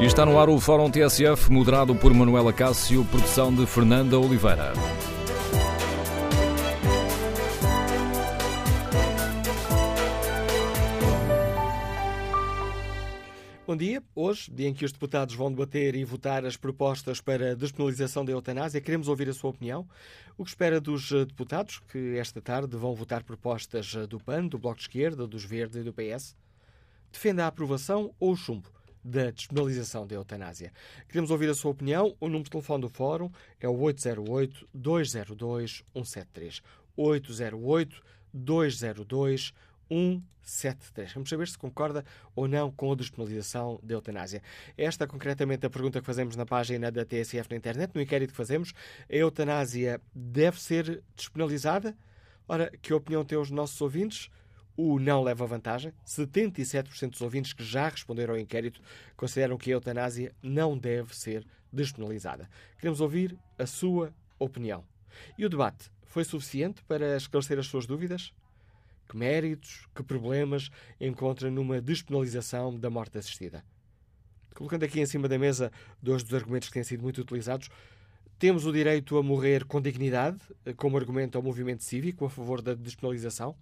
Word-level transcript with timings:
E 0.00 0.06
está 0.06 0.24
no 0.24 0.38
ar 0.38 0.48
o 0.48 0.58
Fórum 0.58 0.90
TSF, 0.90 1.52
moderado 1.52 1.94
por 1.94 2.14
Manuela 2.14 2.54
Cássio, 2.54 3.04
produção 3.04 3.54
de 3.54 3.66
Fernanda 3.66 4.18
Oliveira. 4.18 4.72
Bom 13.66 13.76
dia. 13.76 14.02
Hoje, 14.14 14.50
dia 14.50 14.68
em 14.68 14.72
que 14.72 14.86
os 14.86 14.92
deputados 14.92 15.34
vão 15.34 15.50
debater 15.50 15.94
e 15.94 16.02
votar 16.02 16.46
as 16.46 16.56
propostas 16.56 17.20
para 17.20 17.50
a 17.50 17.54
despenalização 17.54 18.24
da 18.24 18.32
eutanásia, 18.32 18.80
queremos 18.80 19.06
ouvir 19.06 19.28
a 19.28 19.34
sua 19.34 19.50
opinião. 19.50 19.86
O 20.38 20.44
que 20.44 20.50
espera 20.50 20.80
dos 20.80 21.12
eh, 21.12 21.26
deputados 21.26 21.78
que 21.92 22.16
esta 22.16 22.40
tarde 22.40 22.74
vão 22.74 22.94
votar 22.94 23.22
propostas 23.22 23.94
eh, 23.94 24.06
do 24.06 24.18
PAN, 24.18 24.46
do 24.46 24.58
Bloco 24.58 24.78
de 24.78 24.84
Esquerda, 24.84 25.26
dos 25.26 25.44
Verdes 25.44 25.76
e 25.76 25.82
do 25.82 25.92
PS? 25.92 26.34
Defende 27.12 27.42
a 27.42 27.48
aprovação 27.48 28.14
ou 28.18 28.32
o 28.32 28.36
chumbo 28.36 28.79
da 29.02 29.30
despenalização 29.30 30.06
da 30.06 30.14
eutanásia? 30.14 30.72
Queremos 31.08 31.30
ouvir 31.30 31.48
a 31.50 31.54
sua 31.54 31.70
opinião. 31.70 32.14
O 32.20 32.26
número 32.26 32.44
de 32.44 32.50
telefone 32.50 32.82
do 32.82 32.88
Fórum 32.88 33.30
é 33.60 33.68
o 33.68 33.76
808-202-173. 33.76 36.62
808-202-173. 36.96 39.52
173. 40.42 41.12
Vamos 41.12 41.28
saber 41.28 41.48
se 41.48 41.58
concorda 41.58 42.04
ou 42.34 42.48
não 42.48 42.70
com 42.70 42.92
a 42.92 42.94
despenalização 42.94 43.78
da 43.82 43.94
eutanásia. 43.94 44.42
Esta, 44.76 45.06
concretamente, 45.06 45.66
a 45.66 45.70
pergunta 45.70 46.00
que 46.00 46.06
fazemos 46.06 46.36
na 46.36 46.46
página 46.46 46.90
da 46.90 47.04
TSF 47.04 47.50
na 47.50 47.56
internet, 47.56 47.94
no 47.94 48.00
inquérito 48.00 48.30
que 48.30 48.36
fazemos. 48.36 48.72
A 49.10 49.14
eutanásia 49.14 50.00
deve 50.14 50.60
ser 50.60 51.02
despenalizada? 51.14 51.96
Ora, 52.48 52.70
que 52.82 52.92
opinião 52.92 53.24
têm 53.24 53.38
os 53.38 53.50
nossos 53.50 53.80
ouvintes? 53.80 54.30
O 54.82 54.98
não 54.98 55.22
leva 55.22 55.46
vantagem. 55.46 55.92
77% 56.06 57.10
dos 57.10 57.20
ouvintes 57.20 57.52
que 57.52 57.62
já 57.62 57.86
responderam 57.86 58.32
ao 58.32 58.40
inquérito 58.40 58.80
consideram 59.14 59.58
que 59.58 59.70
a 59.70 59.74
eutanásia 59.74 60.34
não 60.42 60.78
deve 60.78 61.14
ser 61.14 61.46
despenalizada. 61.70 62.48
Queremos 62.78 63.02
ouvir 63.02 63.36
a 63.58 63.66
sua 63.66 64.10
opinião. 64.38 64.82
E 65.36 65.44
o 65.44 65.50
debate 65.50 65.90
foi 66.04 66.24
suficiente 66.24 66.82
para 66.84 67.14
esclarecer 67.14 67.58
as 67.58 67.66
suas 67.66 67.84
dúvidas? 67.84 68.32
Que 69.06 69.18
méritos, 69.18 69.86
que 69.94 70.02
problemas 70.02 70.70
encontra 70.98 71.50
numa 71.50 71.78
despenalização 71.78 72.74
da 72.74 72.88
morte 72.88 73.18
assistida? 73.18 73.62
Colocando 74.54 74.84
aqui 74.84 74.98
em 74.98 75.04
cima 75.04 75.28
da 75.28 75.38
mesa 75.38 75.70
dois 76.02 76.22
dos 76.22 76.32
argumentos 76.32 76.68
que 76.68 76.74
têm 76.74 76.84
sido 76.84 77.02
muito 77.02 77.20
utilizados, 77.20 77.68
temos 78.38 78.64
o 78.64 78.72
direito 78.72 79.18
a 79.18 79.22
morrer 79.22 79.66
com 79.66 79.78
dignidade, 79.78 80.40
como 80.78 80.96
argumento 80.96 81.36
ao 81.36 81.44
movimento 81.44 81.84
cívico 81.84 82.24
a 82.24 82.30
favor 82.30 82.62
da 82.62 82.72
despenalização? 82.72 83.54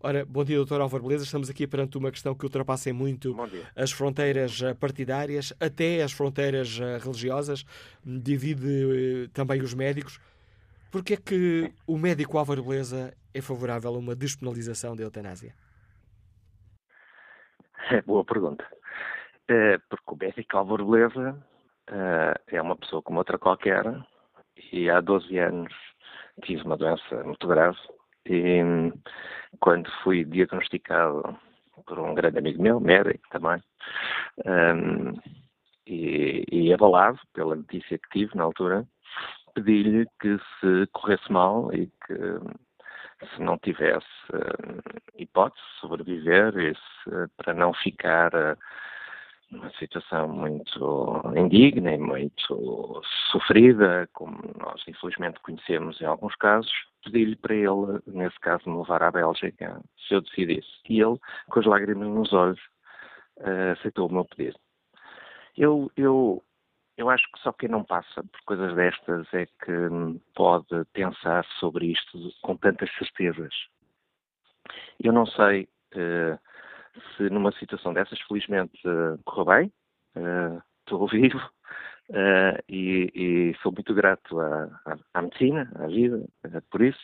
Ora, 0.00 0.24
bom 0.24 0.44
dia, 0.44 0.56
doutor 0.56 0.80
Álvaro 0.80 1.04
Beleza. 1.04 1.24
Estamos 1.24 1.48
aqui 1.48 1.66
perante 1.66 1.96
uma 1.96 2.10
questão 2.10 2.34
que 2.34 2.44
ultrapassa 2.44 2.92
muito 2.92 3.34
as 3.74 3.90
fronteiras 3.90 4.60
eh, 4.62 4.74
partidárias, 4.74 5.54
até 5.58 6.02
as 6.02 6.12
fronteiras 6.12 6.78
eh, 6.78 6.98
religiosas, 6.98 7.64
divide 8.04 9.24
eh, 9.24 9.28
também 9.32 9.62
os 9.62 9.72
médicos. 9.72 10.20
Porquê 10.92 11.14
é 11.14 11.16
que 11.16 11.72
o 11.86 11.96
médico 11.96 12.36
Álvaro 12.36 12.62
Beleza 12.62 13.14
é 13.32 13.40
favorável 13.40 13.94
a 13.94 13.98
uma 13.98 14.14
despenalização 14.14 14.94
da 14.94 15.02
eutanásia? 15.02 15.54
É 17.90 18.02
boa 18.02 18.24
pergunta. 18.24 18.64
É, 19.48 19.78
porque 19.88 20.04
o 20.06 20.16
médico 20.16 20.56
Álvaro 20.56 20.84
Beleza 20.84 21.42
é 22.46 22.62
uma 22.62 22.76
pessoa 22.76 23.02
como 23.02 23.18
outra 23.18 23.38
qualquer 23.38 23.84
e 24.72 24.88
há 24.88 25.00
12 25.00 25.38
anos 25.38 25.72
tive 26.42 26.62
uma 26.62 26.76
doença 26.76 27.22
muito 27.24 27.46
grave 27.46 27.76
e 28.26 28.92
quando 29.60 29.90
fui 30.02 30.24
diagnosticado 30.24 31.38
por 31.86 31.98
um 31.98 32.14
grande 32.14 32.38
amigo 32.38 32.62
meu, 32.62 32.80
médico 32.80 33.28
também, 33.30 33.62
um, 34.46 35.12
e, 35.86 36.44
e 36.50 36.72
abalado 36.72 37.18
pela 37.32 37.56
notícia 37.56 37.98
que 37.98 38.08
tive 38.10 38.36
na 38.36 38.44
altura, 38.44 38.86
pedi-lhe 39.54 40.06
que 40.20 40.38
se 40.60 40.86
corresse 40.92 41.30
mal 41.30 41.72
e 41.72 41.86
que 42.06 42.14
se 43.34 43.42
não 43.42 43.58
tivesse 43.58 44.06
uh, 44.32 45.00
hipótese 45.16 45.62
de 45.62 45.80
sobreviver, 45.80 46.52
se, 46.76 47.10
para 47.36 47.54
não 47.54 47.72
ficar 47.72 48.34
uh, 48.34 48.56
uma 49.54 49.70
situação 49.72 50.28
muito 50.28 51.22
indigna 51.36 51.94
e 51.94 51.98
muito 51.98 53.02
sofrida, 53.30 54.08
como 54.12 54.38
nós 54.58 54.82
infelizmente 54.86 55.40
conhecemos 55.40 56.00
em 56.00 56.04
alguns 56.04 56.34
casos, 56.36 56.72
pedi-lhe 57.04 57.36
para 57.36 57.54
ele, 57.54 58.00
nesse 58.06 58.38
caso, 58.40 58.68
me 58.68 58.78
levar 58.78 59.02
à 59.02 59.10
Bélgica, 59.10 59.80
se 60.06 60.14
eu 60.14 60.20
decidisse. 60.20 60.68
E 60.88 61.00
ele, 61.00 61.18
com 61.48 61.60
as 61.60 61.66
lágrimas 61.66 62.08
nos 62.08 62.32
olhos, 62.32 62.60
uh, 63.38 63.72
aceitou 63.72 64.08
o 64.08 64.12
meu 64.12 64.24
pedido. 64.24 64.58
Eu, 65.56 65.90
eu, 65.96 66.42
eu 66.96 67.08
acho 67.10 67.24
que 67.32 67.40
só 67.40 67.52
quem 67.52 67.68
não 67.68 67.84
passa 67.84 68.22
por 68.22 68.40
coisas 68.44 68.74
destas 68.74 69.32
é 69.32 69.46
que 69.46 70.20
pode 70.34 70.84
pensar 70.92 71.44
sobre 71.60 71.86
isto 71.86 72.18
com 72.42 72.56
tantas 72.56 72.92
certezas. 72.96 73.54
Eu 74.98 75.12
não 75.12 75.26
sei 75.26 75.68
uh, 75.94 76.38
se 77.16 77.30
numa 77.30 77.52
situação 77.52 77.92
dessas, 77.92 78.20
felizmente, 78.22 78.76
uh, 78.86 79.18
correu 79.24 79.44
bem, 79.44 79.72
estou 80.84 81.06
vivo, 81.08 81.40
Uh, 82.10 82.60
e, 82.68 83.10
e, 83.14 83.56
sou 83.62 83.72
muito 83.72 83.94
grato 83.94 84.38
à, 84.38 84.64
à, 84.84 84.96
à 85.14 85.22
medicina, 85.22 85.72
à 85.76 85.86
vida, 85.86 86.22
por 86.70 86.82
isso, 86.82 87.00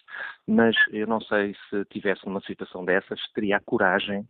mas 0.47 0.77
eu 0.91 1.07
não 1.07 1.23
sei 1.23 1.57
se 1.71 1.87
tivesse 1.87 2.27
numa 2.27 2.43
situação 2.43 2.85
dessas, 2.85 3.19
teria 3.33 3.57
a 3.57 3.61
coragem 3.61 4.29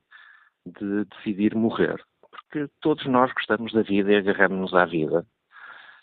de 0.65 1.05
decidir 1.07 1.57
morrer. 1.57 2.01
Porque 2.31 2.71
todos 2.81 3.05
nós 3.07 3.33
gostamos 3.33 3.73
da 3.73 3.83
vida 3.83 4.13
e 4.13 4.17
agarramos-nos 4.17 4.73
à 4.73 4.85
vida. 4.85 5.27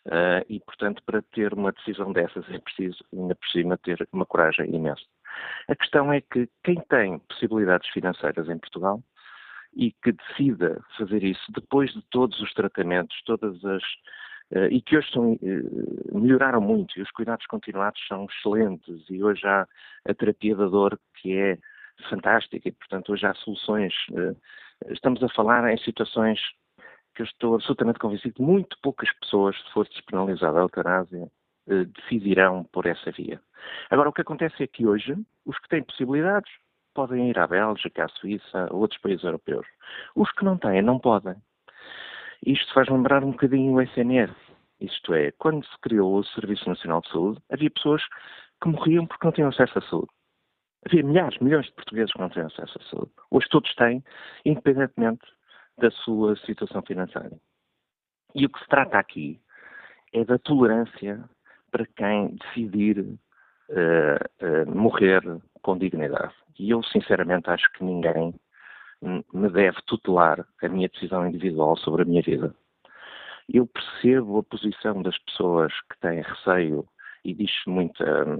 Uh, 0.05 0.43
e, 0.49 0.59
portanto, 0.59 1.01
para 1.05 1.21
ter 1.21 1.53
uma 1.53 1.71
decisão 1.71 2.11
dessas 2.11 2.49
é 2.49 2.59
preciso, 2.59 3.03
ainda 3.13 3.35
por 3.35 3.47
cima, 3.49 3.77
ter 3.77 4.07
uma 4.11 4.25
coragem 4.25 4.73
imensa. 4.73 5.03
A 5.69 5.75
questão 5.75 6.11
é 6.11 6.21
que 6.21 6.49
quem 6.63 6.75
tem 6.89 7.19
possibilidades 7.19 7.89
financeiras 7.89 8.49
em 8.49 8.57
Portugal 8.57 9.01
e 9.77 9.91
que 10.03 10.11
decida 10.11 10.83
fazer 10.97 11.23
isso 11.23 11.51
depois 11.51 11.93
de 11.93 12.01
todos 12.09 12.39
os 12.41 12.53
tratamentos, 12.53 13.21
todas 13.25 13.63
as 13.63 13.83
Uh, 14.49 14.71
e 14.71 14.81
que 14.81 14.95
hoje 14.95 15.11
são, 15.11 15.33
uh, 15.33 16.17
melhoraram 16.17 16.61
muito 16.61 16.97
e 16.97 17.01
os 17.01 17.11
cuidados 17.11 17.45
continuados 17.47 17.99
são 18.07 18.25
excelentes 18.31 19.03
e 19.09 19.21
hoje 19.21 19.45
há 19.45 19.67
a 20.05 20.13
terapia 20.13 20.55
da 20.55 20.67
dor 20.67 20.97
que 21.15 21.35
é 21.35 21.57
fantástica 22.09 22.69
e, 22.69 22.71
portanto, 22.71 23.11
hoje 23.11 23.25
há 23.25 23.33
soluções. 23.33 23.93
Uh, 24.09 24.37
estamos 24.93 25.21
a 25.21 25.27
falar 25.27 25.69
em 25.69 25.77
situações 25.79 26.39
que 27.13 27.23
eu 27.23 27.25
estou 27.25 27.55
absolutamente 27.55 27.99
convencido 27.99 28.35
que 28.35 28.41
muito 28.41 28.77
poucas 28.81 29.11
pessoas, 29.19 29.53
se 29.57 29.73
fosse 29.73 29.91
despenalizada 29.91 30.59
a 30.59 30.61
eutanásia, 30.61 31.27
decidirão 31.67 32.63
por 32.71 32.85
essa 32.85 33.11
via. 33.11 33.41
Agora, 33.89 34.07
o 34.07 34.13
que 34.13 34.21
acontece 34.21 34.63
é 34.63 34.67
que 34.67 34.87
hoje, 34.87 35.13
os 35.45 35.59
que 35.59 35.67
têm 35.67 35.83
possibilidades 35.83 36.49
podem 36.97 37.29
ir 37.29 37.37
à 37.37 37.45
Bélgica, 37.45 38.05
à 38.05 38.07
Suíça, 38.07 38.67
a 38.67 38.73
outros 38.73 38.99
países 38.99 39.23
europeus. 39.23 39.67
Os 40.15 40.31
que 40.31 40.43
não 40.43 40.57
têm, 40.57 40.81
não 40.81 40.97
podem. 40.97 41.35
Isto 42.43 42.73
faz 42.73 42.89
lembrar 42.89 43.23
um 43.23 43.33
bocadinho 43.33 43.73
o 43.73 43.81
SNS. 43.81 44.31
Isto 44.81 45.13
é, 45.13 45.31
quando 45.33 45.63
se 45.63 45.79
criou 45.79 46.17
o 46.17 46.23
Serviço 46.23 46.67
Nacional 46.67 47.01
de 47.01 47.09
Saúde, 47.09 47.39
havia 47.51 47.69
pessoas 47.69 48.01
que 48.59 48.67
morriam 48.67 49.05
porque 49.05 49.27
não 49.27 49.31
tinham 49.31 49.49
acesso 49.49 49.77
à 49.77 49.81
saúde. 49.83 50.09
Havia 50.87 51.03
milhares, 51.03 51.37
milhões 51.37 51.67
de 51.67 51.73
portugueses 51.73 52.11
que 52.11 52.19
não 52.19 52.29
tinham 52.29 52.47
acesso 52.47 52.79
à 52.79 52.89
saúde. 52.89 53.11
Hoje 53.29 53.47
todos 53.49 53.75
têm, 53.75 54.03
independentemente 54.43 55.25
da 55.77 55.91
sua 55.91 56.35
situação 56.37 56.81
financeira. 56.81 57.37
E 58.33 58.43
o 58.43 58.49
que 58.49 58.59
se 58.59 58.67
trata 58.69 58.97
aqui 58.97 59.39
é 60.13 60.25
da 60.25 60.39
tolerância 60.39 61.23
para 61.69 61.85
quem 61.95 62.37
decidir 62.37 62.99
uh, 62.99 63.13
uh, 64.41 64.75
morrer 64.75 65.21
com 65.67 65.77
dignidade. 65.77 66.33
E 66.57 66.69
eu, 66.69 66.81
sinceramente, 66.81 67.49
acho 67.49 67.69
que 67.73 67.83
ninguém 67.83 68.33
me 69.01 69.49
deve 69.49 69.77
tutelar 69.85 70.47
a 70.63 70.69
minha 70.69 70.87
decisão 70.87 71.27
individual 71.27 71.75
sobre 71.75 72.03
a 72.03 72.05
minha 72.05 72.21
vida. 72.21 72.55
Eu 73.53 73.67
percebo 73.67 74.39
a 74.39 74.43
posição 74.43 75.01
das 75.01 75.17
pessoas 75.19 75.73
que 75.91 75.99
têm 75.99 76.21
receio 76.21 76.87
e 77.25 77.33
diz 77.33 77.51
muita, 77.67 78.39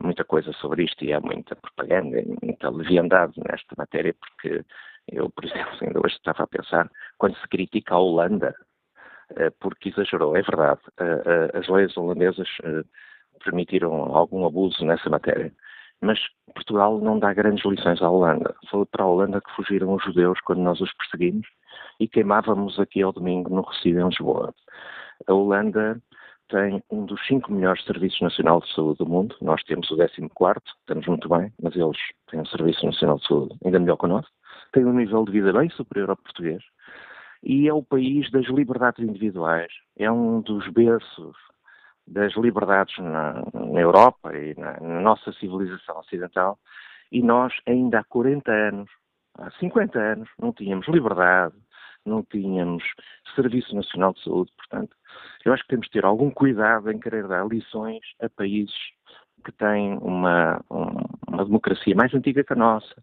muita 0.00 0.24
coisa 0.24 0.52
sobre 0.52 0.84
isto 0.84 1.04
e 1.04 1.12
há 1.12 1.20
muita 1.20 1.56
propaganda, 1.56 2.22
muita 2.40 2.70
leviandade 2.70 3.34
nesta 3.38 3.74
matéria, 3.76 4.14
porque 4.14 4.64
eu, 5.08 5.28
por 5.30 5.44
exemplo, 5.44 5.76
ainda 5.82 5.98
hoje 5.98 6.14
estava 6.14 6.44
a 6.44 6.46
pensar, 6.46 6.88
quando 7.18 7.36
se 7.36 7.48
critica 7.48 7.96
a 7.96 7.98
Holanda, 7.98 8.54
eh, 9.36 9.50
porque 9.58 9.88
exagerou, 9.88 10.36
é 10.36 10.42
verdade, 10.42 10.80
eh, 11.00 11.22
eh, 11.26 11.58
as 11.58 11.66
leis 11.68 11.96
holandesas 11.96 12.48
permitiram 13.44 13.92
algum 14.14 14.46
abuso 14.46 14.84
nessa 14.84 15.10
matéria. 15.10 15.52
Mas 16.00 16.18
Portugal 16.54 16.98
não 17.00 17.18
dá 17.18 17.32
grandes 17.32 17.64
lições 17.64 18.00
à 18.00 18.08
Holanda. 18.08 18.54
Foi 18.70 18.86
para 18.86 19.04
a 19.04 19.06
Holanda 19.06 19.40
que 19.40 19.52
fugiram 19.54 19.94
os 19.94 20.02
judeus 20.04 20.40
quando 20.40 20.60
nós 20.60 20.80
os 20.80 20.92
perseguimos 20.94 21.46
e 21.98 22.06
queimávamos 22.06 22.78
aqui 22.78 23.02
ao 23.02 23.12
domingo 23.12 23.50
no 23.50 23.62
Recife, 23.62 23.98
em 23.98 24.08
Lisboa. 24.08 24.54
A 25.26 25.32
Holanda 25.32 26.00
tem 26.48 26.82
um 26.90 27.04
dos 27.04 27.20
cinco 27.26 27.52
melhores 27.52 27.84
serviços 27.84 28.20
nacional 28.20 28.60
de 28.60 28.72
saúde 28.72 28.98
do 28.98 29.06
mundo. 29.06 29.36
Nós 29.42 29.62
temos 29.64 29.90
o 29.90 29.96
14, 29.96 30.60
estamos 30.80 31.06
muito 31.06 31.28
bem, 31.28 31.52
mas 31.62 31.76
eles 31.76 31.98
têm 32.30 32.40
um 32.40 32.46
Serviço 32.46 32.86
Nacional 32.86 33.18
de 33.18 33.26
Saúde 33.26 33.56
ainda 33.64 33.78
melhor 33.78 33.96
que 33.96 34.06
o 34.06 34.08
nosso. 34.08 34.28
Tem 34.72 34.84
um 34.84 34.92
nível 34.92 35.24
de 35.24 35.32
vida 35.32 35.52
bem 35.52 35.68
superior 35.70 36.10
ao 36.10 36.16
português. 36.16 36.62
E 37.42 37.68
é 37.68 37.72
o 37.72 37.82
país 37.82 38.30
das 38.30 38.46
liberdades 38.46 39.04
individuais. 39.04 39.70
É 39.96 40.10
um 40.10 40.40
dos 40.40 40.66
berços 40.68 41.36
das 42.08 42.34
liberdades 42.36 42.96
na, 42.98 43.42
na 43.54 43.80
Europa 43.80 44.36
e 44.36 44.54
na, 44.58 44.78
na, 44.80 45.00
nossa 45.00 45.32
civilização 45.32 45.98
ocidental, 45.98 46.58
e 47.12 47.22
nós 47.22 47.52
ainda 47.66 48.00
há 48.00 48.04
40 48.04 48.50
anos, 48.50 48.90
há 49.38 49.50
50 49.52 49.98
anos, 49.98 50.28
não 50.38 50.52
tínhamos 50.52 50.86
liberdade, 50.88 51.54
não 52.04 52.22
tínhamos 52.22 52.82
Serviço 53.34 53.74
Nacional 53.74 54.14
de 54.14 54.24
Saúde, 54.24 54.52
portanto, 54.56 54.96
eu 55.44 55.52
acho 55.52 55.62
que 55.62 55.68
temos 55.68 55.86
de 55.86 55.92
ter 55.92 56.04
algum 56.04 56.30
cuidado 56.30 56.90
em 56.90 56.98
querer 56.98 57.26
dar 57.28 57.46
lições 57.46 58.00
a 58.20 58.28
países 58.28 58.74
que 59.44 59.52
têm 59.52 59.96
uma, 59.98 60.60
uma 60.70 61.44
democracia 61.44 61.94
mais 61.94 62.12
antiga 62.12 62.42
que 62.42 62.52
a 62.52 62.56
nossa, 62.56 62.94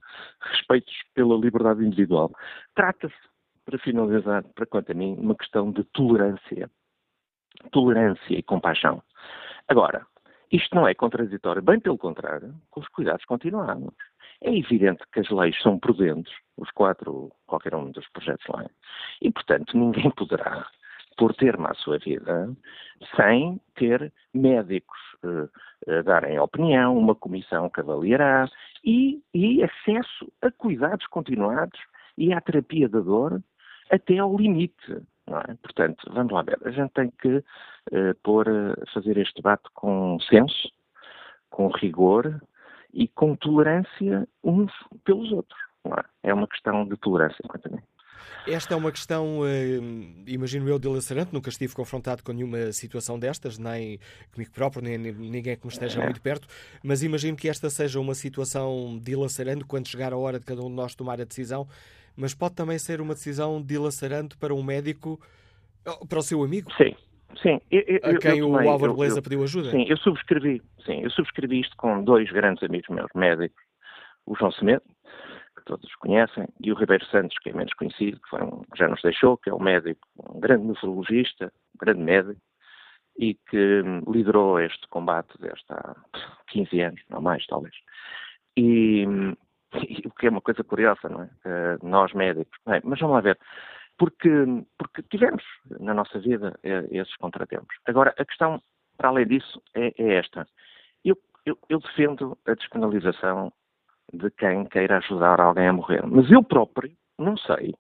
respeitos 0.42 0.94
pela 1.13 1.38
liberdade 1.38 1.84
individual. 1.86 2.31
Trata-se, 2.75 3.16
para 3.63 3.80
finalizar, 3.80 4.44
para 4.54 4.66
quanto 4.66 4.92
a 4.92 4.96
mim, 4.96 5.16
uma 5.18 5.36
questão 5.36 5.72
de 5.72 5.84
tolerância 5.86 6.69
tolerância 7.72 8.38
e 8.38 8.44
compaixão. 8.44 9.02
Agora, 9.68 10.06
isto 10.52 10.75
não 10.75 10.88
é 10.88 10.94
contraditório, 10.94 11.62
bem 11.62 11.80
pelo 11.80 11.98
contrário, 11.98 12.54
com 12.69 12.80
os 12.80 12.88
cuidados 12.90 13.25
continuados. 13.25 13.94
É 14.42 14.56
evidente 14.56 15.04
que 15.12 15.22
as 15.22 15.30
leis 15.30 15.60
são 15.62 15.80
prudentes, 15.80 16.31
os 16.57 16.69
quatro, 16.72 17.31
qualquer 17.48 17.74
um 17.75 17.92
dos 17.92 18.07
projetos 18.10 18.46
de 18.46 18.57
lei, 18.57 18.68
e, 19.22 19.31
portanto, 19.31 19.78
ninguém 19.78 20.12
poderá 20.12 20.68
pôr 21.18 21.34
termo 21.34 21.68
à 21.68 21.74
sua 21.74 21.98
vida 21.98 22.54
sem 23.16 23.60
ter 23.75 24.12
médicos 24.34 25.00
uh, 25.24 26.04
darem 26.04 26.40
opinião, 26.40 26.98
uma 26.98 27.16
comissão 27.16 27.69
que 27.69 27.80
avaliará 27.80 28.50
e, 28.84 29.22
e 29.34 29.63
acesso 29.63 30.31
a 30.42 30.52
cuidados 30.52 31.07
continuados 31.07 31.80
e 32.18 32.34
à 32.34 32.42
terapia 32.42 32.88
da 32.90 33.00
dor 33.00 33.42
até 33.90 34.18
ao 34.18 34.36
limite. 34.36 35.02
É? 35.27 35.54
Portanto, 35.56 36.10
vamos 36.13 36.31
lá 36.31 36.44
ver, 36.44 36.60
a 36.63 36.72
gente 36.72 36.92
tem 36.92 37.12
que 37.19 37.38
uh, 37.38 38.16
pôr, 38.24 38.48
uh, 38.48 38.74
fazer 38.94 39.18
este 39.18 39.36
debate 39.36 39.63
com 39.74 40.19
senso, 40.30 40.72
com 41.50 41.68
rigor 41.68 42.42
e 42.94 43.07
com 43.07 43.36
tolerância 43.36 44.27
uns 44.44 44.72
pelos 45.04 45.31
outros. 45.31 45.60
É? 46.24 46.30
é? 46.30 46.33
uma 46.33 46.48
questão 46.48 46.88
de 46.88 46.95
tolerância, 46.98 47.44
quanto 47.48 47.68
a 47.68 47.72
mim. 47.72 47.81
Esta 48.48 48.75
é 48.75 48.77
uma 48.77 48.92
questão, 48.92 49.39
eh, 49.44 49.80
imagino 50.27 50.69
eu, 50.69 50.77
dilacerante. 50.77 51.33
Nunca 51.33 51.50
estive 51.50 51.74
confrontado 51.74 52.24
com 52.24 52.31
nenhuma 52.31 52.71
situação 52.71 53.18
destas, 53.18 53.57
nem 53.57 54.00
comigo 54.31 54.51
próprio, 54.51 54.83
nem 54.83 54.98
ninguém 55.00 55.56
que 55.56 55.66
me 55.66 55.71
esteja 55.71 56.00
é. 56.00 56.04
muito 56.04 56.21
perto. 56.21 56.48
Mas 56.83 57.01
imagino 57.01 57.36
que 57.36 57.50
esta 57.50 57.71
seja 57.71 58.00
uma 58.00 58.13
situação 58.13 59.00
dilacerante 59.01 59.63
quando 59.66 59.88
chegar 59.88 60.13
a 60.13 60.18
hora 60.18 60.39
de 60.39 60.45
cada 60.45 60.62
um 60.62 60.68
de 60.68 60.75
nós 60.75 60.94
tomar 60.94 61.19
a 61.19 61.24
decisão 61.24 61.68
mas 62.16 62.34
pode 62.34 62.56
também 62.56 62.78
ser 62.80 63.02
uma 63.02 63.14
decisão 63.14 63.62
dilacerante 63.62 64.38
para 64.38 64.54
um 64.54 64.64
médico, 64.64 65.20
oh, 65.86 66.06
para 66.06 66.20
o 66.20 66.24
seu 66.24 66.44
amigo? 66.44 66.72
Sim. 66.74 66.96
Sim, 67.42 67.60
eu, 67.70 67.82
eu, 67.82 68.16
a 68.16 68.18
quem 68.18 68.38
eu, 68.38 68.50
o 68.50 68.70
Álvaro 68.70 68.96
Beleza 68.96 69.22
pediu 69.22 69.44
ajuda? 69.44 69.70
Sim, 69.72 69.86
eu 69.90 69.98
subscrevi, 69.98 70.62
sim, 70.86 71.02
eu 71.02 71.10
subscrevi 71.10 71.60
isto 71.60 71.76
com 71.76 72.02
dois 72.02 72.32
grandes 72.32 72.64
amigos 72.64 72.88
meus, 72.88 73.12
médicos, 73.14 73.62
o 74.26 74.36
João 74.36 74.52
Semedo, 74.54 74.84
que 75.58 75.66
todos 75.66 75.94
conhecem, 75.96 76.48
e 76.62 76.72
o 76.72 76.76
Ribeiro 76.76 77.06
Santos, 77.08 77.38
que 77.40 77.50
é 77.50 77.54
menos 77.54 77.74
conhecido, 77.74 78.22
que, 78.22 78.36
um, 78.36 78.62
que 78.62 78.78
já 78.78 78.88
nos 78.88 79.02
deixou, 79.02 79.38
que 79.38 79.50
é 79.50 79.54
um 79.54 79.60
médico, 79.60 80.08
um 80.18 80.40
grande 80.40 80.66
nefrologista, 80.66 81.52
um 81.76 81.78
grande 81.78 82.02
médico, 82.02 82.42
e 83.18 83.34
que 83.50 83.82
liderou 84.08 84.60
este 84.60 84.88
combate 84.90 85.34
desde 85.40 85.66
há 85.70 85.96
15 86.48 86.82
anos, 86.82 87.02
não 87.10 87.22
mais, 87.22 87.46
talvez. 87.48 87.74
E, 88.58 89.06
o 90.06 90.12
que 90.12 90.27
é 90.27 90.30
uma 90.30 90.42
coisa 90.42 90.63
curiosa, 90.63 91.10
não 91.10 91.24
é? 91.24 91.25
Uh, 91.25 91.88
nós 91.88 92.13
médicos. 92.13 92.57
Bem, 92.66 92.81
mas 92.83 93.00
vamos 93.00 93.16
lá 93.16 93.22
ver. 93.22 93.38
Porque, 93.98 94.30
porque 94.77 95.04
tivemos 95.04 95.44
na 95.80 95.94
nossa 95.94 96.19
vida 96.19 96.60
eh, 96.63 96.86
esses 96.92 97.16
contratempos. 97.16 97.74
Agora, 97.86 98.13
a 98.18 98.25
questão, 98.25 98.62
para 98.98 99.07
além 99.07 99.25
disso, 99.25 99.62
é, 99.74 99.94
é 99.98 100.16
esta. 100.16 100.45
Eu, 101.04 101.18
eu, 101.45 101.57
eu, 101.69 101.80
defendo 101.80 102.38
a 102.45 102.54
despenalização 102.56 103.54
de 104.12 104.30
quem 104.31 104.66
queira 104.66 104.98
ajudar 104.98 105.39
alguém 105.39 105.69
a 105.69 105.74
morrer. 105.74 106.06
Mas 106.06 106.30
eu 106.30 106.44
próprio 106.44 106.92
não 107.18 107.38
sei 107.38 107.74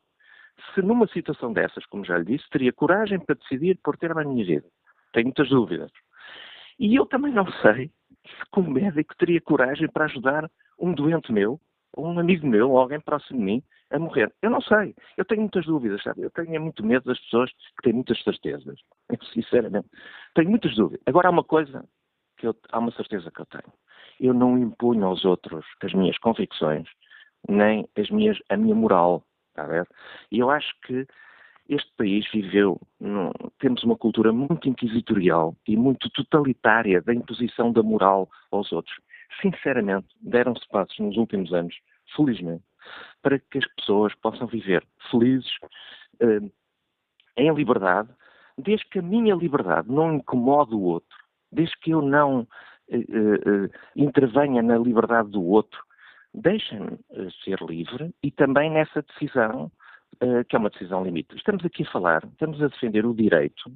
se 0.73 0.81
numa 0.81 1.07
situação 1.07 1.51
dessas, 1.51 1.85
como 1.87 2.05
já 2.05 2.17
lhe 2.17 2.25
disse, 2.25 2.49
teria 2.49 2.71
coragem 2.71 3.19
para 3.19 3.35
decidir 3.35 3.77
por 3.83 3.97
ter 3.97 4.11
a 4.11 4.23
minha 4.23 4.45
vida. 4.45 4.67
Tenho 5.11 5.27
muitas 5.27 5.49
dúvidas. 5.49 5.91
E 6.79 6.95
eu 6.95 7.05
também 7.05 7.33
não 7.33 7.45
sei 7.61 7.91
se 8.25 8.45
como 8.51 8.71
médico 8.71 9.15
teria 9.17 9.41
coragem 9.41 9.89
para 9.89 10.05
ajudar 10.05 10.49
um 10.79 10.93
doente 10.93 11.31
meu 11.31 11.59
um 11.97 12.19
amigo 12.19 12.45
meu, 12.47 12.71
ou 12.71 12.77
alguém 12.77 12.99
próximo 12.99 13.39
de 13.39 13.45
mim, 13.45 13.63
a 13.91 13.99
morrer. 13.99 14.33
Eu 14.41 14.49
não 14.49 14.61
sei. 14.61 14.95
Eu 15.17 15.25
tenho 15.25 15.41
muitas 15.41 15.65
dúvidas, 15.65 16.01
sabe? 16.03 16.21
Eu 16.21 16.31
tenho 16.31 16.61
muito 16.61 16.85
medo 16.85 17.05
das 17.05 17.19
pessoas 17.21 17.51
que 17.51 17.83
têm 17.83 17.93
muitas 17.93 18.21
certezas. 18.23 18.79
Eu, 19.09 19.17
sinceramente. 19.33 19.87
Tenho 20.33 20.49
muitas 20.49 20.75
dúvidas. 20.75 21.01
Agora 21.05 21.27
há 21.27 21.31
uma 21.31 21.43
coisa 21.43 21.87
que 22.37 22.47
eu, 22.47 22.55
há 22.71 22.79
uma 22.79 22.91
certeza 22.91 23.31
que 23.31 23.41
eu 23.41 23.45
tenho. 23.45 23.73
Eu 24.19 24.33
não 24.33 24.57
impunho 24.57 25.05
aos 25.05 25.25
outros 25.25 25.65
as 25.81 25.93
minhas 25.93 26.17
convicções, 26.17 26.87
nem 27.47 27.87
as 27.97 28.09
minhas, 28.09 28.37
a 28.49 28.57
minha 28.57 28.75
moral. 28.75 29.25
Está 29.49 29.63
a? 29.63 29.85
E 30.31 30.39
eu 30.39 30.49
acho 30.49 30.73
que 30.85 31.05
este 31.67 31.91
país 31.97 32.29
viveu, 32.31 32.79
num, 32.99 33.31
temos 33.59 33.83
uma 33.83 33.97
cultura 33.97 34.31
muito 34.31 34.69
inquisitorial 34.69 35.55
e 35.67 35.75
muito 35.75 36.09
totalitária 36.11 37.01
da 37.01 37.13
imposição 37.13 37.71
da 37.71 37.81
moral 37.81 38.29
aos 38.51 38.71
outros 38.71 38.95
sinceramente, 39.41 40.07
deram-se 40.21 40.67
passos 40.69 40.97
nos 40.99 41.17
últimos 41.17 41.53
anos, 41.53 41.75
felizmente, 42.15 42.63
para 43.21 43.39
que 43.39 43.57
as 43.57 43.67
pessoas 43.75 44.13
possam 44.15 44.47
viver 44.47 44.85
felizes, 45.09 45.51
eh, 46.19 46.41
em 47.37 47.53
liberdade, 47.53 48.09
desde 48.57 48.87
que 48.87 48.99
a 48.99 49.01
minha 49.01 49.35
liberdade 49.35 49.91
não 49.91 50.15
incomode 50.15 50.73
o 50.73 50.81
outro, 50.81 51.17
desde 51.51 51.77
que 51.79 51.91
eu 51.91 52.01
não 52.01 52.47
eh, 52.89 52.97
eh, 52.99 53.69
intervenha 53.95 54.61
na 54.61 54.77
liberdade 54.77 55.29
do 55.31 55.43
outro, 55.43 55.83
deixem-me 56.33 56.97
ser 57.43 57.59
livre 57.61 58.13
e 58.21 58.31
também 58.31 58.69
nessa 58.69 59.01
decisão, 59.01 59.71
que 60.49 60.55
é 60.55 60.59
uma 60.59 60.69
decisão 60.69 61.03
limite. 61.03 61.35
Estamos 61.35 61.63
aqui 61.65 61.83
a 61.83 61.91
falar, 61.91 62.23
estamos 62.25 62.61
a 62.61 62.67
defender 62.67 63.05
o 63.05 63.13
direito, 63.13 63.71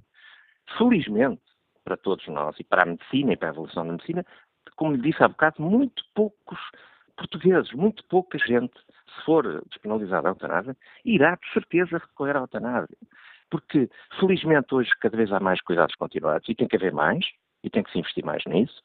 felizmente, 0.78 1.42
para 1.84 1.98
todos 1.98 2.26
nós 2.28 2.58
e 2.60 2.64
para 2.64 2.84
a 2.84 2.86
medicina 2.86 3.34
e 3.34 3.38
para 3.38 3.50
a 3.50 3.52
evolução 3.52 3.86
da 3.86 3.94
medicina, 3.94 4.26
como 4.80 4.94
lhe 4.94 5.02
disse 5.02 5.22
há 5.22 5.28
bocado, 5.28 5.62
muito 5.62 6.02
poucos 6.16 6.58
portugueses, 7.18 7.70
muito 7.74 8.02
pouca 8.06 8.38
gente, 8.38 8.74
se 9.14 9.26
for 9.26 9.62
despenalizada 9.66 10.30
a 10.30 10.32
eutanásia, 10.32 10.78
irá 11.04 11.36
de 11.36 11.52
certeza 11.52 11.98
recorrer 11.98 12.38
à 12.38 12.40
eutanásia. 12.40 12.98
Porque, 13.50 13.90
felizmente, 14.18 14.74
hoje 14.74 14.90
cada 15.02 15.18
vez 15.18 15.34
há 15.34 15.40
mais 15.42 15.62
cuidados 15.62 15.94
continuados 15.96 16.48
e 16.48 16.56
tem 16.56 16.66
que 16.66 16.78
haver 16.78 16.94
mais, 16.94 17.26
e 17.62 17.70
tem 17.70 17.84
que 17.84 17.92
se 17.92 18.00
investir 18.00 18.24
mais 18.24 18.42
nisso. 18.46 18.82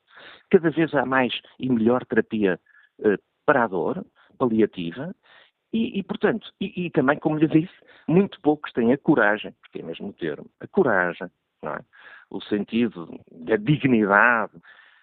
Cada 0.50 0.68
vez 0.68 0.92
há 0.94 1.06
mais 1.06 1.32
e 1.60 1.68
melhor 1.68 2.04
terapia 2.06 2.58
eh, 3.04 3.16
para 3.46 3.62
a 3.62 3.68
dor, 3.68 4.04
paliativa, 4.36 5.14
e, 5.72 6.00
e 6.00 6.02
portanto, 6.02 6.52
e, 6.60 6.86
e, 6.86 6.90
também, 6.90 7.20
como 7.20 7.38
lhe 7.38 7.46
disse, 7.46 7.74
muito 8.08 8.40
poucos 8.40 8.72
têm 8.72 8.92
a 8.92 8.98
coragem, 8.98 9.52
porque 9.62 9.78
é 9.78 9.82
mesmo 9.84 10.08
o 10.08 10.12
termo, 10.12 10.50
a 10.58 10.66
coragem, 10.66 11.30
é? 11.62 11.78
o 12.30 12.40
sentido 12.40 13.20
da 13.30 13.54
dignidade, 13.54 14.54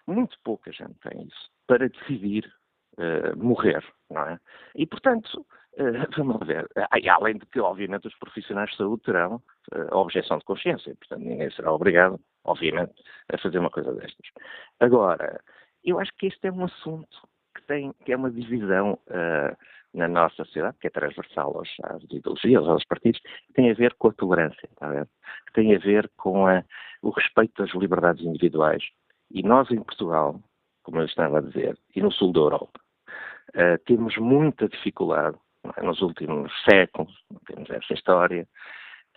muito 0.06 0.36
pouca 0.42 0.72
gente 0.72 0.94
tem 1.00 1.22
isso 1.22 1.50
para 1.66 1.88
decidir 1.88 2.52
uh, 2.98 3.36
morrer, 3.36 3.84
não 4.10 4.22
é? 4.22 4.38
E, 4.74 4.86
portanto, 4.86 5.46
uh, 5.78 6.06
vamos 6.16 6.46
ver, 6.46 6.68
além 7.08 7.38
de 7.38 7.46
que, 7.46 7.60
obviamente, 7.60 8.08
os 8.08 8.18
profissionais 8.18 8.70
de 8.70 8.76
saúde 8.76 9.02
terão 9.02 9.36
uh, 9.74 9.96
objeção 9.96 10.38
de 10.38 10.44
consciência, 10.44 10.94
portanto, 10.96 11.22
ninguém 11.22 11.50
será 11.50 11.72
obrigado, 11.72 12.20
obviamente, 12.44 12.94
a 13.32 13.38
fazer 13.38 13.58
uma 13.58 13.70
coisa 13.70 13.92
destas. 13.94 14.26
Agora, 14.80 15.40
eu 15.84 15.98
acho 15.98 16.12
que 16.16 16.26
este 16.26 16.46
é 16.46 16.52
um 16.52 16.64
assunto 16.64 17.28
que 17.54 17.62
tem, 17.66 17.92
que 18.04 18.12
é 18.12 18.16
uma 18.16 18.30
divisão 18.30 18.98
na 19.94 20.08
nossa 20.08 20.36
sociedade, 20.36 20.78
que 20.80 20.86
é 20.86 20.90
transversal 20.90 21.56
aos, 21.56 21.68
às 21.82 22.02
ideologias, 22.04 22.66
aos 22.66 22.84
partidos, 22.84 23.20
que 23.20 23.52
tem 23.52 23.70
a 23.70 23.74
ver 23.74 23.94
com 23.94 24.08
a 24.08 24.12
tolerância, 24.12 24.68
está 24.70 24.86
a 24.88 24.92
ver? 24.92 25.08
que 25.46 25.52
tem 25.52 25.74
a 25.74 25.78
ver 25.78 26.10
com 26.16 26.46
a, 26.46 26.64
o 27.02 27.10
respeito 27.10 27.62
às 27.62 27.70
liberdades 27.74 28.24
individuais. 28.24 28.82
E 29.34 29.42
nós 29.42 29.70
em 29.70 29.82
Portugal, 29.82 30.38
como 30.82 30.98
eu 30.98 31.06
estava 31.06 31.38
a 31.38 31.40
dizer, 31.40 31.78
e 31.96 32.02
no 32.02 32.12
sul 32.12 32.32
da 32.32 32.40
Europa, 32.40 32.80
uh, 33.54 33.78
temos 33.86 34.16
muita 34.18 34.68
dificuldade, 34.68 35.38
é? 35.76 35.82
nos 35.82 36.02
últimos 36.02 36.52
séculos, 36.68 37.12
temos 37.46 37.70
essa 37.70 37.94
história, 37.94 38.46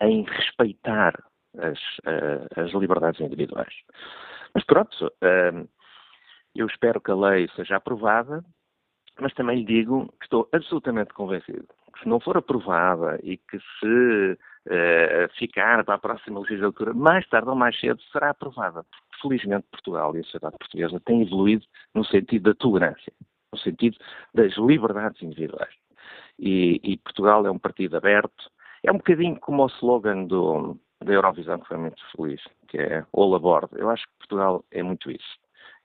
em 0.00 0.24
respeitar 0.24 1.22
as, 1.58 1.78
uh, 1.98 2.60
as 2.60 2.72
liberdades 2.72 3.20
individuais. 3.20 3.74
Mas 4.54 4.64
pronto, 4.64 5.06
uh, 5.06 5.68
eu 6.54 6.66
espero 6.66 6.98
que 7.00 7.10
a 7.10 7.14
lei 7.14 7.48
seja 7.54 7.76
aprovada, 7.76 8.42
mas 9.20 9.34
também 9.34 9.58
lhe 9.58 9.64
digo 9.64 10.06
que 10.18 10.24
estou 10.24 10.48
absolutamente 10.52 11.12
convencido 11.12 11.66
que 11.94 12.02
se 12.02 12.08
não 12.08 12.20
for 12.20 12.36
aprovada 12.36 13.18
e 13.22 13.38
que 13.38 13.58
se 13.80 14.38
ficar 15.38 15.82
para 15.84 15.94
a 15.94 15.98
próxima 15.98 16.40
legislatura, 16.40 16.92
mais 16.92 17.26
tarde 17.28 17.48
ou 17.48 17.54
mais 17.54 17.78
cedo 17.80 18.02
será 18.12 18.30
aprovada. 18.30 18.84
Felizmente 19.20 19.66
Portugal 19.70 20.14
e 20.16 20.20
a 20.20 20.24
sociedade 20.24 20.56
portuguesa 20.58 21.00
têm 21.00 21.22
evoluído 21.22 21.64
no 21.94 22.04
sentido 22.04 22.50
da 22.50 22.54
tolerância, 22.54 23.12
no 23.52 23.58
sentido 23.58 23.96
das 24.34 24.56
liberdades 24.56 25.22
individuais. 25.22 25.74
E, 26.38 26.80
e 26.82 26.96
Portugal 26.98 27.46
é 27.46 27.50
um 27.50 27.58
partido 27.58 27.96
aberto, 27.96 28.50
é 28.82 28.92
um 28.92 28.98
bocadinho 28.98 29.38
como 29.40 29.64
o 29.64 29.68
slogan 29.68 30.24
do, 30.24 30.78
da 31.02 31.12
Eurovisão, 31.12 31.58
que 31.58 31.68
foi 31.68 31.76
muito 31.76 32.02
feliz, 32.14 32.42
que 32.68 32.78
é 32.78 33.04
All 33.12 33.34
Aboard. 33.34 33.68
Eu 33.76 33.90
acho 33.90 34.04
que 34.04 34.18
Portugal 34.18 34.64
é 34.70 34.82
muito 34.82 35.10
isso. 35.10 35.38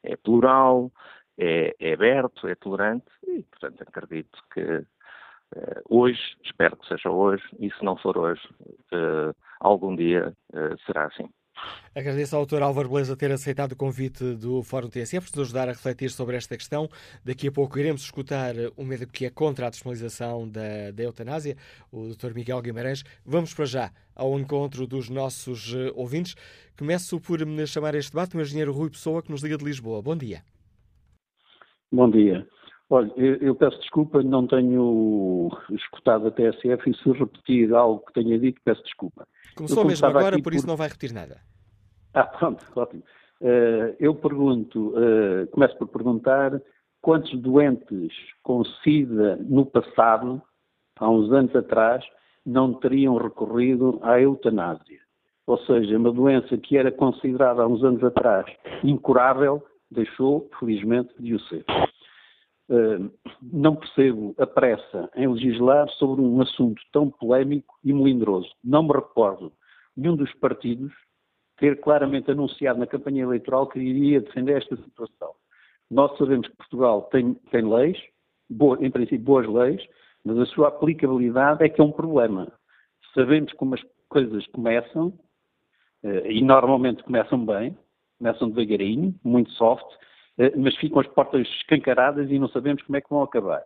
É 0.03 0.15
plural, 0.17 0.91
é, 1.37 1.75
é 1.79 1.93
aberto, 1.93 2.47
é 2.47 2.55
tolerante 2.55 3.09
e, 3.27 3.43
portanto, 3.43 3.81
acredito 3.81 4.37
que 4.53 4.61
uh, 4.61 4.85
hoje, 5.89 6.21
espero 6.43 6.77
que 6.77 6.87
seja 6.87 7.09
hoje, 7.09 7.43
e 7.59 7.71
se 7.71 7.83
não 7.83 7.95
for 7.97 8.17
hoje, 8.17 8.41
uh, 8.93 9.35
algum 9.59 9.95
dia 9.95 10.35
uh, 10.53 10.79
será 10.85 11.05
assim. 11.05 11.29
Agradeço 11.93 12.35
ao 12.35 12.45
Dr. 12.45 12.61
Álvaro 12.61 12.87
Beleza 12.87 13.17
ter 13.17 13.31
aceitado 13.31 13.73
o 13.73 13.75
convite 13.75 14.23
do 14.35 14.63
Fórum 14.63 14.87
TSF, 14.87 15.29
por 15.29 15.39
nos 15.39 15.47
ajudar 15.47 15.67
a 15.67 15.73
refletir 15.73 16.09
sobre 16.09 16.37
esta 16.37 16.55
questão. 16.55 16.87
Daqui 17.25 17.49
a 17.49 17.51
pouco 17.51 17.77
iremos 17.77 18.01
escutar 18.01 18.53
o 18.77 18.83
médico 18.85 19.11
que 19.11 19.25
é 19.25 19.29
contra 19.29 19.67
a 19.67 19.69
despenalização 19.69 20.47
da, 20.47 20.91
da 20.93 21.03
eutanásia, 21.03 21.57
o 21.91 22.07
Dr. 22.07 22.33
Miguel 22.33 22.61
Guimarães. 22.61 23.03
Vamos 23.25 23.53
para 23.53 23.65
já 23.65 23.91
ao 24.15 24.39
encontro 24.39 24.87
dos 24.87 25.09
nossos 25.09 25.73
uh, 25.73 25.91
ouvintes. 25.95 26.35
Começo 26.77 27.19
por 27.19 27.45
me 27.45 27.67
chamar 27.67 27.95
este 27.95 28.11
debate 28.11 28.37
o 28.37 28.41
engenheiro 28.41 28.71
Rui 28.71 28.89
Pessoa, 28.89 29.21
que 29.21 29.29
nos 29.29 29.43
liga 29.43 29.57
de 29.57 29.65
Lisboa. 29.65 30.01
Bom 30.01 30.15
dia. 30.15 30.41
Bom 31.91 32.09
dia. 32.09 32.47
Olha, 32.89 33.11
eu, 33.15 33.35
eu, 33.35 33.55
peço 33.55 33.77
desculpa, 33.79 34.21
não 34.21 34.45
tenho 34.45 35.49
escutado 35.71 36.27
a 36.27 36.31
TSF 36.31 36.89
e 36.89 36.95
se 36.97 37.09
repetir 37.11 37.73
algo 37.73 38.05
que 38.05 38.13
tenha 38.13 38.37
dito, 38.37 38.61
peço 38.65 38.83
desculpa. 38.83 39.25
Começou 39.55 39.85
mesmo 39.85 40.07
agora, 40.07 40.41
por 40.41 40.53
isso 40.53 40.67
não 40.67 40.75
vai 40.75 40.87
repetir 40.87 41.13
nada. 41.13 41.39
Ah, 42.13 42.25
pronto, 42.25 42.65
ótimo. 42.75 43.03
Uh, 43.41 43.95
eu 43.99 44.13
pergunto, 44.13 44.89
uh, 44.89 45.47
começo 45.51 45.75
por 45.77 45.87
perguntar 45.87 46.61
quantos 47.01 47.31
doentes 47.41 48.13
com 48.43 48.63
SIDA 48.63 49.37
no 49.37 49.65
passado, 49.65 50.41
há 50.99 51.09
uns 51.09 51.31
anos 51.31 51.55
atrás, 51.55 52.05
não 52.45 52.73
teriam 52.73 53.17
recorrido 53.17 53.99
à 54.03 54.19
eutanásia. 54.21 54.99
Ou 55.47 55.57
seja, 55.65 55.97
uma 55.97 56.11
doença 56.11 56.55
que 56.57 56.77
era 56.77 56.91
considerada 56.91 57.63
há 57.63 57.67
uns 57.67 57.83
anos 57.83 58.03
atrás 58.03 58.45
incurável, 58.83 59.63
deixou, 59.89 60.49
felizmente, 60.59 61.13
de 61.19 61.33
o 61.33 61.39
ser. 61.41 61.65
Uh, 62.71 63.11
não 63.41 63.75
percebo 63.75 64.33
a 64.37 64.47
pressa 64.47 65.09
em 65.13 65.27
legislar 65.27 65.89
sobre 65.89 66.21
um 66.21 66.39
assunto 66.39 66.81
tão 66.93 67.09
polémico 67.09 67.77
e 67.83 67.91
melindroso. 67.91 68.49
Não 68.63 68.83
me 68.83 68.93
recordo 68.93 69.51
nenhum 69.95 70.15
dos 70.15 70.33
partidos 70.35 70.93
ter 71.57 71.81
claramente 71.81 72.31
anunciado 72.31 72.79
na 72.79 72.87
campanha 72.87 73.23
eleitoral 73.23 73.67
que 73.67 73.77
iria 73.77 74.21
defender 74.21 74.57
esta 74.57 74.77
situação. 74.77 75.33
Nós 75.89 76.17
sabemos 76.17 76.47
que 76.47 76.55
Portugal 76.55 77.03
tem, 77.11 77.33
tem 77.51 77.67
leis, 77.67 77.97
em 78.79 78.89
princípio 78.89 79.19
boas 79.19 79.47
leis, 79.47 79.85
mas 80.23 80.37
a 80.39 80.45
sua 80.45 80.69
aplicabilidade 80.69 81.63
é 81.63 81.69
que 81.69 81.81
é 81.81 81.83
um 81.83 81.91
problema. 81.91 82.51
Sabemos 83.13 83.51
como 83.53 83.75
as 83.75 83.81
coisas 84.07 84.47
começam, 84.47 85.07
uh, 86.03 86.25
e 86.25 86.41
normalmente 86.41 87.03
começam 87.03 87.45
bem, 87.45 87.77
começam 88.17 88.49
devagarinho, 88.49 89.13
muito 89.23 89.51
soft, 89.51 89.85
eh, 89.85 89.97
mas 90.57 90.75
ficam 90.77 90.99
as 90.99 91.07
portas 91.07 91.47
escancaradas 91.59 92.29
e 92.29 92.39
não 92.39 92.47
sabemos 92.49 92.81
como 92.83 92.97
é 92.97 93.01
que 93.01 93.09
vão 93.09 93.21
acabar. 93.21 93.63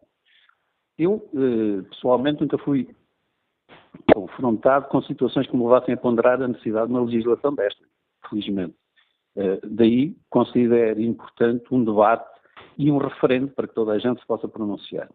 Eu, 0.97 1.29
eh, 1.33 1.81
pessoalmente, 1.89 2.41
nunca 2.41 2.57
fui 2.57 2.89
confrontado 4.13 4.87
com 4.87 5.01
situações 5.01 5.47
que 5.47 5.55
me 5.55 5.63
levassem 5.63 5.93
a 5.93 5.97
ponderar 5.97 6.41
a 6.41 6.47
necessidade 6.47 6.87
de 6.87 6.93
uma 6.93 7.03
legislação 7.03 7.53
desta, 7.53 7.83
felizmente. 8.29 8.75
Eh, 9.35 9.59
daí 9.63 10.15
considero 10.29 11.01
importante 11.01 11.65
um 11.71 11.83
debate 11.83 12.29
e 12.77 12.91
um 12.91 12.97
referendo 12.97 13.49
para 13.49 13.67
que 13.67 13.75
toda 13.75 13.91
a 13.91 13.99
gente 13.99 14.21
se 14.21 14.27
possa 14.27 14.47
pronunciar. 14.47 15.09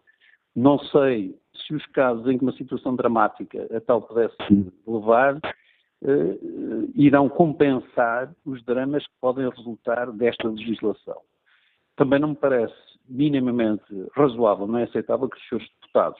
Não 0.54 0.78
sei 0.78 1.38
se 1.54 1.74
os 1.74 1.84
casos 1.86 2.26
em 2.26 2.36
que 2.36 2.44
uma 2.44 2.52
situação 2.52 2.94
dramática 2.94 3.66
a 3.74 3.80
tal 3.80 4.02
pudesse 4.02 4.36
levar 4.86 5.40
irão 6.94 7.28
compensar 7.28 8.34
os 8.44 8.62
dramas 8.64 9.06
que 9.06 9.12
podem 9.20 9.48
resultar 9.50 10.10
desta 10.12 10.48
legislação. 10.48 11.20
Também 12.00 12.18
não 12.18 12.28
me 12.28 12.34
parece 12.34 12.74
minimamente 13.06 13.84
razoável, 14.16 14.66
não 14.66 14.78
é 14.78 14.84
aceitável 14.84 15.28
que 15.28 15.36
os 15.36 15.48
seus 15.50 15.62
deputados 15.68 16.18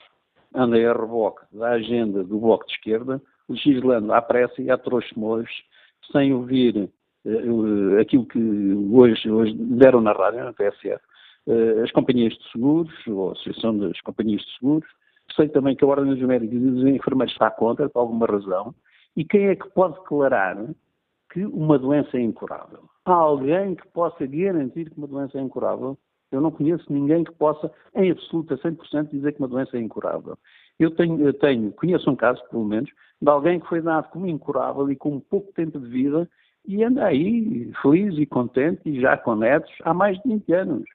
andem 0.53 0.85
a 0.85 0.93
reboque 0.93 1.41
da 1.51 1.71
agenda 1.71 2.23
do 2.23 2.39
Bloco 2.39 2.67
de 2.67 2.73
Esquerda, 2.73 3.19
legislando 3.49 4.13
à 4.13 4.21
pressa 4.21 4.61
e 4.61 4.69
a 4.69 4.77
trochemores, 4.77 5.49
sem 6.11 6.35
ouvir 6.35 6.87
uh, 7.25 7.99
aquilo 7.99 8.27
que 8.27 8.37
hoje, 8.91 9.27
hoje 9.31 9.55
deram 9.55 10.01
na 10.01 10.11
rádio, 10.11 10.43
na 10.43 10.53
TSF, 10.53 11.01
uh, 11.47 11.83
as 11.83 11.91
companhias 11.91 12.33
de 12.33 12.51
seguros, 12.51 12.93
ou 13.07 13.29
a 13.29 13.31
Associação 13.31 13.75
das 13.79 13.99
Companhias 14.01 14.43
de 14.43 14.53
Seguros, 14.59 14.87
sei 15.35 15.49
também 15.49 15.75
que 15.75 15.83
a 15.83 15.87
Ordem 15.87 16.13
dos 16.13 16.21
Médicos 16.21 16.57
e 16.57 16.59
dos 16.59 16.85
Enfermeiros 16.85 17.33
está 17.33 17.49
contra, 17.49 17.89
por 17.89 18.01
alguma 18.01 18.27
razão, 18.27 18.75
e 19.17 19.25
quem 19.25 19.47
é 19.47 19.55
que 19.55 19.67
pode 19.71 19.95
declarar 19.95 20.63
que 21.33 21.43
uma 21.43 21.79
doença 21.79 22.17
é 22.17 22.21
incurável? 22.21 22.90
Há 23.05 23.13
alguém 23.13 23.75
que 23.75 23.87
possa 23.89 24.25
garantir 24.25 24.89
que 24.89 24.97
uma 24.97 25.07
doença 25.07 25.37
é 25.37 25.41
incurável? 25.41 25.97
Eu 26.31 26.39
não 26.39 26.51
conheço 26.51 26.85
ninguém 26.91 27.23
que 27.23 27.31
possa, 27.33 27.71
em 27.95 28.11
absoluta 28.11 28.57
100%, 28.57 29.09
dizer 29.09 29.33
que 29.33 29.39
uma 29.39 29.47
doença 29.47 29.75
é 29.75 29.81
incurável. 29.81 30.37
Eu 30.79 30.91
tenho, 30.91 31.19
eu 31.19 31.33
tenho, 31.33 31.71
conheço 31.71 32.09
um 32.09 32.15
caso, 32.15 32.41
pelo 32.49 32.63
menos, 32.63 32.89
de 33.21 33.29
alguém 33.29 33.59
que 33.59 33.67
foi 33.67 33.81
dado 33.81 34.09
como 34.09 34.27
incurável 34.27 34.89
e 34.89 34.95
com 34.95 35.19
pouco 35.19 35.51
tempo 35.53 35.79
de 35.79 35.87
vida 35.87 36.29
e 36.65 36.83
anda 36.83 37.05
aí 37.05 37.71
feliz 37.81 38.17
e 38.17 38.25
contente 38.25 38.81
e 38.85 39.01
já 39.01 39.17
com 39.17 39.35
netos 39.35 39.71
há 39.83 39.93
mais 39.93 40.17
de 40.19 40.29
20 40.29 40.53
anos. 40.53 40.89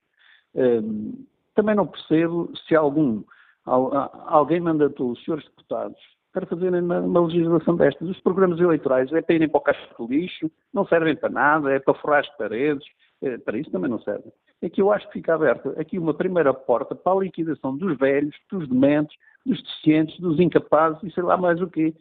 Hum, 0.54 1.26
também 1.54 1.75
não 1.75 1.86
percebo 1.86 2.50
se 2.66 2.75
algum, 2.75 3.22
alguém 3.64 4.60
mandatou 4.60 5.10
os 5.10 5.25
senhores 5.25 5.44
deputados 5.46 6.15
para 6.37 6.45
fazerem 6.45 6.83
uma, 6.83 7.00
uma, 7.00 7.26
legislação 7.26 7.76
destas. 7.76 8.07
Os 8.11 8.21
programas 8.21 8.61
eleitorais 8.61 9.11
é 9.11 9.23
para 9.23 9.35
irem 9.35 9.49
para 9.49 9.57
o 9.57 9.62
caixo 9.62 9.88
de 9.99 10.07
lixo, 10.07 10.50
não 10.71 10.87
servem 10.87 11.16
para 11.16 11.31
nada, 11.31 11.73
é 11.73 11.78
para 11.78 11.95
forrar 11.95 12.21
as 12.21 12.28
paredes, 12.37 12.87
é, 13.23 13.38
para 13.38 13.57
isso 13.57 13.71
também 13.71 13.88
não 13.88 13.99
servem. 14.00 14.31
É 14.61 14.69
que 14.69 14.83
eu 14.83 14.93
acho 14.93 15.07
que 15.07 15.14
fica 15.14 15.35
aberta 15.35 15.75
aqui 15.81 15.99
uma 15.99 16.12
primeira 16.12 16.52
porta 16.52 16.95
para 16.95 17.16
a 17.16 17.21
liquidação 17.21 17.75
dos 17.75 17.97
velhos, 17.97 18.37
dos 18.52 18.69
dementes, 18.69 19.16
dos 19.47 19.62
deficientes, 19.62 20.21
dos 20.21 20.38
incapazes 20.38 21.02
e 21.05 21.11
sei 21.11 21.23
lá 21.23 21.38
mais 21.38 21.59
o 21.62 21.69
quê. 21.69 21.95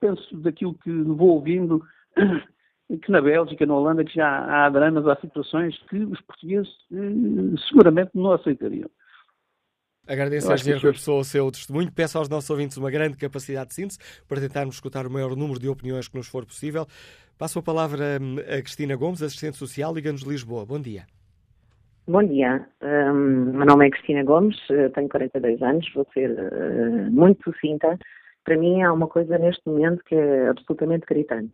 Penso 0.00 0.34
daquilo 0.38 0.72
que 0.72 0.90
vou 0.90 1.34
ouvindo, 1.34 1.84
que 3.02 3.12
na 3.12 3.20
Bélgica, 3.20 3.66
na 3.66 3.74
Holanda, 3.74 4.02
que 4.02 4.14
já 4.14 4.64
há 4.64 4.70
dramas, 4.70 5.06
há 5.06 5.16
situações 5.16 5.78
que 5.90 5.98
os 5.98 6.20
portugueses 6.22 6.72
eh, 6.90 7.58
seguramente 7.68 8.12
não 8.14 8.32
aceitariam. 8.32 8.88
Agradeço 10.08 10.50
a 10.50 10.54
Engenheiro 10.54 10.82
Rui 10.82 10.92
Pessoa 10.92 11.20
o 11.20 11.24
seu 11.24 11.50
testemunho. 11.50 11.92
Peço 11.92 12.16
aos 12.16 12.30
nossos 12.30 12.48
ouvintes 12.48 12.78
uma 12.78 12.90
grande 12.90 13.18
capacidade 13.18 13.68
de 13.68 13.74
síntese 13.74 13.98
para 14.26 14.40
tentarmos 14.40 14.76
escutar 14.76 15.06
o 15.06 15.10
maior 15.10 15.36
número 15.36 15.60
de 15.60 15.68
opiniões 15.68 16.08
que 16.08 16.16
nos 16.16 16.26
for 16.26 16.46
possível. 16.46 16.86
Passo 17.38 17.58
a 17.58 17.62
palavra 17.62 18.18
hum, 18.18 18.36
a 18.38 18.62
Cristina 18.62 18.96
Gomes, 18.96 19.22
assistente 19.22 19.58
social, 19.58 19.94
Liga-nos 19.94 20.22
Lisboa. 20.22 20.64
Bom 20.64 20.80
dia. 20.80 21.04
Bom 22.06 22.24
dia. 22.24 22.66
Um, 22.82 23.52
meu 23.52 23.66
nome 23.66 23.86
é 23.86 23.90
Cristina 23.90 24.24
Gomes, 24.24 24.56
eh, 24.70 24.88
tenho 24.88 25.10
42 25.10 25.60
anos, 25.60 25.86
vou 25.94 26.06
ser 26.14 26.30
uh, 26.30 27.10
muito 27.10 27.44
sucinta. 27.44 27.98
Para 28.44 28.56
mim 28.56 28.82
há 28.82 28.90
uma 28.90 29.08
coisa 29.08 29.36
neste 29.36 29.60
momento 29.68 30.02
que 30.04 30.14
é 30.14 30.48
absolutamente 30.48 31.04
gritante. 31.06 31.52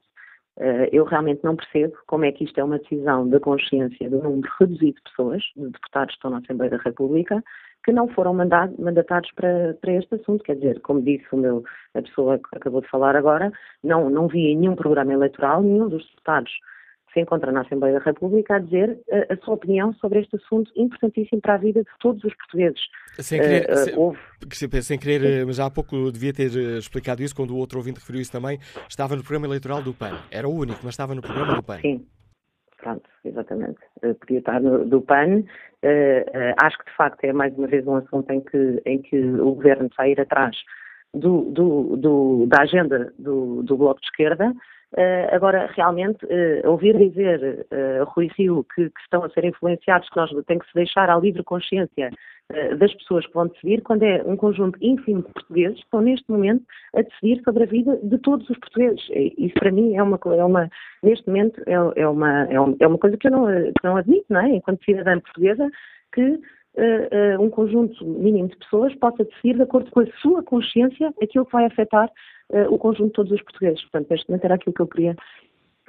Uh, 0.57 0.87
eu 0.93 1.05
realmente 1.05 1.43
não 1.43 1.57
percebo 1.57 1.97
como 2.07 2.25
é 2.25 2.31
que 2.31 2.45
isto 2.45 2.57
é 2.61 2.63
uma 2.63 2.79
decisão 2.79 3.29
da 3.29 3.41
consciência 3.41 4.09
de 4.09 4.15
um 4.15 4.23
número 4.23 4.49
reduzido 4.61 4.95
de 4.95 5.03
pessoas, 5.03 5.43
de 5.57 5.71
deputados 5.71 6.15
que 6.15 6.19
estão 6.19 6.31
na 6.31 6.39
Assembleia 6.39 6.71
da 6.71 6.77
República, 6.77 7.43
que 7.85 7.93
não 7.93 8.09
foram 8.09 8.33
mandado, 8.35 8.75
mandatados 8.79 9.31
para, 9.33 9.75
para 9.81 9.93
este 9.93 10.15
assunto. 10.15 10.43
Quer 10.43 10.57
dizer, 10.57 10.81
como 10.81 11.03
disse 11.03 11.27
o 11.33 11.37
meu, 11.37 11.63
a 11.95 12.03
pessoa 12.03 12.39
que 12.39 12.57
acabou 12.57 12.81
de 12.81 12.89
falar 12.89 13.15
agora, 13.15 13.53
não, 13.83 14.09
não 14.09 14.27
vi 14.27 14.49
em 14.49 14.57
nenhum 14.57 14.75
programa 14.75 15.13
eleitoral 15.13 15.63
nenhum 15.63 15.89
dos 15.89 16.05
deputados 16.09 16.53
se 17.13 17.21
encontra 17.21 17.53
na 17.53 17.61
Assembleia 17.61 17.99
da 17.99 18.05
República 18.05 18.57
a 18.57 18.59
dizer 18.59 18.99
uh, 19.09 19.33
a 19.33 19.37
sua 19.45 19.55
opinião 19.55 19.95
sobre 19.95 20.21
este 20.21 20.35
assunto 20.35 20.71
importantíssimo 20.77 21.41
para 21.41 21.55
a 21.55 21.59
vida 21.59 21.81
de 21.81 21.91
todos 22.01 22.23
os 22.25 22.35
portugueses. 22.35 22.81
Sem 23.21 23.41
querer, 23.41 23.71
uh, 23.71 23.77
sem, 23.77 23.97
houve... 23.97 24.19
sem 24.83 24.99
querer 24.99 25.47
mas 25.47 25.61
há 25.61 25.71
pouco 25.71 26.11
devia 26.11 26.33
ter 26.33 26.51
explicado 26.77 27.23
isso, 27.23 27.35
quando 27.35 27.53
o 27.53 27.57
outro 27.57 27.79
ouvinte 27.79 28.01
referiu 28.01 28.21
isso 28.21 28.33
também, 28.33 28.59
estava 28.89 29.15
no 29.15 29.23
programa 29.23 29.47
eleitoral 29.47 29.81
do 29.81 29.95
PAN. 29.95 30.19
Era 30.31 30.49
o 30.49 30.53
único, 30.53 30.81
mas 30.83 30.95
estava 30.95 31.15
no 31.15 31.23
programa 31.23 31.55
do 31.55 31.63
PAN. 31.63 31.79
Sim. 31.79 32.05
Pronto, 32.85 33.09
exatamente. 33.25 33.79
Uh, 34.03 34.15
podia 34.17 34.41
estar 34.41 34.61
no, 34.61 34.85
do 34.85 35.01
PAN. 35.01 35.41
Uh, 35.41 36.55
acho 36.63 36.79
que, 36.79 36.85
de 36.85 36.97
facto, 36.97 37.25
é 37.25 37.33
mais 37.33 37.57
uma 37.57 37.67
vez 37.67 37.87
um 37.87 37.97
assunto 37.97 38.31
em 38.31 38.43
que, 38.43 38.83
em 38.85 39.01
que 39.01 39.19
o 39.19 39.55
Governo 39.55 39.87
está 39.87 40.03
a 40.03 40.09
ir 40.09 40.21
atrás 40.21 40.55
do, 41.15 41.51
do, 41.51 41.97
do, 41.97 42.47
da 42.47 42.61
agenda 42.61 43.11
do, 43.19 43.63
do 43.63 43.77
Bloco 43.79 44.03
de 44.03 44.07
Esquerda. 44.09 44.53
Agora, 45.33 45.71
realmente, 45.75 46.27
ouvir 46.65 46.97
dizer 46.97 47.67
Rui 48.09 48.29
Rio 48.37 48.65
que, 48.75 48.91
que, 48.91 49.01
estão 49.03 49.25
a 49.25 49.31
ser 49.31 49.45
influenciados, 49.45 50.09
que 50.09 50.17
nós 50.17 50.31
tem 50.47 50.59
que 50.59 50.67
se 50.67 50.75
deixar 50.75 51.11
à 51.11 51.19
livre 51.19 51.43
consciência 51.43 52.11
das 52.79 52.93
pessoas 52.95 53.27
que 53.27 53.35
vão 53.35 53.49
decidir, 53.49 53.83
quando 53.83 54.03
é 54.03 54.23
um 54.25 54.37
conjunto 54.37 54.79
ínfimo 54.81 55.23
de 55.23 55.33
portugueses 55.33 55.79
que 55.79 55.85
estão 55.85 56.01
neste 56.01 56.31
momento 56.31 56.63
a 56.95 57.03
decidir 57.03 57.43
sobre 57.43 57.65
a 57.65 57.67
vida 57.67 57.99
de 58.03 58.19
todos 58.19 58.49
os 58.49 58.59
portugueses. 58.59 59.03
Isso 59.39 59.55
para 59.55 59.73
mim 59.73 59.97
é 59.97 60.03
uma, 60.03 60.19
é 60.25 60.45
uma 60.45 60.71
neste 61.03 61.27
momento 61.27 61.61
é, 61.67 62.01
é, 62.01 62.09
uma, 62.09 62.45
é, 62.45 62.55
é 62.55 62.87
uma 62.87 62.99
coisa 62.99 63.17
que 63.17 63.27
eu 63.27 63.33
não, 63.33 63.47
que 63.47 63.85
não 63.85 63.97
admito, 63.97 64.27
não 64.29 64.41
é? 64.41 64.49
Enquanto 64.51 64.85
cidadã 64.85 65.19
portuguesa, 65.21 65.71
que 66.13 66.41
uh, 66.77 67.43
um 67.43 67.51
conjunto 67.51 68.05
mínimo 68.05 68.49
de 68.49 68.57
pessoas 68.57 68.95
possa 68.97 69.25
decidir 69.25 69.57
de 69.57 69.63
acordo 69.63 69.91
com 69.91 70.01
a 70.01 70.07
sua 70.21 70.43
consciência 70.43 71.13
aquilo 71.23 71.47
que 71.47 71.53
vai 71.53 71.67
afetar 71.67 72.11
uh, 72.51 72.73
o 72.73 72.79
conjunto 72.79 73.09
de 73.09 73.13
todos 73.13 73.33
os 73.33 73.43
portugueses. 73.43 73.81
Portanto, 73.83 74.11
neste 74.11 74.29
momento 74.29 74.45
era 74.45 74.55
aquilo 74.55 74.75
que 74.75 74.83
eu 74.83 74.89
queria 74.89 75.17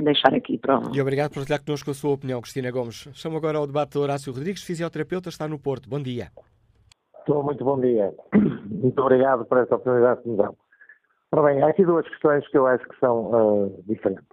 deixar 0.01 0.33
aqui 0.33 0.57
para 0.57 0.81
E 0.93 1.01
obrigado 1.01 1.29
por 1.29 1.35
partilhar 1.35 1.63
connosco 1.63 1.91
a 1.91 1.93
sua 1.93 2.11
opinião, 2.11 2.41
Cristina 2.41 2.71
Gomes. 2.71 3.09
Chamo 3.13 3.37
agora 3.37 3.57
ao 3.57 3.67
debate 3.67 3.93
do 3.93 4.01
Horácio 4.01 4.33
Rodrigues, 4.33 4.63
fisioterapeuta, 4.63 5.29
está 5.29 5.47
no 5.47 5.59
Porto. 5.59 5.89
Bom 5.89 6.01
dia. 6.01 6.27
Estou 7.19 7.43
muito 7.43 7.63
bom 7.63 7.79
dia. 7.79 8.13
Muito 8.69 9.01
obrigado 9.01 9.45
por 9.45 9.57
esta 9.57 9.75
oportunidade 9.75 10.21
que 10.21 10.29
me 10.29 10.37
dão. 10.37 10.55
Ora 11.31 11.41
bem, 11.47 11.63
há 11.63 11.69
aqui 11.69 11.83
duas 11.83 12.07
questões 12.07 12.47
que 12.49 12.57
eu 12.57 12.67
acho 12.67 12.87
que 12.87 12.99
são 12.99 13.65
uh, 13.65 13.83
diferentes. 13.87 14.27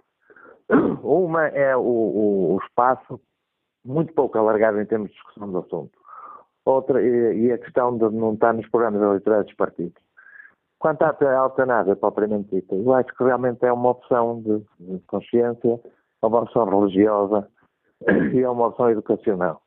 Uma 1.01 1.47
é 1.47 1.75
o, 1.75 1.81
o, 1.81 2.55
o, 2.55 2.59
espaço 2.63 3.19
muito 3.83 4.13
pouco 4.13 4.37
alargado 4.37 4.79
em 4.79 4.85
termos 4.85 5.09
de 5.09 5.15
discussão 5.15 5.51
do 5.51 5.57
assunto. 5.57 6.02
Outra, 6.65 7.01
e, 7.01 7.51
a 7.51 7.57
questão 7.57 7.97
de 7.97 8.09
não 8.09 8.33
estar 8.33 8.53
nos 8.53 8.67
programas 8.69 9.01
eleitorais 9.01 9.45
dos 9.45 9.55
partidos. 9.55 10.01
Quanto 10.79 11.01
à 11.03 11.15
eutanásia 11.21 11.95
propriamente 11.95 12.55
dita, 12.55 12.75
eu 12.75 12.93
acho 12.93 13.13
que 13.15 13.23
realmente 13.23 13.65
é 13.65 13.71
uma 13.71 13.91
opção 13.91 14.41
de, 14.41 14.59
de 14.79 14.99
consciência, 15.07 15.79
é 16.21 16.25
uma 16.25 16.41
opção 16.41 16.65
religiosa 16.65 17.47
e 18.33 18.41
é 18.41 18.49
uma 18.49 18.67
opção 18.67 18.89
educacional. 18.89 19.61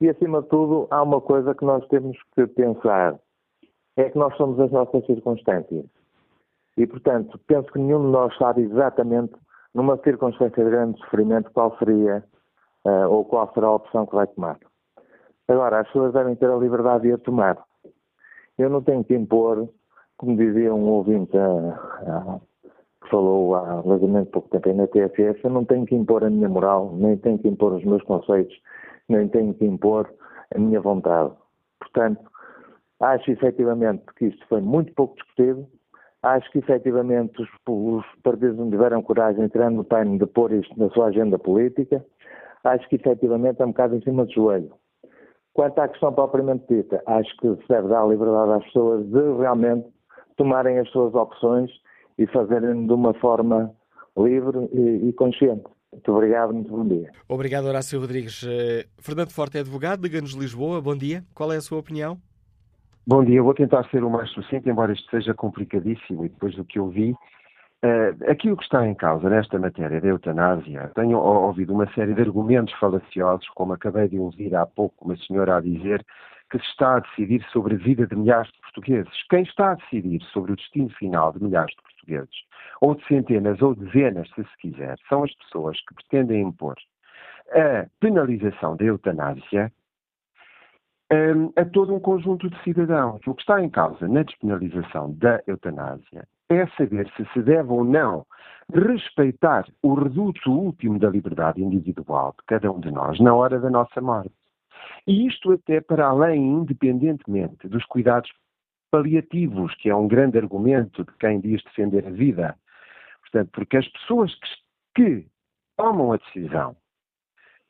E, 0.00 0.08
acima 0.08 0.42
de 0.42 0.48
tudo, 0.48 0.86
há 0.90 1.02
uma 1.02 1.20
coisa 1.20 1.54
que 1.54 1.64
nós 1.64 1.86
temos 1.88 2.16
que 2.34 2.46
pensar: 2.46 3.18
é 3.96 4.08
que 4.08 4.18
nós 4.18 4.34
somos 4.36 4.58
as 4.60 4.70
nossas 4.70 5.04
circunstâncias. 5.06 5.84
E, 6.76 6.86
portanto, 6.86 7.38
penso 7.46 7.70
que 7.72 7.78
nenhum 7.78 8.00
de 8.06 8.12
nós 8.12 8.36
sabe 8.38 8.62
exatamente, 8.62 9.34
numa 9.74 9.98
circunstância 9.98 10.64
de 10.64 10.70
grande 10.70 10.98
sofrimento, 11.00 11.50
qual 11.52 11.76
seria 11.78 12.24
uh, 12.86 13.08
ou 13.08 13.24
qual 13.24 13.52
será 13.52 13.66
a 13.66 13.74
opção 13.74 14.06
que 14.06 14.14
vai 14.14 14.26
tomar. 14.28 14.58
Agora, 15.50 15.80
as 15.80 15.86
pessoas 15.88 16.12
devem 16.12 16.36
ter 16.36 16.48
a 16.48 16.56
liberdade 16.56 17.02
de 17.02 17.12
a 17.12 17.18
tomar. 17.18 17.58
Eu 18.56 18.70
não 18.70 18.82
tenho 18.82 19.02
que 19.02 19.14
impor 19.14 19.68
como 20.20 20.36
dizia 20.36 20.74
um 20.74 20.86
ouvinte 20.86 21.32
que 21.32 23.08
falou 23.08 23.54
há 23.54 23.80
relativamente 23.80 24.30
pouco 24.30 24.50
tempo 24.50 24.68
aí 24.68 24.74
na 24.74 24.86
TFS, 24.86 25.42
eu 25.42 25.48
não 25.48 25.64
tenho 25.64 25.86
que 25.86 25.94
impor 25.94 26.22
a 26.22 26.28
minha 26.28 26.46
moral, 26.46 26.94
nem 26.94 27.16
tenho 27.16 27.38
que 27.38 27.48
impor 27.48 27.72
os 27.72 27.82
meus 27.82 28.02
conceitos, 28.02 28.54
nem 29.08 29.26
tenho 29.28 29.54
que 29.54 29.64
impor 29.64 30.12
a 30.54 30.58
minha 30.58 30.78
vontade. 30.78 31.32
Portanto, 31.78 32.20
acho 33.00 33.30
efetivamente 33.30 34.04
que 34.14 34.26
isto 34.26 34.46
foi 34.46 34.60
muito 34.60 34.92
pouco 34.92 35.16
discutido, 35.16 35.66
acho 36.22 36.50
que 36.52 36.58
efetivamente 36.58 37.40
os, 37.40 37.48
os 37.66 38.04
partidos 38.22 38.58
não 38.58 38.68
tiveram 38.70 39.02
coragem, 39.02 39.48
tirando 39.48 39.80
o 39.80 39.84
time, 39.84 40.18
de 40.18 40.26
pôr 40.26 40.52
isto 40.52 40.78
na 40.78 40.90
sua 40.90 41.06
agenda 41.06 41.38
política, 41.38 42.04
acho 42.62 42.86
que 42.90 42.96
efetivamente 42.96 43.62
é 43.62 43.64
um 43.64 43.70
bocado 43.70 43.96
em 43.96 44.02
cima 44.02 44.26
do 44.26 44.32
joelho. 44.32 44.70
Quanto 45.52 45.78
à 45.80 45.88
questão 45.88 46.12
propriamente 46.12 46.64
dita, 46.68 47.02
acho 47.06 47.36
que 47.38 47.48
se 47.56 47.68
deve 47.68 47.88
dar 47.88 48.02
a 48.02 48.06
liberdade 48.06 48.52
às 48.52 48.64
pessoas 48.64 49.04
de 49.06 49.38
realmente 49.38 49.86
tomarem 50.36 50.78
as 50.78 50.88
suas 50.90 51.14
opções 51.14 51.70
e 52.18 52.26
fazerem 52.26 52.86
de 52.86 52.92
uma 52.92 53.12
forma 53.14 53.74
livre 54.16 54.68
e, 54.72 55.08
e 55.08 55.12
consciente. 55.12 55.64
Muito 55.92 56.12
obrigado, 56.12 56.54
muito 56.54 56.70
bom 56.70 56.86
dia. 56.86 57.10
Obrigado, 57.28 57.66
Horácio 57.66 58.00
Rodrigues. 58.00 58.42
Uh, 58.42 58.86
Fernando 58.98 59.30
Forte 59.30 59.58
é 59.58 59.60
advogado, 59.60 60.02
Liga-nos 60.02 60.32
Lisboa. 60.34 60.80
Bom 60.80 60.96
dia. 60.96 61.24
Qual 61.34 61.52
é 61.52 61.56
a 61.56 61.60
sua 61.60 61.78
opinião? 61.78 62.16
Bom 63.06 63.24
dia. 63.24 63.42
Vou 63.42 63.54
tentar 63.54 63.88
ser 63.90 64.04
o 64.04 64.10
mais 64.10 64.30
sucinto, 64.30 64.68
embora 64.68 64.92
isto 64.92 65.10
seja 65.10 65.34
complicadíssimo 65.34 66.24
e 66.24 66.28
depois 66.28 66.54
do 66.54 66.64
que 66.64 66.78
eu 66.78 66.88
vi. 66.88 67.14
Uh, 67.82 68.30
aquilo 68.30 68.58
que 68.58 68.64
está 68.64 68.86
em 68.86 68.94
causa 68.94 69.30
nesta 69.30 69.58
matéria 69.58 70.02
da 70.02 70.08
eutanásia, 70.08 70.92
tenho 70.94 71.18
ouvido 71.18 71.72
uma 71.72 71.90
série 71.94 72.12
de 72.12 72.20
argumentos 72.20 72.74
falaciosos, 72.74 73.48
como 73.54 73.72
acabei 73.72 74.06
de 74.06 74.18
ouvir 74.18 74.54
há 74.54 74.66
pouco 74.66 75.06
uma 75.06 75.16
senhora 75.16 75.56
a 75.56 75.60
dizer 75.62 76.04
que 76.50 76.58
se 76.58 76.64
está 76.66 76.96
a 76.96 77.00
decidir 77.00 77.42
sobre 77.50 77.76
a 77.76 77.78
vida 77.78 78.06
de 78.06 78.14
milhares 78.14 78.52
de 78.52 78.60
portugueses. 78.60 79.12
Quem 79.30 79.44
está 79.44 79.70
a 79.70 79.74
decidir 79.76 80.20
sobre 80.24 80.52
o 80.52 80.56
destino 80.56 80.90
final 80.90 81.32
de 81.32 81.42
milhares 81.42 81.74
de 81.74 81.82
portugueses, 81.82 82.44
ou 82.82 82.94
de 82.94 83.06
centenas 83.06 83.62
ou 83.62 83.74
dezenas, 83.74 84.28
se 84.34 84.42
se 84.42 84.56
quiser, 84.58 84.98
são 85.08 85.24
as 85.24 85.34
pessoas 85.36 85.80
que 85.86 85.94
pretendem 85.94 86.42
impor 86.42 86.76
a 87.52 87.86
penalização 87.98 88.76
da 88.76 88.84
eutanásia 88.84 89.72
um, 91.12 91.52
a 91.56 91.64
todo 91.64 91.94
um 91.94 92.00
conjunto 92.00 92.48
de 92.48 92.62
cidadãos. 92.62 93.20
O 93.26 93.34
que 93.34 93.40
está 93.40 93.62
em 93.62 93.70
causa 93.70 94.06
na 94.06 94.22
despenalização 94.22 95.12
da 95.14 95.42
eutanásia 95.46 96.28
é 96.50 96.66
saber 96.76 97.10
se 97.16 97.24
se 97.32 97.42
deve 97.42 97.70
ou 97.70 97.84
não 97.84 98.26
respeitar 98.72 99.66
o 99.82 99.94
reduto 99.94 100.50
último 100.50 100.98
da 100.98 101.08
liberdade 101.08 101.62
individual 101.62 102.34
de 102.38 102.44
cada 102.46 102.70
um 102.70 102.80
de 102.80 102.90
nós 102.90 103.18
na 103.20 103.34
hora 103.34 103.58
da 103.58 103.70
nossa 103.70 104.00
morte. 104.00 104.32
E 105.06 105.26
isto 105.26 105.52
até 105.52 105.80
para 105.80 106.06
além, 106.06 106.40
independentemente 106.40 107.68
dos 107.68 107.84
cuidados 107.86 108.30
paliativos, 108.90 109.74
que 109.76 109.88
é 109.88 109.94
um 109.94 110.08
grande 110.08 110.38
argumento 110.38 111.04
de 111.04 111.12
quem 111.18 111.40
diz 111.40 111.62
defender 111.62 112.06
a 112.06 112.10
vida. 112.10 112.56
Portanto, 113.20 113.50
porque 113.52 113.76
as 113.76 113.88
pessoas 113.88 114.34
que, 114.34 114.48
que 114.94 115.26
tomam 115.76 116.12
a 116.12 116.16
decisão 116.16 116.76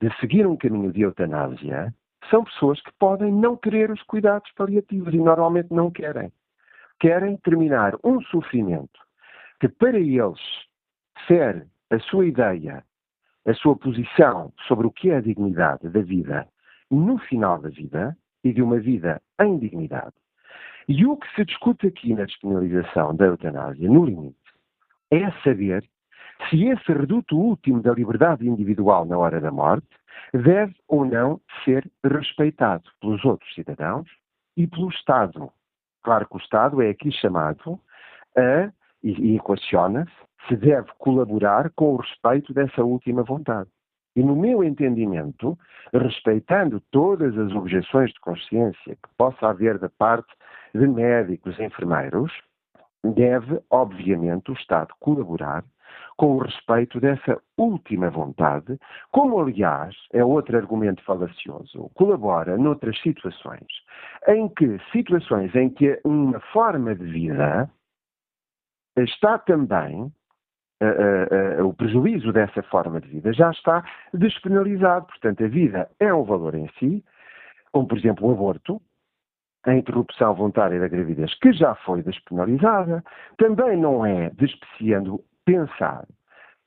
de 0.00 0.10
seguir 0.18 0.46
um 0.46 0.56
caminho 0.56 0.90
de 0.90 1.02
eutanásia 1.02 1.94
são 2.30 2.44
pessoas 2.44 2.80
que 2.80 2.92
podem 2.98 3.32
não 3.32 3.56
querer 3.56 3.90
os 3.90 4.02
cuidados 4.04 4.50
paliativos 4.52 5.12
e 5.12 5.18
normalmente 5.18 5.70
não 5.70 5.90
querem. 5.90 6.32
Querem 7.00 7.36
terminar 7.38 7.94
um 8.04 8.20
sofrimento 8.22 9.00
que 9.58 9.68
para 9.68 9.98
eles 9.98 10.38
ser 11.26 11.66
a 11.90 11.98
sua 11.98 12.26
ideia, 12.26 12.84
a 13.46 13.54
sua 13.54 13.76
posição 13.76 14.52
sobre 14.68 14.86
o 14.86 14.90
que 14.90 15.10
é 15.10 15.16
a 15.16 15.20
dignidade 15.20 15.88
da 15.88 16.00
vida 16.00 16.46
no 16.90 17.18
final 17.18 17.60
da 17.60 17.68
vida 17.68 18.16
e 18.44 18.52
de 18.52 18.62
uma 18.62 18.78
vida 18.78 19.20
em 19.40 19.58
dignidade. 19.58 20.14
E 20.88 21.06
o 21.06 21.16
que 21.16 21.34
se 21.34 21.44
discute 21.44 21.86
aqui 21.86 22.14
na 22.14 22.24
despenalização 22.24 23.14
da 23.14 23.26
eutanásia, 23.26 23.88
no 23.88 24.04
limite, 24.04 24.36
é 25.10 25.30
saber 25.42 25.84
se 26.48 26.64
esse 26.66 26.92
reduto 26.92 27.36
último 27.38 27.82
da 27.82 27.92
liberdade 27.92 28.48
individual 28.48 29.04
na 29.04 29.18
hora 29.18 29.40
da 29.40 29.50
morte 29.50 29.88
deve 30.32 30.74
ou 30.88 31.04
não 31.04 31.40
ser 31.64 31.90
respeitado 32.04 32.84
pelos 33.00 33.24
outros 33.24 33.52
cidadãos 33.54 34.08
e 34.56 34.66
pelo 34.66 34.88
Estado. 34.88 35.52
Claro 36.02 36.26
que 36.28 36.36
o 36.36 36.40
Estado 36.40 36.82
é 36.82 36.90
aqui 36.90 37.10
chamado 37.12 37.78
a, 38.36 38.70
e, 39.02 39.36
equaciona-se, 39.36 40.12
se 40.48 40.56
deve 40.56 40.88
colaborar 40.98 41.70
com 41.70 41.94
o 41.94 41.96
respeito 41.96 42.52
dessa 42.52 42.82
última 42.82 43.22
vontade. 43.22 43.68
E 44.16 44.22
no 44.22 44.34
meu 44.34 44.64
entendimento, 44.64 45.56
respeitando 45.92 46.80
todas 46.90 47.36
as 47.38 47.52
objeções 47.52 48.10
de 48.10 48.20
consciência 48.20 48.96
que 48.96 49.14
possa 49.16 49.48
haver 49.48 49.78
da 49.78 49.88
parte 49.88 50.32
de 50.74 50.86
médicos 50.86 51.58
e 51.58 51.64
enfermeiros, 51.64 52.32
deve, 53.04 53.60
obviamente, 53.70 54.50
o 54.50 54.54
Estado 54.54 54.92
colaborar 54.98 55.64
com 56.16 56.37
o 56.37 56.38
respeito 56.38 57.00
dessa 57.00 57.40
última 57.57 58.11
vontade, 58.11 58.79
como, 59.11 59.40
aliás, 59.40 59.94
é 60.12 60.22
outro 60.24 60.57
argumento 60.57 61.03
falacioso, 61.05 61.90
colabora 61.94 62.59
noutras 62.59 63.00
situações, 63.00 63.66
em 64.29 64.48
que 64.48 64.79
situações 64.92 65.55
em 65.55 65.70
que 65.70 65.98
uma 66.05 66.38
forma 66.53 66.94
de 66.94 67.05
vida 67.05 67.70
está 68.96 69.38
também 69.38 70.12
uh, 70.83 71.62
uh, 71.62 71.66
o 71.66 71.74
prejuízo 71.74 72.33
dessa 72.33 72.62
forma 72.64 73.00
de 73.00 73.09
vida 73.09 73.33
já 73.33 73.50
está 73.50 73.85
despenalizado. 74.12 75.07
Portanto, 75.07 75.44
a 75.44 75.48
vida 75.48 75.90
é 75.98 76.12
um 76.12 76.24
valor 76.24 76.55
em 76.55 76.68
si, 76.79 77.05
como 77.72 77.87
por 77.87 77.98
exemplo 77.98 78.29
o 78.29 78.33
aborto, 78.33 78.81
a 79.64 79.74
interrupção 79.74 80.35
voluntária 80.35 80.81
da 80.81 80.88
gravidez, 80.88 81.35
que 81.35 81.53
já 81.53 81.74
foi 81.74 82.03
despenalizada, 82.03 83.05
também 83.37 83.76
não 83.76 84.05
é 84.07 84.31
despreciando 84.31 85.22
pensar 85.50 86.06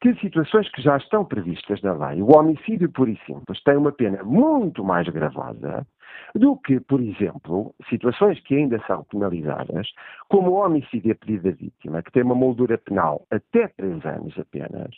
que 0.02 0.13
situações 0.15 0.69
que 0.72 0.82
já 0.82 0.98
estão 0.98 1.24
previstas 1.24 1.82
na 1.82 1.93
lei, 1.93 2.22
o 2.22 2.38
homicídio 2.38 2.91
puro 2.91 3.10
e 3.10 3.17
simples, 3.26 3.63
tem 3.63 3.78
uma 3.78 3.93
pena 3.93 4.22
muito 4.24 4.84
mais 4.84 5.08
gravosa 5.08 5.88
do 6.36 6.58
que, 6.58 6.82
por 6.82 7.00
exemplo, 7.00 7.74
situações 7.89 8.38
que 8.41 8.56
ainda 8.56 8.84
são 8.86 9.06
penalizadas, 9.06 9.88
como 10.28 10.52
o 10.52 10.65
homicídio 10.65 11.13
a 11.13 11.15
pedido 11.15 11.43
da 11.43 11.56
vítima, 11.56 12.04
que 12.04 12.12
tem 12.12 12.24
uma 12.24 12.36
moldura 12.36 12.78
penal 12.78 13.26
até 13.32 13.69
três 13.69 14.06
anos 14.06 14.38
apenas, 14.38 14.93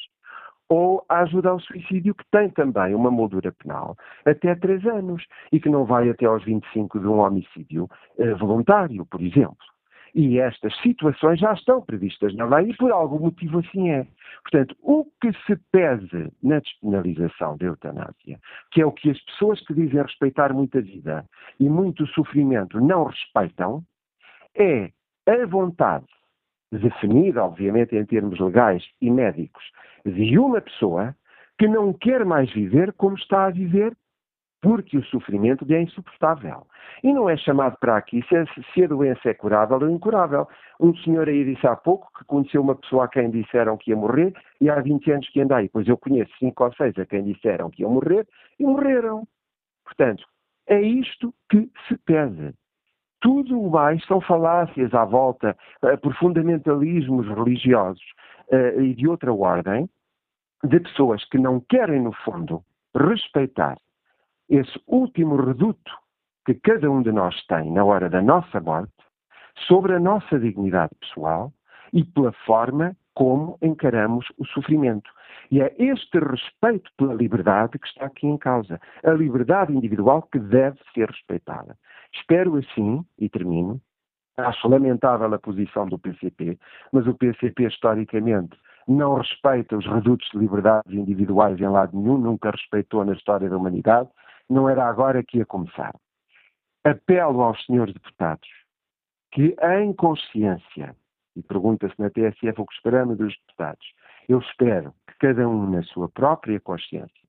ou 0.68 1.06
a 1.08 1.20
ajuda 1.20 1.50
ao 1.50 1.60
suicídio, 1.60 2.16
que 2.16 2.26
tem 2.32 2.50
também 2.50 2.96
uma 2.96 3.12
moldura 3.12 3.52
penal 3.52 3.96
até 4.26 4.56
três 4.56 4.84
anos 4.88 5.24
e 5.52 5.60
que 5.60 5.70
não 5.70 5.86
vai 5.86 6.10
até 6.10 6.26
aos 6.26 6.44
25 6.44 7.00
de 7.00 7.06
um 7.06 7.20
homicídio 7.20 7.88
eh, 8.18 8.34
voluntário, 8.34 9.06
por 9.06 9.22
exemplo. 9.22 9.75
E 10.16 10.40
estas 10.40 10.74
situações 10.78 11.40
já 11.42 11.52
estão 11.54 11.82
previstas 11.82 12.34
na 12.36 12.46
lei 12.46 12.70
e 12.70 12.78
por 12.78 12.90
algum 12.90 13.20
motivo 13.20 13.60
assim 13.60 13.90
é. 13.90 14.08
Portanto, 14.44 14.74
o 14.82 15.06
que 15.20 15.34
se 15.46 15.58
pese 15.74 16.32
na 16.42 16.60
despenalização 16.60 17.58
da 17.58 17.66
eutanásia, 17.66 18.40
que 18.72 18.82
é 18.82 18.86
o 18.86 18.94
que 18.94 19.10
as 19.12 19.22
pessoas 19.26 19.60
que 19.68 19.74
dizem 19.74 20.02
respeitar 20.02 20.54
muita 20.54 20.82
vida 20.82 21.26
e 21.60 21.68
muito 21.68 22.08
sofrimento 22.08 22.80
não 22.80 23.04
respeitam, 23.04 23.84
é 24.56 24.90
a 25.28 25.46
vontade 25.46 26.06
definida, 26.72 27.44
obviamente, 27.44 27.96
em 27.96 28.06
termos 28.06 28.40
legais 28.40 28.84
e 29.02 29.12
médicos, 29.12 29.64
de 30.06 30.40
uma 30.40 30.62
pessoa 30.62 31.14
que 31.58 31.68
não 31.68 31.92
quer 31.94 32.24
mais 32.26 32.52
viver 32.54 32.94
como 32.94 33.18
está 33.18 33.48
a 33.48 33.50
viver 33.50 33.94
porque 34.62 34.98
o 34.98 35.04
sofrimento 35.06 35.66
lhe 35.66 35.76
é 35.76 35.82
insuportável. 35.82 36.66
E 37.04 37.14
não 37.14 37.30
é 37.30 37.38
chamado 37.38 37.78
para 37.80 37.98
aqui 37.98 38.24
se 38.28 38.84
a, 38.84 38.88
doença 38.88 39.30
é 39.30 39.34
curável 39.34 39.78
ou 39.80 39.90
incurável. 39.90 40.48
Um 40.80 40.96
senhor 40.98 41.28
aí 41.30 41.44
disse 41.44 41.68
há 41.68 41.76
pouco 41.76 42.10
que 42.18 42.26
conheceu 42.26 42.62
uma 42.62 42.76
pessoa 42.76 43.06
a 43.06 43.08
quem 43.08 43.30
disseram 43.30 43.78
que 43.78 43.92
ia 43.92 43.98
morrer 43.98 44.34
e 44.60 44.70
há 44.70 44.80
20 44.80 45.12
anos 45.12 45.30
que 45.30 45.42
anda 45.42 45.58
aí. 45.58 45.70
Pois 45.70 45.88
eu 45.88 45.98
conheço 45.98 46.32
cinco 46.40 46.64
ou 46.64 46.74
seis 46.74 46.98
a 46.98 47.06
quem 47.06 47.24
disseram 47.24 47.70
que 47.70 47.84
iam 47.84 47.92
morrer 47.92 48.28
e 48.60 48.66
morreram. 48.66 49.28
Portanto, 49.84 50.26
é 50.68 50.82
isto 50.82 51.34
que 51.50 51.70
se 51.88 51.98
pede. 51.98 52.54
Tudo 53.22 53.60
o 53.60 53.70
mais 53.70 54.04
são 54.06 54.20
falácias 54.22 54.94
à 54.94 55.06
volta, 55.06 55.56
uh, 55.84 55.98
por 56.00 56.14
fundamentalismos 56.16 57.28
religiosos 57.28 58.04
uh, 58.52 58.82
e 58.82 58.94
de 58.94 59.08
outra 59.08 59.34
ordem, 59.34 59.90
de 60.64 60.80
pessoas 60.80 61.24
que 61.26 61.38
não 61.38 61.60
querem, 61.60 62.02
no 62.02 62.12
fundo, 62.12 62.64
respeitar 62.96 63.78
esse 64.50 64.80
último 64.88 65.36
reduto 65.36 65.92
que 66.46 66.54
cada 66.56 66.90
um 66.90 67.02
de 67.02 67.12
nós 67.12 67.36
tem 67.48 67.72
na 67.72 67.84
hora 67.84 68.10
da 68.10 68.22
nossa 68.22 68.60
morte 68.60 68.94
sobre 69.68 69.96
a 69.96 70.00
nossa 70.00 70.40
dignidade 70.40 70.94
pessoal 71.00 71.52
e 71.92 72.04
pela 72.04 72.32
forma 72.46 72.96
como 73.14 73.58
encaramos 73.62 74.26
o 74.38 74.46
sofrimento. 74.46 75.10
E 75.50 75.62
é 75.62 75.74
este 75.80 76.20
respeito 76.20 76.92
pela 76.98 77.14
liberdade 77.14 77.80
que 77.80 77.88
está 77.88 78.06
aqui 78.06 78.28
em 78.28 78.38
causa. 78.38 78.80
A 79.04 79.12
liberdade 79.12 79.74
individual 79.74 80.24
que 80.24 80.40
deve 80.40 80.78
ser 80.94 81.10
respeitada. 81.10 81.78
Espero 82.14 82.58
assim, 82.58 83.06
e 83.18 83.30
termino, 83.30 83.80
acho 84.38 84.68
lamentável 84.68 85.34
a 85.34 85.40
posição 85.40 85.88
do 85.88 85.98
PCP, 85.98 86.60
mas 86.92 87.08
o 87.08 87.14
PCP 87.14 87.68
historicamente 87.68 88.58
não 88.88 89.16
respeita 89.16 89.78
os 89.78 89.86
redutos 89.86 90.28
de 90.32 90.38
liberdades 90.38 90.94
individuais 90.94 91.60
em 91.60 91.68
lado 91.68 91.98
nenhum, 91.98 92.18
nunca 92.18 92.52
respeitou 92.52 93.04
na 93.04 93.14
história 93.14 93.50
da 93.50 93.58
humanidade, 93.58 94.10
não 94.50 94.70
era 94.70 94.88
agora 94.88 95.24
que 95.24 95.38
ia 95.38 95.46
começar. 95.46 95.94
Apelo 96.84 97.42
aos 97.42 97.64
senhores 97.66 97.94
deputados 97.94 98.48
que, 99.32 99.56
em 99.62 99.92
consciência, 99.94 100.96
e 101.36 101.44
pergunta-se 101.44 102.00
na 102.00 102.10
TSF 102.10 102.62
o 102.62 102.66
que 102.66 102.74
esperamos 102.74 103.18
dos 103.18 103.36
deputados, 103.38 103.86
eu 104.30 104.40
espero 104.40 104.94
que 105.08 105.18
cada 105.20 105.48
um, 105.48 105.70
na 105.70 105.84
sua 105.84 106.08
própria 106.08 106.60
consciência, 106.62 107.26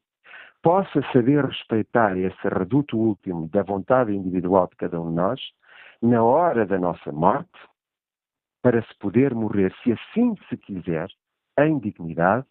possa 0.63 1.03
saber 1.13 1.45
respeitar 1.45 2.17
esse 2.17 2.49
reduto 2.49 2.97
último 2.97 3.49
da 3.49 3.63
vontade 3.63 4.13
individual 4.13 4.69
de 4.69 4.77
cada 4.77 5.01
um 5.01 5.11
de 5.11 5.17
nós, 5.17 5.41
na 6.01 6.23
hora 6.23 6.65
da 6.65 6.79
nossa 6.79 7.11
morte, 7.11 7.59
para 8.63 8.83
se 8.83 8.99
poder 8.99 9.35
morrer, 9.35 9.75
se 9.83 9.93
assim 9.93 10.35
se 10.49 10.57
quiser, 10.57 11.09
em 11.59 11.79
dignidade, 11.79 12.47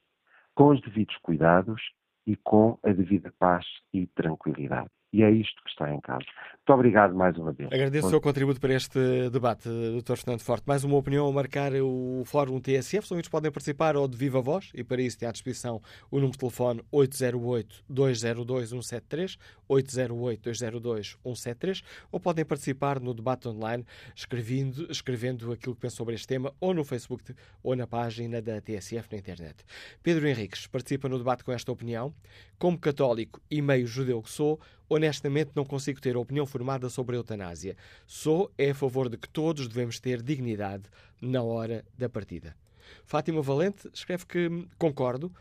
com 0.53 0.69
os 0.69 0.81
devidos 0.81 1.15
cuidados 1.17 1.81
e 2.25 2.35
com 2.35 2.77
a 2.83 2.91
devida 2.91 3.31
paz 3.37 3.65
e 3.93 4.07
tranquilidade. 4.07 4.89
E 5.15 5.23
é 5.23 5.31
isto 5.31 5.63
que 5.63 5.69
está 5.69 5.89
em 5.93 6.01
causa. 6.01 6.25
Muito 6.67 6.79
obrigado 6.79 7.15
mais 7.15 7.37
uma 7.37 7.53
vez. 7.53 7.71
Agradeço 7.71 8.01
Bom... 8.01 8.07
o 8.07 8.09
seu 8.09 8.19
contributo 8.19 8.59
para 8.59 8.73
este 8.73 9.29
debate, 9.29 9.69
Dr. 9.69 10.17
Fernando 10.17 10.41
Forte. 10.41 10.67
Mais 10.67 10.83
uma 10.83 10.97
opinião 10.97 11.25
a 11.27 11.31
marcar 11.31 11.71
o 11.73 12.23
Fórum 12.25 12.59
TSF. 12.59 13.05
Os 13.05 13.11
ouvintes 13.11 13.29
podem 13.29 13.49
participar 13.49 13.95
ou 13.95 14.05
de 14.07 14.17
viva 14.17 14.41
voz, 14.41 14.71
e 14.73 14.83
para 14.83 15.01
isso 15.01 15.17
tem 15.17 15.29
à 15.29 15.31
disposição 15.31 15.81
o 16.09 16.15
número 16.15 16.33
de 16.33 16.39
telefone 16.39 16.81
808-202-173, 16.91 19.37
808-202-173, 19.69 21.81
ou 22.11 22.19
podem 22.19 22.43
participar 22.43 22.99
no 22.99 23.13
debate 23.13 23.47
online 23.47 23.85
escrevendo, 24.15 24.91
escrevendo 24.91 25.53
aquilo 25.53 25.75
que 25.75 25.81
pensam 25.81 25.97
sobre 25.97 26.15
este 26.15 26.27
tema, 26.27 26.51
ou 26.59 26.73
no 26.73 26.83
Facebook 26.83 27.33
ou 27.63 27.73
na 27.75 27.85
página 27.87 28.41
da 28.41 28.59
TSF 28.59 29.07
na 29.11 29.19
internet. 29.19 29.63
Pedro 30.03 30.27
Henriques 30.27 30.67
participa 30.67 31.07
no 31.07 31.19
debate 31.19 31.43
com 31.43 31.53
esta 31.53 31.71
opinião. 31.71 32.11
Como 32.57 32.79
católico 32.79 33.41
e 33.51 33.61
meio 33.61 33.85
judeu 33.85 34.21
que 34.21 34.29
sou, 34.29 34.61
honestamente 34.89 35.51
não 35.55 35.65
consigo 35.65 35.99
ter 35.99 36.15
opinião 36.17 36.45
formada 36.45 36.89
sobre 36.89 37.15
a 37.15 37.19
eutanásia. 37.19 37.75
Sou 38.05 38.51
é 38.57 38.71
a 38.71 38.75
favor 38.75 39.09
de 39.09 39.17
que 39.17 39.29
todos 39.29 39.67
devemos 39.67 39.99
ter 39.99 40.21
dignidade 40.21 40.83
na 41.21 41.41
hora 41.41 41.85
da 41.97 42.09
partida. 42.09 42.55
Fátima 43.03 43.41
Valente 43.41 43.89
escreve 43.93 44.25
que 44.25 44.67
concordo, 44.77 45.31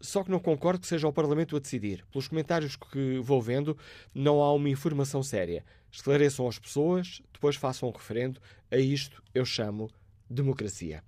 só 0.00 0.22
que 0.24 0.30
não 0.30 0.40
concordo 0.40 0.80
que 0.80 0.86
seja 0.86 1.06
o 1.06 1.12
Parlamento 1.12 1.56
a 1.56 1.60
decidir. 1.60 2.04
Pelos 2.10 2.28
comentários 2.28 2.76
que 2.76 3.18
vou 3.20 3.40
vendo, 3.40 3.76
não 4.14 4.42
há 4.42 4.52
uma 4.52 4.68
informação 4.68 5.22
séria. 5.22 5.64
Esclareçam 5.90 6.48
as 6.48 6.58
pessoas, 6.58 7.22
depois 7.32 7.56
façam 7.56 7.88
um 7.88 7.92
referendo. 7.92 8.40
A 8.70 8.76
isto 8.76 9.22
eu 9.34 9.44
chamo 9.44 9.90
democracia. 10.28 11.04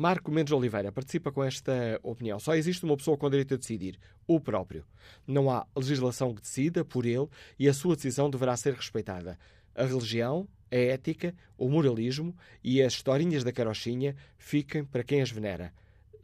Marco 0.00 0.32
Mendes 0.32 0.50
Oliveira 0.50 0.90
participa 0.90 1.30
com 1.30 1.44
esta 1.44 2.00
opinião. 2.02 2.40
Só 2.40 2.54
existe 2.54 2.86
uma 2.86 2.96
pessoa 2.96 3.18
com 3.18 3.28
direito 3.28 3.52
a 3.52 3.58
decidir, 3.58 3.98
o 4.26 4.40
próprio. 4.40 4.82
Não 5.26 5.50
há 5.50 5.66
legislação 5.76 6.34
que 6.34 6.40
decida 6.40 6.82
por 6.82 7.04
ele 7.04 7.28
e 7.58 7.68
a 7.68 7.74
sua 7.74 7.94
decisão 7.94 8.30
deverá 8.30 8.56
ser 8.56 8.72
respeitada. 8.72 9.38
A 9.74 9.84
religião, 9.84 10.48
a 10.72 10.76
ética, 10.76 11.34
o 11.58 11.68
moralismo 11.68 12.34
e 12.64 12.80
as 12.80 12.94
historinhas 12.94 13.44
da 13.44 13.52
carochinha 13.52 14.16
fiquem 14.38 14.86
para 14.86 15.04
quem 15.04 15.20
as 15.20 15.30
venera. 15.30 15.70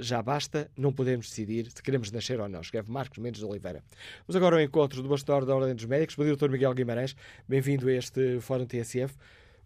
Já 0.01 0.23
basta, 0.23 0.71
não 0.75 0.91
podemos 0.91 1.29
decidir 1.29 1.71
se 1.71 1.83
queremos 1.83 2.11
nascer 2.11 2.41
ou 2.41 2.49
não, 2.49 2.63
escreve 2.63 2.91
Marcos 2.91 3.19
Mendes 3.19 3.41
de 3.41 3.47
Oliveira. 3.47 3.85
Vamos 4.27 4.37
agora 4.37 4.57
ao 4.57 4.63
encontro 4.63 5.03
do 5.03 5.09
Bastor 5.11 5.45
da 5.45 5.55
Ordem 5.55 5.75
dos 5.75 5.85
Médicos. 5.85 6.17
Bom 6.17 6.25
dia, 6.25 6.35
Dr. 6.35 6.49
Miguel 6.49 6.73
Guimarães. 6.73 7.15
Bem-vindo 7.47 7.91
a 7.91 7.93
este 7.93 8.41
Fórum 8.41 8.65
TSF. 8.65 9.15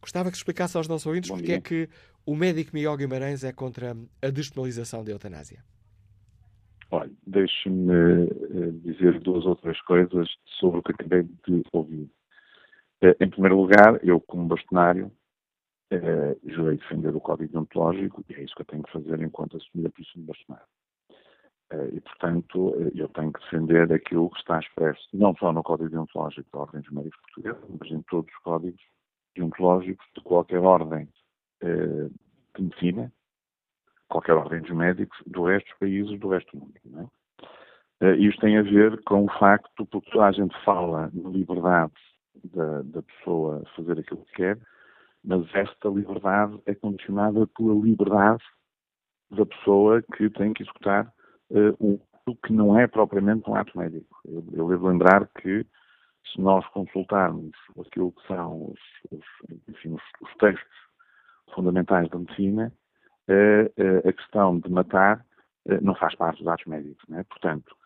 Gostava 0.01 0.31
que 0.31 0.37
explicasse 0.37 0.77
aos 0.77 0.89
nossos 0.89 1.07
ouvintes 1.07 1.31
porque 1.31 1.53
é 1.53 1.61
que 1.61 1.89
o 2.25 2.35
médico 2.35 2.71
Miguel 2.73 2.97
Guimarães 2.97 3.45
é 3.45 3.53
contra 3.53 3.97
a 4.23 4.31
despenalização 4.31 5.05
da 5.05 5.13
eutanásia. 5.13 5.63
Olha, 6.91 7.11
deixe-me 7.27 8.25
uh, 8.25 8.73
dizer 8.81 9.21
duas 9.21 9.47
ou 9.47 9.55
três 9.57 9.81
coisas 9.83 10.29
sobre 10.59 10.81
o 10.81 10.83
que 10.83 10.93
acabei 10.93 11.23
de 11.23 11.63
ouvir. 11.73 12.11
Uh, 13.03 13.15
em 13.21 13.31
primeiro 13.31 13.61
lugar, 13.61 14.01
eu, 14.05 14.21
como 14.21 14.49
bastonário, 14.49 15.13
uh, 15.93 16.51
jurei 16.51 16.79
defender 16.79 17.15
o 17.15 17.21
Código 17.21 17.53
Deontológico 17.53 18.25
e 18.29 18.35
é 18.35 18.43
isso 18.43 18.55
que 18.57 18.63
eu 18.63 18.67
tenho 18.67 18.83
que 18.83 18.93
fazer 18.93 19.21
enquanto 19.23 19.57
assumir 19.57 19.87
a 19.87 19.91
posição 19.91 20.21
de 20.23 20.27
bastonário. 20.27 20.67
E, 21.93 22.01
portanto, 22.01 22.75
eu 22.97 23.09
tenho 23.11 23.33
que 23.33 23.41
defender 23.43 23.93
aquilo 23.93 24.29
que 24.31 24.41
está 24.41 24.59
expresso, 24.59 25.09
não 25.13 25.33
só 25.37 25.53
no 25.53 25.63
Código 25.63 25.89
Deontológico 25.89 26.51
da 26.53 26.59
Ordem 26.59 26.81
dos 26.81 26.91
Médicos 26.91 27.21
Portugueses, 27.21 27.79
mas 27.79 27.91
em 27.93 28.03
todos 28.11 28.29
os 28.29 28.39
códigos 28.41 28.83
deontológicos 29.35 30.07
de 30.15 30.23
qualquer 30.23 30.61
ordem 30.61 31.09
eh, 31.63 32.09
de 32.57 32.63
medicina, 32.63 33.13
qualquer 34.09 34.35
ordem 34.35 34.61
dos 34.61 34.71
médicos, 34.71 35.17
do 35.27 35.45
resto 35.45 35.69
dos 35.69 35.79
países, 35.79 36.21
do 36.21 36.29
resto 36.29 36.57
do 36.57 36.61
mundo. 36.61 37.11
É? 38.01 38.07
Uh, 38.07 38.15
isto 38.15 38.41
tem 38.41 38.57
a 38.57 38.63
ver 38.63 39.03
com 39.05 39.25
o 39.25 39.39
facto, 39.39 39.87
porque 39.87 40.11
toda 40.11 40.27
a 40.27 40.33
gente 40.33 40.57
fala 40.65 41.11
na 41.13 41.29
liberdade 41.29 41.93
da, 42.45 42.83
da 42.83 43.03
pessoa 43.03 43.63
fazer 43.77 43.99
aquilo 43.99 44.25
que 44.27 44.33
quer, 44.33 44.59
mas 45.23 45.47
esta 45.55 45.89
liberdade 45.89 46.59
é 46.67 46.75
condicionada 46.75 47.47
pela 47.49 47.75
liberdade 47.75 48.43
da 49.31 49.45
pessoa 49.45 50.03
que 50.17 50.31
tem 50.31 50.53
que 50.55 50.63
executar 50.63 51.13
uh, 51.51 51.77
um 51.79 52.01
que 52.45 52.53
não 52.53 52.79
é 52.79 52.87
propriamente 52.87 53.49
um 53.51 53.57
ato 53.57 53.77
médico. 53.77 54.21
Eu, 54.25 54.45
eu 54.53 54.69
devo 54.69 54.89
lembrar 54.89 55.27
que 55.41 55.67
se 56.33 56.41
nós 56.41 56.67
consultarmos 56.69 57.53
aquilo 57.81 58.13
que 58.13 58.27
são 58.27 58.73
os, 58.73 58.81
os, 59.11 59.25
enfim, 59.69 59.95
os, 59.95 60.03
os 60.23 60.35
textos 60.37 60.77
fundamentais 61.55 62.09
da 62.11 62.19
medicina, 62.19 62.73
a 64.07 64.13
questão 64.13 64.59
de 64.59 64.69
matar 64.71 65.25
eh, 65.67 65.81
não 65.81 65.95
faz 65.95 66.15
parte 66.17 66.39
dos 66.39 66.49
atos 66.49 66.67
médicos. 66.67 67.05
É? 67.13 67.23
Portanto, 67.25 67.77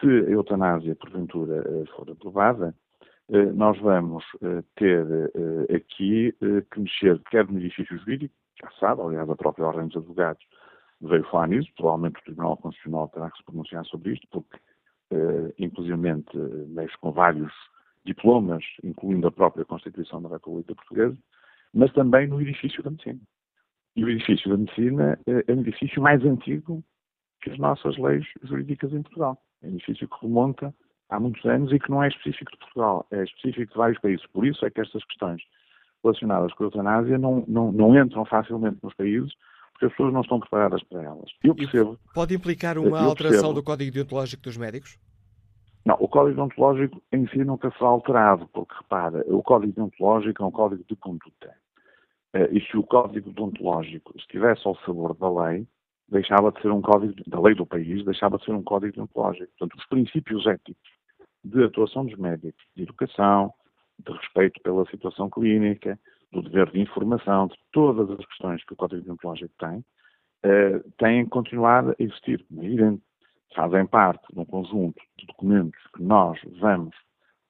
se 0.00 0.06
a 0.06 0.30
eutanásia, 0.30 0.94
porventura, 0.96 1.64
for 1.96 2.08
aprovada, 2.10 2.74
nós 3.54 3.78
vamos 3.80 4.24
ter 4.76 5.04
aqui 5.74 6.34
que 6.70 6.80
mexer, 6.80 7.20
quer 7.30 7.46
no 7.46 7.58
edifício 7.58 7.98
jurídico, 7.98 8.34
já 8.60 8.70
sabe, 8.80 9.02
aliás, 9.02 9.28
a 9.28 9.36
própria 9.36 9.66
Ordem 9.66 9.86
dos 9.88 9.98
Advogados 9.98 10.42
veio 11.00 11.24
falar 11.24 11.48
nisso, 11.48 11.70
provavelmente 11.76 12.20
o 12.20 12.24
Tribunal 12.24 12.56
Constitucional 12.56 13.08
terá 13.08 13.30
que 13.30 13.38
se 13.38 13.44
pronunciar 13.44 13.84
sobre 13.84 14.14
isto, 14.14 14.26
porque, 14.30 14.58
uh, 15.12 15.52
inclusivamente, 15.58 16.36
mexe 16.68 16.96
com 16.98 17.12
vários 17.12 17.52
diplomas, 18.04 18.64
incluindo 18.82 19.26
a 19.26 19.32
própria 19.32 19.64
Constituição 19.64 20.22
da 20.22 20.28
República 20.28 20.74
Portuguesa, 20.74 21.16
mas 21.72 21.92
também 21.92 22.26
no 22.26 22.40
edifício 22.40 22.82
da 22.82 22.90
medicina. 22.90 23.20
E 23.94 24.04
o 24.04 24.08
edifício 24.08 24.48
da 24.50 24.56
medicina 24.56 25.18
é 25.26 25.52
um 25.52 25.60
edifício 25.60 26.00
mais 26.00 26.24
antigo 26.24 26.82
que 27.42 27.50
as 27.50 27.58
nossas 27.58 27.96
leis 27.98 28.24
jurídicas 28.42 28.92
em 28.92 29.02
Portugal. 29.02 29.38
É 29.62 29.66
um 29.66 29.70
edifício 29.70 30.08
que 30.08 30.16
remonta 30.22 30.74
há 31.08 31.18
muitos 31.20 31.44
anos 31.44 31.72
e 31.72 31.78
que 31.78 31.90
não 31.90 32.02
é 32.02 32.08
específico 32.08 32.52
de 32.52 32.58
Portugal, 32.58 33.06
é 33.10 33.24
específico 33.24 33.72
de 33.72 33.78
vários 33.78 33.98
países. 34.00 34.26
Por 34.28 34.46
isso 34.46 34.64
é 34.64 34.70
que 34.70 34.80
estas 34.80 35.04
questões 35.04 35.42
relacionadas 36.02 36.52
com 36.54 36.64
a 36.64 36.66
eutanásia 36.66 37.18
não, 37.18 37.44
não, 37.48 37.72
não 37.72 37.98
entram 37.98 38.24
facilmente 38.24 38.78
nos 38.82 38.94
países, 38.94 39.32
porque 39.78 39.86
as 39.86 39.92
pessoas 39.92 40.12
não 40.12 40.22
estão 40.22 40.40
preparadas 40.40 40.82
para 40.82 41.04
elas. 41.04 41.30
Eu 41.42 41.54
percebo. 41.54 41.96
E 42.10 42.12
pode 42.12 42.34
implicar 42.34 42.76
uma 42.78 43.00
alteração 43.00 43.54
do 43.54 43.62
Código 43.62 43.92
Deontológico 43.92 44.42
dos 44.42 44.56
Médicos? 44.56 44.98
Não, 45.86 45.96
o 46.00 46.08
Código 46.08 46.34
Deontológico 46.34 47.00
em 47.12 47.28
si 47.28 47.44
nunca 47.44 47.70
será 47.78 47.86
alterado, 47.86 48.48
porque 48.48 48.74
repara, 48.74 49.24
o 49.28 49.40
Código 49.40 49.72
Deontológico 49.72 50.42
é 50.42 50.46
um 50.46 50.50
código 50.50 50.84
de 50.88 50.96
conduta. 50.96 51.54
Eh, 52.34 52.48
e 52.52 52.60
se 52.60 52.76
o 52.76 52.82
Código 52.82 53.30
Deontológico 53.30 54.12
estivesse 54.18 54.66
ao 54.66 54.76
sabor 54.80 55.14
da 55.14 55.30
lei, 55.30 55.64
deixava 56.08 56.50
de 56.50 56.60
ser 56.60 56.72
um 56.72 56.82
código 56.82 57.14
da 57.28 57.40
lei 57.40 57.54
do 57.54 57.64
país, 57.64 58.04
deixava 58.04 58.36
de 58.36 58.44
ser 58.44 58.52
um 58.52 58.62
código 58.62 58.92
deontológico. 58.94 59.46
Portanto, 59.58 59.78
os 59.78 59.86
princípios 59.86 60.44
éticos 60.46 60.90
de 61.44 61.62
atuação 61.62 62.04
dos 62.04 62.18
médicos, 62.18 62.64
de 62.74 62.82
educação, 62.82 63.52
de 64.04 64.12
respeito 64.12 64.60
pela 64.62 64.84
situação 64.86 65.30
clínica, 65.30 65.98
do 66.32 66.42
dever 66.42 66.70
de 66.70 66.80
informação, 66.80 67.46
de 67.46 67.56
todas 67.72 68.10
as 68.10 68.24
questões 68.26 68.64
que 68.64 68.72
o 68.72 68.76
código 68.76 69.02
deontológico 69.02 69.54
tem, 69.58 69.84
eh, 70.42 70.80
têm 70.98 71.24
que 71.24 71.30
continuar 71.30 71.88
a 71.88 71.94
existir. 71.98 72.44
É 72.58 72.64
evidente, 72.64 73.02
fazem 73.54 73.86
parte 73.86 74.24
de 74.32 74.38
um 74.38 74.44
conjunto 74.44 75.00
de 75.18 75.26
documentos 75.26 75.80
que 75.94 76.02
nós 76.02 76.38
vamos 76.60 76.94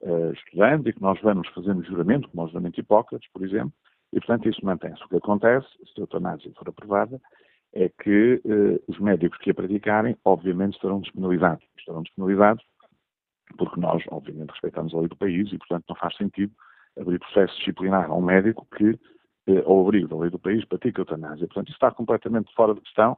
uh, 0.01 0.31
estudando 0.31 0.87
e 0.87 0.93
que 0.93 1.01
nós 1.01 1.19
vamos 1.21 1.47
fazendo 1.49 1.83
juramento, 1.83 2.29
como 2.29 2.43
o 2.43 2.47
juramento 2.47 2.79
Hipócrates, 2.79 3.29
por 3.31 3.43
exemplo, 3.43 3.73
e, 4.13 4.19
portanto, 4.19 4.49
isso 4.49 4.65
mantém-se. 4.65 5.03
O 5.03 5.09
que 5.09 5.17
acontece, 5.17 5.67
se 5.85 5.99
a 5.99 6.01
eutanásia 6.01 6.51
for 6.57 6.69
aprovada, 6.69 7.21
é 7.73 7.89
que 7.89 8.41
uh, 8.45 8.83
os 8.87 8.97
médicos 8.99 9.37
que 9.39 9.51
a 9.51 9.53
praticarem, 9.53 10.17
obviamente, 10.25 10.75
estarão 10.75 11.01
despenalizados. 11.01 11.63
Estarão 11.77 12.01
despenalizados 12.01 12.63
porque 13.57 13.79
nós, 13.79 14.03
obviamente, 14.09 14.51
respeitamos 14.51 14.93
a 14.93 14.99
lei 14.99 15.07
do 15.07 15.17
país 15.17 15.51
e, 15.51 15.57
portanto, 15.57 15.85
não 15.89 15.95
faz 15.95 16.15
sentido 16.15 16.53
abrir 16.99 17.19
processo 17.19 17.55
disciplinar 17.57 18.09
a 18.09 18.13
um 18.13 18.21
médico 18.21 18.67
que, 18.75 18.91
uh, 19.47 19.65
ao 19.65 19.81
abrigo 19.81 20.07
da 20.07 20.17
lei 20.17 20.29
do 20.29 20.39
país, 20.39 20.65
pratica 20.65 21.01
eutanásia. 21.01 21.47
Portanto, 21.47 21.67
isso 21.67 21.75
está 21.75 21.91
completamente 21.91 22.53
fora 22.53 22.73
de 22.73 22.81
questão, 22.81 23.17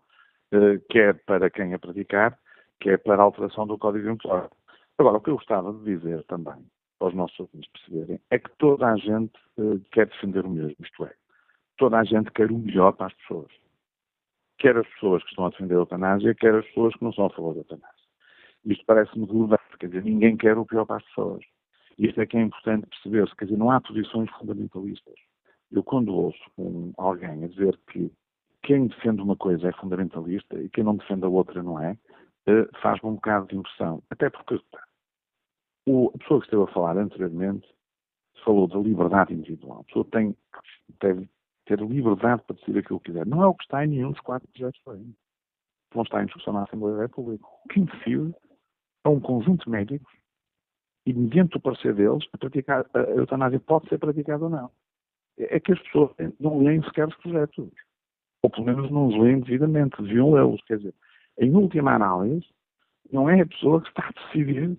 uh, 0.54 0.80
quer 0.89 1.24
para 1.26 1.50
quem 1.50 1.74
a 1.74 1.80
praticar, 1.80 2.38
quer 2.80 2.98
para 3.00 3.22
a 3.22 3.24
alteração 3.24 3.65
do 3.67 3.78
Código 3.78 4.06
Deontológico. 4.06 4.58
Agora, 4.98 5.17
o 5.17 5.22
que 5.22 5.30
eu 5.30 5.36
gostava 5.36 5.74
de 5.74 5.84
dizer 5.84 6.24
também, 6.26 6.65
para 7.00 7.08
os 7.08 7.15
nossos 7.15 7.39
ouvintes 7.39 7.70
perceberem, 7.72 8.20
é 8.30 8.38
que 8.38 8.50
toda 8.58 8.88
a 8.88 8.96
gente 8.98 9.34
quer 9.91 10.06
defender 10.08 10.46
o 10.46 10.50
mesmo, 10.50 10.76
isto 10.80 11.06
é, 11.06 11.13
toda 11.78 11.98
a 11.98 12.04
gente 12.04 12.30
quer 12.32 12.52
o 12.52 12.58
melhor 12.58 12.91
para 12.91 13.08
as 13.08 13.13
pessoas 13.13 13.52
quer 14.62 14.78
as 14.78 14.88
pessoas 14.89 15.24
que 15.24 15.30
estão 15.30 15.48
a 15.48 15.50
defender 15.50 15.74
a 15.74 15.78
eutanásia, 15.78 16.36
quer 16.36 16.54
as 16.54 16.65
pessoas 16.67 16.94
que 16.96 17.04
não 17.04 17.12
são 17.12 17.26
a 17.26 17.30
favor 17.32 17.54
da 17.56 17.62
eutanásia. 17.62 18.06
Isto 18.63 18.86
parece-me 18.86 19.26
relevante, 19.26 19.78
quer 19.80 19.88
dizer, 19.88 20.04
ninguém 20.04 20.38
quer 20.38 20.56
o 20.56 20.65
pior 20.65 20.86
para 20.86 20.98
as 20.98 21.04
pessoas. 21.06 21.44
Isto 22.02 22.20
é 22.20 22.26
que 22.26 22.36
é 22.36 22.42
importante 22.42 22.88
perceber-se, 22.88 23.36
quer 23.36 23.46
dizer, 23.46 23.58
não 23.58 23.70
há 23.70 23.80
posições 23.80 24.28
fundamentalistas. 24.32 25.14
Eu, 25.72 25.84
quando 25.84 26.12
ouço 26.12 26.44
um, 26.58 26.92
alguém 26.98 27.44
a 27.44 27.48
dizer 27.48 27.80
que 27.92 28.12
quem 28.64 28.88
defende 28.88 29.22
uma 29.22 29.36
coisa 29.36 29.70
é 29.70 29.72
fundamentalista 29.74 30.60
e 30.60 30.68
quem 30.70 30.84
não 30.84 30.96
defende 30.96 31.26
a 31.26 31.30
outra 31.30 31.62
não 31.62 31.80
é, 31.80 31.96
eh, 32.48 32.68
faz-me 32.82 33.08
um 33.08 33.16
bocado 33.16 33.48
de 33.48 33.56
impressão. 33.56 34.02
Até 34.10 34.32
porque 34.32 34.60
o, 35.88 36.12
a 36.16 36.18
pessoa 36.18 36.40
que 36.40 36.48
esteve 36.48 36.64
a 36.64 36.74
falar 36.74 36.98
anteriormente 36.98 37.68
falou 38.44 38.68
da 38.68 38.80
liberdade 38.80 39.36
individual. 39.36 39.82
A 39.82 39.84
pessoa 39.84 40.06
tem, 40.12 40.36
deve 41.00 41.30
ter 41.66 41.80
liberdade 41.80 42.42
para 42.48 42.56
decidir 42.56 42.80
aquilo 42.80 43.00
que 43.00 43.12
quiser. 43.12 43.28
Não 43.28 43.44
é 43.44 43.48
o 43.48 43.54
que 43.54 43.64
está 43.64 43.86
em 43.86 43.90
nenhum 43.90 44.12
dos 44.12 44.22
quatro 44.22 44.48
projetos 44.48 44.82
de 44.84 44.92
lei. 44.92 45.16
Vão 45.94 46.02
estar 46.02 46.24
em 46.24 46.26
discussão 46.26 46.54
na 46.54 46.64
Assembleia 46.64 46.96
da 46.96 47.04
República. 47.04 47.46
Quem 47.70 47.86
decide 47.86 48.34
é 49.06 49.10
um 49.10 49.20
conjunto 49.20 49.66
de 49.66 49.70
médicos 49.70 50.21
e, 51.06 51.14
mediante 51.14 51.58
o 51.58 51.62
parecer 51.62 51.94
deles, 51.94 52.28
a, 52.34 52.38
praticar, 52.38 52.86
a 52.94 53.00
eutanásia 53.00 53.60
pode 53.60 53.88
ser 53.90 53.98
praticada 53.98 54.44
ou 54.44 54.50
não. 54.50 54.72
É, 55.38 55.58
é 55.58 55.60
que 55.60 55.72
as 55.72 55.80
pessoas 55.80 56.12
não 56.40 56.64
leem 56.64 56.84
sequer 56.84 57.08
os 57.08 57.16
projetos. 57.18 57.70
Ou 58.44 58.50
pelo 58.50 58.66
menos 58.66 58.92
não 58.92 59.08
os 59.08 59.18
leem 59.18 59.40
devidamente, 59.40 60.02
deviam 60.02 60.34
lê-los. 60.34 60.62
Quer 60.66 60.78
dizer, 60.78 60.96
em 61.40 61.56
última 61.56 61.94
análise, 61.94 62.48
não 63.12 63.30
é 63.30 63.42
a 63.42 63.46
pessoa 63.46 63.82
que 63.82 63.90
está 63.90 64.08
a 64.08 64.12
decidir 64.12 64.78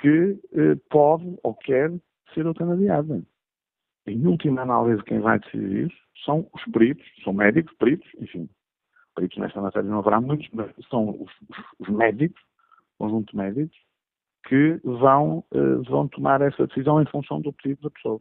que 0.00 0.38
eh, 0.52 0.74
pode 0.90 1.38
ou 1.42 1.54
quer 1.54 1.90
ser 2.34 2.44
eutanasiada. 2.44 3.22
Em 4.06 4.26
última 4.26 4.62
análise, 4.62 5.02
quem 5.04 5.20
vai 5.20 5.38
decidir 5.38 5.86
isso 5.86 5.96
são 6.24 6.48
os 6.52 6.64
peritos, 6.72 7.06
são 7.22 7.32
médicos, 7.32 7.74
peritos, 7.76 8.08
enfim, 8.20 8.48
peritos 9.14 9.38
nesta 9.38 9.60
matéria 9.60 9.88
não 9.88 10.00
haverá 10.00 10.20
muitos, 10.20 10.48
mas 10.52 10.70
são 10.88 11.10
os, 11.10 11.30
os, 11.48 11.64
os 11.78 11.88
médicos, 11.88 12.42
conjunto 12.98 13.30
de 13.30 13.36
médicos, 13.36 13.76
que 14.44 14.80
vão, 14.84 15.44
uh, 15.52 15.82
vão 15.84 16.08
tomar 16.08 16.40
essa 16.40 16.66
decisão 16.66 17.00
em 17.00 17.06
função 17.06 17.40
do 17.40 17.52
pedido 17.52 17.82
da 17.82 17.90
pessoa. 17.90 18.20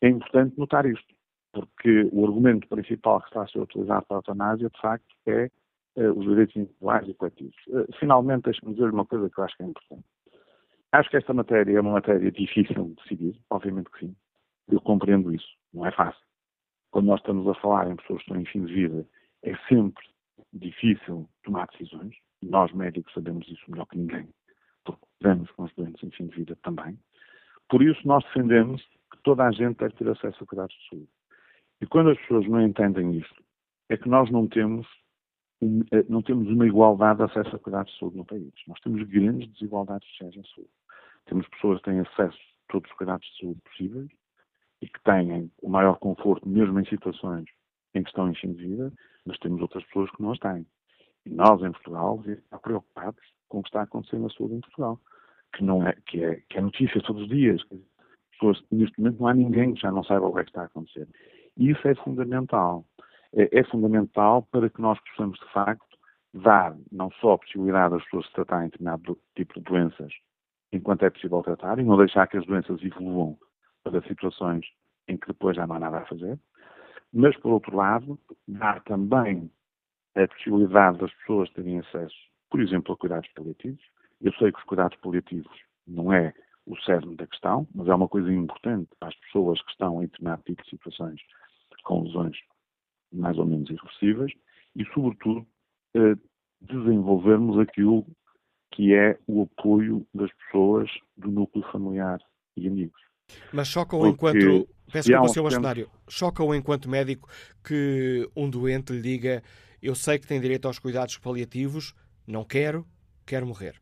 É 0.00 0.08
importante 0.08 0.58
notar 0.58 0.86
isto, 0.86 1.14
porque 1.52 2.08
o 2.12 2.24
argumento 2.26 2.68
principal 2.68 3.20
que 3.20 3.28
está 3.28 3.42
a 3.42 3.48
ser 3.48 3.60
utilizado 3.60 4.06
para 4.06 4.16
a 4.16 4.18
eutanásia, 4.18 4.68
de 4.68 4.80
facto, 4.80 5.06
é 5.26 5.50
uh, 5.96 6.18
os 6.18 6.26
direitos 6.26 6.56
individuais 6.56 7.08
e 7.08 7.14
coletivos. 7.14 7.56
Uh, 7.68 7.86
finalmente, 7.98 8.44
deixe-me 8.44 8.74
dizer 8.74 8.90
uma 8.90 9.06
coisa 9.06 9.28
que 9.30 9.38
eu 9.38 9.44
acho 9.44 9.56
que 9.56 9.62
é 9.62 9.66
importante. 9.66 10.04
Acho 10.92 11.10
que 11.10 11.16
esta 11.16 11.34
matéria 11.34 11.76
é 11.76 11.80
uma 11.80 11.92
matéria 11.92 12.30
difícil 12.30 12.84
de 12.84 12.94
decidir, 12.94 13.40
obviamente 13.50 13.90
que 13.90 14.06
sim. 14.06 14.16
Eu 14.70 14.80
compreendo 14.80 15.34
isso, 15.34 15.48
não 15.72 15.84
é 15.86 15.92
fácil 15.92 16.28
quando 16.90 17.06
nós 17.06 17.20
estamos 17.20 17.46
a 17.46 17.54
falar 17.60 17.90
em 17.90 17.96
pessoas 17.96 18.22
que 18.22 18.30
estão 18.30 18.40
em 18.40 18.46
fim 18.46 18.64
de 18.64 18.72
vida, 18.72 19.06
é 19.42 19.56
sempre 19.68 20.04
difícil 20.52 21.28
tomar 21.44 21.66
decisões. 21.68 22.14
Nós, 22.42 22.72
médicos, 22.72 23.12
sabemos 23.12 23.46
isso 23.48 23.62
melhor 23.68 23.86
que 23.86 23.98
ninguém, 23.98 24.28
vemos 25.20 25.50
com 25.52 25.64
os 25.64 25.74
doentes 25.74 26.02
em 26.02 26.10
fim 26.10 26.26
de 26.26 26.36
vida 26.36 26.56
também. 26.62 26.98
Por 27.68 27.82
isso, 27.82 28.06
nós 28.06 28.24
defendemos 28.24 28.82
que 29.10 29.22
toda 29.22 29.44
a 29.44 29.50
gente 29.50 29.78
deve 29.78 29.94
ter 29.94 30.08
acesso 30.08 30.42
a 30.42 30.46
cuidados 30.46 30.74
de 30.74 30.88
saúde. 30.88 31.08
E 31.80 31.86
quando 31.86 32.10
as 32.10 32.18
pessoas 32.18 32.46
não 32.48 32.60
entendem 32.60 33.16
isto, 33.16 33.42
é 33.88 33.96
que 33.96 34.08
nós 34.08 34.30
não 34.30 34.46
temos, 34.46 34.86
eh, 35.62 36.04
não 36.08 36.22
temos 36.22 36.48
uma 36.48 36.66
igualdade 36.66 37.18
de 37.18 37.24
acesso 37.24 37.56
a 37.56 37.58
cuidados 37.58 37.92
de 37.92 37.98
saúde 37.98 38.16
no 38.16 38.24
país. 38.24 38.52
Nós 38.66 38.80
temos 38.80 39.02
grandes 39.08 39.50
desigualdades 39.52 40.08
sociais 40.10 40.36
em 40.36 40.44
saúde. 40.54 40.70
Temos 41.26 41.48
pessoas 41.48 41.78
que 41.78 41.90
têm 41.90 42.00
acesso 42.00 42.38
a 42.38 42.72
todos 42.72 42.90
os 42.90 42.96
cuidados 42.96 43.26
de 43.26 43.40
saúde 43.40 43.60
possíveis 43.60 44.10
e 44.80 44.88
que 44.88 45.02
têm 45.02 45.50
o 45.62 45.68
maior 45.68 45.98
conforto, 45.98 46.48
mesmo 46.48 46.78
em 46.80 46.84
situações 46.86 47.44
em 47.94 48.02
que 48.02 48.08
estão 48.08 48.28
em 48.30 48.34
fim 48.34 48.52
de 48.52 48.66
vida, 48.66 48.92
mas 49.24 49.38
temos 49.38 49.60
outras 49.60 49.84
pessoas 49.84 50.10
que 50.10 50.22
não 50.22 50.32
as 50.32 50.38
têm. 50.38 50.66
E 51.26 51.30
nós, 51.30 51.62
em 51.62 51.72
Portugal, 51.72 52.22
estamos 52.26 52.62
preocupados 52.62 53.37
com 53.48 53.58
o 53.58 53.62
que 53.62 53.68
está 53.68 53.82
acontecendo 53.82 54.22
na 54.22 54.30
saúde 54.30 54.54
em 54.54 54.60
Portugal, 54.60 55.00
que, 55.54 55.64
não 55.64 55.86
é, 55.86 55.94
que, 56.06 56.22
é, 56.24 56.42
que 56.48 56.58
é 56.58 56.60
notícia 56.60 57.02
todos 57.02 57.22
os 57.22 57.28
dias. 57.28 57.62
Pessoas, 58.32 58.62
neste 58.70 58.98
momento 59.00 59.20
não 59.20 59.28
há 59.28 59.34
ninguém 59.34 59.74
que 59.74 59.80
já 59.80 59.90
não 59.90 60.04
saiba 60.04 60.26
o 60.26 60.34
que 60.34 60.40
é 60.40 60.44
que 60.44 60.50
está 60.50 60.62
a 60.62 60.66
acontecer. 60.66 61.08
E 61.56 61.70
isso 61.70 61.86
é 61.88 61.94
fundamental. 61.96 62.84
É, 63.34 63.58
é 63.58 63.64
fundamental 63.64 64.42
para 64.50 64.70
que 64.70 64.80
nós 64.80 64.98
possamos, 65.00 65.38
de 65.38 65.52
facto, 65.52 65.98
dar 66.32 66.76
não 66.92 67.10
só 67.20 67.32
a 67.32 67.38
possibilidade 67.38 67.94
das 67.94 68.04
pessoas 68.04 68.26
se 68.26 68.32
tratarem 68.32 68.66
de 68.66 68.72
determinado 68.72 69.18
tipo 69.34 69.54
de 69.54 69.60
doenças 69.60 70.12
enquanto 70.72 71.02
é 71.04 71.10
possível 71.10 71.42
tratar 71.42 71.78
e 71.78 71.84
não 71.84 71.96
deixar 71.96 72.26
que 72.26 72.36
as 72.36 72.46
doenças 72.46 72.82
evoluam 72.82 73.38
para 73.82 74.02
situações 74.02 74.66
em 75.08 75.16
que 75.16 75.28
depois 75.28 75.56
já 75.56 75.66
não 75.66 75.76
há 75.76 75.80
nada 75.80 75.98
a 75.98 76.06
fazer, 76.06 76.38
mas, 77.12 77.36
por 77.38 77.52
outro 77.52 77.74
lado, 77.74 78.18
dar 78.46 78.82
também 78.84 79.50
a 80.14 80.28
possibilidade 80.28 80.98
das 80.98 81.12
pessoas 81.14 81.50
terem 81.52 81.78
acesso, 81.78 82.16
por 82.50 82.60
exemplo, 82.60 82.94
a 82.94 82.96
cuidados 82.96 83.28
paliativos. 83.34 83.82
Eu 84.20 84.32
sei 84.34 84.50
que 84.52 84.58
os 84.58 84.64
cuidados 84.64 84.96
paliativos 84.98 85.56
não 85.86 86.12
é 86.12 86.32
o 86.66 86.76
cerne 86.82 87.16
da 87.16 87.26
questão, 87.26 87.66
mas 87.74 87.88
é 87.88 87.94
uma 87.94 88.08
coisa 88.08 88.32
importante 88.32 88.90
para 88.98 89.08
as 89.08 89.16
pessoas 89.16 89.60
que 89.62 89.70
estão 89.70 90.02
em 90.02 90.06
determinado 90.06 90.42
tipo 90.42 90.62
de 90.62 90.70
situações 90.70 91.20
com 91.84 92.02
lesões 92.02 92.36
mais 93.10 93.38
ou 93.38 93.46
menos 93.46 93.70
irreversíveis 93.70 94.32
e, 94.76 94.84
sobretudo, 94.92 95.46
eh, 95.94 96.14
desenvolvermos 96.60 97.58
aquilo 97.58 98.04
que 98.72 98.94
é 98.94 99.18
o 99.26 99.42
apoio 99.42 100.06
das 100.12 100.30
pessoas 100.34 100.90
do 101.16 101.30
núcleo 101.30 101.64
familiar 101.72 102.20
e 102.56 102.68
amigos. 102.68 103.00
Mas 103.52 103.68
choca-o 103.68 104.06
enquanto. 104.06 104.68
Peço 104.92 105.08
desculpa, 105.08 105.32
Sr. 105.32 105.42
Bastonário. 105.42 105.90
Choca-o 106.08 106.54
enquanto 106.54 106.88
médico 106.88 107.28
que 107.62 108.28
um 108.36 108.48
doente 108.48 108.92
lhe 108.92 109.02
diga: 109.02 109.42
Eu 109.82 109.94
sei 109.94 110.18
que 110.18 110.26
tem 110.26 110.40
direito 110.40 110.66
aos 110.66 110.78
cuidados 110.78 111.18
paliativos, 111.18 111.94
não 112.28 112.44
quero, 112.44 112.86
quero 113.26 113.46
morrer. 113.46 113.80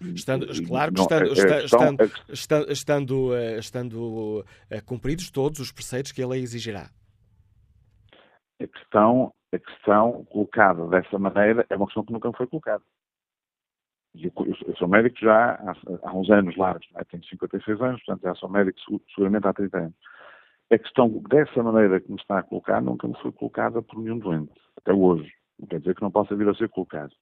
Estando, 0.00 0.46
claro 0.66 0.92
que 0.92 1.00
estando, 1.00 1.32
estando, 1.32 2.12
estando, 2.30 2.72
estando, 2.72 3.36
estando, 3.58 4.44
cumpridos 4.86 5.30
todos 5.30 5.60
os 5.60 5.70
preceitos 5.70 6.10
que 6.10 6.22
a 6.22 6.26
lei 6.26 6.40
exigirá. 6.40 6.90
A 8.60 8.66
questão, 8.66 9.32
a 9.52 9.58
questão 9.58 10.24
colocada 10.24 10.86
dessa 10.88 11.18
maneira 11.18 11.66
é 11.68 11.76
uma 11.76 11.86
questão 11.86 12.04
que 12.04 12.12
nunca 12.12 12.28
me 12.28 12.36
foi 12.36 12.46
colocada. 12.46 12.82
Eu, 14.14 14.32
eu, 14.66 14.76
sou 14.76 14.88
médico 14.88 15.18
já 15.20 15.52
há, 15.52 15.74
há 16.02 16.16
uns 16.16 16.30
anos 16.30 16.56
largos, 16.56 16.88
né? 16.92 17.02
tenho 17.10 17.24
56 17.26 17.80
anos, 17.80 18.02
portanto 18.04 18.22
já 18.24 18.34
sou 18.34 18.48
médico 18.48 18.78
seguramente 19.14 19.46
há 19.46 19.52
30 19.52 19.78
anos. 19.78 19.94
A 20.72 20.78
questão 20.78 21.08
dessa 21.28 21.62
maneira 21.62 22.00
que 22.00 22.10
me 22.10 22.18
está 22.18 22.38
a 22.38 22.42
colocar 22.42 22.80
nunca 22.80 23.06
me 23.06 23.14
foi 23.20 23.32
colocada 23.32 23.82
por 23.82 24.00
nenhum 24.00 24.18
doente, 24.18 24.52
até 24.76 24.92
hoje. 24.92 25.30
Não 25.60 25.68
quer 25.68 25.78
dizer 25.78 25.94
que 25.94 26.02
não 26.02 26.10
possa 26.10 26.34
vir 26.34 26.48
a 26.48 26.54
ser 26.54 26.68
colocado. 26.70 27.12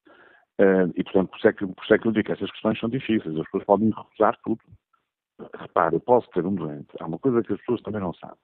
Uh, 0.60 0.90
e, 0.96 1.04
portanto, 1.04 1.28
por 1.30 1.38
isso, 1.38 1.48
é 1.48 1.52
que, 1.52 1.66
por 1.66 1.84
isso 1.84 1.94
é 1.94 1.98
que 1.98 2.06
eu 2.06 2.12
digo 2.12 2.26
que 2.26 2.32
essas 2.32 2.50
questões 2.50 2.78
são 2.78 2.88
difíceis. 2.88 3.36
As 3.36 3.44
pessoas 3.44 3.64
podem 3.64 3.90
recusar 3.90 4.36
tudo. 4.44 4.60
Repare, 5.54 5.96
eu 5.96 6.00
posso 6.00 6.28
ter 6.30 6.44
um 6.44 6.54
doente. 6.54 6.88
Há 7.00 7.06
uma 7.06 7.18
coisa 7.18 7.42
que 7.42 7.52
as 7.52 7.58
pessoas 7.60 7.82
também 7.82 8.00
não 8.00 8.12
sabem. 8.14 8.38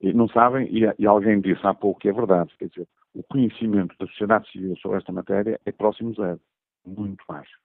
E 0.00 0.12
não 0.12 0.28
sabem, 0.28 0.68
e, 0.70 0.82
e 0.98 1.06
alguém 1.06 1.40
disse 1.40 1.64
há 1.66 1.72
pouco 1.72 2.00
que 2.00 2.08
é 2.08 2.12
verdade. 2.12 2.52
Quer 2.58 2.68
dizer, 2.68 2.88
o 3.14 3.22
conhecimento 3.22 3.94
da 3.98 4.06
sociedade 4.06 4.50
civil 4.50 4.76
sobre 4.78 4.98
esta 4.98 5.12
matéria 5.12 5.60
é 5.64 5.72
próximo 5.72 6.14
zero. 6.14 6.40
Muito 6.84 7.24
baixo. 7.28 7.56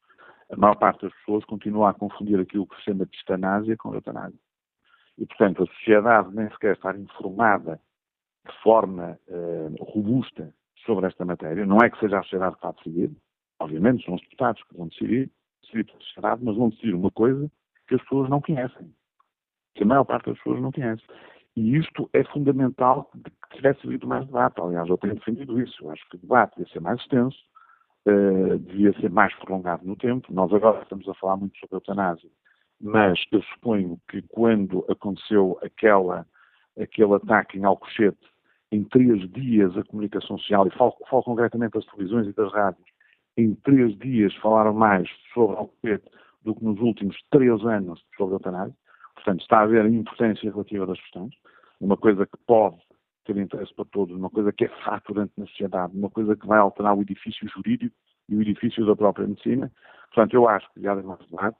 A 0.52 0.56
maior 0.56 0.76
parte 0.76 1.02
das 1.02 1.14
pessoas 1.16 1.46
continua 1.46 1.90
a 1.90 1.94
confundir 1.94 2.40
aquilo 2.40 2.68
que 2.68 2.76
se 2.78 2.84
chama 2.84 3.06
de 3.06 3.16
estanásia 3.16 3.76
com 3.78 3.94
eutanásia. 3.94 4.40
E, 5.18 5.26
portanto, 5.26 5.64
a 5.64 5.68
sociedade 5.68 6.34
nem 6.34 6.50
sequer 6.52 6.76
está 6.76 6.96
informada 6.96 7.80
de 8.48 8.64
forma 8.64 9.20
uh, 9.28 9.84
robusta 9.84 10.54
sobre 10.86 11.08
esta 11.08 11.26
matéria. 11.26 11.66
Não 11.66 11.78
é 11.78 11.90
que 11.90 12.00
seja 12.00 12.20
a 12.20 12.24
sociedade 12.24 12.54
que 12.54 12.58
está 12.60 12.70
a 12.70 12.72
decidir, 12.72 13.12
obviamente 13.60 14.06
são 14.06 14.16
os 14.16 14.22
deputados 14.22 14.64
que 14.64 14.78
vão 14.78 14.88
decidir, 14.88 15.32
decidir 15.62 15.86
pela 15.86 16.00
sociedade, 16.00 16.44
mas 16.44 16.56
vão 16.56 16.70
decidir 16.70 16.94
uma 16.94 17.12
coisa 17.12 17.52
que 17.88 17.96
as 17.96 18.02
pessoas 18.02 18.30
não 18.30 18.42
conhecem, 18.42 18.94
que 19.76 19.84
a 19.84 19.86
maior 19.86 20.06
parte 20.06 20.28
das 20.28 20.38
pessoas 20.38 20.62
não 20.62 20.72
conhece. 20.72 21.04
E 21.56 21.76
isto 21.76 22.10
é 22.14 22.24
fundamental 22.26 23.12
que 23.50 23.58
tivesse 23.58 23.86
havido 23.86 24.08
mais 24.08 24.26
debate. 24.26 24.62
Aliás, 24.62 24.88
eu 24.88 24.98
tenho 24.98 25.16
defendido 25.16 25.60
isso. 25.60 25.84
Eu 25.84 25.92
acho 25.92 26.08
que 26.10 26.16
o 26.16 26.20
debate 26.20 26.56
devia 26.56 26.72
ser 26.72 26.80
mais 26.80 27.02
extenso, 27.02 27.38
uh, 28.08 28.58
devia 28.60 28.94
ser 29.00 29.10
mais 29.10 29.34
prolongado 29.36 29.86
no 29.86 29.96
tempo. 29.96 30.32
Nós 30.32 30.54
agora 30.54 30.82
estamos 30.82 31.08
a 31.10 31.14
falar 31.16 31.38
muito 31.38 31.58
sobre 31.58 31.76
a 31.76 31.78
eutanásia, 31.78 32.30
mas 32.80 33.20
eu 33.32 33.42
suponho 33.44 34.00
que 34.10 34.22
quando 34.22 34.86
aconteceu 34.90 35.60
aquela, 35.62 36.26
aquele 36.80 37.16
ataque 37.16 37.58
em 37.58 37.66
Alcochete, 37.66 38.18
em 38.72 38.84
três 38.84 39.30
dias 39.32 39.76
a 39.78 39.84
comunicação 39.84 40.38
social, 40.38 40.68
e 40.68 40.72
falo, 40.72 40.96
falo 41.10 41.24
concretamente 41.24 41.74
das 41.74 41.86
televisões 41.86 42.28
e 42.28 42.34
das 42.34 42.52
rádios, 42.52 42.88
em 43.38 43.56
três 43.56 43.98
dias 43.98 44.36
falaram 44.36 44.74
mais 44.74 45.10
sobre 45.34 45.58
Alcochete 45.58 46.10
do 46.44 46.56
que 46.56 46.64
nos 46.64 46.80
últimos 46.80 47.18
três 47.32 47.64
anos 47.66 48.04
sobre 48.18 48.34
a 48.34 48.38
eutanásia. 48.38 48.76
Portanto, 49.16 49.42
está 49.42 49.60
a 49.60 49.64
haver 49.64 49.86
a 49.86 49.90
importância 49.90 50.50
relativa 50.50 50.86
das 50.86 51.00
questões, 51.00 51.34
uma 51.80 51.98
coisa 51.98 52.26
que 52.26 52.38
pode 52.46 52.78
ter 53.26 53.38
interesse 53.38 53.74
para 53.74 53.86
todos, 53.86 54.16
uma 54.16 54.30
coisa 54.30 54.52
que 54.52 54.66
é 54.66 54.70
faturante 54.84 55.34
na 55.38 55.46
sociedade, 55.48 55.96
uma 55.96 56.10
coisa 56.10 56.36
que 56.36 56.48
vai 56.48 56.60
alterar 56.60 56.98
o 56.98 57.02
edifício 57.02 57.48
jurídico 57.50 57.96
e 58.28 58.36
o 58.36 58.42
edifício 58.42 58.86
da 58.86 58.96
própria 58.96 59.28
medicina. 59.28 59.72
Portanto, 60.14 60.34
eu 60.34 60.48
acho 60.48 60.72
que 60.74 60.82
já 60.82 60.92
haver 60.92 61.04
mais 61.04 61.20
debate 61.28 61.58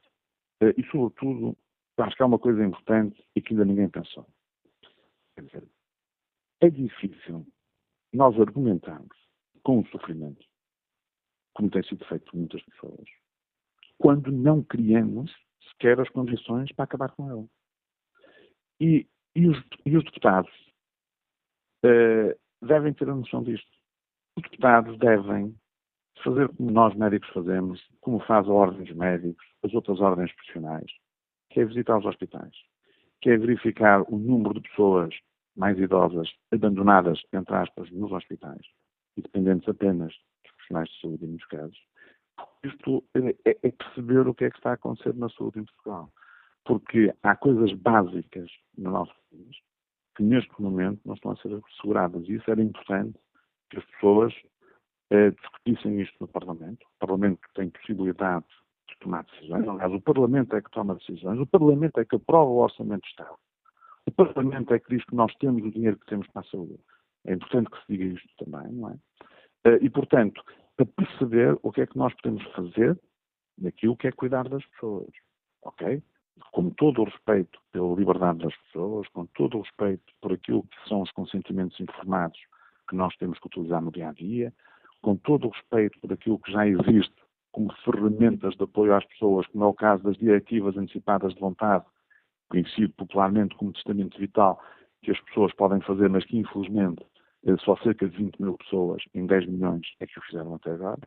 eh, 0.62 0.74
e, 0.78 0.84
sobretudo, 0.86 1.56
acho 1.98 2.16
que 2.16 2.24
há 2.24 2.26
uma 2.26 2.40
coisa 2.40 2.64
importante 2.64 3.24
e 3.36 3.42
que 3.42 3.54
ainda 3.54 3.66
ninguém 3.66 3.90
pensou. 3.90 4.26
Quer 5.36 5.44
dizer, 5.46 5.64
é 6.62 6.70
difícil 6.70 7.46
nós 8.14 8.40
argumentarmos 8.40 9.18
com 9.64 9.80
o 9.80 9.88
sofrimento, 9.88 10.46
como 11.54 11.70
tem 11.70 11.84
sido 11.84 12.04
feito 12.06 12.26
por 12.32 12.38
muitas 12.38 12.62
pessoas, 12.64 13.06
quando 13.98 14.32
não 14.32 14.64
criamos 14.64 15.32
sequer 15.70 16.00
as 16.00 16.10
condições 16.10 16.72
para 16.72 16.86
acabar 16.86 17.12
com 17.12 17.32
ele. 17.32 17.48
E, 18.80 19.08
e, 19.36 19.48
os, 19.48 19.62
e 19.86 19.98
os, 19.98 20.04
deputados 20.06 20.52
uh, 21.86 22.66
devem 22.66 22.94
ter 22.94 23.10
a 23.10 23.16
noção 23.16 23.44
disto. 23.44 23.70
Os 24.38 24.44
deputados 24.44 24.98
devem 24.98 25.56
fazer 26.24 26.50
como 26.50 26.72
nós 26.72 26.96
médicos 26.96 27.30
fazemos, 27.30 27.86
como 28.02 28.20
faz 28.22 28.48
a 28.48 28.52
ordem 28.52 28.84
dos 28.84 28.96
médicos, 28.96 29.46
as 29.64 29.74
outras 29.74 30.00
ordens 30.00 30.34
profissionais, 30.34 30.92
que 31.50 31.60
é 31.60 31.66
visitar 31.66 31.98
os 31.98 32.06
hospitais, 32.06 32.54
que 33.22 33.30
é 33.30 33.38
verificar 33.38 34.02
o 34.12 34.18
número 34.18 34.56
de 34.56 34.70
pessoas 34.70 35.14
mais 35.56 35.78
idosas 35.78 36.30
abandonadas, 36.52 37.22
entre 37.34 37.56
aspas, 37.56 37.90
nos 37.92 38.12
hospitais, 38.12 38.66
e 39.18 39.22
dependentes 39.22 39.68
apenas 39.68 40.14
dos 40.44 40.52
profissionais 40.54 40.90
de 40.90 41.02
saúde, 41.02 41.26
em 41.26 41.30
muitos 41.30 41.48
casos, 41.48 41.78
isto 42.64 43.04
é, 43.16 43.52
é, 43.52 43.58
é, 43.64 43.72
perceber 43.72 44.28
o 44.28 44.34
que 44.34 44.46
é 44.46 44.50
que 44.50 44.58
está 44.58 44.72
a 44.72 44.74
acontecer 44.74 45.14
na 45.16 45.30
saúde 45.30 45.60
em 45.60 45.66
Portugal. 45.66 46.12
Porque 46.66 47.14
há 47.24 47.36
coisas 47.36 47.74
básicas 47.74 48.50
no 48.78 48.92
nosso 48.92 49.14
país 49.30 49.58
que 50.16 50.24
neste 50.24 50.62
momento 50.62 51.00
não 51.06 51.16
estão 51.16 51.32
a 51.32 51.38
ser 51.38 51.54
asseguradas. 51.54 52.28
E 52.28 52.36
isso 52.36 52.52
era 52.52 52.62
importante 52.62 53.18
que 53.70 53.78
as 53.78 53.86
pessoas 53.86 54.34
eh, 55.10 55.32
discutissem 55.32 56.02
isto 56.02 56.16
no 56.20 56.28
Parlamento. 56.28 56.84
O 56.84 57.00
Parlamento 57.00 57.40
tem 57.56 57.70
possibilidade 57.70 58.46
de 58.90 58.98
tomar 59.00 59.24
decisões. 59.24 59.68
Aliás, 59.68 59.94
o 59.94 60.02
Parlamento 60.02 60.56
é 60.56 60.62
que 60.62 60.72
toma 60.72 60.96
decisões. 60.96 61.40
O 61.40 61.48
Parlamento 61.48 62.00
é 62.00 62.06
que 62.06 62.16
aprova 62.16 62.50
o 62.50 62.58
Orçamento 62.58 63.04
de 63.04 63.10
Estado. 63.10 63.38
O 64.10 64.12
Parlamento 64.12 64.74
é 64.74 64.80
que 64.80 64.90
diz 64.96 65.06
que 65.06 65.14
nós 65.14 65.32
temos 65.36 65.64
o 65.64 65.70
dinheiro 65.70 65.96
que 65.96 66.08
temos 66.08 66.26
para 66.30 66.42
a 66.42 66.46
saúde. 66.46 66.80
É 67.28 67.34
importante 67.36 67.70
que 67.70 67.78
se 67.78 67.84
diga 67.90 68.06
isto 68.06 68.44
também, 68.44 68.74
não 68.74 68.90
é? 68.90 68.96
Eh, 69.66 69.80
e, 69.84 69.90
portanto, 69.92 70.44
para 70.76 70.88
perceber 70.88 71.56
o 71.62 71.72
que 71.72 71.82
é 71.82 71.86
que 71.86 71.96
nós 71.96 72.12
podemos 72.16 72.44
fazer 72.54 73.00
naquilo 73.56 73.96
que 73.96 74.08
é 74.08 74.12
cuidar 74.12 74.50
das 74.50 74.66
pessoas. 74.66 75.12
Ok? 75.62 76.02
Com 76.52 76.72
todo 76.72 77.02
o 77.02 77.04
respeito 77.04 77.60
pela 77.72 77.94
liberdade 77.94 78.40
das 78.40 78.56
pessoas, 78.64 79.08
com 79.10 79.28
todo 79.28 79.60
o 79.60 79.62
respeito 79.62 80.12
por 80.20 80.34
aquilo 80.34 80.64
que 80.64 80.90
são 80.90 81.04
os 81.04 81.12
consentimentos 81.12 81.80
informados 81.80 82.40
que 82.90 82.96
nós 82.96 83.16
temos 83.18 83.38
que 83.38 83.46
utilizar 83.46 83.80
no 83.80 83.92
dia 83.92 84.10
a 84.10 84.14
dia, 84.14 84.52
com 85.04 85.16
todo 85.18 85.46
o 85.46 85.52
respeito 85.52 86.00
por 86.00 86.12
aquilo 86.12 86.40
que 86.40 86.52
já 86.52 86.68
existe 86.68 87.14
como 87.52 87.72
ferramentas 87.86 88.56
de 88.56 88.64
apoio 88.64 88.96
às 88.96 89.06
pessoas, 89.06 89.46
como 89.46 89.66
é 89.66 89.68
o 89.68 89.74
caso 89.76 90.02
das 90.02 90.18
diretivas 90.18 90.76
antecipadas 90.76 91.36
de 91.36 91.40
vontade, 91.40 91.86
conhecido 92.50 92.94
popularmente 92.94 93.56
como 93.56 93.74
testamento 93.74 94.18
vital, 94.20 94.62
que 95.02 95.12
as 95.12 95.20
pessoas 95.22 95.54
podem 95.54 95.82
fazer, 95.82 96.10
mas 96.10 96.26
que 96.26 96.38
infelizmente 96.38 97.06
eh, 97.46 97.56
só 97.60 97.78
cerca 97.78 98.08
de 98.08 98.18
20 98.18 98.42
mil 98.42 98.58
pessoas 98.58 99.02
em 99.14 99.26
10 99.26 99.48
milhões 99.48 99.86
é 100.00 100.06
que 100.06 100.20
o 100.20 100.22
fizeram 100.24 100.56
até 100.56 100.72
agora, 100.72 101.00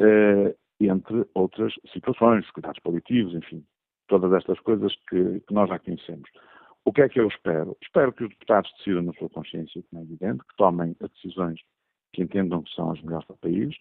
eh, 0.00 0.54
entre 0.80 1.24
outras 1.34 1.74
situações, 1.92 2.48
cuidados 2.50 2.80
paliativos, 2.80 3.34
enfim, 3.34 3.64
todas 4.06 4.32
estas 4.32 4.58
coisas 4.60 4.94
que, 5.08 5.40
que, 5.40 5.54
nós 5.54 5.68
já 5.68 5.78
conhecemos. 5.78 6.28
O 6.84 6.92
que 6.92 7.02
é 7.02 7.08
que 7.08 7.20
eu 7.20 7.28
espero? 7.28 7.76
Espero 7.82 8.12
que 8.12 8.24
os 8.24 8.30
deputados 8.30 8.72
decidam 8.78 9.02
na 9.02 9.12
sua 9.14 9.28
consciência, 9.28 9.82
como 9.90 10.02
é 10.02 10.04
evidente, 10.04 10.40
que 10.40 10.56
tomem 10.56 10.94
as 11.02 11.10
decisões 11.10 11.60
que 12.12 12.22
entendam 12.22 12.62
que 12.62 12.74
são 12.74 12.90
as 12.92 13.02
melhores 13.02 13.26
para 13.26 13.34
o 13.34 13.38
país. 13.38 13.76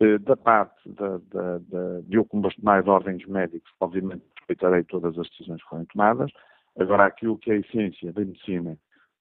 Eh, 0.00 0.18
da 0.18 0.36
parte 0.36 0.88
da, 0.88 1.18
da, 1.18 1.58
da, 1.58 2.00
de 2.00 2.16
eu, 2.16 2.24
como 2.24 2.48
de 2.48 2.90
ordens 2.90 3.24
médicos, 3.26 3.70
obviamente 3.80 4.24
respeitarei 4.50 4.84
todas 4.84 5.18
as 5.18 5.28
decisões 5.30 5.62
que 5.62 5.68
forem 5.68 5.86
tomadas. 5.86 6.30
Agora, 6.78 7.06
aquilo 7.06 7.38
que 7.38 7.50
é 7.50 7.54
a 7.54 7.58
essência 7.58 8.12
da 8.12 8.20
medicina 8.20 8.78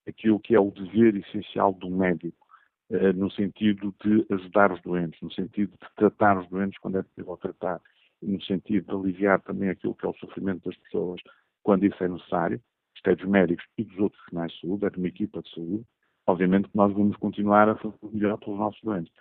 aquilo 0.09 0.39
que 0.39 0.55
é 0.55 0.59
o 0.59 0.71
dever 0.71 1.15
essencial 1.15 1.73
do 1.73 1.89
médico, 1.89 2.47
eh, 2.89 3.13
no 3.13 3.31
sentido 3.31 3.93
de 4.03 4.25
ajudar 4.33 4.71
os 4.71 4.81
doentes, 4.81 5.21
no 5.21 5.31
sentido 5.31 5.71
de 5.71 5.95
tratar 5.95 6.37
os 6.39 6.47
doentes 6.49 6.79
quando 6.79 6.97
é 6.97 7.03
possível 7.03 7.37
tratar, 7.37 7.79
no 8.21 8.41
sentido 8.41 8.87
de 8.87 8.95
aliviar 8.95 9.39
também 9.41 9.69
aquilo 9.69 9.95
que 9.95 10.05
é 10.05 10.09
o 10.09 10.15
sofrimento 10.15 10.67
das 10.67 10.77
pessoas 10.77 11.21
quando 11.63 11.85
isso 11.85 12.03
é 12.03 12.07
necessário, 12.07 12.61
isto 12.95 13.09
é 13.09 13.15
dos 13.15 13.29
médicos 13.29 13.63
e 13.77 13.83
dos 13.83 13.97
outros 13.99 14.19
profissionais 14.21 14.51
de 14.51 14.61
saúde, 14.61 14.85
é 14.85 14.89
de 14.89 14.97
uma 14.97 15.07
equipa 15.07 15.41
de 15.41 15.53
saúde, 15.53 15.85
obviamente 16.27 16.69
que 16.69 16.77
nós 16.77 16.91
vamos 16.91 17.15
continuar 17.17 17.69
a 17.69 17.75
fazer 17.75 17.95
o 18.01 18.11
melhor 18.11 18.37
pelos 18.39 18.59
nossos 18.59 18.81
doentes, 18.81 19.13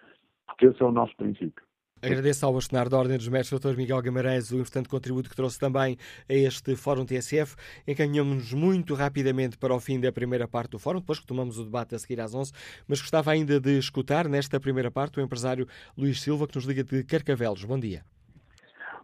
porque 0.47 0.67
esse 0.67 0.83
é 0.83 0.87
o 0.87 0.93
nosso 0.93 1.15
princípio. 1.17 1.68
Agradeço 2.01 2.47
ao 2.47 2.53
bastonário 2.53 2.89
da 2.89 2.97
Ordem 2.97 3.17
dos 3.17 3.27
Mestres, 3.27 3.61
Dr. 3.61 3.77
Miguel 3.77 4.01
Guimarães, 4.01 4.53
o 4.53 4.57
importante 4.57 4.89
contributo 4.89 5.29
que 5.29 5.35
trouxe 5.35 5.59
também 5.59 5.97
a 6.29 6.33
este 6.33 6.77
Fórum 6.77 7.05
TSF. 7.05 7.57
Encaminhamos 7.89 8.53
muito 8.53 8.95
rapidamente 8.95 9.59
para 9.59 9.75
o 9.75 9.81
fim 9.81 9.99
da 9.99 10.13
primeira 10.13 10.47
parte 10.47 10.71
do 10.71 10.79
Fórum, 10.79 11.01
depois 11.01 11.19
retomamos 11.19 11.59
o 11.59 11.65
debate 11.65 11.97
a 11.97 11.99
seguir 11.99 12.21
às 12.21 12.33
11, 12.33 12.53
mas 12.87 13.01
gostava 13.01 13.33
ainda 13.33 13.59
de 13.59 13.77
escutar, 13.79 14.29
nesta 14.29 14.61
primeira 14.61 14.93
parte, 14.93 15.19
o 15.19 15.23
empresário 15.23 15.67
Luís 15.97 16.23
Silva, 16.23 16.47
que 16.47 16.55
nos 16.55 16.65
liga 16.67 16.85
de 16.85 17.03
Carcavelos. 17.03 17.65
Bom 17.65 17.81
dia. 17.81 18.03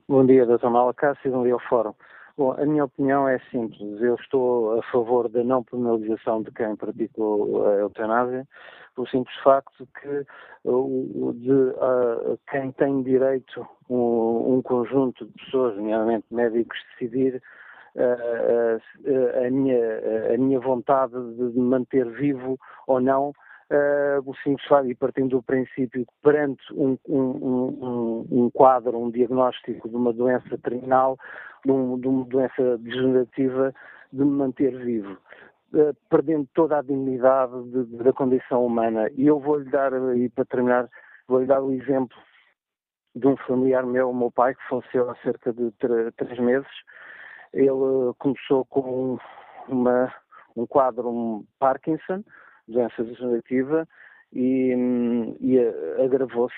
Bom 0.09 0.25
dia, 0.25 0.47
Dr. 0.47 0.69
Malacácio, 0.69 1.33
bom 1.33 1.43
dia 1.43 1.55
ao 1.55 1.61
Fórum. 1.69 1.95
Bom, 2.37 2.51
a 2.53 2.67
minha 2.67 2.85
opinião 2.85 3.29
é 3.29 3.39
simples. 3.51 4.01
Eu 4.03 4.17
estou 4.17 4.81
a 4.81 4.83
favor 4.91 5.29
da 5.29 5.45
não 5.45 5.63
penalização 5.63 6.43
de 6.43 6.51
quem 6.51 6.75
praticou 6.75 7.65
a 7.65 7.75
eutanásia, 7.75 8.45
pelo 8.95 9.07
simples 9.09 9.37
facto 9.37 9.87
que 10.01 10.27
de 10.65 11.53
uh, 11.53 12.39
quem 12.51 12.73
tem 12.73 13.05
direito 13.05 13.65
um, 13.89 14.57
um, 14.57 14.63
conjunto 14.63 15.27
de 15.27 15.33
pessoas, 15.45 15.77
nomeadamente 15.77 16.27
médicos, 16.33 16.77
decidir 16.91 17.41
uh, 17.95 18.79
uh, 18.79 19.47
a, 19.47 19.51
minha, 19.51 20.35
a 20.35 20.37
minha 20.37 20.59
vontade 20.59 21.13
de 21.37 21.59
manter 21.61 22.11
vivo 22.11 22.59
ou 22.89 23.01
não 23.01 23.33
uh, 23.75 24.23
o 24.25 24.87
e 24.87 24.95
partindo 24.95 25.31
do 25.31 25.43
princípio 25.43 26.07
que 26.07 26.13
perante 26.23 26.63
um, 26.73 26.97
um, 27.09 27.19
um, 27.19 28.27
um, 28.31 28.51
quadro, 28.51 28.99
um 28.99 29.11
diagnóstico 29.11 29.89
de 29.89 29.97
uma 29.97 30.13
doença 30.13 30.57
terminal, 30.59 31.19
de, 31.65 31.73
de 31.73 32.09
uma 32.09 32.25
doença 32.25 32.79
degenerativa, 32.79 33.75
de 34.13 34.25
me 34.25 34.31
manter 34.31 34.77
vivo. 34.79 35.19
uh, 35.73 35.95
perdendo 36.09 36.49
toda 36.55 36.79
a 36.79 36.83
dignidade 36.83 37.53
de, 37.71 37.85
de, 37.85 37.97
da 37.97 38.13
condição 38.13 38.65
humana. 38.65 39.11
E 39.17 39.27
eu 39.27 39.41
vou-lhe 39.41 39.69
dar, 39.71 39.93
e 40.17 40.29
para 40.29 40.45
terminar, 40.45 40.89
vou-lhe 41.27 41.47
dar 41.47 41.61
o 41.63 41.73
exemplo 41.73 42.17
de 43.17 43.27
um 43.27 43.37
familiar 43.37 43.85
meu, 43.85 44.11
o 44.11 44.15
meu 44.15 44.31
pai, 44.31 44.55
que 44.55 44.69
faleceu 44.69 45.11
há 45.11 45.15
cerca 45.17 45.53
de 45.53 45.71
três 46.17 46.39
meses. 46.39 46.69
Ele 47.53 48.13
começou 48.19 48.65
com 48.65 49.17
uma, 49.69 50.13
um 50.57 50.67
quadro 50.67 51.09
um 51.09 51.45
Parkinson, 51.59 52.25
doença 52.69 53.03
degenerativa, 53.03 53.87
e, 54.33 54.75
e 55.41 55.59
agravou-se 56.03 56.55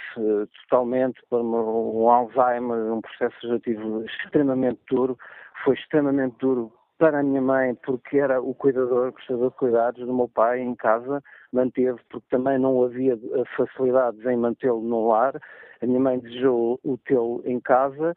totalmente 0.62 1.20
para 1.28 1.42
um 1.42 2.08
Alzheimer, 2.08 2.92
um 2.92 3.00
processo 3.02 3.36
degenerativo 3.42 4.04
extremamente 4.04 4.80
duro. 4.90 5.18
Foi 5.62 5.74
extremamente 5.74 6.36
duro 6.38 6.72
para 6.98 7.20
a 7.20 7.22
minha 7.22 7.42
mãe, 7.42 7.74
porque 7.84 8.18
era 8.18 8.40
o 8.40 8.54
cuidador, 8.54 9.12
prestador 9.12 9.50
de 9.50 9.56
cuidados 9.56 10.06
do 10.06 10.14
meu 10.14 10.28
pai 10.28 10.60
em 10.60 10.74
casa, 10.74 11.22
manteve, 11.52 11.98
porque 12.08 12.26
também 12.30 12.58
não 12.58 12.82
havia 12.82 13.18
facilidades 13.56 14.24
em 14.24 14.36
mantê-lo 14.36 14.80
no 14.80 15.08
lar. 15.08 15.38
A 15.82 15.86
minha 15.86 16.00
mãe 16.00 16.18
desejou 16.18 16.80
o 16.82 16.96
tê-lo 16.96 17.42
em 17.44 17.60
casa. 17.60 18.14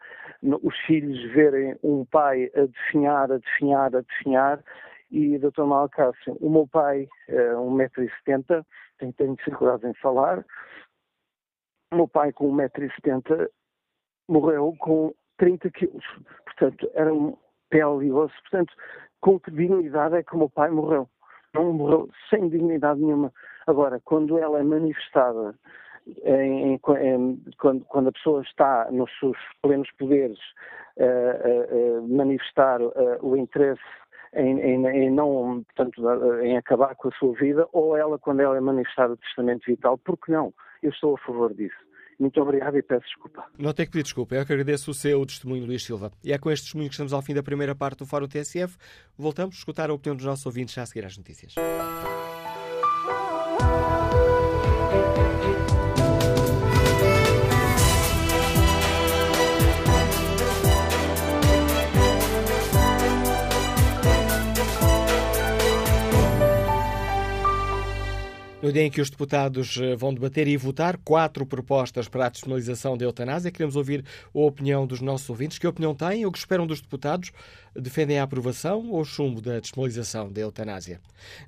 Os 0.63 0.77
filhos 0.85 1.21
verem 1.33 1.75
um 1.83 2.05
pai 2.05 2.49
a 2.55 2.61
definhar, 2.61 3.29
a 3.29 3.37
definhar, 3.37 3.93
a 3.93 4.01
definhar. 4.01 4.63
E, 5.11 5.37
doutor 5.39 5.65
Malcácio, 5.65 6.37
o 6.39 6.49
meu 6.49 6.67
pai, 6.67 7.07
é 7.27 7.53
1,70m, 7.53 8.63
tenho, 8.99 9.13
tenho 9.13 9.35
dificuldade 9.35 9.87
em 9.87 9.93
falar. 9.95 10.45
O 11.91 11.95
meu 11.95 12.07
pai, 12.07 12.31
com 12.31 12.55
1,70m, 12.55 13.49
morreu 14.27 14.75
com 14.79 15.13
30 15.37 15.69
quilos. 15.71 16.05
Portanto, 16.45 16.89
era 16.93 17.11
um 17.11 17.35
pele 17.69 18.07
e 18.07 18.11
osso. 18.11 18.35
Portanto, 18.43 18.73
com 19.21 19.39
que 19.39 19.51
dignidade 19.51 20.15
é 20.15 20.23
que 20.23 20.35
o 20.35 20.37
meu 20.37 20.49
pai 20.49 20.69
morreu? 20.69 21.09
Não 21.53 21.73
morreu 21.73 22.09
sem 22.29 22.47
dignidade 22.49 22.99
nenhuma. 22.99 23.33
Agora, 23.65 23.99
quando 24.05 24.37
ela 24.37 24.59
é 24.59 24.63
manifestada, 24.63 25.55
em, 26.23 26.73
em, 26.73 26.73
em, 26.73 26.77
quando, 27.57 27.85
quando, 27.85 28.07
a 28.09 28.11
pessoa 28.11 28.41
está 28.41 28.89
nos 28.91 29.11
seus 29.19 29.37
plenos 29.61 29.89
poderes, 29.97 30.39
uh, 30.97 31.03
uh, 31.03 31.99
uh, 31.99 32.07
manifestar 32.07 32.79
o 33.21 33.35
interesse 33.35 33.81
em, 34.33 34.59
em, 34.59 34.85
em, 34.87 35.11
não, 35.11 35.63
portanto, 35.63 36.41
em 36.41 36.57
acabar 36.57 36.95
com 36.95 37.09
a 37.09 37.11
sua 37.11 37.33
vida, 37.33 37.67
ou 37.71 37.95
ela, 37.95 38.17
quando 38.19 38.41
ela 38.41 38.57
é 38.57 38.61
manifestar 38.61 39.09
o 39.09 39.17
testamento 39.17 39.65
vital, 39.65 39.97
porque 39.97 40.31
não? 40.31 40.53
Eu 40.81 40.91
estou 40.91 41.15
a 41.15 41.17
favor 41.25 41.53
disso. 41.53 41.75
Muito 42.19 42.41
obrigado 42.41 42.77
e 42.77 42.81
peço 42.81 43.05
desculpa. 43.05 43.45
Não 43.57 43.71
tem 43.73 43.85
que 43.85 43.93
pedir 43.93 44.03
desculpa. 44.03 44.35
Eu 44.35 44.45
que 44.45 44.51
agradeço 44.51 44.91
o 44.91 44.93
seu 44.93 45.25
testemunho, 45.25 45.65
Luís 45.65 45.83
Silva. 45.83 46.11
E 46.21 46.33
é 46.33 46.37
com 46.37 46.51
este 46.51 46.65
testemunho 46.65 46.89
que 46.89 46.93
estamos 46.93 47.13
ao 47.13 47.21
fim 47.21 47.33
da 47.33 47.41
primeira 47.41 47.73
parte 47.73 47.99
do 47.99 48.05
Fórum 48.05 48.27
TSF. 48.27 48.77
Voltamos 49.17 49.55
a 49.55 49.59
escutar 49.59 49.89
a 49.89 49.93
opinião 49.93 50.17
dos 50.17 50.25
nossos 50.25 50.45
ouvintes 50.45 50.73
já 50.73 50.81
a 50.81 50.85
seguir 50.85 51.05
às 51.05 51.17
notícias. 51.17 51.55
No 68.69 68.73
dia 68.73 68.83
em 68.83 68.91
que 68.91 69.01
os 69.01 69.09
deputados 69.09 69.79
eh, 69.81 69.95
vão 69.95 70.13
debater 70.13 70.47
e 70.47 70.55
votar 70.55 70.95
quatro 70.97 71.43
propostas 71.43 72.07
para 72.07 72.27
a 72.27 72.29
despenalização 72.29 72.95
da 72.95 73.03
eutanásia, 73.03 73.49
queremos 73.49 73.75
ouvir 73.75 74.05
a 74.31 74.37
opinião 74.37 74.85
dos 74.85 75.01
nossos 75.01 75.27
ouvintes. 75.27 75.57
Que 75.57 75.65
opinião 75.65 75.95
têm 75.95 76.23
ou 76.23 76.31
que 76.31 76.37
esperam 76.37 76.67
dos 76.67 76.79
deputados? 76.79 77.31
Defendem 77.75 78.19
a 78.19 78.23
aprovação 78.23 78.91
ou 78.91 79.01
o 79.01 79.03
chumbo 79.03 79.41
da 79.41 79.59
despenalização 79.59 80.31
da 80.31 80.41
eutanásia? 80.41 81.01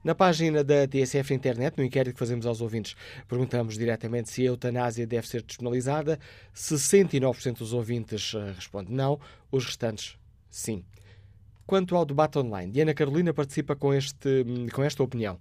Na 0.03 0.15
página 0.15 0.63
da 0.63 0.87
TSF 0.87 1.31
Internet, 1.31 1.77
no 1.77 1.83
inquérito 1.83 2.13
que 2.15 2.19
fazemos 2.19 2.47
aos 2.47 2.59
ouvintes, 2.59 2.95
perguntamos 3.29 3.77
diretamente 3.77 4.31
se 4.31 4.41
a 4.41 4.45
eutanásia 4.45 5.05
deve 5.05 5.27
ser 5.27 5.43
despenalizada. 5.43 6.19
69% 6.55 7.59
dos 7.59 7.71
ouvintes 7.71 8.33
eh, 8.33 8.53
respondem 8.55 8.95
não, 8.95 9.19
os 9.51 9.63
restantes 9.63 10.17
sim. 10.49 10.83
Quanto 11.65 11.95
ao 11.95 12.05
debate 12.05 12.37
online, 12.37 12.71
Diana 12.71 12.93
Carolina 12.93 13.33
participa 13.33 13.75
com, 13.75 13.93
este, 13.93 14.45
com 14.73 14.83
esta 14.83 15.03
opinião. 15.03 15.39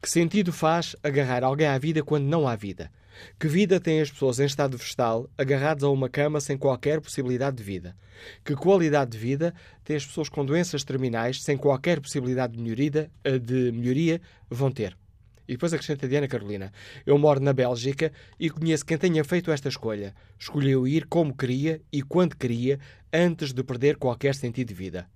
Que 0.00 0.08
sentido 0.08 0.52
faz 0.52 0.96
agarrar 1.02 1.44
alguém 1.44 1.66
à 1.66 1.76
vida 1.78 2.02
quando 2.02 2.24
não 2.24 2.48
há 2.48 2.56
vida? 2.56 2.90
Que 3.38 3.48
vida 3.48 3.80
têm 3.80 4.00
as 4.00 4.10
pessoas 4.10 4.38
em 4.38 4.44
estado 4.44 4.76
vegetal 4.76 5.28
agarradas 5.36 5.84
a 5.84 5.90
uma 5.90 6.08
cama 6.08 6.40
sem 6.40 6.56
qualquer 6.56 7.00
possibilidade 7.00 7.56
de 7.56 7.62
vida? 7.62 7.96
Que 8.44 8.54
qualidade 8.54 9.12
de 9.12 9.18
vida 9.18 9.54
têm 9.84 9.96
as 9.96 10.06
pessoas 10.06 10.28
com 10.28 10.44
doenças 10.44 10.84
terminais 10.84 11.42
sem 11.42 11.56
qualquer 11.56 12.00
possibilidade 12.00 12.54
de 12.54 12.62
melhoria, 12.62 13.10
de 13.42 13.72
melhoria 13.72 14.20
vão 14.50 14.70
ter? 14.70 14.96
E 15.48 15.52
depois 15.52 15.72
acrescenta 15.72 16.08
Diana 16.08 16.26
Carolina: 16.26 16.72
Eu 17.04 17.16
moro 17.18 17.40
na 17.40 17.52
Bélgica 17.52 18.12
e 18.38 18.50
conheço 18.50 18.84
quem 18.84 18.98
tenha 18.98 19.24
feito 19.24 19.50
esta 19.50 19.68
escolha. 19.68 20.14
Escolheu 20.38 20.86
ir 20.86 21.06
como 21.06 21.34
queria 21.34 21.80
e 21.92 22.02
quando 22.02 22.36
queria, 22.36 22.80
antes 23.12 23.52
de 23.52 23.62
perder 23.62 23.96
qualquer 23.96 24.34
sentido 24.34 24.68
de 24.68 24.74
vida 24.74 25.08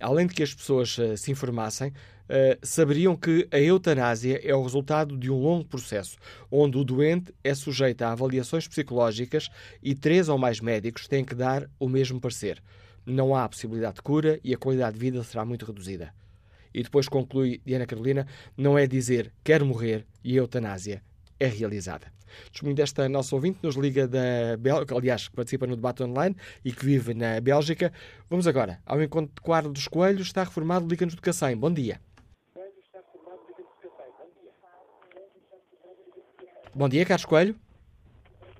além 0.00 0.26
de 0.26 0.34
que 0.34 0.42
as 0.42 0.54
pessoas 0.54 0.96
uh, 0.98 1.16
se 1.16 1.30
informassem, 1.30 1.88
uh, 1.90 2.58
saberiam 2.62 3.16
que 3.16 3.48
a 3.50 3.58
eutanásia 3.58 4.40
é 4.42 4.54
o 4.54 4.62
resultado 4.62 5.16
de 5.16 5.30
um 5.30 5.40
longo 5.40 5.64
processo, 5.64 6.16
onde 6.50 6.76
o 6.76 6.84
doente 6.84 7.32
é 7.42 7.54
sujeito 7.54 8.02
a 8.02 8.12
avaliações 8.12 8.66
psicológicas 8.66 9.48
e 9.82 9.94
três 9.94 10.28
ou 10.28 10.38
mais 10.38 10.60
médicos 10.60 11.08
têm 11.08 11.24
que 11.24 11.34
dar 11.34 11.68
o 11.78 11.88
mesmo 11.88 12.20
parecer. 12.20 12.62
Não 13.04 13.34
há 13.34 13.48
possibilidade 13.48 13.96
de 13.96 14.02
cura 14.02 14.40
e 14.42 14.52
a 14.52 14.58
qualidade 14.58 14.94
de 14.94 15.00
vida 15.00 15.22
será 15.22 15.44
muito 15.44 15.64
reduzida. 15.64 16.12
E 16.74 16.82
depois 16.82 17.08
conclui 17.08 17.60
Diana 17.64 17.86
Carolina: 17.86 18.26
não 18.56 18.76
é 18.76 18.86
dizer 18.86 19.32
quero 19.42 19.64
morrer 19.64 20.04
e 20.22 20.34
a 20.34 20.42
eutanásia 20.42 21.02
é 21.38 21.46
realizada. 21.46 22.15
Testemunho 22.50 22.76
desta 22.76 23.08
nossa 23.08 23.34
ouvinte 23.34 23.58
nos 23.62 23.76
liga 23.76 24.06
da 24.06 24.56
Bélgica, 24.58 24.94
aliás, 24.96 25.28
que 25.28 25.36
participa 25.36 25.66
no 25.66 25.76
debate 25.76 26.02
online 26.02 26.36
e 26.64 26.72
que 26.72 26.84
vive 26.84 27.14
na 27.14 27.40
Bélgica. 27.40 27.92
Vamos 28.28 28.46
agora 28.46 28.80
ao 28.84 29.02
encontro 29.02 29.34
de 29.34 29.40
Quadro 29.40 29.72
dos 29.72 29.88
Coelhos, 29.88 30.26
está 30.26 30.44
reformado, 30.44 30.86
liga-nos 30.86 31.14
do 31.14 31.22
Cacém. 31.22 31.56
Bom 31.56 31.72
dia. 31.72 32.00
Bom 36.74 36.88
dia, 36.88 37.06
Carlos 37.06 37.24
Coelho. 37.24 37.56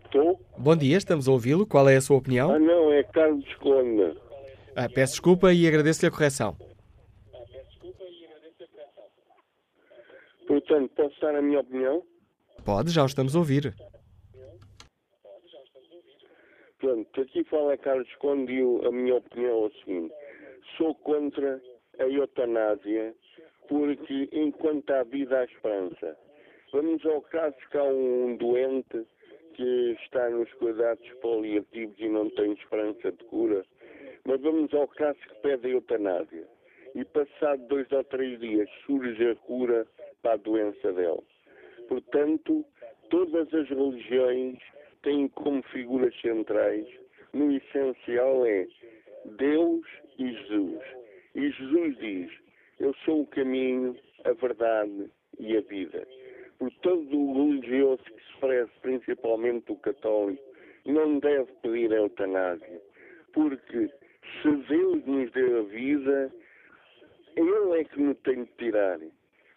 Estou? 0.06 0.40
Bom 0.56 0.74
dia, 0.74 0.96
estamos 0.96 1.28
a 1.28 1.32
ouvi-lo. 1.32 1.66
Qual 1.66 1.86
é 1.88 1.96
a 1.96 2.00
sua 2.00 2.16
opinião? 2.16 2.50
Ah, 2.50 2.58
não, 2.58 2.90
é 2.92 3.02
Carlos 3.02 3.54
Conda. 3.56 4.16
Ah, 4.74 4.88
peço 4.88 5.14
desculpa 5.14 5.52
e 5.52 5.66
agradeço-lhe 5.66 6.08
a 6.08 6.10
correção. 6.10 6.56
Portanto, 10.46 10.90
posso 10.96 11.20
dar 11.20 11.34
a 11.34 11.42
minha 11.42 11.60
opinião? 11.60 12.02
Pode, 12.64 12.90
já 12.90 13.02
o 13.02 13.06
estamos 13.06 13.34
a 13.34 13.38
ouvir. 13.38 13.74
Pronto, 16.78 17.20
aqui 17.20 17.44
fala 17.44 17.76
Carlos 17.78 18.12
Conde 18.16 18.60
a 18.86 18.90
minha 18.90 19.16
opinião 19.16 19.50
é 19.50 19.66
o 19.66 19.70
seguinte. 19.72 20.14
Sou 20.76 20.94
contra 20.96 21.60
a 21.98 22.04
eutanásia 22.04 23.14
porque 23.68 24.28
enquanto 24.32 24.90
há 24.90 25.02
vida 25.04 25.38
há 25.38 25.44
esperança. 25.44 26.16
Vamos 26.72 27.04
ao 27.06 27.22
caso 27.22 27.56
que 27.70 27.78
há 27.78 27.84
um 27.84 28.36
doente 28.36 29.06
que 29.54 29.96
está 30.02 30.28
nos 30.28 30.52
cuidados 30.54 31.08
paliativos 31.22 31.98
e 31.98 32.08
não 32.08 32.28
tem 32.30 32.52
esperança 32.52 33.10
de 33.10 33.24
cura. 33.24 33.64
Mas 34.24 34.40
vamos 34.40 34.72
ao 34.74 34.86
caso 34.88 35.18
que 35.18 35.34
pede 35.42 35.68
a 35.68 35.70
eutanásia. 35.70 36.46
E 36.94 37.04
passado 37.04 37.66
dois 37.68 37.90
ou 37.92 38.04
três 38.04 38.38
dias 38.40 38.68
surge 38.84 39.30
a 39.30 39.34
cura 39.36 39.86
para 40.22 40.34
a 40.34 40.36
doença 40.36 40.92
dele. 40.92 41.22
Portanto, 41.88 42.64
todas 43.10 43.52
as 43.54 43.68
religiões 43.68 44.58
têm 45.02 45.28
como 45.28 45.62
figuras 45.64 46.14
centrais, 46.20 46.86
no 47.32 47.52
essencial 47.52 48.46
é 48.46 48.66
Deus 49.38 49.86
e 50.18 50.32
Jesus. 50.32 50.82
E 51.34 51.50
Jesus 51.50 51.98
diz: 51.98 52.30
Eu 52.80 52.94
sou 53.04 53.22
o 53.22 53.26
caminho, 53.26 53.96
a 54.24 54.32
verdade 54.32 55.10
e 55.38 55.56
a 55.56 55.60
vida. 55.60 56.06
Por 56.58 56.72
todo 56.80 57.18
o 57.18 57.34
religioso 57.34 58.02
que 58.04 58.24
se 58.24 58.36
oferece, 58.36 58.72
principalmente 58.80 59.70
o 59.70 59.76
católico, 59.76 60.42
não 60.86 61.18
deve 61.18 61.52
pedir 61.62 61.92
a 61.92 61.96
eutanásia. 61.96 62.80
Porque 63.32 63.90
se 64.42 64.50
Deus 64.68 65.04
nos 65.04 65.30
deu 65.32 65.60
a 65.60 65.62
vida, 65.64 66.32
Ele 67.36 67.80
é 67.80 67.84
que 67.84 68.00
nos 68.00 68.16
tem 68.20 68.44
de 68.44 68.50
tirar. 68.52 68.98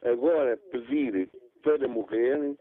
Agora, 0.03 0.57
pedir 0.71 1.30
para 1.64 1.88
morrer, 1.88 2.55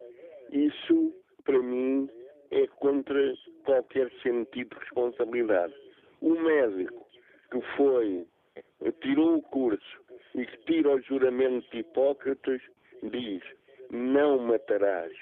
isso, 0.53 1.14
para 1.44 1.59
mim, 1.59 2.09
é 2.51 2.66
contra 2.78 3.34
qualquer 3.64 4.11
sentido 4.22 4.70
de 4.70 4.80
responsabilidade. 4.80 5.74
O 6.20 6.30
médico 6.30 7.07
que 7.51 7.61
foi, 7.76 8.26
tirou 9.01 9.36
o 9.36 9.42
curso 9.42 10.01
e 10.34 10.44
que 10.44 10.57
tira 10.66 10.94
o 10.94 11.01
juramento 11.03 11.70
de 11.70 11.78
Hipócrates, 11.78 12.62
diz: 13.03 13.42
não 13.90 14.38
matarás. 14.38 15.12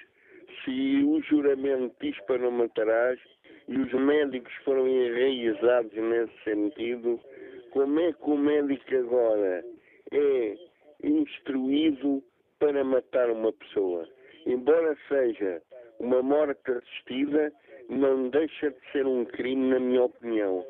Se 0.64 1.02
o 1.04 1.20
juramento 1.22 1.94
diz 2.00 2.18
para 2.22 2.38
não 2.38 2.50
matarás 2.50 3.18
e 3.68 3.76
os 3.78 3.92
médicos 3.92 4.52
foram 4.64 4.88
enraizados 4.88 5.92
nesse 5.92 6.44
sentido, 6.44 7.20
como 7.70 8.00
é 8.00 8.12
que 8.12 8.30
o 8.30 8.36
médico 8.36 8.96
agora 8.96 9.64
é 10.12 10.56
instruído 11.02 12.22
para 12.58 12.82
matar 12.84 13.30
uma 13.30 13.52
pessoa. 13.52 14.08
Embora 14.46 14.96
seja 15.08 15.62
uma 15.98 16.22
morte 16.22 16.70
assistida, 16.70 17.52
não 17.88 18.28
deixa 18.30 18.70
de 18.70 18.92
ser 18.92 19.06
um 19.06 19.24
crime, 19.24 19.70
na 19.70 19.80
minha 19.80 20.04
opinião. 20.04 20.64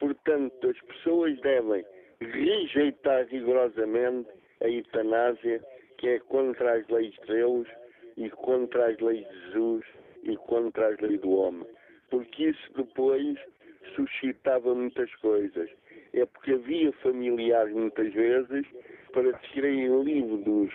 Portanto, 0.00 0.68
as 0.68 0.80
pessoas 0.82 1.38
devem 1.40 1.84
rejeitar 2.20 3.26
rigorosamente 3.26 4.28
a 4.62 4.68
eutanásia, 4.68 5.62
que 5.98 6.08
é 6.08 6.18
contra 6.20 6.74
as 6.74 6.86
leis 6.88 7.14
de 7.14 7.26
Deus 7.26 7.68
e 8.16 8.28
contra 8.30 8.86
as 8.86 8.98
leis 9.00 9.26
de 9.28 9.46
Jesus 9.46 9.84
e 10.24 10.36
contra 10.36 10.88
as 10.88 11.00
leis 11.00 11.20
do 11.20 11.30
homem. 11.30 11.66
Porque 12.10 12.50
isso 12.50 12.72
depois 12.76 13.38
suscitava 13.94 14.74
muitas 14.74 15.12
coisas. 15.16 15.70
É 16.12 16.26
porque 16.26 16.52
havia 16.52 16.92
familiares, 16.94 17.74
muitas 17.74 18.12
vezes, 18.12 18.66
para 19.12 19.32
tirarem 19.38 20.02
livre 20.02 20.36
dos, 20.44 20.72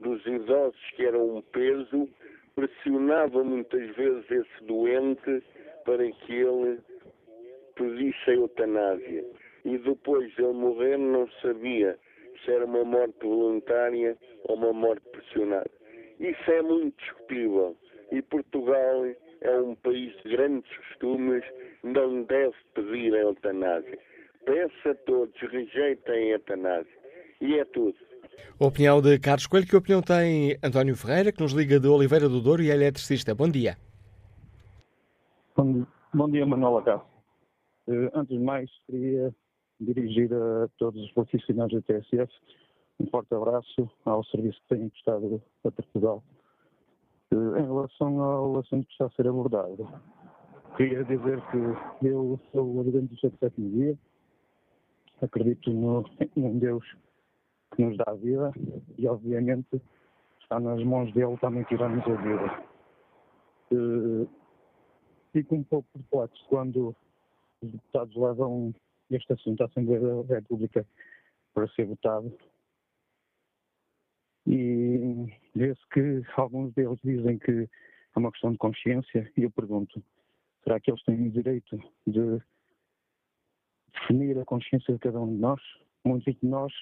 dos 0.00 0.24
idosos 0.26 0.80
que 0.96 1.04
eram 1.04 1.36
um 1.36 1.42
peso, 1.42 2.08
pressionava 2.54 3.44
muitas 3.44 3.94
vezes 3.96 4.30
esse 4.30 4.64
doente 4.64 5.42
para 5.84 6.10
que 6.10 6.32
ele 6.32 6.78
pedisse 7.74 8.30
a 8.30 8.34
eutanásia. 8.34 9.24
E 9.64 9.78
depois 9.78 10.34
de 10.34 10.42
ele 10.42 10.52
morrer 10.52 10.96
não 10.96 11.28
sabia 11.42 11.98
se 12.44 12.50
era 12.50 12.64
uma 12.64 12.84
morte 12.84 13.18
voluntária 13.22 14.16
ou 14.44 14.56
uma 14.56 14.72
morte 14.72 15.06
pressionada. 15.10 15.70
Isso 16.18 16.50
é 16.50 16.62
muito 16.62 16.96
discutível. 16.98 17.76
E 18.10 18.22
Portugal 18.22 19.04
é 19.40 19.60
um 19.60 19.74
país 19.76 20.14
de 20.22 20.36
grandes 20.36 20.76
costumes, 20.76 21.44
não 21.82 22.22
deve 22.24 22.54
pedir 22.74 23.14
a 23.14 23.20
eutanásia. 23.20 23.98
Peço 24.44 24.88
a 24.88 24.94
todos, 24.94 25.38
rejeitem 25.40 26.32
a 26.32 26.34
eutanásia. 26.34 26.98
E 27.40 27.58
é 27.58 27.64
tudo. 27.66 27.96
A 28.58 28.66
opinião 28.66 29.00
de 29.00 29.18
Carlos 29.18 29.46
Coelho, 29.46 29.66
que 29.66 29.76
opinião 29.76 30.02
tem 30.02 30.56
António 30.62 30.96
Ferreira, 30.96 31.32
que 31.32 31.40
nos 31.42 31.52
liga 31.52 31.80
de 31.80 31.88
Oliveira 31.88 32.28
do 32.28 32.40
Douro 32.40 32.62
e 32.62 32.70
é 32.70 32.74
eletricista. 32.74 33.34
Bom 33.34 33.48
dia. 33.48 33.76
Bom, 35.56 35.86
bom 36.12 36.30
dia, 36.30 36.46
Manuela 36.46 36.82
Cá. 36.82 36.96
Uh, 37.86 38.10
antes 38.14 38.36
de 38.36 38.42
mais, 38.42 38.70
queria 38.86 39.34
dirigir 39.80 40.32
a 40.32 40.68
todos 40.78 41.02
os 41.02 41.12
profissionais 41.12 41.72
da 41.72 41.80
TSF 41.80 42.30
um 43.00 43.06
forte 43.06 43.34
abraço 43.34 43.90
ao 44.04 44.22
serviço 44.24 44.60
que 44.62 44.76
têm 44.76 44.88
prestado 44.90 45.42
a 45.64 45.70
Portugal. 45.70 46.22
Uh, 47.32 47.56
em 47.56 47.62
relação 47.62 48.20
ao 48.20 48.58
assunto 48.58 48.86
que 48.86 48.92
está 48.92 49.06
a 49.06 49.10
ser 49.10 49.26
abordado, 49.26 49.88
queria 50.76 51.02
dizer 51.04 51.40
que 51.50 52.06
eu 52.06 52.38
sou 52.52 52.76
o 52.76 52.80
Adventista 52.80 53.30
do 53.30 53.38
sétimo 53.38 53.70
dia, 53.70 53.98
acredito 55.22 55.70
no, 55.72 56.04
num 56.36 56.58
Deus 56.58 56.84
que 57.74 57.82
nos 57.84 57.96
dá 57.96 58.04
a 58.08 58.14
vida 58.14 58.52
e, 58.98 59.06
obviamente, 59.06 59.80
está 60.40 60.58
nas 60.58 60.82
mãos 60.82 61.12
dele 61.12 61.36
também 61.38 61.64
tirar-nos 61.64 62.04
a 62.04 62.14
vida. 62.14 62.64
Uh, 63.72 64.28
fico 65.32 65.54
um 65.54 65.62
pouco 65.62 65.88
perplexo 65.92 66.44
quando 66.48 66.94
os 67.62 67.70
deputados 67.70 68.16
levam 68.16 68.74
este 69.10 69.32
assunto 69.32 69.62
à 69.62 69.66
Assembleia 69.66 70.24
da 70.24 70.36
República 70.36 70.86
para 71.54 71.68
ser 71.68 71.86
votado. 71.86 72.36
E 74.46 75.32
desde 75.54 75.80
que 75.92 76.22
alguns 76.36 76.72
deles 76.74 76.98
dizem 77.04 77.38
que 77.38 77.68
é 78.16 78.18
uma 78.18 78.32
questão 78.32 78.52
de 78.52 78.58
consciência, 78.58 79.30
e 79.36 79.42
eu 79.42 79.50
pergunto, 79.50 80.02
será 80.64 80.80
que 80.80 80.90
eles 80.90 81.02
têm 81.04 81.28
o 81.28 81.30
direito 81.30 81.78
de 82.06 82.42
definir 83.92 84.38
a 84.38 84.44
consciência 84.44 84.94
de 84.94 84.98
cada 84.98 85.20
um 85.20 85.32
de 85.32 85.40
nós? 85.40 85.60
Muitos 86.04 86.34
de 86.34 86.46
nós 86.46 86.72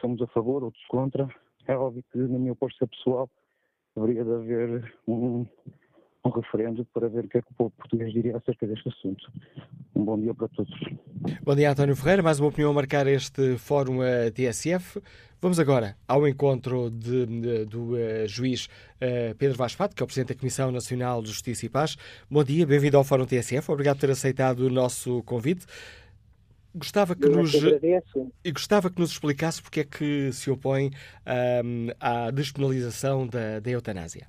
somos 0.00 0.20
a 0.22 0.26
favor, 0.28 0.64
outros 0.64 0.84
contra. 0.86 1.28
É 1.66 1.76
óbvio 1.76 2.04
que, 2.12 2.18
na 2.18 2.38
minha 2.38 2.54
posta 2.54 2.86
pessoal, 2.86 3.28
deveria 3.96 4.24
de 4.24 4.32
haver 4.32 4.94
um, 5.08 5.46
um 6.24 6.30
referendo 6.30 6.84
para 6.92 7.08
ver 7.08 7.24
o 7.24 7.28
que 7.28 7.38
é 7.38 7.42
que 7.42 7.50
o 7.50 7.54
povo 7.54 7.70
português 7.70 8.12
diria 8.12 8.36
acerca 8.36 8.66
deste 8.66 8.88
assunto. 8.88 9.30
Um 9.94 10.04
bom 10.04 10.18
dia 10.18 10.34
para 10.34 10.48
todos. 10.48 10.72
Bom 11.42 11.54
dia, 11.54 11.70
António 11.70 11.96
Ferreira. 11.96 12.22
Mais 12.22 12.40
uma 12.40 12.48
opinião 12.48 12.70
a 12.70 12.74
marcar 12.74 13.06
este 13.06 13.56
Fórum 13.56 13.98
uh, 14.00 14.30
TSF. 14.32 15.00
Vamos 15.40 15.60
agora 15.60 15.96
ao 16.08 16.26
encontro 16.26 16.90
de, 16.90 17.26
de, 17.26 17.64
do 17.66 17.94
uh, 17.94 18.26
juiz 18.26 18.66
uh, 18.66 19.34
Pedro 19.36 19.56
Vaz 19.56 19.74
Fato, 19.74 19.94
que 19.94 20.02
é 20.02 20.04
o 20.04 20.06
Presidente 20.06 20.34
da 20.34 20.40
Comissão 20.40 20.72
Nacional 20.72 21.22
de 21.22 21.28
Justiça 21.28 21.66
e 21.66 21.68
Paz. 21.68 21.96
Bom 22.30 22.42
dia, 22.42 22.66
bem-vindo 22.66 22.96
ao 22.96 23.04
Fórum 23.04 23.26
TSF. 23.26 23.70
Obrigado 23.70 23.96
por 23.96 24.00
ter 24.02 24.10
aceitado 24.10 24.60
o 24.60 24.70
nosso 24.70 25.22
convite. 25.24 25.66
Gostava 26.76 27.14
que, 27.14 27.28
nos, 27.28 27.54
e 28.44 28.50
gostava 28.50 28.90
que 28.90 28.98
nos 28.98 29.12
explicasse 29.12 29.62
porque 29.62 29.80
é 29.80 29.84
que 29.84 30.32
se 30.32 30.50
opõe 30.50 30.90
um, 31.64 31.86
à 32.00 32.32
despenalização 32.32 33.28
da, 33.28 33.60
da 33.60 33.70
eutanásia. 33.70 34.26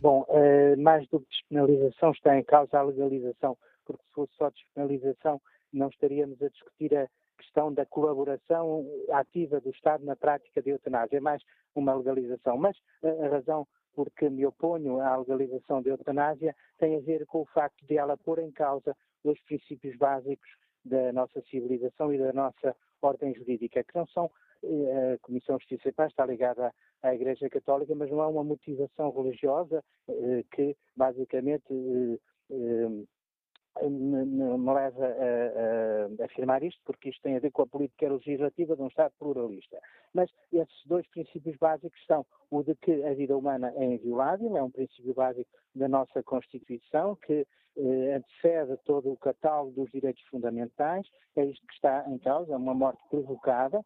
Bom, 0.00 0.24
uh, 0.28 0.80
mais 0.80 1.08
do 1.08 1.18
que 1.18 1.26
despenalização 1.30 2.12
está 2.12 2.38
em 2.38 2.44
causa 2.44 2.78
a 2.78 2.82
legalização, 2.82 3.58
porque 3.84 4.04
se 4.04 4.12
fosse 4.12 4.32
só 4.36 4.48
despenalização 4.50 5.40
não 5.72 5.88
estaríamos 5.88 6.40
a 6.40 6.48
discutir 6.48 6.96
a 6.96 7.08
questão 7.36 7.72
da 7.72 7.84
colaboração 7.84 8.86
ativa 9.10 9.60
do 9.60 9.70
Estado 9.70 10.04
na 10.04 10.14
prática 10.14 10.62
de 10.62 10.70
eutanásia, 10.70 11.16
é 11.16 11.20
mais 11.20 11.42
uma 11.74 11.94
legalização. 11.94 12.56
Mas 12.56 12.76
uh, 13.02 13.24
a 13.24 13.28
razão 13.28 13.66
por 13.92 14.08
que 14.12 14.28
me 14.30 14.46
oponho 14.46 15.00
à 15.00 15.16
legalização 15.16 15.82
da 15.82 15.90
eutanásia 15.90 16.54
tem 16.78 16.96
a 16.96 17.00
ver 17.00 17.26
com 17.26 17.40
o 17.40 17.46
facto 17.46 17.84
de 17.86 17.96
ela 17.96 18.16
pôr 18.16 18.38
em 18.38 18.52
causa 18.52 18.96
os 19.24 19.40
princípios 19.40 19.96
básicos 19.96 20.48
da 20.84 21.12
nossa 21.12 21.40
civilização 21.42 22.12
e 22.12 22.18
da 22.18 22.32
nossa 22.32 22.76
ordem 23.00 23.34
jurídica, 23.34 23.82
que 23.84 23.94
não 23.94 24.06
são 24.08 24.30
eh, 24.62 25.14
a 25.14 25.18
Comissão 25.18 25.58
Justiça 25.58 25.88
e 25.88 25.92
Paz 25.92 26.10
está 26.10 26.24
ligada 26.24 26.72
à 27.02 27.14
Igreja 27.14 27.48
Católica, 27.50 27.94
mas 27.94 28.10
não 28.10 28.20
há 28.20 28.28
uma 28.28 28.44
motivação 28.44 29.10
religiosa 29.10 29.82
eh, 30.08 30.44
que 30.50 30.76
basicamente 30.96 31.72
eh, 33.80 33.88
me 33.88 34.72
leva 34.72 35.06
a, 35.06 36.22
a, 36.22 36.24
afirmar 36.24 36.62
isto, 36.62 36.80
porque 36.84 37.08
isto 37.10 37.22
tem 37.22 37.36
a 37.36 37.40
ver 37.40 37.50
com 37.50 37.62
a 37.62 37.66
política 37.66 38.08
legislativa 38.08 38.76
de 38.76 38.82
um 38.82 38.86
Estado 38.86 39.12
pluralista. 39.18 39.78
Mas 40.12 40.30
esses 40.52 40.86
dois 40.86 41.06
princípios 41.08 41.56
básicos 41.56 41.98
são 42.06 42.24
o 42.50 42.62
de 42.62 42.74
que 42.76 43.04
a 43.04 43.14
vida 43.14 43.36
humana 43.36 43.72
é 43.76 43.84
inviolável, 43.84 44.56
é 44.56 44.62
um 44.62 44.70
princípio 44.70 45.14
básico 45.14 45.50
da 45.74 45.88
nossa 45.88 46.22
Constituição, 46.22 47.16
que 47.16 47.46
eh, 47.76 48.14
antecede 48.14 48.76
todo 48.84 49.10
o 49.10 49.16
catálogo 49.16 49.72
dos 49.72 49.90
direitos 49.90 50.22
fundamentais, 50.30 51.06
é 51.34 51.44
isto 51.44 51.66
que 51.66 51.74
está 51.74 52.04
em 52.08 52.18
causa, 52.18 52.56
uma 52.56 52.74
morte 52.74 53.02
provocada, 53.10 53.84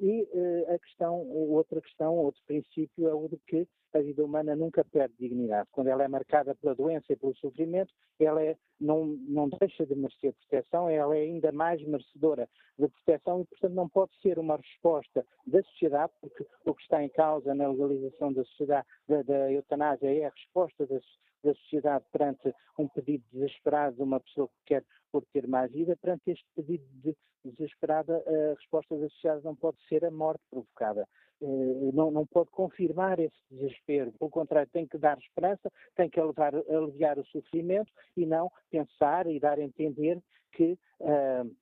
e 0.00 0.22
uh, 0.32 0.74
a 0.74 0.78
questão, 0.78 1.28
outra 1.28 1.80
questão, 1.80 2.14
outro 2.14 2.40
princípio 2.46 3.08
é 3.08 3.14
o 3.14 3.28
de 3.28 3.36
que 3.46 3.66
a 3.94 4.00
vida 4.00 4.24
humana 4.24 4.54
nunca 4.54 4.84
perde 4.84 5.14
dignidade. 5.18 5.68
Quando 5.72 5.88
ela 5.88 6.04
é 6.04 6.08
marcada 6.08 6.54
pela 6.54 6.74
doença 6.74 7.12
e 7.12 7.16
pelo 7.16 7.34
sofrimento, 7.36 7.92
ela 8.20 8.42
é, 8.42 8.56
não, 8.80 9.06
não 9.06 9.48
deixa 9.48 9.86
de 9.86 9.94
merecer 9.94 10.34
proteção, 10.34 10.88
ela 10.88 11.16
é 11.16 11.22
ainda 11.22 11.52
mais 11.52 11.82
merecedora 11.82 12.48
de 12.78 12.88
proteção 12.88 13.40
e, 13.40 13.46
portanto, 13.46 13.74
não 13.74 13.88
pode 13.88 14.12
ser 14.20 14.38
uma 14.38 14.56
resposta 14.56 15.24
da 15.46 15.62
sociedade, 15.62 16.12
porque 16.20 16.46
o 16.64 16.74
que 16.74 16.82
está 16.82 17.02
em 17.02 17.08
causa 17.08 17.54
na 17.54 17.68
legalização 17.68 18.32
da 18.32 18.44
sociedade, 18.44 18.86
da, 19.08 19.22
da 19.22 19.52
eutanásia, 19.52 20.12
é 20.12 20.26
a 20.26 20.30
resposta 20.30 20.86
da, 20.86 20.98
da 21.44 21.54
sociedade 21.54 22.04
perante 22.12 22.54
um 22.78 22.88
pedido 22.88 23.24
desesperado 23.32 23.96
de 23.96 24.02
uma 24.02 24.20
pessoa 24.20 24.48
que 24.48 24.74
quer 24.74 24.84
por 25.10 25.24
ter 25.32 25.46
mais 25.46 25.72
vida, 25.72 25.96
perante 25.96 26.30
este 26.30 26.46
pedido 26.54 26.84
de 27.02 27.16
desesperada, 27.44 28.22
a 28.26 28.54
resposta 28.54 28.96
da 28.98 29.08
sociedade 29.08 29.44
não 29.44 29.54
pode 29.54 29.78
ser 29.88 30.04
a 30.04 30.10
morte 30.10 30.42
provocada. 30.50 31.08
Eh, 31.40 31.90
não, 31.92 32.10
não 32.10 32.26
pode 32.26 32.50
confirmar 32.50 33.18
esse 33.20 33.36
desespero. 33.50 34.12
Pelo 34.12 34.30
contrário, 34.30 34.70
tem 34.72 34.86
que 34.86 34.98
dar 34.98 35.18
esperança, 35.18 35.70
tem 35.94 36.08
que 36.08 36.20
aliviar, 36.20 36.54
aliviar 36.54 37.18
o 37.18 37.26
sofrimento 37.26 37.92
e 38.16 38.26
não 38.26 38.50
pensar 38.70 39.26
e 39.26 39.38
dar 39.38 39.58
a 39.58 39.62
entender 39.62 40.20
que 40.52 40.78
uh, 41.00 41.56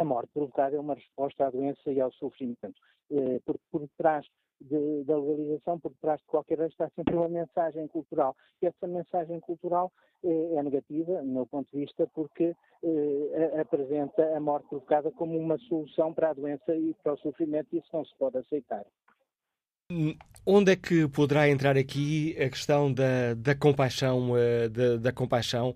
a 0.00 0.04
morte 0.04 0.30
provocada 0.32 0.76
é 0.76 0.80
uma 0.80 0.94
resposta 0.94 1.46
à 1.46 1.50
doença 1.50 1.90
e 1.90 2.00
ao 2.00 2.12
sofrimento. 2.12 2.74
Porque 3.44 3.62
por 3.70 3.88
trás 3.96 4.26
de, 4.60 5.04
da 5.04 5.16
legalização, 5.16 5.78
por 5.78 5.92
trás 6.00 6.20
de 6.20 6.26
qualquer 6.26 6.58
lei 6.58 6.68
está 6.68 6.88
sempre 6.90 7.14
uma 7.14 7.28
mensagem 7.28 7.86
cultural. 7.88 8.36
E 8.60 8.66
essa 8.66 8.86
mensagem 8.86 9.40
cultural 9.40 9.92
eh, 10.24 10.54
é 10.56 10.62
negativa, 10.62 11.22
no 11.22 11.32
meu 11.32 11.46
ponto 11.46 11.70
de 11.70 11.80
vista, 11.84 12.06
porque 12.12 12.54
eh, 12.82 13.60
apresenta 13.60 14.36
a 14.36 14.40
morte 14.40 14.68
provocada 14.68 15.10
como 15.12 15.38
uma 15.38 15.58
solução 15.58 16.12
para 16.12 16.30
a 16.30 16.34
doença 16.34 16.74
e 16.74 16.94
para 17.02 17.14
o 17.14 17.18
sofrimento, 17.18 17.68
e 17.72 17.78
isso 17.78 17.88
não 17.92 18.04
se 18.04 18.14
pode 18.18 18.38
aceitar. 18.38 18.84
Onde 20.44 20.72
é 20.72 20.76
que 20.76 21.08
poderá 21.08 21.48
entrar 21.48 21.78
aqui 21.78 22.36
a 22.36 22.50
questão 22.50 22.92
da, 22.92 23.32
da 23.34 23.54
compaixão, 23.54 24.32
da, 24.70 24.98
da, 24.98 25.12
compaixão 25.12 25.74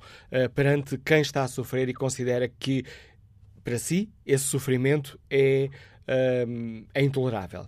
perante 0.55 0.99
quem 0.99 1.23
está 1.23 1.45
a 1.45 1.49
sofrer 1.49 1.89
e 1.89 1.95
considera 1.95 2.47
que, 2.47 2.85
para 3.65 3.79
si, 3.79 4.13
esse 4.27 4.45
sofrimento 4.45 5.19
é, 5.31 5.69
uh, 6.09 6.87
é 6.95 7.03
intolerável? 7.03 7.67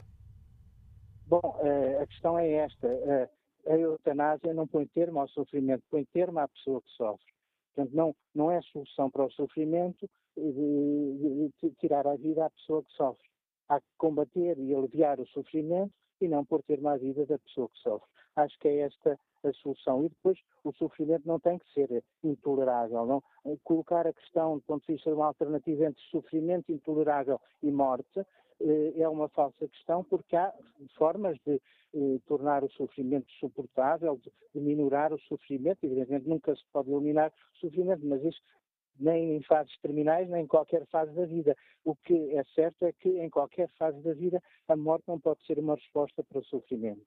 Bom, 1.26 1.58
eh, 1.62 2.02
a 2.02 2.06
questão 2.06 2.38
é 2.38 2.50
esta. 2.52 2.86
Eh, 2.86 3.28
a 3.66 3.76
eutanásia 3.76 4.52
não 4.52 4.66
põe 4.66 4.86
termo 4.86 5.20
ao 5.20 5.28
sofrimento, 5.28 5.82
põe 5.90 6.04
termo 6.12 6.38
à 6.38 6.46
pessoa 6.46 6.82
que 6.82 6.90
sofre. 6.90 7.26
Portanto, 7.74 7.96
não, 7.96 8.14
não 8.34 8.50
é 8.50 8.60
solução 8.62 9.10
para 9.10 9.24
o 9.24 9.30
sofrimento 9.30 10.08
de, 10.36 10.42
de, 10.42 11.50
de 11.62 11.74
tirar 11.76 12.06
a 12.06 12.14
vida 12.16 12.44
à 12.44 12.50
pessoa 12.50 12.84
que 12.84 12.92
sofre. 12.92 13.26
há 13.68 13.80
que 13.80 13.86
combater 13.96 14.58
e 14.58 14.74
aliviar 14.74 15.18
o 15.18 15.26
sofrimento 15.28 15.92
e 16.20 16.28
não 16.28 16.44
por 16.44 16.62
ter 16.62 16.80
má 16.80 16.96
vida 16.96 17.24
da 17.26 17.38
pessoa 17.38 17.68
que 17.68 17.78
sofre. 17.78 18.08
Acho 18.36 18.58
que 18.58 18.68
é 18.68 18.78
esta 18.80 19.18
a 19.44 19.52
solução. 19.54 20.04
E 20.04 20.08
depois 20.08 20.38
o 20.64 20.72
sofrimento 20.72 21.26
não 21.26 21.38
tem 21.38 21.58
que 21.58 21.72
ser 21.72 22.02
intolerável. 22.22 23.06
Não? 23.06 23.22
Colocar 23.62 24.06
a 24.06 24.12
questão 24.12 24.56
do 24.56 24.62
ponto 24.62 24.86
de 24.86 24.94
vista 24.94 25.10
de 25.10 25.16
uma 25.16 25.26
alternativa 25.26 25.84
entre 25.84 26.02
sofrimento 26.10 26.72
intolerável 26.72 27.40
e 27.62 27.70
morte 27.70 28.24
eh, 28.60 28.94
é 28.96 29.08
uma 29.08 29.28
falsa 29.28 29.68
questão, 29.68 30.04
porque 30.04 30.36
há 30.36 30.52
formas 30.96 31.38
de 31.46 31.60
eh, 31.94 32.18
tornar 32.26 32.64
o 32.64 32.70
sofrimento 32.70 33.30
suportável, 33.38 34.16
de, 34.16 34.32
de 34.54 34.60
minorar 34.60 35.12
o 35.12 35.18
sofrimento. 35.20 35.84
Evidentemente 35.84 36.28
nunca 36.28 36.54
se 36.54 36.62
pode 36.72 36.90
eliminar 36.90 37.32
o 37.54 37.58
sofrimento, 37.58 38.04
mas 38.06 38.22
isso 38.22 38.40
nem 38.98 39.36
em 39.36 39.42
fases 39.42 39.76
terminais, 39.80 40.28
nem 40.28 40.44
em 40.44 40.46
qualquer 40.46 40.86
fase 40.86 41.12
da 41.12 41.26
vida. 41.26 41.56
O 41.84 41.94
que 41.96 42.14
é 42.36 42.44
certo 42.54 42.84
é 42.84 42.92
que 42.92 43.08
em 43.08 43.28
qualquer 43.28 43.68
fase 43.76 44.00
da 44.02 44.14
vida 44.14 44.40
a 44.68 44.76
morte 44.76 45.04
não 45.08 45.18
pode 45.18 45.44
ser 45.46 45.58
uma 45.58 45.74
resposta 45.74 46.22
para 46.22 46.38
o 46.38 46.44
sofrimento. 46.44 47.04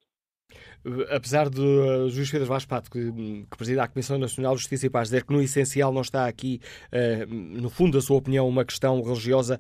Apesar 1.09 1.49
do 1.49 1.61
uh, 1.61 2.09
juiz 2.09 2.31
Pedro 2.31 2.47
Vaz 2.47 2.65
Pato, 2.65 2.89
que, 2.89 3.11
que 3.11 3.79
a 3.79 3.87
Comissão 3.87 4.17
Nacional 4.17 4.55
de 4.55 4.61
Justiça 4.61 4.85
e 4.85 4.89
Paz, 4.89 5.09
dizer 5.09 5.25
que 5.25 5.33
no 5.33 5.41
essencial 5.41 5.91
não 5.91 6.01
está 6.01 6.27
aqui, 6.27 6.61
uh, 6.93 7.33
no 7.33 7.69
fundo 7.69 7.97
da 7.97 8.01
sua 8.01 8.17
opinião, 8.17 8.47
uma 8.47 8.63
questão 8.63 9.01
religiosa, 9.01 9.59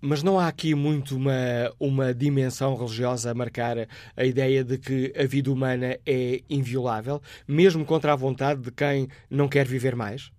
mas 0.00 0.22
não 0.22 0.38
há 0.38 0.48
aqui 0.48 0.74
muito 0.74 1.16
uma, 1.16 1.32
uma 1.78 2.14
dimensão 2.14 2.74
religiosa 2.74 3.30
a 3.30 3.34
marcar 3.34 3.76
a 4.16 4.24
ideia 4.24 4.64
de 4.64 4.78
que 4.78 5.12
a 5.16 5.26
vida 5.26 5.52
humana 5.52 5.98
é 6.06 6.40
inviolável, 6.48 7.20
mesmo 7.46 7.84
contra 7.84 8.12
a 8.12 8.16
vontade 8.16 8.62
de 8.62 8.70
quem 8.70 9.08
não 9.28 9.48
quer 9.48 9.66
viver 9.66 9.94
mais? 9.94 10.32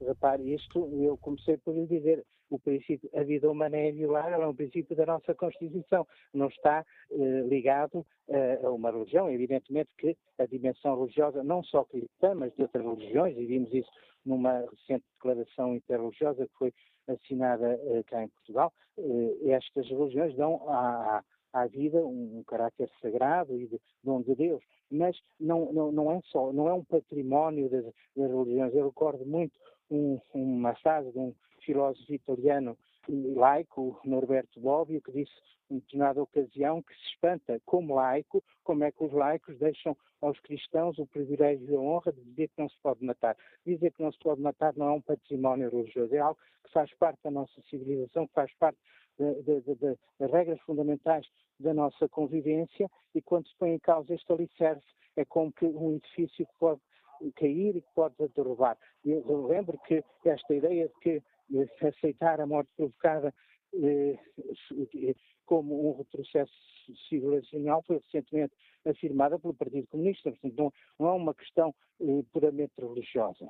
Repare, 0.00 0.54
isto 0.54 0.78
eu 1.02 1.16
comecei 1.18 1.56
por 1.58 1.74
lhe 1.74 1.86
dizer, 1.86 2.24
o 2.50 2.58
princípio, 2.58 3.08
a 3.14 3.22
vida 3.22 3.50
humana 3.50 3.76
é 3.76 3.90
inviolável, 3.90 4.42
é 4.42 4.46
um 4.46 4.54
princípio 4.54 4.96
da 4.96 5.06
nossa 5.06 5.34
Constituição, 5.34 6.06
não 6.34 6.48
está 6.48 6.84
eh, 7.10 7.14
ligado 7.48 8.04
eh, 8.28 8.60
a 8.62 8.70
uma 8.70 8.90
religião. 8.90 9.30
Evidentemente 9.30 9.90
que 9.96 10.16
a 10.38 10.46
dimensão 10.46 10.98
religiosa, 10.98 11.42
não 11.44 11.62
só 11.62 11.84
cristã, 11.84 12.34
mas 12.34 12.54
de 12.54 12.62
outras 12.62 12.84
religiões, 12.84 13.36
e 13.38 13.46
vimos 13.46 13.72
isso 13.72 13.90
numa 14.24 14.60
recente 14.60 15.04
declaração 15.14 15.74
interreligiosa 15.74 16.46
que 16.46 16.54
foi 16.58 16.74
assinada 17.08 17.78
eh, 17.82 18.02
cá 18.06 18.22
em 18.22 18.28
Portugal, 18.28 18.72
eh, 18.98 19.50
estas 19.50 19.88
religiões 19.88 20.34
dão 20.36 20.68
à, 20.68 21.22
à 21.52 21.66
vida 21.66 21.98
um, 21.98 22.38
um, 22.38 22.44
caráter 22.44 22.90
sagrado 23.00 23.56
e 23.56 23.66
de 23.66 23.80
dom 24.02 24.22
de 24.22 24.34
Deus, 24.34 24.62
mas 24.90 25.16
não, 25.38 25.72
não, 25.72 25.92
não 25.92 26.12
é 26.12 26.20
só, 26.24 26.52
não 26.52 26.68
é 26.68 26.74
um 26.74 26.84
património 26.84 27.68
das, 27.68 27.84
das 28.16 28.30
religiões. 28.30 28.74
Eu 28.74 28.86
recordo 28.86 29.24
muito 29.24 29.58
um, 29.90 30.20
uma 30.34 30.74
frase 30.76 31.10
de 31.12 31.18
um 31.18 31.34
filósofo 31.64 32.12
italiano 32.12 32.76
laico, 33.08 34.00
Norberto 34.04 34.60
Bobbio, 34.60 35.00
que 35.00 35.12
disse 35.12 35.32
em 35.70 35.78
determinada 35.78 36.22
ocasião 36.22 36.82
que 36.82 36.94
se 36.94 37.14
espanta, 37.14 37.60
como 37.64 37.94
laico, 37.94 38.42
como 38.64 38.84
é 38.84 38.90
que 38.90 39.04
os 39.04 39.12
laicos 39.12 39.56
deixam 39.58 39.96
aos 40.20 40.38
cristãos 40.40 40.98
o 40.98 41.06
privilégio 41.06 41.70
e 41.70 41.76
a 41.76 41.80
honra 41.80 42.12
de 42.12 42.20
dizer 42.22 42.48
que 42.48 42.58
não 42.58 42.68
se 42.68 42.76
pode 42.82 43.04
matar. 43.04 43.36
Dizer 43.64 43.92
que 43.92 44.02
não 44.02 44.12
se 44.12 44.18
pode 44.18 44.40
matar 44.40 44.74
não 44.76 44.88
é 44.88 44.92
um 44.92 45.00
património 45.00 45.70
religioso, 45.70 46.14
é 46.14 46.18
algo 46.18 46.38
que 46.64 46.72
faz 46.72 46.92
parte 46.94 47.20
da 47.22 47.30
nossa 47.30 47.60
civilização, 47.70 48.26
que 48.26 48.34
faz 48.34 48.52
parte 48.54 48.78
das 49.18 50.30
regras 50.30 50.60
fundamentais 50.62 51.26
da 51.58 51.74
nossa 51.74 52.08
convivência 52.08 52.90
e 53.14 53.20
quando 53.20 53.48
se 53.48 53.56
põe 53.56 53.70
em 53.70 53.78
causa 53.78 54.14
este 54.14 54.32
alicerce 54.32 54.86
é 55.16 55.24
como 55.24 55.52
que 55.52 55.66
um 55.66 55.96
edifício 55.96 56.46
que 56.46 56.54
pode 56.58 56.80
cair 57.36 57.76
e 57.76 57.82
que 57.82 57.94
pode 57.94 58.14
derrubar. 58.34 58.78
Eu 59.04 59.46
lembro 59.46 59.78
que 59.86 60.02
esta 60.24 60.54
ideia 60.54 60.88
de 60.88 60.94
que 61.00 61.22
eh, 61.54 61.86
aceitar 61.86 62.40
a 62.40 62.46
morte 62.46 62.70
provocada 62.76 63.34
eh, 63.74 64.18
como 65.44 65.90
um 65.90 65.98
retrocesso 65.98 66.52
civilizacional 67.08 67.82
foi 67.82 67.98
recentemente 67.98 68.54
afirmada 68.86 69.38
pelo 69.38 69.54
Partido 69.54 69.86
Comunista. 69.88 70.30
Portanto, 70.30 70.72
não, 70.98 71.08
é 71.08 71.12
uma 71.12 71.34
questão 71.34 71.74
eh, 72.00 72.22
puramente 72.32 72.72
religiosa. 72.78 73.48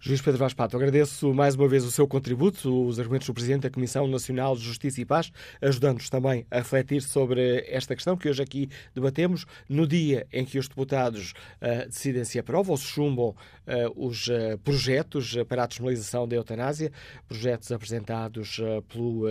Juiz 0.00 0.22
Pedro 0.22 0.38
Vaz 0.38 0.54
Pato, 0.54 0.76
agradeço 0.76 1.34
mais 1.34 1.56
uma 1.56 1.66
vez 1.66 1.84
o 1.84 1.90
seu 1.90 2.06
contributo, 2.06 2.86
os 2.86 3.00
argumentos 3.00 3.26
do 3.26 3.34
Presidente 3.34 3.62
da 3.62 3.70
Comissão 3.70 4.06
Nacional 4.06 4.54
de 4.54 4.62
Justiça 4.62 5.00
e 5.00 5.04
Paz, 5.04 5.32
ajudando-nos 5.60 6.08
também 6.08 6.46
a 6.52 6.58
refletir 6.58 7.02
sobre 7.02 7.64
esta 7.68 7.96
questão 7.96 8.16
que 8.16 8.28
hoje 8.28 8.40
aqui 8.40 8.68
debatemos, 8.94 9.44
no 9.68 9.88
dia 9.88 10.24
em 10.32 10.44
que 10.44 10.56
os 10.56 10.68
deputados 10.68 11.32
uh, 11.60 11.88
decidem 11.88 12.22
se 12.24 12.38
aprovam 12.38 12.70
ou 12.70 12.76
se 12.76 12.84
chumbam 12.84 13.30
uh, 13.30 14.06
os 14.06 14.28
uh, 14.28 14.56
projetos 14.62 15.34
para 15.48 15.64
a 15.64 15.66
despenalização 15.66 16.28
da 16.28 16.36
eutanásia, 16.36 16.92
projetos 17.26 17.72
apresentados 17.72 18.60
pelo, 18.88 19.24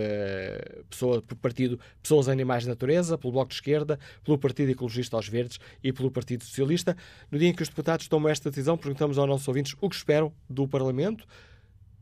pessoa, 0.90 1.22
pelo 1.22 1.40
Partido 1.40 1.80
Pessoas 2.02 2.28
Animais 2.28 2.64
de 2.64 2.68
Natureza, 2.68 3.16
pelo 3.16 3.32
Bloco 3.32 3.48
de 3.48 3.54
Esquerda, 3.54 3.98
pelo 4.22 4.36
Partido 4.36 4.70
Ecologista 4.70 5.16
aos 5.16 5.28
Verdes 5.28 5.58
e 5.82 5.94
pelo 5.94 6.10
Partido 6.10 6.44
Socialista. 6.44 6.94
No 7.30 7.38
dia 7.38 7.48
em 7.48 7.54
que 7.54 7.62
os 7.62 7.68
deputados 7.68 8.06
tomam 8.06 8.28
esta 8.30 8.50
decisão, 8.50 8.76
perguntamos 8.76 9.16
aos 9.16 9.26
nossos 9.26 9.48
ouvintes 9.48 9.74
o 9.80 9.88
que 9.88 9.96
esperam 9.96 10.30
do 10.62 10.68
Parlamento 10.68 11.26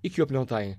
e 0.02 0.08
que 0.08 0.22
opinião 0.22 0.46
têm? 0.46 0.76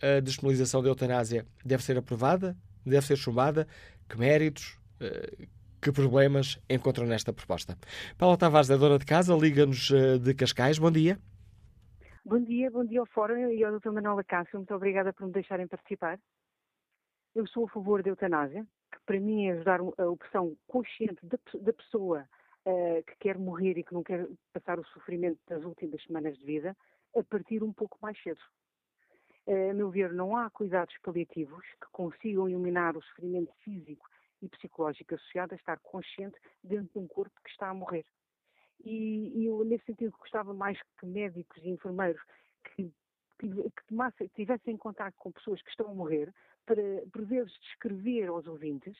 A 0.00 0.20
despenalização 0.20 0.82
da 0.82 0.88
eutanásia 0.88 1.46
deve 1.64 1.82
ser 1.82 1.96
aprovada? 1.98 2.56
Deve 2.84 3.06
ser 3.06 3.16
chumbada? 3.16 3.66
Que 4.08 4.18
méritos? 4.18 4.78
Eh, 5.00 5.46
que 5.80 5.92
problemas 5.92 6.60
encontram 6.68 7.06
nesta 7.06 7.32
proposta? 7.32 7.76
Paula 8.18 8.36
Tavares 8.36 8.70
é 8.70 8.76
dona 8.76 8.98
de 8.98 9.06
casa, 9.06 9.34
liga-nos 9.34 9.90
eh, 9.90 10.18
de 10.18 10.34
Cascais. 10.34 10.78
Bom 10.78 10.90
dia. 10.90 11.18
Bom 12.24 12.40
dia, 12.42 12.70
bom 12.70 12.84
dia 12.84 13.00
ao 13.00 13.06
Fórum 13.06 13.50
e 13.50 13.62
ao 13.64 13.78
Dr. 13.78 13.90
Manuel 13.90 14.18
Acácio. 14.18 14.58
Muito 14.58 14.74
obrigada 14.74 15.12
por 15.12 15.26
me 15.26 15.32
deixarem 15.32 15.66
participar. 15.66 16.18
Eu 17.34 17.46
sou 17.46 17.66
a 17.66 17.68
favor 17.68 18.02
da 18.02 18.10
eutanásia, 18.10 18.66
que 18.90 18.98
para 19.06 19.20
mim 19.20 19.46
é 19.46 19.52
ajudar 19.52 19.80
a 19.80 20.06
opção 20.06 20.56
consciente 20.66 21.18
da, 21.22 21.38
da 21.60 21.72
pessoa 21.72 22.26
uh, 22.66 23.02
que 23.04 23.16
quer 23.20 23.38
morrer 23.38 23.78
e 23.78 23.84
que 23.84 23.94
não 23.94 24.02
quer 24.02 24.26
passar 24.52 24.78
o 24.78 24.84
sofrimento 24.86 25.38
das 25.48 25.64
últimas 25.64 26.02
semanas 26.02 26.36
de 26.36 26.44
vida, 26.44 26.76
a 27.16 27.22
partir 27.22 27.62
um 27.62 27.72
pouco 27.72 27.96
mais 28.02 28.20
cedo. 28.22 28.40
Uh, 29.46 29.70
a 29.70 29.74
meu 29.74 29.90
ver, 29.90 30.12
não 30.12 30.36
há 30.36 30.50
cuidados 30.50 30.94
paliativos 31.02 31.64
que 31.80 31.86
consigam 31.92 32.48
eliminar 32.48 32.96
o 32.96 33.02
sofrimento 33.02 33.52
físico 33.62 34.06
e 34.42 34.48
psicológico 34.48 35.14
associado 35.14 35.54
a 35.54 35.56
estar 35.56 35.78
consciente 35.80 36.36
dentro 36.62 36.92
de 36.92 36.98
um 36.98 37.06
corpo 37.06 37.40
que 37.42 37.50
está 37.50 37.70
a 37.70 37.74
morrer. 37.74 38.04
E, 38.84 39.32
e 39.34 39.46
eu, 39.46 39.64
nesse 39.64 39.86
sentido, 39.86 40.14
gostava 40.18 40.52
mais 40.52 40.78
que 40.98 41.06
médicos 41.06 41.62
e 41.62 41.70
enfermeiros 41.70 42.20
que, 42.64 42.92
que, 43.38 43.48
tivessem 44.34 44.76
contato 44.76 45.14
com 45.16 45.32
pessoas 45.32 45.62
que 45.62 45.70
estão 45.70 45.90
a 45.90 45.94
morrer, 45.94 46.32
para, 46.66 46.82
por 47.12 47.24
vezes, 47.24 47.52
descrever 47.60 48.26
aos 48.26 48.46
ouvintes 48.46 48.96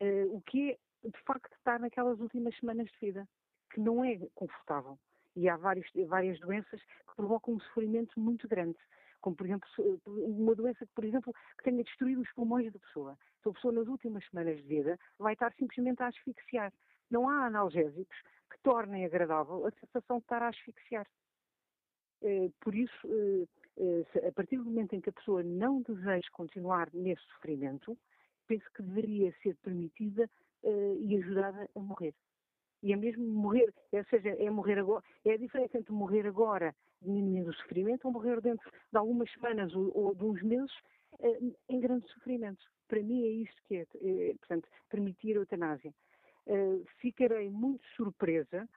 uh, 0.00 0.34
o 0.34 0.40
que 0.42 0.70
é 0.70 0.78
de 1.04 1.20
facto 1.24 1.52
estar 1.54 1.78
naquelas 1.78 2.18
últimas 2.20 2.56
semanas 2.58 2.88
de 2.88 2.98
vida, 3.06 3.28
que 3.70 3.80
não 3.80 4.04
é 4.04 4.18
confortável. 4.34 4.98
E 5.36 5.48
há 5.48 5.56
vários, 5.56 5.86
várias 6.06 6.38
doenças 6.40 6.80
que 6.80 7.16
provocam 7.16 7.54
um 7.54 7.60
sofrimento 7.60 8.18
muito 8.18 8.48
grande, 8.48 8.78
como 9.20 9.34
por 9.34 9.46
exemplo 9.46 9.68
uma 10.06 10.54
doença 10.54 10.86
que, 10.86 10.92
por 10.92 11.04
exemplo, 11.04 11.34
que 11.58 11.64
tenha 11.64 11.82
destruído 11.82 12.22
os 12.22 12.32
pulmões 12.32 12.72
da 12.72 12.78
pessoa. 12.78 13.18
Então 13.40 13.50
a 13.50 13.54
pessoa 13.54 13.74
nas 13.74 13.88
últimas 13.88 14.24
semanas 14.28 14.56
de 14.56 14.62
vida 14.62 14.98
vai 15.18 15.32
estar 15.32 15.52
simplesmente 15.54 16.02
a 16.02 16.08
asfixiar. 16.08 16.72
Não 17.10 17.28
há 17.28 17.46
analgésicos 17.46 18.16
que 18.50 18.58
tornem 18.62 19.04
agradável 19.04 19.66
a 19.66 19.70
sensação 19.72 20.18
de 20.18 20.24
estar 20.24 20.42
a 20.42 20.48
asfixiar. 20.48 21.06
Eh, 22.22 22.50
por 22.60 22.74
isso, 22.74 23.06
eh, 23.06 23.46
eh, 23.76 24.28
a 24.28 24.32
partir 24.32 24.56
do 24.56 24.64
momento 24.64 24.94
em 24.94 25.00
que 25.00 25.10
a 25.10 25.12
pessoa 25.12 25.42
não 25.42 25.82
deseja 25.82 26.28
continuar 26.32 26.88
nesse 26.94 27.22
sofrimento, 27.34 27.98
penso 28.46 28.64
que 28.72 28.82
deveria 28.82 29.34
ser 29.42 29.56
permitida 29.56 30.30
uh, 30.64 30.96
e 31.00 31.16
ajudada 31.16 31.68
a 31.74 31.80
morrer. 31.80 32.14
E 32.82 32.92
é 32.92 32.96
mesmo 32.96 33.24
morrer, 33.24 33.72
ou 33.92 34.04
seja, 34.04 34.28
é 34.30 34.50
morrer 34.50 34.78
agora, 34.78 35.02
é 35.24 35.32
a 35.32 35.38
diferença 35.38 35.78
entre 35.78 35.92
morrer 35.92 36.26
agora 36.26 36.74
diminuindo 37.00 37.50
o 37.50 37.54
sofrimento 37.54 38.06
ou 38.06 38.12
morrer 38.12 38.40
dentro 38.40 38.70
de 38.70 38.98
algumas 38.98 39.30
semanas 39.32 39.74
ou, 39.74 39.90
ou 39.96 40.14
de 40.14 40.24
uns 40.24 40.42
meses 40.42 40.72
uh, 41.20 41.56
em 41.68 41.80
grande 41.80 42.06
sofrimento. 42.08 42.62
Para 42.88 43.02
mim 43.02 43.24
é 43.24 43.30
isto 43.30 43.62
que 43.64 43.76
é, 43.76 43.86
é 44.02 44.34
portanto, 44.38 44.68
permitir 44.90 45.36
a 45.36 45.40
eutanásia. 45.40 45.94
Uh, 46.46 46.84
ficarei 47.00 47.48
muito 47.48 47.84
surpresa 47.96 48.68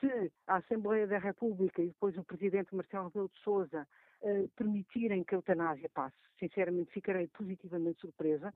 se 0.00 0.32
a 0.46 0.56
Assembleia 0.56 1.06
da 1.06 1.18
República 1.18 1.82
e 1.82 1.88
depois 1.88 2.16
o 2.16 2.24
Presidente 2.24 2.74
Marcelo 2.74 3.06
Rebelo 3.06 3.30
de 3.30 3.40
Sousa 3.40 3.86
uh, 4.22 4.48
permitirem 4.56 5.24
que 5.24 5.34
a 5.34 5.38
eutanásia 5.38 5.88
passe. 5.94 6.16
Sinceramente, 6.38 6.92
ficarei 6.92 7.28
positivamente 7.28 8.00
surpresa. 8.00 8.52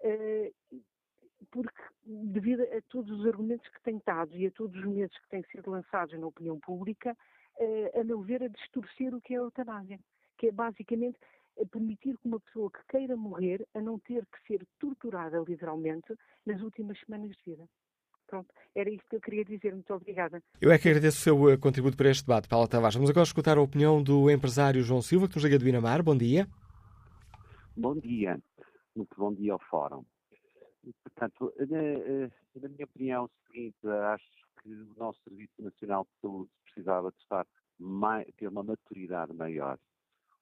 Uh, 0.00 0.80
porque 1.50 1.82
devido 2.04 2.62
a 2.62 2.80
todos 2.88 3.10
os 3.10 3.26
argumentos 3.26 3.68
que 3.68 3.82
têm 3.82 4.00
dado 4.04 4.36
e 4.36 4.46
a 4.46 4.50
todos 4.50 4.76
os 4.76 4.84
medos 4.84 5.16
que 5.18 5.28
têm 5.28 5.42
sido 5.44 5.70
lançados 5.70 6.18
na 6.18 6.26
opinião 6.26 6.58
pública, 6.58 7.16
eh, 7.58 8.00
a 8.00 8.04
meu 8.04 8.22
ver, 8.22 8.42
a 8.42 8.48
distorcer 8.48 9.14
o 9.14 9.20
que 9.20 9.34
é 9.34 9.38
a 9.38 9.40
eutanásia, 9.40 9.98
que 10.38 10.48
é 10.48 10.52
basicamente 10.52 11.18
permitir 11.70 12.16
que 12.18 12.28
uma 12.28 12.40
pessoa 12.40 12.70
que 12.70 12.80
queira 12.88 13.16
morrer 13.16 13.66
a 13.74 13.80
não 13.80 13.98
ter 13.98 14.26
que 14.26 14.46
ser 14.46 14.66
torturada 14.78 15.42
literalmente 15.46 16.14
nas 16.44 16.60
últimas 16.60 16.98
semanas 17.00 17.30
de 17.30 17.50
vida. 17.50 17.66
Pronto, 18.26 18.52
era 18.74 18.90
isto 18.90 19.08
que 19.08 19.16
eu 19.16 19.20
queria 19.20 19.44
dizer. 19.44 19.72
Muito 19.72 19.94
obrigada. 19.94 20.42
Eu 20.60 20.72
é 20.72 20.78
que 20.78 20.88
agradeço 20.88 21.18
o 21.18 21.20
seu 21.20 21.50
eh, 21.50 21.56
contributo 21.56 21.96
para 21.96 22.10
este 22.10 22.26
debate, 22.26 22.48
Paula 22.48 22.68
Tavares. 22.68 22.96
Vamos 22.96 23.08
agora 23.08 23.24
escutar 23.24 23.56
a 23.56 23.62
opinião 23.62 24.02
do 24.02 24.30
empresário 24.30 24.82
João 24.82 25.00
Silva, 25.00 25.28
que 25.28 25.36
nos 25.36 25.44
liga 25.44 25.58
de 25.58 25.64
Binamar. 25.64 26.02
Bom 26.02 26.16
dia. 26.16 26.46
Bom 27.76 27.94
dia, 27.94 28.40
muito 28.94 29.14
bom 29.16 29.32
dia 29.34 29.52
ao 29.52 29.58
Fórum. 29.58 30.02
Portanto, 31.02 31.52
na, 31.58 32.60
na 32.60 32.68
minha 32.68 32.84
opinião, 32.84 33.24
é 33.24 33.26
o 33.26 33.30
seguinte, 33.46 33.88
acho 33.88 34.46
que 34.62 34.72
o 34.72 34.94
nosso 34.96 35.20
Serviço 35.22 35.62
Nacional 35.62 36.04
de 36.04 36.20
Saúde 36.20 36.50
precisava 36.64 37.10
de 37.10 37.18
estar 37.18 37.46
mais, 37.78 38.26
ter 38.36 38.48
uma 38.48 38.62
maturidade 38.62 39.32
maior. 39.32 39.78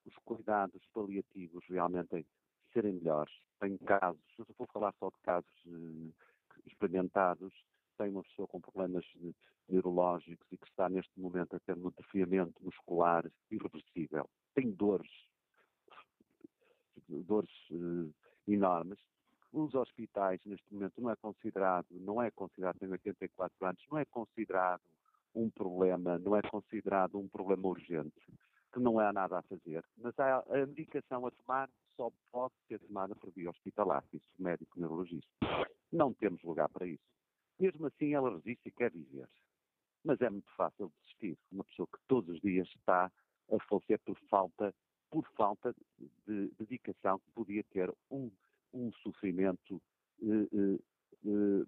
Os 0.06 0.14
cuidados 0.24 0.82
paliativos 0.92 1.64
realmente 1.68 2.26
serem 2.72 2.94
melhores. 2.94 3.32
Tenho 3.60 3.78
casos, 3.78 4.20
eu 4.38 4.46
vou 4.58 4.66
falar 4.72 4.94
só 4.98 5.08
de 5.08 5.18
casos 5.22 5.50
eh, 5.66 6.12
experimentados, 6.66 7.52
tem 7.96 8.10
uma 8.10 8.22
pessoa 8.24 8.48
com 8.48 8.60
problemas 8.60 9.04
neurológicos 9.68 10.46
e 10.52 10.58
que 10.58 10.66
está 10.66 10.88
neste 10.88 11.18
momento 11.18 11.56
a 11.56 11.60
ter 11.60 11.76
um 11.76 11.90
defiamento 11.90 12.62
muscular 12.62 13.24
irreversível. 13.50 14.28
Tem 14.54 14.70
dores, 14.72 15.10
dores 17.08 17.50
uh, 17.70 18.12
enormes. 18.46 18.98
Os 19.54 19.72
hospitais, 19.72 20.44
neste 20.44 20.74
momento, 20.74 21.00
não 21.00 21.10
é 21.10 21.14
considerado, 21.14 21.86
não 21.92 22.20
é 22.20 22.28
considerado, 22.32 22.76
tem 22.76 22.90
84 22.90 23.64
anos, 23.64 23.86
não 23.88 23.98
é 23.98 24.04
considerado 24.04 24.82
um 25.32 25.48
problema, 25.48 26.18
não 26.18 26.34
é 26.34 26.42
considerado 26.42 27.20
um 27.20 27.28
problema 27.28 27.68
urgente, 27.68 28.20
que 28.72 28.80
não 28.80 28.98
há 28.98 29.12
nada 29.12 29.38
a 29.38 29.42
fazer, 29.42 29.84
mas 29.96 30.18
a, 30.18 30.40
a 30.40 30.66
medicação 30.66 31.24
a 31.24 31.30
tomar 31.30 31.70
só 31.96 32.10
pode 32.32 32.54
ser 32.66 32.80
tomada 32.80 33.14
por 33.14 33.30
via 33.30 33.48
hospitalar, 33.48 34.04
isso 34.12 34.28
médico 34.40 34.80
neurologista. 34.80 35.30
Não 35.92 36.12
temos 36.12 36.42
lugar 36.42 36.68
para 36.68 36.88
isso. 36.88 37.06
Mesmo 37.56 37.86
assim, 37.86 38.12
ela 38.12 38.34
resiste 38.34 38.68
e 38.68 38.72
quer 38.72 38.90
viver. 38.90 39.28
Mas 40.04 40.20
é 40.20 40.28
muito 40.28 40.50
fácil 40.56 40.92
desistir. 40.98 41.38
Uma 41.52 41.62
pessoa 41.62 41.86
que 41.86 41.98
todos 42.08 42.34
os 42.34 42.40
dias 42.40 42.66
está 42.74 43.04
a 43.52 43.58
falecer 43.68 44.00
por 44.00 44.18
falta, 44.28 44.74
por 45.08 45.24
falta 45.36 45.72
de 46.26 46.48
dedicação, 46.58 47.20
que 47.20 47.30
podia 47.30 47.62
ter 47.70 47.94
um, 48.10 48.28
um 48.74 48.92
sofrimento 48.92 49.80
eh, 50.22 50.48
eh, 50.52 50.78
eh, 51.26 51.66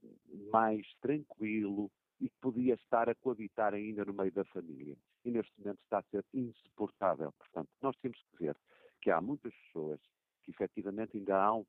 mais 0.50 0.86
tranquilo 1.00 1.90
e 2.20 2.28
que 2.28 2.36
podia 2.40 2.74
estar 2.74 3.08
a 3.08 3.14
coabitar 3.14 3.74
ainda 3.74 4.04
no 4.04 4.12
meio 4.12 4.32
da 4.32 4.44
família. 4.44 4.96
E 5.24 5.30
neste 5.30 5.52
momento 5.58 5.80
está 5.82 5.98
a 5.98 6.02
ser 6.04 6.24
insuportável. 6.34 7.32
Portanto, 7.32 7.70
nós 7.80 7.96
temos 7.98 8.18
que 8.22 8.44
ver 8.44 8.56
que 9.00 9.10
há 9.10 9.20
muitas 9.20 9.54
pessoas 9.54 10.00
que 10.42 10.50
efetivamente 10.50 11.16
ainda 11.16 11.36
há, 11.36 11.62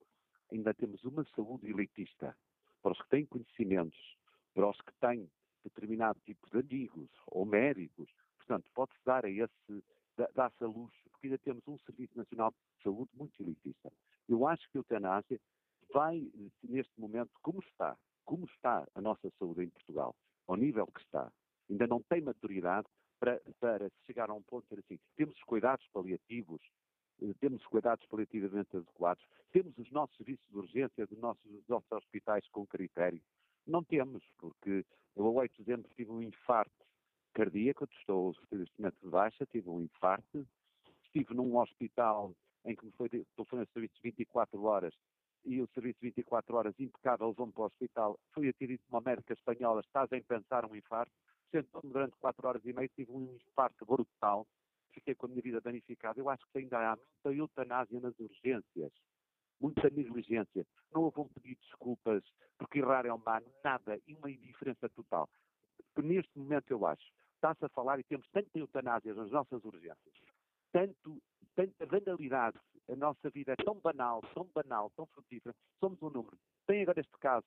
ainda 0.51 0.73
temos 0.73 1.03
uma 1.03 1.23
saúde 1.35 1.69
elitista 1.69 2.35
para 2.81 2.91
os 2.91 3.01
que 3.01 3.09
têm 3.09 3.25
conhecimentos, 3.25 4.17
para 4.53 4.69
os 4.69 4.79
que 4.81 4.93
têm 4.99 5.29
determinado 5.63 6.19
tipo 6.25 6.49
de 6.49 6.59
amigos 6.59 7.09
ou 7.27 7.45
médicos. 7.45 8.09
Portanto, 8.38 8.69
pode-se 8.73 9.03
dar 9.03 9.25
a 9.25 9.29
esse, 9.29 9.83
dá-se 10.33 10.63
a 10.63 10.67
luz, 10.67 10.93
porque 11.11 11.27
ainda 11.27 11.38
temos 11.39 11.67
um 11.67 11.77
Serviço 11.79 12.17
Nacional 12.17 12.51
de 12.51 12.83
Saúde 12.83 13.11
muito 13.13 13.41
elitista. 13.41 13.91
Eu 14.28 14.47
acho 14.47 14.69
que 14.69 14.78
a 14.78 14.80
eutanásia 14.80 15.39
vai, 15.93 16.30
neste 16.63 16.99
momento, 16.99 17.32
como 17.41 17.59
está, 17.61 17.97
como 18.25 18.45
está 18.45 18.86
a 18.93 19.01
nossa 19.01 19.30
saúde 19.39 19.63
em 19.63 19.69
Portugal, 19.69 20.15
ao 20.47 20.55
nível 20.55 20.88
que 20.88 20.99
está, 21.01 21.32
ainda 21.69 21.88
não 21.88 22.01
tem 22.03 22.21
maturidade 22.21 22.88
para, 23.19 23.41
para 23.59 23.89
chegar 24.05 24.30
a 24.30 24.34
um 24.34 24.41
ponto 24.43 24.65
de 24.73 24.80
assim, 24.80 24.99
temos 25.15 25.36
os 25.36 25.43
cuidados 25.43 25.86
paliativos, 25.91 26.61
eh, 27.21 27.34
temos 27.39 27.65
cuidados 27.65 28.05
paliativamente 28.07 28.75
adequados, 28.75 29.23
temos 29.51 29.78
os 29.78 29.89
nossos 29.91 30.15
serviços 30.17 30.45
de 30.49 30.57
urgência 30.57 31.07
dos 31.07 31.17
nossos, 31.17 31.43
dos 31.49 31.67
nossos 31.67 31.91
hospitais 31.91 32.47
com 32.49 32.65
critério. 32.65 33.21
Não 33.65 33.84
temos, 33.84 34.23
porque 34.38 34.86
eu 35.15 35.25
a 35.25 35.32
8 35.32 35.51
de 35.57 35.63
dezembro 35.63 35.91
tive 35.95 36.11
um 36.11 36.21
infarto 36.21 36.86
cardíaco, 37.34 37.88
estou 37.99 38.36
neste 38.51 38.80
momento 38.80 38.97
de 39.01 39.09
baixa, 39.09 39.45
tive 39.45 39.69
um 39.69 39.82
infarto, 39.82 40.47
estive 41.03 41.34
num 41.34 41.57
hospital 41.57 42.36
em 42.68 42.76
que 42.76 42.86
me 42.86 42.91
foi, 42.91 43.09
fazendo 43.47 43.68
serviço 43.74 43.95
24 44.03 44.61
horas 44.63 44.93
e 45.45 45.61
o 45.61 45.68
serviço 45.74 45.99
24 46.01 46.55
horas 46.55 46.76
impecável 46.80 47.30
levou-me 47.30 47.53
para 47.53 47.63
o 47.63 47.65
hospital. 47.65 48.20
Fui 48.34 48.49
atendido 48.49 48.84
por 48.88 48.97
uma 48.97 49.01
médica 49.01 49.34
espanhola, 49.34 49.82
estás 49.82 50.11
em 50.11 50.22
pensar 50.22 50.65
um 50.65 50.76
infarto. 50.76 51.11
Sentou-me 51.49 51.91
durante 51.91 52.18
4 52.18 52.47
horas 52.47 52.65
e 52.65 52.74
meia, 52.74 52.89
tive 52.89 53.11
um 53.11 53.34
infarto 53.34 53.86
brutal 53.86 54.45
fiquei 54.97 55.15
com 55.15 55.28
a 55.28 55.30
minha 55.30 55.41
vida 55.41 55.61
danificada. 55.61 56.20
Eu 56.20 56.30
acho 56.30 56.45
que 56.51 56.59
ainda 56.59 56.78
há 56.80 56.95
muita 56.95 57.39
eutanásia 57.39 57.99
nas 57.99 58.18
urgências, 58.20 58.91
muita 59.59 59.89
negligência. 59.89 60.65
Não 60.93 61.03
houve 61.03 61.22
um 61.22 61.28
pedido 61.28 61.59
de 61.59 61.68
desculpas, 61.68 62.24
porque 62.57 62.80
errar 62.80 63.05
é 63.05 63.13
humano, 63.13 63.45
nada, 63.63 63.99
e 64.07 64.15
uma 64.15 64.32
indiferença 64.32 64.89
total. 64.89 65.30
Neste 65.97 66.38
momento 66.38 66.72
eu 66.72 66.86
acho, 66.86 67.11
está-se 67.36 67.65
a 67.65 67.70
falar 67.70 67.99
e 67.99 68.03
temos 68.03 68.28
tanta 68.30 68.57
eutanásia 68.57 69.13
nas 69.13 69.32
nossas 69.32 69.63
urgências, 69.63 70.13
tanto, 70.72 71.22
tanta 71.58 71.88
banalidade, 71.88 72.60
a 72.88 72.95
nossa 72.95 73.30
vida 73.32 73.53
é 73.53 73.64
tão 73.64 73.80
banal, 73.80 74.22
tão 74.36 74.47
banal, 74.53 74.91
tão 74.95 75.08
frutífera, 75.08 75.55
somos 75.80 75.99
um 76.03 76.10
número. 76.12 76.38
Tem 76.68 76.84
agora 76.84 76.99
este 76.99 77.18
caso 77.20 77.45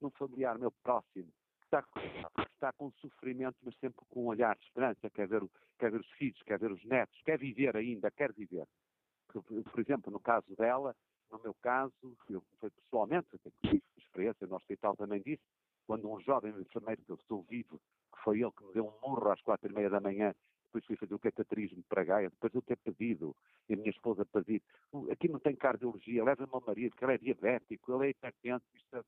num 0.00 0.10
familiar 0.12 0.58
meu 0.58 0.72
próximo, 0.82 1.30
está, 1.64 1.84
está 2.54 2.72
com 2.72 2.90
sofrimento, 2.92 3.58
mas 3.62 3.76
sempre 3.76 4.02
com 4.08 4.24
um 4.24 4.28
olhar 4.28 4.56
de 4.56 4.64
esperança, 4.64 5.10
quer 5.10 5.28
ver, 5.28 5.42
quer 5.78 5.90
ver 5.90 6.00
os 6.00 6.10
filhos, 6.12 6.42
quer 6.44 6.58
ver 6.58 6.72
os 6.72 6.82
netos, 6.86 7.20
quer 7.22 7.38
viver 7.38 7.76
ainda, 7.76 8.10
quer 8.10 8.32
viver. 8.32 8.66
Por 9.28 9.78
exemplo, 9.78 10.10
no 10.10 10.20
caso 10.20 10.56
dela, 10.56 10.96
no 11.30 11.38
meu 11.40 11.54
caso, 11.62 11.92
eu 12.30 12.42
foi 12.58 12.70
pessoalmente, 12.70 13.28
eu 13.32 13.52
tenho 13.60 13.82
experiência 13.98 14.46
no 14.46 14.56
hospital 14.56 14.96
também 14.96 15.20
disse, 15.20 15.42
quando 15.86 16.10
um 16.10 16.18
jovem 16.20 16.52
enfermeiro 16.58 17.02
que 17.02 17.12
eu 17.12 17.16
estou 17.16 17.42
vivo, 17.42 17.78
que 18.14 18.22
foi 18.24 18.40
ele 18.40 18.50
que 18.52 18.64
me 18.64 18.72
deu 18.72 18.86
um 18.86 19.06
morro 19.06 19.30
às 19.30 19.40
quatro 19.42 19.70
e 19.70 19.74
meia 19.74 19.90
da 19.90 20.00
manhã, 20.00 20.34
depois 20.70 20.86
fui 20.86 20.96
fazer 20.96 21.14
o 21.14 21.18
cateterismo 21.18 21.82
para 21.88 22.04
Gaia, 22.04 22.30
depois 22.30 22.54
eu 22.54 22.62
ter 22.62 22.76
pedido, 22.78 23.34
e 23.68 23.74
a 23.74 23.76
minha 23.76 23.90
esposa 23.90 24.24
pedir, 24.24 24.62
aqui 25.10 25.28
não 25.28 25.40
tem 25.40 25.56
cardiologia, 25.56 26.22
leva-me 26.22 26.52
ao 26.52 26.62
marido, 26.64 26.96
que 26.96 27.04
ele 27.04 27.14
é 27.14 27.18
diabético, 27.18 27.92
ele 27.92 28.06
é 28.06 28.10
hipertenso, 28.10 28.64
isto 28.74 28.96
é 28.96 29.02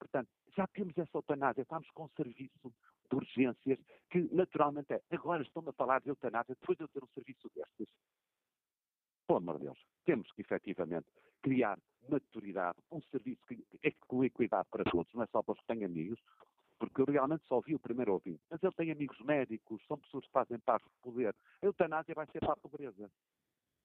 Portanto, 0.00 0.30
já 0.56 0.66
temos 0.68 0.96
essa 0.96 1.18
eutanásia, 1.18 1.60
estamos 1.60 1.88
com 1.90 2.04
um 2.04 2.08
serviço 2.16 2.72
de 3.10 3.16
urgências 3.16 3.78
que, 4.08 4.34
naturalmente, 4.34 4.94
é. 4.94 5.02
Agora 5.10 5.42
estão 5.42 5.62
a 5.68 5.72
falar 5.74 6.00
de 6.00 6.08
eutanásia 6.08 6.56
depois 6.58 6.78
de 6.78 6.84
eu 6.84 6.88
ter 6.88 7.04
um 7.04 7.08
serviço 7.08 7.50
destes. 7.54 7.86
Pelo 9.26 9.38
amor 9.38 9.58
de 9.58 9.64
Deus, 9.64 9.78
temos 10.06 10.32
que 10.32 10.40
efetivamente 10.40 11.06
criar 11.42 11.78
maturidade, 12.08 12.78
um 12.90 13.02
serviço 13.02 13.44
que 13.46 13.62
é 13.82 13.92
com 14.08 14.24
equidade 14.24 14.68
para 14.70 14.84
todos, 14.84 15.12
não 15.12 15.22
é 15.22 15.26
só 15.26 15.42
para 15.42 15.52
os 15.52 15.60
que 15.60 15.66
têm 15.66 15.84
amigos, 15.84 16.18
porque 16.80 17.02
eu 17.02 17.04
realmente 17.04 17.44
só 17.46 17.56
ouvi 17.56 17.74
o 17.74 17.78
primeiro 17.78 18.14
ouvinte. 18.14 18.40
Mas 18.50 18.60
ele 18.62 18.72
tem 18.72 18.90
amigos 18.90 19.20
médicos, 19.20 19.86
são 19.86 19.98
pessoas 19.98 20.24
que 20.24 20.32
fazem 20.32 20.58
parte 20.60 20.84
do 20.84 21.12
poder. 21.12 21.36
A 21.62 21.66
eutanásia 21.66 22.14
vai 22.14 22.26
ser 22.26 22.40
para 22.40 22.54
a 22.54 22.56
pobreza. 22.56 23.10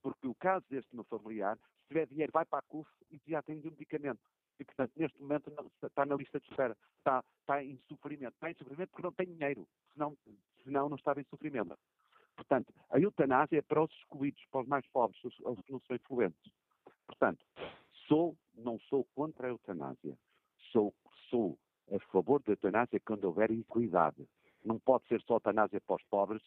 Porque 0.01 0.27
o 0.27 0.33
caso 0.35 0.65
deste 0.69 0.95
meu 0.95 1.03
familiar, 1.03 1.57
se 1.57 1.87
tiver 1.89 2.07
dinheiro, 2.07 2.31
vai 2.31 2.45
para 2.45 2.59
a 2.59 2.63
CUF 2.63 2.89
e 3.11 3.19
já 3.27 3.41
tem 3.43 3.59
de 3.59 3.67
um 3.67 3.71
medicamento 3.71 4.21
e, 4.59 4.63
portanto, 4.63 4.93
neste 4.95 5.21
momento 5.21 5.51
não, 5.51 5.69
está 5.83 6.05
na 6.05 6.15
lista 6.15 6.39
de 6.39 6.49
espera, 6.49 6.77
está, 6.97 7.23
está 7.41 7.63
em 7.63 7.77
sofrimento. 7.89 8.33
Está 8.33 8.49
em 8.49 8.55
sofrimento 8.55 8.89
porque 8.89 9.03
não 9.03 9.11
tem 9.11 9.27
dinheiro, 9.27 9.67
senão, 9.93 10.17
senão 10.63 10.89
não 10.89 10.95
estava 10.95 11.19
em 11.19 11.25
sofrimento. 11.25 11.77
Portanto, 12.35 12.73
a 12.89 12.99
eutanásia 12.99 13.59
é 13.59 13.61
para 13.61 13.83
os 13.83 13.91
excluídos, 13.91 14.43
para 14.51 14.61
os 14.61 14.67
mais 14.67 14.85
pobres, 14.87 15.21
os, 15.23 15.37
os 15.39 15.61
que 15.61 15.71
não 15.71 15.81
são 15.81 15.95
influentes. 15.95 16.51
Portanto, 17.05 17.45
sou, 18.07 18.37
não 18.53 18.79
sou 18.79 19.05
contra 19.15 19.47
a 19.47 19.49
eutanásia. 19.49 20.17
Sou, 20.71 20.93
sou 21.29 21.57
a 21.91 21.99
favor 22.11 22.41
da 22.43 22.53
eutanásia 22.53 22.99
quando 22.99 23.25
houver 23.25 23.51
equidade. 23.51 24.27
Não 24.63 24.79
pode 24.79 25.07
ser 25.07 25.21
só 25.21 25.35
eutanásia 25.35 25.79
para 25.81 25.95
os 25.95 26.03
pobres, 26.03 26.41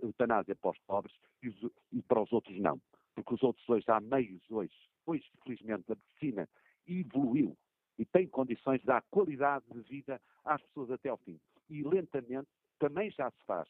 eutanásia 0.00 0.56
para 0.56 0.70
os 0.70 0.78
pobres 0.86 1.14
e, 1.42 2.02
para 2.02 2.22
os 2.22 2.32
outros 2.32 2.58
não. 2.58 2.80
Porque 3.14 3.34
os 3.34 3.42
outros 3.42 3.68
hoje, 3.68 3.84
há 3.88 4.00
meios 4.00 4.42
hoje, 4.50 4.74
hoje, 5.06 5.24
felizmente, 5.44 5.92
a 5.92 5.94
medicina 5.94 6.48
evoluiu 6.86 7.56
e 7.98 8.04
tem 8.04 8.26
condições 8.26 8.80
de 8.80 8.86
dar 8.86 9.02
qualidade 9.10 9.64
de 9.70 9.80
vida 9.82 10.20
às 10.44 10.62
pessoas 10.62 10.90
até 10.90 11.10
ao 11.10 11.18
fim. 11.18 11.38
E 11.68 11.82
lentamente 11.82 12.48
também 12.78 13.10
já 13.10 13.30
se 13.30 13.44
faz, 13.46 13.68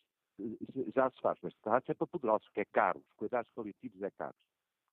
já 0.95 1.11
se 1.11 1.21
faz, 1.21 1.39
mas 1.43 1.53
está 1.53 1.77
a 1.77 1.81
ser 1.81 1.95
para 1.95 2.07
poderosos, 2.07 2.49
que 2.51 2.61
é 2.61 2.65
caro, 2.65 3.01
os 3.01 3.15
cuidados 3.17 3.51
paliativos 3.53 4.01
é 4.03 4.11
caro. 4.11 4.35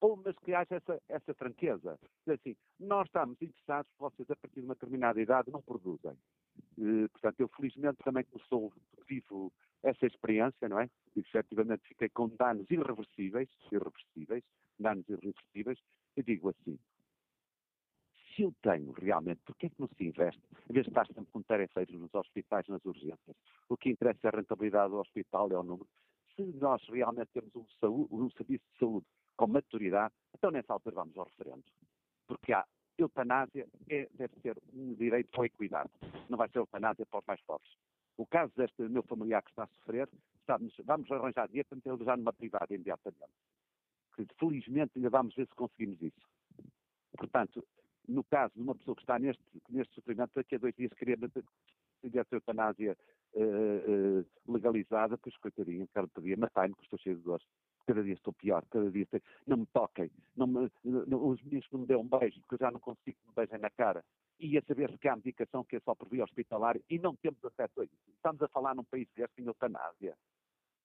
Ou, 0.00 0.16
mas 0.24 0.36
que 0.38 0.54
haja 0.54 0.76
essa, 0.76 1.02
essa 1.08 1.34
franqueza. 1.34 1.98
Assim, 2.28 2.56
nós 2.78 3.06
estamos 3.06 3.40
interessados, 3.42 3.90
vocês 3.98 4.30
a 4.30 4.36
partir 4.36 4.60
de 4.60 4.66
uma 4.66 4.74
determinada 4.74 5.20
idade 5.20 5.50
não 5.50 5.60
produzem. 5.60 6.16
Uh, 6.76 7.08
portanto, 7.10 7.40
eu 7.40 7.48
felizmente 7.48 7.98
também 8.04 8.24
começou, 8.24 8.72
vivo 9.08 9.52
essa 9.82 10.06
experiência, 10.06 10.68
não 10.68 10.80
é? 10.80 10.88
E, 11.16 11.20
efetivamente 11.20 11.88
fiquei 11.88 12.08
com 12.08 12.28
danos 12.28 12.70
irreversíveis, 12.70 13.48
irreversíveis, 13.72 14.44
danos 14.78 15.08
irreversíveis, 15.08 15.78
eu 16.16 16.22
digo 16.22 16.48
assim, 16.50 16.78
se 18.34 18.42
eu 18.42 18.54
tenho 18.62 18.92
realmente, 18.92 19.40
porquê 19.44 19.66
é 19.66 19.68
que 19.68 19.80
não 19.80 19.88
se 19.88 20.04
investe? 20.04 20.40
Em 20.70 20.72
vez 20.72 20.84
de 20.84 20.90
estar 20.90 21.06
sempre 21.06 21.26
com 21.32 21.42
tarefeiros 21.42 21.94
nos 21.98 22.14
hospitais, 22.14 22.66
nas 22.68 22.84
urgências, 22.84 23.36
o 23.68 23.76
que 23.76 23.90
interessa 23.90 24.20
é 24.24 24.28
a 24.28 24.36
rentabilidade 24.36 24.90
do 24.90 25.00
hospital, 25.00 25.50
é 25.50 25.58
o 25.58 25.62
número. 25.62 25.88
Se 26.36 26.42
nós 26.42 26.80
realmente 26.88 27.30
temos 27.32 27.54
um, 27.56 27.66
saúde, 27.80 28.14
um 28.14 28.30
serviço 28.30 28.64
de 28.72 28.78
saúde 28.78 29.06
com 29.38 29.46
maturidade, 29.46 30.12
então 30.34 30.50
nessa 30.50 30.72
altura 30.72 30.96
vamos 30.96 31.16
ao 31.16 31.24
referendo. 31.24 31.64
Porque 32.26 32.52
a 32.52 32.66
eutanásia 32.98 33.66
é, 33.88 34.08
deve 34.12 34.34
ser 34.40 34.58
um 34.74 34.94
direito 34.94 35.30
com 35.32 35.44
equidade. 35.44 35.88
Não 36.28 36.36
vai 36.36 36.50
ser 36.50 36.58
eutanásia 36.58 37.06
para 37.06 37.20
os 37.20 37.26
mais 37.26 37.40
pobres. 37.42 37.72
O 38.16 38.26
caso 38.26 38.52
deste 38.56 38.82
meu 38.82 39.04
familiar 39.04 39.42
que 39.42 39.50
está 39.50 39.62
a 39.62 39.68
sofrer, 39.68 40.08
estamos, 40.40 40.74
vamos 40.84 41.10
arranjar 41.10 41.46
dinheiro 41.46 41.68
para 41.68 41.76
meter 41.76 42.04
já 42.04 42.16
numa 42.16 42.32
privada 42.32 42.74
imediatamente. 42.74 43.32
Felizmente 44.38 44.92
ainda 44.96 45.08
vamos 45.08 45.34
ver 45.36 45.46
se 45.46 45.54
conseguimos 45.54 46.02
isso. 46.02 46.28
Portanto, 47.16 47.64
no 48.08 48.24
caso 48.24 48.52
de 48.56 48.62
uma 48.62 48.74
pessoa 48.74 48.96
que 48.96 49.02
está 49.02 49.20
neste, 49.20 49.42
neste 49.70 49.94
sofrimento, 49.94 50.32
daqui 50.34 50.56
a 50.56 50.58
dois 50.58 50.74
dias 50.74 50.92
queria 50.94 51.16
tivesse 51.16 52.34
a 52.34 52.36
eutanásia 52.36 52.96
uh, 53.34 54.20
uh, 54.20 54.52
legalizada, 54.52 55.16
pois 55.18 55.36
coitadinho, 55.36 55.88
quero 55.94 56.08
pedir, 56.08 56.36
matai-me 56.36 56.74
que 56.74 56.82
estou 56.82 56.98
cheio 56.98 57.16
de 57.16 57.22
dores. 57.22 57.46
Cada 57.88 58.02
dia 58.02 58.12
estou 58.12 58.34
pior, 58.34 58.66
cada 58.70 58.90
dia 58.90 59.04
estou... 59.04 59.18
não 59.46 59.56
me 59.56 59.66
toquem, 59.72 60.10
não 60.36 60.46
me, 60.46 60.70
não, 60.84 61.26
os 61.26 61.42
meninos 61.42 61.66
não 61.72 61.80
me 61.80 61.86
dêem 61.86 61.98
um 61.98 62.06
beijo, 62.06 62.38
porque 62.42 62.56
eu 62.56 62.66
já 62.66 62.70
não 62.70 62.78
consigo 62.78 63.16
que 63.16 63.28
me 63.28 63.34
beijem 63.34 63.58
na 63.58 63.70
cara. 63.70 64.04
E 64.38 64.58
a 64.58 64.62
saber 64.62 64.98
que 64.98 65.08
há 65.08 65.16
medicação 65.16 65.64
que 65.64 65.76
é 65.76 65.80
só 65.80 65.94
por 65.94 66.06
via 66.06 66.22
hospitalar 66.22 66.76
e 66.90 66.98
não 66.98 67.16
temos 67.16 67.42
acesso 67.42 67.80
a 67.80 67.84
isso. 67.84 67.96
Estamos 68.14 68.42
a 68.42 68.48
falar 68.48 68.74
num 68.74 68.84
país 68.84 69.08
que 69.14 69.22
é 69.22 69.28
sem 69.28 69.46
eutanásia. 69.46 70.14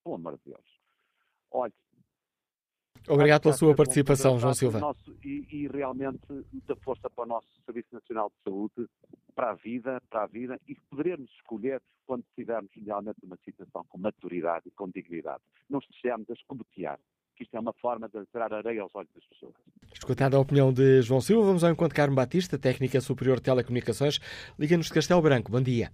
Pelo 0.02 0.14
amor 0.14 0.38
de 0.38 0.44
Deus. 0.46 0.80
Olha, 1.50 1.74
Obrigado 3.08 3.42
pela 3.42 3.54
sua 3.54 3.74
participação, 3.74 4.38
João 4.38 4.54
Silva. 4.54 4.80
Nosso, 4.80 5.14
e, 5.22 5.46
e, 5.50 5.68
realmente 5.68 6.26
muita 6.52 6.74
força 6.76 7.10
para 7.10 7.24
o 7.24 7.26
nosso 7.26 7.46
Serviço 7.66 7.88
Nacional 7.92 8.30
de 8.30 8.42
Saúde, 8.42 8.88
para 9.34 9.50
a 9.50 9.54
vida, 9.54 10.00
para 10.08 10.22
a 10.22 10.26
vida, 10.26 10.58
e 10.66 10.74
poderemos 10.88 11.30
escolher 11.32 11.82
quando 12.06 12.24
estivermos 12.28 12.70
realmente 12.74 13.18
numa 13.22 13.36
situação 13.44 13.84
com 13.88 13.98
maturidade 13.98 14.68
e 14.68 14.70
com 14.70 14.88
dignidade. 14.88 15.42
Não 15.68 15.80
estejamos 15.80 16.30
a 16.30 16.32
escobotear, 16.32 16.98
que 17.36 17.44
isto 17.44 17.54
é 17.54 17.60
uma 17.60 17.74
forma 17.74 18.08
de 18.08 18.24
tirar 18.26 18.52
areia 18.54 18.82
aos 18.82 18.94
olhos 18.94 19.10
das 19.14 19.24
pessoas. 19.26 19.54
Escutada 19.92 20.36
a 20.36 20.40
opinião 20.40 20.72
de 20.72 21.02
João 21.02 21.20
Silva, 21.20 21.46
vamos 21.46 21.62
ao 21.62 21.70
encontro 21.70 21.94
de 21.94 21.96
Carmo 21.96 22.16
Batista, 22.16 22.58
técnica 22.58 23.00
superior 23.00 23.36
de 23.36 23.42
telecomunicações. 23.42 24.18
Liga-nos 24.58 24.86
de 24.86 24.94
Castelo 24.94 25.20
Branco. 25.20 25.50
Bom 25.50 25.60
dia. 25.60 25.90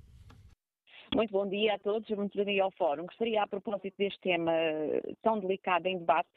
Muito 1.14 1.32
bom 1.32 1.48
dia 1.48 1.74
a 1.74 1.78
todos, 1.78 2.08
muito 2.10 2.38
bom 2.38 2.44
dia 2.44 2.62
ao 2.62 2.70
Fórum. 2.70 3.06
Gostaria, 3.06 3.42
a 3.42 3.46
propósito 3.46 3.94
deste 3.98 4.20
tema 4.20 4.52
tão 5.22 5.40
delicado 5.40 5.86
em 5.86 5.98
debate, 5.98 6.28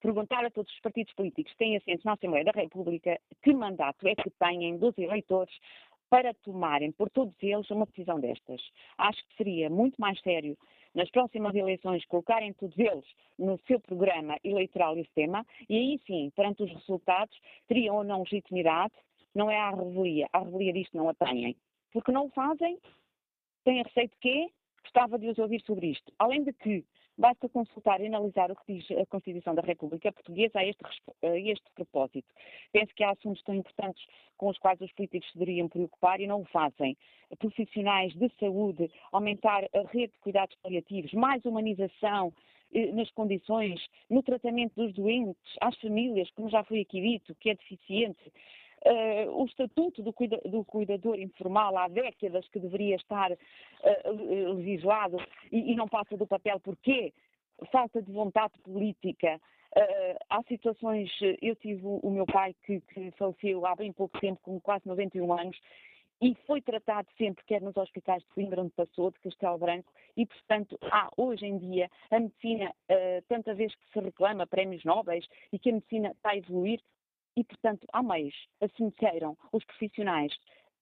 perguntar 0.00 0.44
a 0.44 0.50
todos 0.50 0.72
os 0.72 0.80
partidos 0.80 1.12
políticos 1.14 1.52
que 1.52 1.58
têm 1.58 1.76
assentos 1.76 2.04
na 2.04 2.14
Assembleia 2.14 2.44
da 2.44 2.52
República 2.52 3.18
que 3.42 3.52
mandato 3.52 4.06
é 4.06 4.14
que 4.14 4.30
têm 4.30 4.76
dos 4.78 4.96
eleitores 4.98 5.54
para 6.08 6.34
tomarem 6.34 6.90
por 6.90 7.08
todos 7.10 7.34
eles 7.40 7.70
uma 7.70 7.86
decisão 7.86 8.18
destas. 8.18 8.60
Acho 8.98 9.24
que 9.28 9.36
seria 9.36 9.70
muito 9.70 10.00
mais 10.00 10.20
sério 10.20 10.58
nas 10.92 11.08
próximas 11.10 11.54
eleições 11.54 12.04
colocarem 12.06 12.52
todos 12.54 12.76
eles 12.76 13.04
no 13.38 13.58
seu 13.66 13.78
programa 13.78 14.36
eleitoral 14.42 14.98
esse 14.98 15.10
tema 15.14 15.46
e 15.68 15.76
aí 15.76 16.00
sim, 16.06 16.32
perante 16.34 16.64
os 16.64 16.72
resultados, 16.72 17.38
teriam 17.68 17.96
ou 17.96 18.04
não 18.04 18.20
legitimidade, 18.20 18.92
não 19.34 19.48
é 19.48 19.56
a 19.56 19.70
revelia, 19.70 20.28
a 20.32 20.40
revelia 20.40 20.72
disto 20.72 20.96
não 20.96 21.08
a 21.08 21.14
têm. 21.14 21.56
Porque 21.92 22.10
não 22.10 22.26
o 22.26 22.30
fazem, 22.30 22.78
têm 23.64 23.82
receio 23.82 24.08
de 24.08 24.16
quê? 24.20 24.50
Gostava 24.82 25.16
de 25.16 25.28
os 25.28 25.38
ouvir 25.38 25.60
sobre 25.62 25.88
isto. 25.88 26.12
Além 26.18 26.42
de 26.42 26.52
que 26.52 26.84
basta 27.20 27.48
consultar 27.50 28.00
e 28.00 28.06
analisar 28.06 28.50
o 28.50 28.56
que 28.56 28.74
diz 28.74 28.90
a 28.98 29.06
Constituição 29.06 29.54
da 29.54 29.62
República 29.62 30.10
Portuguesa 30.10 30.58
a 30.58 30.64
este, 30.64 30.82
a 31.22 31.38
este 31.38 31.70
propósito. 31.74 32.26
Penso 32.72 32.94
que 32.94 33.04
há 33.04 33.10
assuntos 33.10 33.42
tão 33.42 33.54
importantes 33.54 34.02
com 34.38 34.48
os 34.48 34.58
quais 34.58 34.80
os 34.80 34.90
políticos 34.92 35.30
se 35.30 35.38
deveriam 35.38 35.68
preocupar 35.68 36.20
e 36.20 36.26
não 36.26 36.40
o 36.40 36.46
fazem. 36.46 36.96
Profissionais 37.38 38.14
de 38.14 38.28
saúde, 38.40 38.90
aumentar 39.12 39.64
a 39.74 39.82
rede 39.92 40.14
de 40.14 40.18
cuidados 40.20 40.56
paliativos, 40.62 41.12
mais 41.12 41.44
humanização, 41.44 42.32
eh, 42.72 42.90
nas 42.92 43.10
condições, 43.10 43.80
no 44.08 44.22
tratamento 44.22 44.74
dos 44.74 44.94
doentes, 44.94 45.56
às 45.60 45.76
famílias, 45.78 46.30
como 46.30 46.48
já 46.48 46.64
foi 46.64 46.80
aqui 46.80 47.00
dito, 47.00 47.34
que 47.34 47.50
é 47.50 47.54
deficiente, 47.54 48.32
o 49.34 49.44
estatuto 49.44 50.02
do, 50.02 50.12
cuida 50.12 50.40
do, 50.44 50.64
cuidador 50.64 51.18
informal 51.18 51.76
há 51.76 51.88
décadas 51.88 52.48
que 52.48 52.58
deveria 52.58 52.96
estar 52.96 53.30
uh, 53.30 54.54
legislado 54.54 55.18
e, 55.52 55.72
e, 55.72 55.76
não 55.76 55.88
passa 55.88 56.16
do 56.16 56.26
papel. 56.26 56.58
Porquê? 56.60 57.12
Falta 57.70 58.00
de 58.00 58.10
vontade 58.10 58.54
política. 58.62 59.40
Uh, 59.76 60.16
há 60.30 60.42
situações, 60.44 61.10
eu 61.42 61.54
tive 61.56 61.82
o 61.84 62.10
meu 62.10 62.26
pai 62.26 62.54
que, 62.64 62.80
que 62.80 63.10
faleceu 63.12 63.64
há 63.66 63.76
bem 63.76 63.92
pouco 63.92 64.18
tempo, 64.18 64.40
com 64.42 64.60
quase 64.60 64.86
91 64.88 65.32
anos, 65.32 65.56
e 66.22 66.34
foi 66.46 66.60
tratado 66.60 67.08
sempre, 67.16 67.44
quer 67.46 67.62
nos 67.62 67.76
hospitais 67.76 68.22
de 68.22 68.28
Coimbra, 68.30 68.60
onde 68.60 68.72
passou, 68.72 69.10
de 69.10 69.18
Castelo 69.20 69.58
Branco, 69.58 69.90
e, 70.16 70.26
portanto, 70.26 70.78
há 70.90 71.08
hoje 71.16 71.46
em 71.46 71.56
dia 71.56 71.88
a 72.10 72.20
medicina, 72.20 72.70
uh, 72.90 73.22
tanta 73.28 73.54
vez 73.54 73.74
que 73.74 73.92
se 73.92 74.00
reclama 74.00 74.46
prémios 74.46 74.84
nobres 74.84 75.26
e 75.52 75.58
que 75.58 75.70
a 75.70 75.74
medicina 75.74 76.10
está 76.10 76.30
a 76.30 76.36
evoluir, 76.36 76.80
e, 77.40 77.44
portanto, 77.44 77.86
há 77.90 78.02
meios, 78.02 78.34
assim 78.60 78.90
queiram 78.90 79.34
os 79.50 79.64
profissionais, 79.64 80.30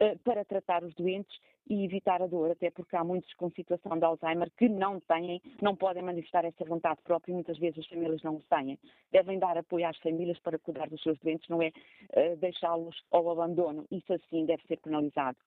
uh, 0.02 0.18
para 0.24 0.44
tratar 0.44 0.82
os 0.82 0.92
doentes 0.94 1.38
e 1.70 1.84
evitar 1.84 2.20
a 2.20 2.26
dor, 2.26 2.50
até 2.50 2.68
porque 2.70 2.96
há 2.96 3.04
muitos 3.04 3.32
com 3.34 3.48
situação 3.50 3.96
de 3.96 4.04
Alzheimer 4.04 4.50
que 4.56 4.68
não 4.68 4.98
têm, 5.00 5.40
não 5.62 5.76
podem 5.76 6.02
manifestar 6.02 6.44
essa 6.44 6.64
vontade 6.64 7.00
própria 7.04 7.30
e 7.30 7.34
muitas 7.34 7.58
vezes 7.58 7.78
as 7.78 7.86
famílias 7.86 8.22
não 8.22 8.36
o 8.36 8.42
têm. 8.42 8.76
Devem 9.12 9.38
dar 9.38 9.56
apoio 9.56 9.86
às 9.86 9.96
famílias 9.98 10.38
para 10.40 10.58
cuidar 10.58 10.88
dos 10.88 11.00
seus 11.00 11.16
doentes, 11.20 11.48
não 11.48 11.62
é 11.62 11.68
uh, 11.68 12.36
deixá-los 12.38 12.96
ao 13.12 13.30
abandono. 13.30 13.86
Isso 13.90 14.12
assim 14.12 14.46
deve 14.46 14.62
ser 14.66 14.78
penalizado. 14.78 15.38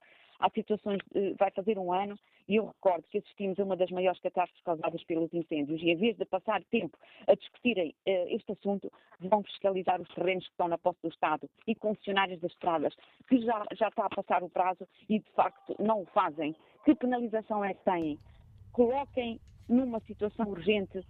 Há 0.41 0.49
situações, 0.49 0.99
uh, 1.15 1.35
vai 1.37 1.51
fazer 1.51 1.77
um 1.77 1.93
ano, 1.93 2.17
e 2.47 2.55
eu 2.55 2.65
recordo 2.65 3.05
que 3.09 3.19
assistimos 3.19 3.59
a 3.59 3.63
uma 3.63 3.77
das 3.77 3.91
maiores 3.91 4.19
catástrofes 4.19 4.63
causadas 4.63 5.03
pelos 5.03 5.33
incêndios, 5.33 5.81
e 5.81 5.91
em 5.91 5.95
vez 5.95 6.17
de 6.17 6.25
passar 6.25 6.63
tempo 6.65 6.97
a 7.27 7.35
discutirem 7.35 7.89
uh, 8.07 8.35
este 8.35 8.51
assunto, 8.51 8.91
vão 9.19 9.43
fiscalizar 9.43 10.01
os 10.01 10.09
terrenos 10.09 10.43
que 10.45 10.51
estão 10.51 10.67
na 10.67 10.77
posse 10.77 10.99
do 11.03 11.09
Estado 11.09 11.49
e 11.67 11.75
concessionários 11.75 12.41
das 12.41 12.51
estradas, 12.51 12.93
que 13.29 13.39
já, 13.39 13.63
já 13.73 13.87
está 13.87 14.05
a 14.05 14.09
passar 14.09 14.43
o 14.43 14.49
prazo 14.49 14.87
e 15.07 15.19
de 15.19 15.29
facto 15.31 15.75
não 15.79 16.01
o 16.01 16.05
fazem. 16.07 16.55
Que 16.83 16.95
penalização 16.95 17.63
é 17.63 17.73
que 17.73 17.85
têm? 17.85 18.19
Coloquem 18.73 19.39
numa 19.69 19.99
situação 20.01 20.49
urgente 20.49 21.05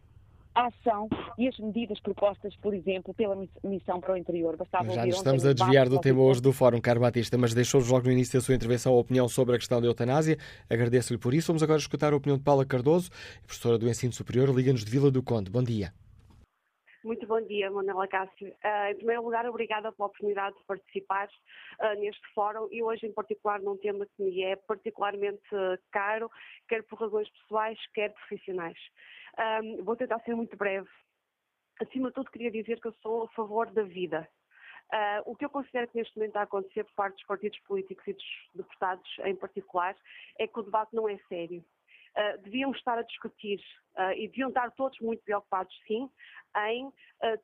a 0.54 0.68
ação 0.68 1.08
e 1.38 1.48
as 1.48 1.58
medidas 1.60 2.00
propostas, 2.00 2.56
por 2.58 2.74
exemplo, 2.74 3.14
pela 3.14 3.36
missão 3.64 4.00
para 4.00 4.14
o 4.14 4.18
interior. 4.18 4.58
Bastava 4.58 4.90
Já 4.92 5.06
nos 5.06 5.16
estamos 5.16 5.46
a 5.46 5.54
desviar 5.54 5.88
do 5.88 6.00
tema 6.00 6.22
hoje 6.22 6.42
do 6.42 6.52
Fórum 6.52 6.82
Caro 6.82 7.00
Batista, 7.00 7.38
mas 7.38 7.54
deixou-vos 7.54 7.90
logo 7.90 8.06
no 8.06 8.12
início 8.12 8.40
da 8.40 8.44
sua 8.44 8.56
intervenção 8.56 8.94
a 8.94 8.98
opinião 8.98 9.28
sobre 9.30 9.56
a 9.56 9.58
questão 9.58 9.82
da 9.82 9.88
eutanásia. 9.88 10.38
Agradeço-lhe 10.70 11.20
por 11.20 11.34
isso. 11.34 11.48
Vamos 11.48 11.64
agora 11.64 11.80
escutar 11.80 12.14
a 12.14 12.16
opinião 12.16 12.38
de 12.38 12.44
Paula 12.44 12.66
Cardoso, 12.66 13.10
professora 13.46 13.78
do 13.78 13.88
Ensino 13.88 14.14
Superior, 14.14 14.50
Liga-nos 14.50 14.84
de 14.84 14.92
Vila 14.92 15.10
do 15.10 15.24
Conde. 15.24 15.50
Bom 15.50 15.64
dia. 15.64 15.94
Muito 17.04 17.26
bom 17.26 17.42
dia, 17.42 17.72
Manuela 17.72 18.08
Cássio. 18.08 18.50
Uh, 18.50 18.92
em 18.92 18.96
primeiro 18.96 19.24
lugar, 19.24 19.44
obrigada 19.48 19.92
pela 19.92 20.06
oportunidade 20.06 20.56
de 20.56 20.64
participar 20.66 21.28
uh, 21.28 22.00
neste 22.00 22.22
fórum 22.36 22.68
e 22.72 22.84
hoje, 22.84 23.08
em 23.08 23.12
particular, 23.12 23.60
num 23.60 23.76
tema 23.78 24.06
que 24.06 24.22
me 24.22 24.44
é 24.44 24.56
particularmente 24.56 25.42
caro, 25.92 26.30
quer 26.70 26.84
por 26.84 27.00
razões 27.00 27.28
pessoais, 27.30 27.80
quer 27.96 28.14
profissionais. 28.14 28.78
Um, 29.40 29.84
vou 29.84 29.96
tentar 29.96 30.20
ser 30.20 30.36
muito 30.36 30.56
breve. 30.58 30.90
Acima 31.80 32.10
de 32.10 32.16
tudo, 32.16 32.32
queria 32.32 32.52
dizer 32.52 32.80
que 32.80 32.88
eu 32.88 32.94
sou 33.02 33.24
a 33.24 33.28
favor 33.30 33.72
da 33.72 33.84
vida. 33.84 34.28
Uh, 34.94 35.32
o 35.32 35.36
que 35.36 35.46
eu 35.46 35.50
considero 35.50 35.88
que 35.88 35.98
neste 35.98 36.16
momento 36.18 36.32
está 36.32 36.42
a 36.42 36.44
acontecer 36.44 36.84
por 36.84 36.94
parte 36.94 37.14
dos 37.16 37.26
partidos 37.26 37.60
políticos 37.60 38.06
e 38.08 38.14
dos 38.14 38.26
deputados 38.54 39.10
em 39.24 39.36
particular 39.36 39.96
é 40.38 40.46
que 40.46 40.60
o 40.60 40.64
debate 40.64 40.94
não 40.94 41.08
é 41.08 41.18
sério. 41.30 41.64
Uh, 42.16 42.42
deviam 42.42 42.72
estar 42.72 42.98
a 42.98 43.04
discutir 43.04 43.60
uh, 43.96 44.12
e 44.12 44.28
deviam 44.28 44.50
estar 44.50 44.70
todos 44.72 45.00
muito 45.00 45.24
preocupados, 45.24 45.74
sim, 45.88 46.10
em 46.68 46.92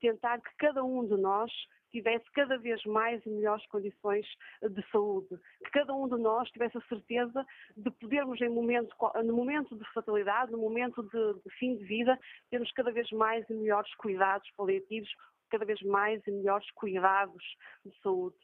tentar 0.02 0.42
que 0.42 0.50
cada 0.58 0.84
um 0.84 1.08
de 1.08 1.16
nós 1.16 1.52
tivesse 1.92 2.26
cada 2.32 2.58
vez 2.58 2.84
mais 2.86 3.26
e 3.26 3.30
melhores 3.30 3.66
condições 3.68 4.26
de 4.62 4.92
saúde, 4.92 5.38
que 5.64 5.72
cada 5.72 5.94
um 5.94 6.08
de 6.08 6.18
nós 6.22 6.50
tivesse 6.52 6.78
a 6.78 6.82
certeza 6.82 7.46
de 7.76 7.92
podermos, 7.92 8.42
em 8.42 8.50
momento, 8.50 8.96
no 9.24 9.34
momento 9.34 9.76
de 9.76 9.94
fatalidade, 9.94 10.52
no 10.52 10.58
momento 10.58 11.04
de, 11.04 11.34
de 11.42 11.50
fim 11.58 11.76
de 11.78 11.84
vida, 11.86 12.18
termos 12.50 12.72
cada 12.72 12.92
vez 12.92 13.10
mais 13.12 13.48
e 13.50 13.54
melhores 13.54 13.94
cuidados 13.96 14.50
paliativos, 14.56 15.10
cada 15.50 15.66
vez 15.66 15.82
mais 15.82 16.26
e 16.28 16.32
melhores 16.32 16.70
cuidados 16.72 17.44
de 17.86 17.96
saúde. 18.02 18.38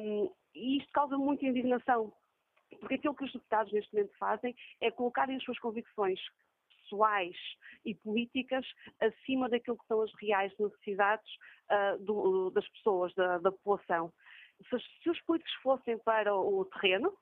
Um, 0.00 0.30
e 0.54 0.78
isto 0.78 0.92
causa 0.92 1.16
muita 1.16 1.46
indignação, 1.46 2.12
porque 2.80 2.94
aquilo 2.94 3.14
que 3.14 3.24
os 3.24 3.32
deputados 3.32 3.72
neste 3.72 3.94
momento 3.94 4.16
fazem 4.18 4.54
é 4.80 4.90
colocarem 4.90 5.36
as 5.36 5.44
suas 5.44 5.58
convicções 5.58 6.20
pessoais 6.92 7.36
e 7.84 7.94
políticas 7.94 8.64
acima 9.00 9.48
daquilo 9.48 9.78
que 9.78 9.86
são 9.86 10.02
as 10.02 10.10
reais 10.20 10.52
necessidades 10.58 11.30
uh, 11.70 12.04
do, 12.04 12.50
das 12.50 12.68
pessoas, 12.68 13.14
da, 13.14 13.38
da 13.38 13.50
população. 13.50 14.12
Se, 14.68 14.78
se, 15.02 15.10
os 15.10 15.20
políticos 15.22 15.54
fossem 15.62 15.98
para 15.98 16.34
o 16.34 16.64
terreno, 16.66 17.12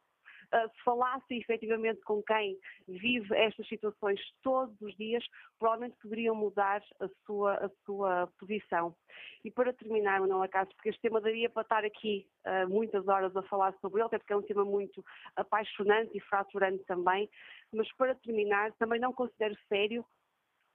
uh, 0.54 0.68
se 0.70 0.82
falassem 0.84 1.38
efetivamente 1.38 2.00
com 2.02 2.22
quem 2.22 2.58
vive 2.88 3.34
estas 3.36 3.66
situações 3.68 4.20
todos 4.42 4.80
os 4.80 4.94
dias, 4.96 5.24
provavelmente 5.58 5.96
poderiam 6.02 6.34
mudar 6.34 6.82
a 7.00 7.08
sua, 7.24 7.54
a 7.54 7.70
sua 7.84 8.26
posição. 8.38 8.94
E 9.44 9.50
para 9.50 9.72
terminar, 9.72 10.20
Manuela 10.20 10.48
Castro, 10.48 10.76
porque 10.76 10.90
este 10.90 11.00
tema 11.02 11.20
daria 11.20 11.48
para 11.48 11.62
estar 11.62 11.84
aqui 11.84 12.26
uh, 12.46 12.68
muitas 12.68 13.06
horas 13.08 13.34
a 13.36 13.42
falar 13.42 13.74
sobre 13.80 14.00
ele, 14.00 14.06
até 14.06 14.18
porque 14.18 14.32
é 14.32 14.36
um 14.36 14.42
tema 14.42 14.64
muito 14.64 15.04
apaixonante 15.36 16.16
e 16.16 16.20
fraturante 16.20 16.84
também, 16.84 17.28
mas 17.72 17.90
para 17.96 18.14
terminar, 18.14 18.72
também 18.72 19.00
não 19.00 19.12
considero 19.12 19.56
sério 19.68 20.04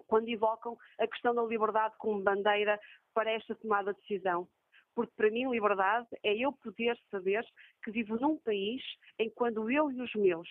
quando 0.07 0.29
evocam 0.29 0.77
a 0.99 1.07
questão 1.07 1.33
da 1.33 1.43
liberdade 1.43 1.95
como 1.97 2.21
bandeira 2.21 2.79
para 3.13 3.31
esta 3.31 3.55
tomada 3.55 3.93
de 3.93 3.99
decisão 4.01 4.47
porque 4.95 5.13
para 5.15 5.29
mim 5.29 5.49
liberdade 5.51 6.07
é 6.23 6.33
eu 6.33 6.53
poder 6.53 6.97
saber 7.11 7.45
que 7.83 7.91
vivo 7.91 8.17
num 8.17 8.37
país 8.37 8.81
em 9.19 9.29
quando 9.29 9.69
eu 9.69 9.91
e 9.91 10.01
os 10.01 10.13
meus, 10.15 10.47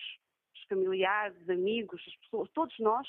os 0.53 0.63
familiares, 0.69 1.49
amigos, 1.49 2.01
as 2.07 2.15
pessoas, 2.17 2.49
todos 2.51 2.77
nós, 2.79 3.07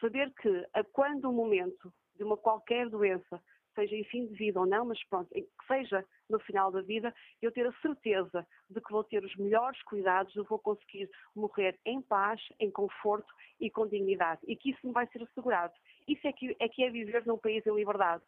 saber 0.00 0.32
que 0.40 0.66
a 0.72 0.84
quando 0.84 1.28
o 1.28 1.32
momento 1.32 1.92
de 2.16 2.22
uma 2.22 2.36
qualquer 2.36 2.88
doença, 2.88 3.42
seja 3.74 3.96
em 3.96 4.04
fim 4.04 4.26
de 4.26 4.34
vida 4.34 4.60
ou 4.60 4.66
não, 4.66 4.84
mas 4.84 5.02
pronto, 5.08 5.28
que 5.32 5.66
seja 5.66 6.04
no 6.28 6.38
final 6.40 6.70
da 6.70 6.80
vida, 6.80 7.12
eu 7.42 7.50
ter 7.50 7.66
a 7.66 7.72
certeza 7.80 8.46
de 8.70 8.80
que 8.80 8.92
vou 8.92 9.02
ter 9.02 9.24
os 9.24 9.34
melhores 9.36 9.82
cuidados, 9.82 10.34
eu 10.36 10.44
vou 10.44 10.58
conseguir 10.58 11.10
morrer 11.34 11.78
em 11.84 12.00
paz, 12.00 12.40
em 12.60 12.70
conforto 12.70 13.32
e 13.60 13.68
com 13.70 13.86
dignidade. 13.86 14.40
E 14.46 14.56
que 14.56 14.70
isso 14.70 14.86
me 14.86 14.92
vai 14.92 15.06
ser 15.08 15.22
assegurado. 15.22 15.74
Isso 16.06 16.26
é 16.26 16.32
que 16.32 16.56
é, 16.60 16.68
que 16.68 16.84
é 16.84 16.90
viver 16.90 17.26
num 17.26 17.38
país 17.38 17.66
em 17.66 17.74
liberdade. 17.74 18.22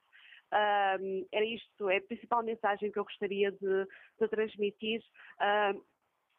Um, 0.57 1.27
era 1.31 1.45
isto, 1.45 1.91
é 1.91 1.99
a 1.99 2.03
principal 2.03 2.43
mensagem 2.43 2.91
que 2.91 2.99
eu 2.99 3.05
gostaria 3.05 3.53
de, 3.53 3.87
de 4.19 4.29
transmitir. 4.29 5.03
Um, 5.41 5.83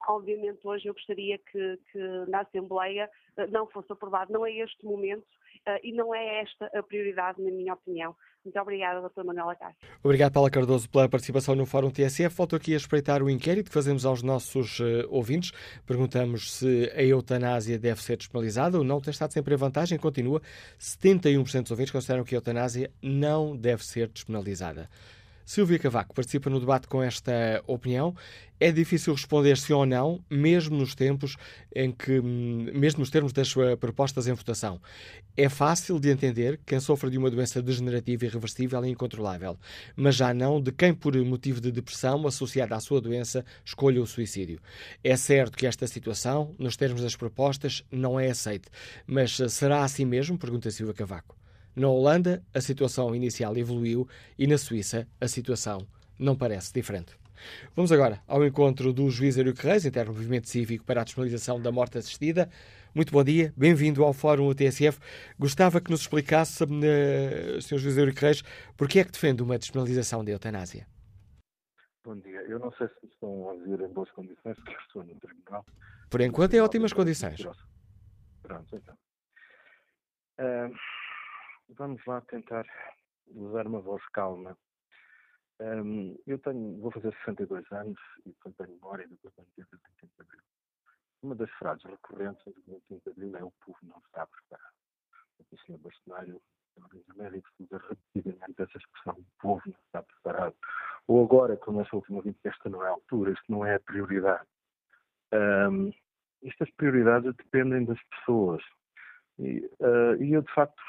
obviamente 0.08 0.60
hoje 0.64 0.88
eu 0.88 0.93
gostaria 0.93 1.38
que, 1.38 1.80
que, 1.91 2.00
na 2.28 2.41
Assembleia 2.41 3.10
eh, 3.38 3.48
não 3.48 3.68
fosse 3.68 3.91
aprovado, 3.91 4.32
não 4.32 4.45
é 4.45 4.52
este 4.52 4.86
momento 4.86 5.26
uh, 5.68 5.80
e 5.84 5.91
não 5.91 6.14
é 6.14 6.41
esta 6.41 6.66
a 6.74 6.84
prioridade, 6.84 7.41
na 7.41 7.52
minha 7.52 7.74
opinião. 7.74 8.16
Muito 8.43 8.60
obrigada, 8.62 9.02
Dr. 9.02 9.26
Manuela 9.26 9.56
Castro. 9.56 9.88
Obrigado, 10.02 10.32
Paula 10.32 10.50
Cardoso, 10.50 10.89
pela 10.89 11.10
participação 11.10 11.54
no 11.54 11.66
Fórum 11.66 11.91
TSF. 11.91 12.34
Volto 12.36 12.56
aqui 12.56 12.74
a 12.74 12.78
espreitar 12.78 13.22
o 13.22 13.30
inquérito 13.30 13.68
que 13.68 13.74
fazemos 13.74 14.06
aos 14.06 14.24
nossos 14.24 14.80
uh, 14.80 15.06
ouvintes. 15.10 15.52
Perguntamos 15.86 16.54
se 16.54 16.89
a 16.95 17.04
eutanásia 17.04 17.78
deve 17.78 18.02
ser 18.02 18.16
despenalizada 18.16 18.78
ou 18.78 18.86
não. 18.86 19.02
Tem 19.02 19.12
estado 19.12 19.34
sempre 19.34 19.54
em 19.54 19.58
vantagem. 19.58 19.98
Continua. 19.98 20.41
71% 20.80 21.64
dos 21.64 21.72
ouvintes 21.72 21.91
consideram 21.91 22.24
que 22.24 22.36
a 22.36 22.38
eutanásia 22.38 22.89
não 23.02 23.56
deve 23.56 23.84
ser 23.84 24.08
despenalizada. 24.08 24.89
Silvia 25.48 25.80
Cavaco 25.80 26.14
participa 26.14 26.50
no 26.50 26.60
debate 26.60 26.89
com 26.89 27.02
esta 27.02 27.64
opinião. 27.66 28.14
É 28.60 28.70
difícil 28.70 29.14
responder 29.14 29.58
sim 29.58 29.72
ou 29.72 29.86
não, 29.86 30.22
mesmo 30.30 30.76
nos 30.76 30.93
tempos 30.93 31.38
em 31.74 31.89
que, 31.89 32.20
mesmo 32.20 33.00
nos 33.00 33.10
termos 33.10 33.32
das 33.32 33.54
propostas 33.80 34.28
em 34.28 34.34
votação. 34.34 34.82
É 35.38 35.48
fácil 35.48 36.02
de 36.02 36.10
entender 36.10 36.60
quem 36.66 36.82
sofre 36.82 37.10
de 37.10 37.18
uma 37.18 37.32
doença 37.32 37.62
degenerativa 37.62 38.26
irreversível 38.26 38.84
e 38.84 38.89
incontrolável, 38.89 39.58
mas 39.95 40.16
já 40.16 40.34
não 40.34 40.62
de 40.62 40.74
quem, 40.74 40.93
por 40.93 41.16
motivo 41.16 41.62
de 41.62 41.72
depressão 41.72 42.28
associada 42.28 42.76
à 42.76 42.82
sua 42.82 43.00
doença, 43.00 43.45
escolha 43.64 44.02
o 44.02 44.06
suicídio. 44.06 44.60
É 45.02 45.16
certo 45.16 45.58
que 45.58 45.66
esta 45.66 45.88
situação, 45.88 46.54
nos 46.60 46.76
termos 46.76 47.02
das 47.02 47.16
propostas, 47.16 47.86
não 47.89 48.20
é 48.20 48.30
aceite, 48.30 48.68
mas 49.06 49.38
será 49.50 49.86
assim 49.86 50.04
mesmo? 50.04 50.38
Pergunta 50.38 50.70
Silvia 50.70 50.93
Cavaco. 50.93 51.38
Na 51.78 51.89
Holanda, 51.89 52.43
a 52.55 52.59
situação 52.59 53.13
inicial 53.13 53.55
evoluiu 53.55 54.07
e 54.36 54.47
na 54.47 54.57
Suíça, 54.57 55.07
a 55.21 55.28
situação 55.28 55.88
não 56.17 56.36
parece 56.36 56.73
diferente. 56.73 57.15
Vamos 57.75 57.91
agora 57.91 58.19
ao 58.28 58.43
encontro 58.43 58.91
do 58.91 59.07
juiz 59.11 59.38
Eurico 59.38 59.61
Reis, 59.61 59.86
interno 59.86 60.11
movimento 60.11 60.49
cívico 60.49 60.84
para 60.84 61.01
a 61.01 61.03
despenalização 61.03 61.61
da 61.61 61.71
morte 61.71 61.99
assistida. 61.99 62.49
Muito 62.95 63.13
bom 63.13 63.23
dia, 63.23 63.53
bem-vindo 63.55 64.03
ao 64.03 64.11
Fórum 64.11 64.47
UTSF. 64.47 64.99
Gostava 65.38 65.80
que 65.80 65.91
nos 65.91 66.01
explicasse, 66.01 66.63
uh, 66.63 67.61
Sr. 67.61 67.78
Juiz 67.78 67.95
Eurico 67.95 68.21
Reis, 68.21 68.41
porquê 68.75 69.01
é 69.01 69.03
que 69.03 69.11
defende 69.11 69.43
uma 69.43 69.59
despenalização 69.59 70.25
da 70.25 70.32
eutanásia? 70.32 70.88
Bom 72.03 72.15
dia. 72.17 72.41
Eu 72.49 72.57
não 72.57 72.71
sei 72.71 72.88
se 72.88 73.05
estão 73.05 73.51
a 73.51 73.53
vir 73.53 73.80
em 73.82 73.93
boas 73.93 74.09
condições, 74.13 74.55
porque 74.55 74.75
estou 74.82 75.03
no 75.03 75.13
tribunal. 75.19 75.63
Por 76.09 76.21
enquanto, 76.21 76.55
em 76.55 76.59
ótimas 76.59 76.91
condições. 76.91 77.39
Pronto, 78.41 78.75
então. 78.75 78.95
Uh, 80.39 80.73
vamos 81.78 82.03
lá 82.05 82.21
tentar 82.21 82.65
usar 83.28 83.67
uma 83.67 83.80
voz 83.80 84.03
calma. 84.09 84.57
Um, 85.59 86.17
eu 86.28 86.38
tenho, 86.39 86.80
vou 86.80 86.91
fazer 86.91 87.11
62 87.25 87.71
anos 87.71 87.99
e 88.25 88.32
portanto 88.34 88.57
tenho 88.57 88.78
memória 88.80 89.07
do 89.07 89.17
que 89.17 89.28
eu 89.28 89.32
tenho 89.32 89.47
desde 89.55 89.75
o 89.75 89.80
25 89.88 90.13
de 90.15 90.21
Abril. 90.21 90.43
Uma 91.23 91.36
das 91.36 91.49
frases 91.51 91.84
recorrentes 91.84 92.43
do 92.45 92.61
25 92.67 93.03
de 93.03 93.09
Abril 93.09 93.38
é 93.38 93.43
o 93.43 93.51
povo 93.65 93.78
não 93.84 93.97
está 93.97 94.28
preparado. 94.28 94.73
O 95.51 95.57
Sr. 95.57 95.78
Bastonário, 95.80 96.41
os 96.75 97.15
médicos, 97.15 97.51
usa 97.59 97.82
repetidamente 97.89 98.61
essa 98.61 98.78
expressão, 98.78 99.13
o 99.19 99.41
povo 99.41 99.61
não 99.65 99.80
está 99.86 100.03
preparado. 100.03 100.55
Ou 101.07 101.23
agora, 101.23 101.57
como 101.57 101.82
essa 101.82 101.95
última 101.95 102.21
vez, 102.21 102.36
esta 102.43 102.69
não 102.69 102.84
é 102.84 102.88
a 102.88 102.91
altura, 102.91 103.32
isto 103.32 103.51
não 103.51 103.65
é 103.65 103.75
a 103.75 103.80
prioridade. 103.80 104.47
Um, 105.34 105.91
estas 106.43 106.69
prioridades 106.71 107.36
dependem 107.36 107.86
das 107.86 108.01
pessoas. 108.09 108.63
E, 109.39 109.65
uh, 109.80 110.21
e 110.21 110.34
eu, 110.34 110.41
de 110.41 110.53
facto, 110.53 110.82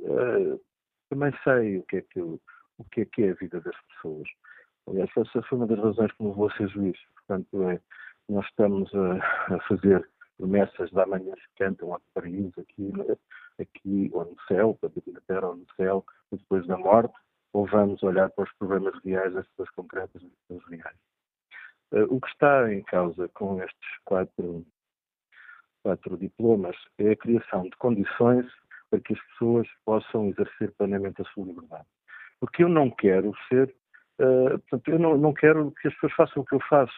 uh, 0.00 0.60
também 1.08 1.32
sei 1.44 1.78
o 1.78 1.82
que, 1.84 1.96
é 1.96 2.02
que 2.02 2.20
o 2.20 2.84
que 2.90 3.02
é 3.02 3.04
que 3.04 3.22
é 3.22 3.30
a 3.30 3.34
vida 3.34 3.60
das 3.60 3.76
pessoas. 3.82 4.28
Aliás, 4.88 5.10
essa 5.16 5.42
foi 5.42 5.58
uma 5.58 5.66
das 5.66 5.78
razões 5.78 6.12
que 6.12 6.22
me 6.22 6.30
levou 6.30 6.48
a 6.48 6.56
ser 6.56 6.68
juiz. 6.68 6.98
Portanto, 7.14 7.62
é, 7.70 7.80
nós 8.28 8.44
estamos 8.46 8.92
a, 8.94 9.54
a 9.54 9.60
fazer 9.68 10.08
promessas 10.36 10.90
de 10.90 11.00
amanhã 11.00 11.32
se 11.34 11.48
cantam 11.56 11.94
a 11.94 12.00
paraíso 12.12 12.60
aqui, 12.60 12.92
aqui 13.58 14.10
ou 14.12 14.24
no 14.24 14.36
céu, 14.48 14.76
para 14.80 14.90
na 15.06 15.20
terra 15.26 15.48
ou 15.48 15.56
no 15.56 15.66
céu, 15.76 16.04
e 16.32 16.36
depois 16.36 16.66
da 16.66 16.76
morte, 16.76 17.14
ou 17.52 17.66
vamos 17.66 18.02
olhar 18.02 18.30
para 18.30 18.44
os 18.44 18.52
problemas 18.54 18.94
reais, 19.04 19.34
as 19.36 19.46
pessoas 19.48 19.70
concretas 19.70 20.22
as 20.22 20.30
pessoas 20.48 20.68
reais. 20.68 20.98
Uh, 21.92 22.14
o 22.14 22.20
que 22.20 22.28
está 22.28 22.72
em 22.72 22.82
causa 22.82 23.28
com 23.28 23.62
estes 23.62 23.98
quatro, 24.04 24.66
quatro 25.82 26.16
diplomas 26.16 26.76
é 26.98 27.12
a 27.12 27.16
criação 27.16 27.64
de 27.64 27.76
condições 27.76 28.46
para 28.94 29.00
que 29.00 29.12
as 29.12 29.20
pessoas 29.26 29.66
possam 29.84 30.28
exercer 30.28 30.72
plenamente 30.78 31.20
a 31.20 31.24
sua 31.26 31.44
liberdade. 31.44 31.84
Porque 32.38 32.62
eu 32.62 32.68
não 32.68 32.90
quero 32.90 33.32
ser, 33.48 33.74
uh, 34.20 34.58
portanto, 34.60 34.88
eu 34.88 34.98
não, 34.98 35.18
não 35.18 35.32
quero 35.32 35.72
que 35.80 35.88
as 35.88 35.94
pessoas 35.94 36.12
façam 36.12 36.42
o 36.42 36.46
que 36.46 36.54
eu 36.54 36.60
faço. 36.68 36.94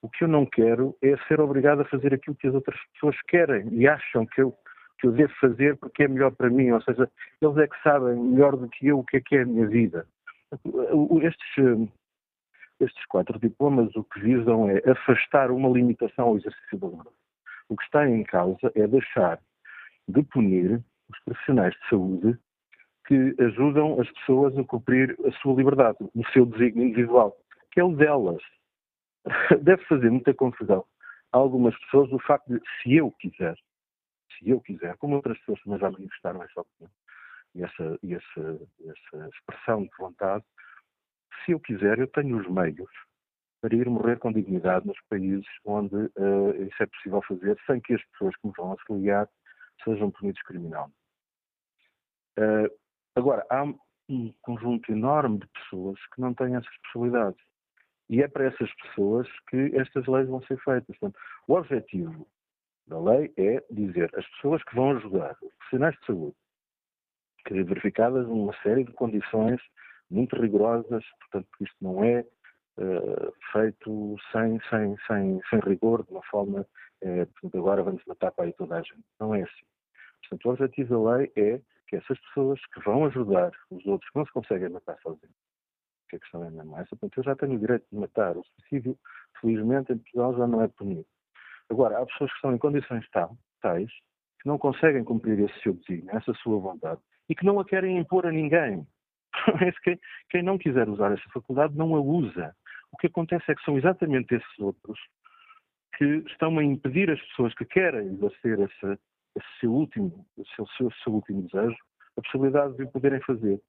O 0.00 0.08
que 0.08 0.22
eu 0.22 0.28
não 0.28 0.46
quero 0.46 0.96
é 1.02 1.16
ser 1.26 1.40
obrigado 1.40 1.80
a 1.80 1.86
fazer 1.86 2.14
aquilo 2.14 2.36
que 2.36 2.46
as 2.46 2.54
outras 2.54 2.78
pessoas 2.92 3.16
querem 3.22 3.68
e 3.72 3.88
acham 3.88 4.26
que 4.26 4.42
eu, 4.42 4.54
que 5.00 5.06
eu 5.08 5.12
devo 5.12 5.32
fazer 5.40 5.76
porque 5.78 6.04
é 6.04 6.08
melhor 6.08 6.30
para 6.30 6.50
mim. 6.50 6.70
Ou 6.70 6.82
seja, 6.82 7.10
eles 7.40 7.56
é 7.56 7.66
que 7.66 7.82
sabem 7.82 8.14
melhor 8.14 8.56
do 8.56 8.68
que 8.68 8.86
eu 8.86 8.98
o 9.00 9.04
que 9.04 9.16
é 9.16 9.20
que 9.20 9.36
é 9.36 9.42
a 9.42 9.46
minha 9.46 9.66
vida. 9.66 10.06
Estes, 11.22 11.88
estes 12.78 13.06
quatro 13.06 13.40
diplomas 13.40 13.94
o 13.96 14.04
que 14.04 14.20
visam 14.20 14.68
é 14.68 14.82
afastar 14.88 15.50
uma 15.50 15.68
limitação 15.68 16.26
ao 16.26 16.36
exercício 16.36 16.78
da 16.78 16.86
liberdade. 16.86 17.16
O 17.68 17.76
que 17.76 17.82
está 17.82 18.08
em 18.08 18.22
causa 18.22 18.70
é 18.74 18.86
deixar 18.86 19.40
de 20.06 20.22
punir 20.22 20.84
os 21.14 21.24
profissionais 21.24 21.74
de 21.74 21.88
saúde 21.88 22.38
que 23.06 23.34
ajudam 23.38 24.00
as 24.00 24.10
pessoas 24.12 24.56
a 24.56 24.64
cumprir 24.64 25.16
a 25.26 25.32
sua 25.32 25.54
liberdade, 25.54 25.98
o 26.00 26.26
seu 26.32 26.46
desígnio 26.46 26.88
individual, 26.88 27.36
que 27.70 27.80
é 27.80 27.84
o 27.84 27.94
delas. 27.94 28.42
Deve 29.62 29.84
fazer 29.84 30.10
muita 30.10 30.32
confusão 30.34 30.84
a 31.32 31.38
algumas 31.38 31.78
pessoas 31.80 32.10
o 32.12 32.18
facto 32.20 32.46
de, 32.48 32.60
se 32.82 32.94
eu 32.94 33.10
quiser, 33.12 33.56
se 34.38 34.48
eu 34.48 34.60
quiser, 34.60 34.96
como 34.96 35.16
outras 35.16 35.38
pessoas 35.38 35.60
também 35.62 35.78
já 35.78 35.90
manifestaram 35.90 36.42
essa 36.42 36.60
opinião 36.60 36.90
e 37.54 37.62
essa, 37.62 37.98
e 38.02 38.14
essa, 38.14 38.60
essa 38.80 39.28
expressão 39.28 39.82
de 39.82 39.90
vontade, 39.98 40.44
se 41.44 41.52
eu 41.52 41.60
quiser, 41.60 41.98
eu 41.98 42.06
tenho 42.08 42.38
os 42.38 42.48
meios 42.48 42.90
para 43.60 43.74
ir 43.74 43.88
morrer 43.88 44.18
com 44.18 44.32
dignidade 44.32 44.86
nos 44.86 45.00
países 45.08 45.46
onde 45.64 45.94
uh, 45.94 46.62
isso 46.66 46.82
é 46.82 46.86
possível 46.86 47.22
fazer, 47.22 47.58
sem 47.66 47.80
que 47.80 47.94
as 47.94 48.04
pessoas 48.10 48.36
que 48.36 48.46
me 48.46 48.52
vão 48.56 48.72
auxiliar 48.72 49.28
sejam 49.82 50.10
punidos 50.10 50.42
criminalmente. 50.42 51.03
Uh, 52.38 52.70
agora, 53.14 53.46
há 53.50 53.64
um 54.08 54.32
conjunto 54.42 54.90
enorme 54.92 55.38
de 55.38 55.46
pessoas 55.48 55.98
que 56.14 56.20
não 56.20 56.34
têm 56.34 56.56
essas 56.56 56.76
possibilidades. 56.82 57.40
E 58.08 58.22
é 58.22 58.28
para 58.28 58.46
essas 58.46 58.72
pessoas 58.74 59.26
que 59.48 59.70
estas 59.74 60.06
leis 60.06 60.28
vão 60.28 60.42
ser 60.42 60.58
feitas. 60.58 60.96
Portanto, 60.98 61.18
o 61.48 61.54
objetivo 61.54 62.28
da 62.86 63.00
lei 63.00 63.32
é 63.36 63.64
dizer 63.70 64.10
as 64.14 64.26
pessoas 64.32 64.62
que 64.64 64.74
vão 64.74 64.90
ajudar, 64.92 65.36
os 65.42 65.54
profissionais 65.54 65.96
de 66.00 66.06
saúde, 66.06 66.36
que 67.46 67.62
verificadas 67.62 68.26
uma 68.26 68.54
série 68.62 68.84
de 68.84 68.92
condições 68.92 69.60
muito 70.10 70.36
rigorosas, 70.36 71.04
portanto, 71.20 71.48
isto 71.60 71.76
não 71.80 72.04
é 72.04 72.20
uh, 72.78 73.32
feito 73.52 74.16
sem, 74.32 74.60
sem, 74.68 74.96
sem, 75.06 75.40
sem 75.48 75.60
rigor, 75.60 76.04
de 76.04 76.12
uma 76.12 76.22
forma, 76.24 76.60
uh, 76.60 77.26
portanto, 77.26 77.58
agora 77.58 77.82
vamos 77.82 78.02
matar 78.06 78.32
para 78.32 78.44
aí 78.44 78.52
toda 78.52 78.76
a 78.76 78.82
gente. 78.82 79.04
Não 79.18 79.34
é 79.34 79.42
assim. 79.42 79.66
Portanto, 80.20 80.46
o 80.46 80.50
objetivo 80.50 81.04
da 81.04 81.16
lei 81.16 81.32
é 81.36 81.60
que 81.94 81.96
essas 81.96 82.18
pessoas 82.20 82.60
que 82.72 82.80
vão 82.80 83.04
ajudar 83.06 83.52
os 83.70 83.86
outros 83.86 84.10
que 84.10 84.18
não 84.18 84.26
se 84.26 84.32
conseguem 84.32 84.68
matar 84.68 84.98
sozinhos, 85.00 85.36
que 86.08 86.16
a 86.16 86.18
questão 86.18 86.44
é 86.44 86.50
mesmo 86.50 86.76
essa, 86.78 86.96
eu 87.00 87.22
já 87.22 87.36
tenho 87.36 87.54
o 87.54 87.58
direito 87.58 87.86
de 87.90 87.98
matar. 87.98 88.36
O 88.36 88.44
suicídio, 88.44 88.98
felizmente, 89.40 89.92
em 89.92 89.98
Portugal 89.98 90.36
já 90.36 90.46
não 90.46 90.62
é 90.62 90.68
punido. 90.68 91.06
Agora, 91.70 91.98
há 91.98 92.06
pessoas 92.06 92.30
que 92.30 92.36
estão 92.36 92.54
em 92.54 92.58
condições 92.58 93.08
tal, 93.10 93.36
tais 93.60 93.90
que 94.40 94.48
não 94.48 94.58
conseguem 94.58 95.04
cumprir 95.04 95.38
esse 95.38 95.58
seu 95.60 95.72
desígnio, 95.72 96.14
essa 96.14 96.34
sua 96.34 96.58
vontade, 96.58 97.00
e 97.28 97.34
que 97.34 97.46
não 97.46 97.58
a 97.58 97.64
querem 97.64 97.96
impor 97.96 98.26
a 98.26 98.32
ninguém. 98.32 98.86
quem, 99.82 99.98
quem 100.30 100.42
não 100.42 100.58
quiser 100.58 100.88
usar 100.88 101.12
essa 101.12 101.30
faculdade 101.32 101.76
não 101.76 101.94
a 101.94 102.00
usa. 102.00 102.54
O 102.92 102.96
que 102.96 103.06
acontece 103.06 103.50
é 103.50 103.54
que 103.54 103.64
são 103.64 103.78
exatamente 103.78 104.34
esses 104.34 104.58
outros 104.58 104.98
que 105.96 106.04
estão 106.26 106.58
a 106.58 106.64
impedir 106.64 107.10
as 107.10 107.20
pessoas 107.28 107.54
que 107.54 107.64
querem 107.64 108.08
exercer 108.08 108.60
essa, 108.60 108.98
esse 109.36 109.60
seu 109.60 109.72
último, 109.72 110.26
seu, 110.54 110.66
seu, 110.76 110.90
seu 111.02 111.12
último 111.12 111.42
desejo, 111.42 111.76
a 112.16 112.22
possibilidade 112.22 112.76
de 112.76 112.84
o 112.84 112.90
poderem 112.90 113.20
fazer. 113.22 113.60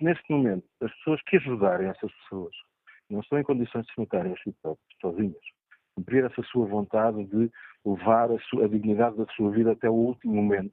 Neste 0.00 0.32
momento, 0.32 0.64
as 0.80 0.92
pessoas 0.96 1.22
que 1.22 1.36
ajudarem 1.36 1.88
essas 1.88 2.12
pessoas 2.22 2.54
não 3.10 3.20
estão 3.20 3.38
em 3.38 3.42
condições 3.42 3.86
de 3.86 3.92
se 3.92 4.00
matarem 4.00 4.32
a 4.32 4.36
si 4.38 4.54
sozinhas, 5.00 5.40
cumprir 5.94 6.24
essa 6.24 6.42
sua 6.44 6.66
vontade 6.66 7.24
de 7.24 7.50
levar 7.84 8.30
a, 8.30 8.38
sua, 8.40 8.64
a 8.64 8.68
dignidade 8.68 9.16
da 9.16 9.26
sua 9.34 9.50
vida 9.50 9.72
até 9.72 9.88
o 9.88 9.94
último 9.94 10.34
momento, 10.34 10.72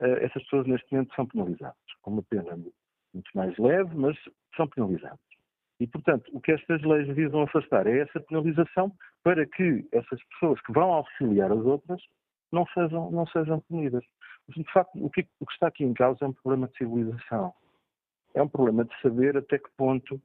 uh, 0.00 0.16
essas 0.20 0.42
pessoas 0.44 0.66
neste 0.66 0.90
momento 0.92 1.14
são 1.14 1.26
penalizadas, 1.26 1.76
com 2.02 2.12
uma 2.12 2.22
pena 2.22 2.56
muito 2.56 3.30
mais 3.34 3.56
leve, 3.58 3.94
mas 3.94 4.16
são 4.56 4.68
penalizadas. 4.68 5.18
E, 5.78 5.86
portanto, 5.86 6.30
o 6.32 6.40
que 6.40 6.52
estas 6.52 6.80
leis 6.82 7.06
visam 7.14 7.42
afastar 7.42 7.86
é 7.86 7.98
essa 7.98 8.18
penalização 8.20 8.90
para 9.22 9.46
que 9.46 9.86
essas 9.92 10.22
pessoas 10.30 10.60
que 10.62 10.72
vão 10.72 10.90
auxiliar 10.90 11.52
as 11.52 11.58
outras 11.58 12.00
não 12.52 12.66
sejam, 12.68 13.10
não 13.10 13.26
sejam 13.26 13.60
punidas. 13.60 14.04
De 14.48 14.72
facto, 14.72 15.04
o 15.04 15.10
que, 15.10 15.26
o 15.40 15.46
que 15.46 15.52
está 15.52 15.68
aqui 15.68 15.84
em 15.84 15.92
causa 15.92 16.24
é 16.24 16.28
um 16.28 16.32
problema 16.32 16.68
de 16.68 16.76
civilização. 16.76 17.52
É 18.34 18.42
um 18.42 18.48
problema 18.48 18.84
de 18.84 19.00
saber 19.00 19.36
até 19.36 19.58
que 19.58 19.70
ponto 19.76 20.20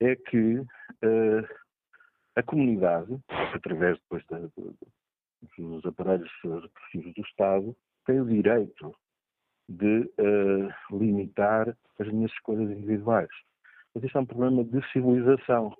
é 0.00 0.16
que 0.16 0.58
uh, 0.58 1.48
a 2.36 2.42
comunidade, 2.42 3.18
através 3.54 3.98
depois 3.98 4.24
da, 4.26 4.38
dos 5.58 5.84
aparelhos 5.84 6.30
repressivos 6.42 7.14
do 7.14 7.22
Estado, 7.22 7.76
tem 8.06 8.20
o 8.20 8.26
direito 8.26 8.94
de 9.68 10.10
uh, 10.18 10.96
limitar 10.98 11.76
as 11.98 12.08
minhas 12.08 12.32
escolhas 12.32 12.70
individuais. 12.70 13.30
Mas 13.94 14.04
isto 14.04 14.18
é 14.18 14.20
um 14.20 14.26
problema 14.26 14.64
de 14.64 14.92
civilização. 14.92 15.76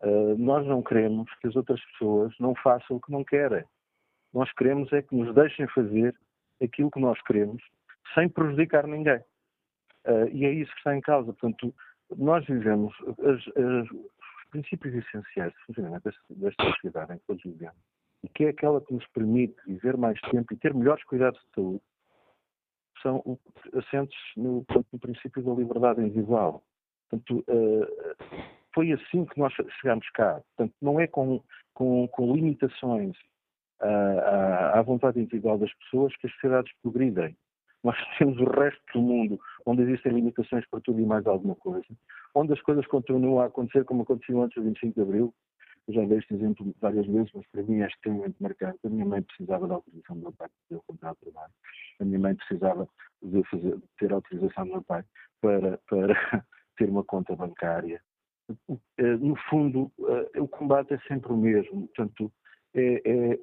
Uh, 0.00 0.36
nós 0.38 0.66
não 0.66 0.82
queremos 0.82 1.28
que 1.40 1.48
as 1.48 1.56
outras 1.56 1.80
pessoas 1.92 2.34
não 2.38 2.54
façam 2.56 2.96
o 2.96 3.00
que 3.00 3.10
não 3.10 3.24
querem. 3.24 3.64
Nós 4.32 4.52
queremos 4.52 4.92
é 4.92 5.02
que 5.02 5.14
nos 5.14 5.34
deixem 5.34 5.66
fazer 5.68 6.14
aquilo 6.62 6.90
que 6.90 7.00
nós 7.00 7.20
queremos, 7.22 7.62
sem 8.14 8.28
prejudicar 8.28 8.86
ninguém. 8.86 9.18
Uh, 10.06 10.28
e 10.32 10.44
é 10.44 10.52
isso 10.52 10.70
que 10.72 10.78
está 10.78 10.96
em 10.96 11.00
causa. 11.00 11.32
Portanto, 11.32 11.74
nós 12.16 12.44
vivemos 12.46 12.94
as, 13.20 13.48
as, 13.56 13.90
os 13.90 14.50
princípios 14.50 14.94
essenciais 14.94 15.52
de 15.52 15.64
funcionamento 15.66 16.10
desta, 16.30 16.64
sociedade 16.74 17.12
em 17.12 17.18
que 17.18 17.26
todos 17.26 17.42
vivemos, 17.42 17.78
e 18.22 18.28
que 18.28 18.44
é 18.44 18.48
aquela 18.48 18.80
que 18.80 18.94
nos 18.94 19.06
permite 19.08 19.56
viver 19.66 19.96
mais 19.96 20.20
tempo 20.22 20.52
e 20.52 20.56
ter 20.56 20.74
melhores 20.74 21.04
cuidados 21.04 21.40
de 21.40 21.54
saúde, 21.54 21.82
são 23.02 23.38
assentes 23.74 24.18
no, 24.36 24.64
no 24.92 24.98
princípio 24.98 25.42
da 25.42 25.52
liberdade 25.52 26.00
individual. 26.00 26.62
Portanto, 27.08 27.44
uh, 27.48 28.36
foi 28.74 28.92
assim 28.92 29.24
que 29.24 29.38
nós 29.38 29.52
chegamos 29.80 30.08
cá. 30.10 30.42
Portanto, 30.56 30.74
não 30.82 30.98
é 30.98 31.06
com, 31.06 31.42
com, 31.74 32.08
com 32.08 32.34
limitações 32.34 33.16
à, 33.80 34.82
vontade 34.82 35.20
individual 35.20 35.58
das 35.58 35.72
pessoas 35.74 36.16
que 36.16 36.26
as 36.26 36.32
sociedades 36.34 36.72
progridem. 36.82 37.36
Nós 37.82 37.96
temos 38.18 38.38
o 38.38 38.44
resto 38.44 38.80
do 38.94 39.00
mundo 39.00 39.40
onde 39.66 39.82
existem 39.82 40.12
limitações 40.12 40.66
para 40.68 40.80
tudo 40.80 41.00
e 41.00 41.06
mais 41.06 41.26
alguma 41.26 41.54
coisa, 41.54 41.86
onde 42.34 42.52
as 42.52 42.60
coisas 42.62 42.86
continuam 42.86 43.40
a 43.40 43.46
acontecer 43.46 43.84
como 43.84 44.02
aconteciam 44.02 44.42
antes 44.42 44.56
do 44.56 44.68
25 44.68 44.94
de 44.94 45.00
Abril. 45.00 45.34
Eu 45.86 45.94
já 45.94 46.04
dei 46.04 46.18
este 46.18 46.34
exemplo 46.34 46.74
várias 46.80 47.06
vezes, 47.06 47.30
mas 47.34 47.46
para 47.50 47.62
mim 47.62 47.80
é 47.80 47.86
extremamente 47.86 48.36
marcante. 48.40 48.78
A 48.84 48.90
minha 48.90 49.06
mãe 49.06 49.22
precisava 49.22 49.66
da 49.66 49.76
autorização 49.76 50.16
do 50.16 50.22
meu 50.22 50.32
pai 50.32 50.48
para 50.48 50.68
poder 50.68 50.82
comprar 50.86 51.14
trabalho. 51.14 51.52
A 52.00 52.04
minha 52.04 52.18
mãe 52.18 52.34
precisava 52.34 52.86
de, 53.22 53.42
fazer, 53.44 53.76
de 53.76 53.82
ter 53.98 54.12
a 54.12 54.16
autorização 54.16 54.64
do 54.64 54.72
meu 54.72 54.82
pai 54.82 55.02
para, 55.40 55.78
para 55.88 56.14
ter 56.76 56.90
uma 56.90 57.02
conta 57.04 57.34
bancária. 57.34 58.02
Eh, 58.98 59.16
no 59.16 59.36
fundo, 59.48 59.90
eh, 60.34 60.40
o 60.40 60.48
combate 60.48 60.94
é 60.94 60.98
sempre 61.08 61.32
o 61.32 61.36
mesmo. 61.36 61.86
Portanto, 61.88 62.32
é, 62.74 63.02
é, 63.04 63.38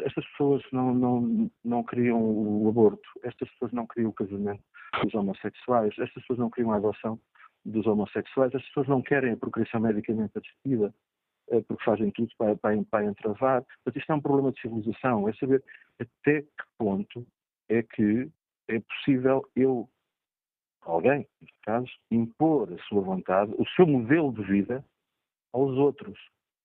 estas 0.00 0.24
pessoas 0.30 0.62
não, 0.72 0.94
não, 0.94 1.50
não 1.64 1.84
queriam 1.84 2.20
o 2.20 2.68
aborto, 2.68 3.08
estas 3.22 3.50
pessoas 3.50 3.72
não 3.72 3.86
queriam 3.86 4.10
o 4.10 4.14
casamento 4.14 4.62
dos 5.02 5.14
homossexuais, 5.14 5.92
estas 5.98 6.22
pessoas 6.22 6.38
não 6.38 6.50
queriam 6.50 6.72
a 6.72 6.76
adoção 6.76 7.18
dos 7.64 7.86
homossexuais, 7.86 8.54
estas 8.54 8.68
pessoas 8.68 8.88
não 8.88 9.02
querem 9.02 9.32
a 9.32 9.36
procriação 9.36 9.80
medicamente 9.80 10.38
assistida, 10.38 10.94
eh, 11.50 11.60
porque 11.62 11.84
fazem 11.84 12.10
tudo 12.12 12.30
para, 12.38 12.56
para, 12.56 12.82
para 12.84 13.04
entravar. 13.04 13.64
Mas 13.84 13.96
isto 13.96 14.10
é 14.10 14.14
um 14.14 14.20
problema 14.20 14.52
de 14.52 14.60
civilização, 14.60 15.28
é 15.28 15.32
saber 15.34 15.62
até 15.98 16.42
que 16.42 16.64
ponto 16.78 17.26
é 17.68 17.82
que 17.82 18.30
é 18.68 18.80
possível 18.80 19.48
eu, 19.56 19.88
alguém, 20.82 21.26
neste 21.40 21.58
caso, 21.62 21.90
impor 22.10 22.72
a 22.72 22.78
sua 22.84 23.00
vontade, 23.00 23.52
o 23.58 23.66
seu 23.68 23.86
modelo 23.86 24.32
de 24.32 24.42
vida 24.42 24.84
aos 25.52 25.76
outros. 25.76 26.18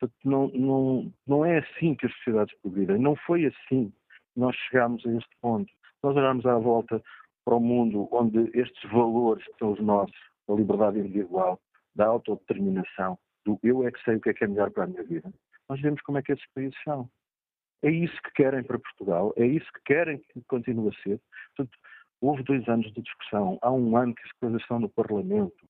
Portanto, 0.04 0.14
não, 0.26 0.48
não, 0.50 1.14
não 1.26 1.46
é 1.46 1.60
assim 1.60 1.96
que 1.96 2.06
as 2.06 2.14
sociedades 2.16 2.54
progridem. 2.62 2.98
Não 2.98 3.16
foi 3.16 3.46
assim 3.46 3.90
que 3.90 4.40
nós 4.40 4.54
chegámos 4.56 5.06
a 5.06 5.12
este 5.14 5.30
ponto. 5.42 5.72
Nós 6.02 6.16
olharmos 6.18 6.46
à 6.46 6.58
volta 6.58 7.02
para 7.46 7.56
o 7.56 7.60
mundo 7.60 8.10
onde 8.12 8.50
estes 8.54 8.92
valores 8.92 9.46
que 9.46 9.60
são 9.60 9.72
os 9.72 9.80
nossos, 9.80 10.16
da 10.48 10.56
liberdade 10.56 11.00
individual, 11.00 11.58
da 11.96 12.08
autodeterminação, 12.08 13.18
do 13.46 13.58
eu 13.64 13.88
é 13.88 13.92
que 13.92 14.04
sei 14.04 14.16
o 14.16 14.22
que 14.22 14.30
é 14.30 14.34
que 14.34 14.44
é 14.44 14.48
melhor 14.48 14.72
para 14.72 14.84
a 14.84 14.88
minha 14.88 15.04
vida, 15.04 15.32
nós 15.70 15.80
vemos 15.80 16.02
como 16.02 16.18
é 16.18 16.22
que 16.22 16.34
esses 16.34 16.46
países 16.54 16.78
são. 16.84 17.10
É 17.82 17.90
isso 17.90 18.16
que 18.24 18.32
querem 18.32 18.64
para 18.64 18.80
Portugal, 18.80 19.34
é 19.38 19.46
isso 19.46 19.72
que 19.74 19.82
querem 19.86 20.18
que 20.18 20.42
continue 20.48 20.90
a 20.90 21.02
ser. 21.04 21.22
Portanto, 21.56 21.78
houve 22.20 22.44
dois 22.44 22.68
anos 22.68 22.92
de 22.94 23.02
discussão, 23.02 23.58
há 23.62 23.72
um 23.72 23.96
ano 23.96 24.14
que 24.16 24.24
as 24.24 24.32
coisas 24.34 24.62
estão 24.62 24.80
no 24.80 24.90
Parlamento, 24.90 25.66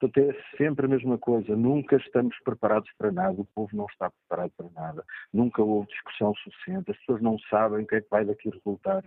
Portanto, 0.00 0.30
é 0.30 0.56
sempre 0.56 0.86
a 0.86 0.88
mesma 0.88 1.18
coisa. 1.18 1.56
Nunca 1.56 1.96
estamos 1.96 2.36
preparados 2.44 2.90
para 2.96 3.10
nada. 3.10 3.40
O 3.40 3.44
povo 3.46 3.76
não 3.76 3.86
está 3.86 4.10
preparado 4.10 4.52
para 4.56 4.70
nada. 4.70 5.04
Nunca 5.32 5.62
houve 5.62 5.88
discussão 5.88 6.34
suficiente. 6.36 6.90
As 6.90 6.98
pessoas 6.98 7.20
não 7.20 7.38
sabem 7.50 7.84
o 7.84 7.86
que 7.86 7.96
é 7.96 8.00
que 8.00 8.10
vai 8.10 8.24
daqui 8.24 8.48
resultar. 8.48 9.04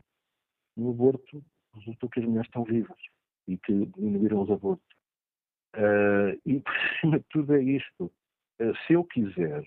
No 0.76 0.92
aborto, 0.92 1.44
resultou 1.76 2.10
que 2.10 2.20
as 2.20 2.26
mulheres 2.26 2.48
estão 2.48 2.64
vivas 2.64 2.98
e 3.48 3.58
que 3.58 3.86
diminuíram 3.86 4.42
os 4.42 4.52
abortos. 4.52 4.86
Uh, 5.76 6.40
e, 6.46 6.60
por 6.62 6.74
cima 7.00 7.20
de 7.20 7.26
tudo, 7.30 7.56
é 7.56 7.64
isto. 7.64 8.12
Uh, 8.60 8.76
se 8.86 8.94
eu 8.94 9.04
quiser 9.06 9.64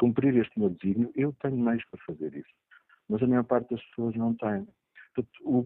cumprir 0.00 0.36
este 0.36 0.58
meu 0.58 0.70
desígnio, 0.70 1.10
eu 1.14 1.34
tenho 1.40 1.56
meios 1.56 1.84
para 1.90 2.00
fazer 2.04 2.34
isso. 2.34 2.54
Mas 3.08 3.22
a 3.22 3.26
maior 3.26 3.44
parte 3.44 3.70
das 3.70 3.82
pessoas 3.86 4.14
não 4.14 4.34
tem. 4.34 4.66
Portanto, 5.14 5.40
o, 5.42 5.64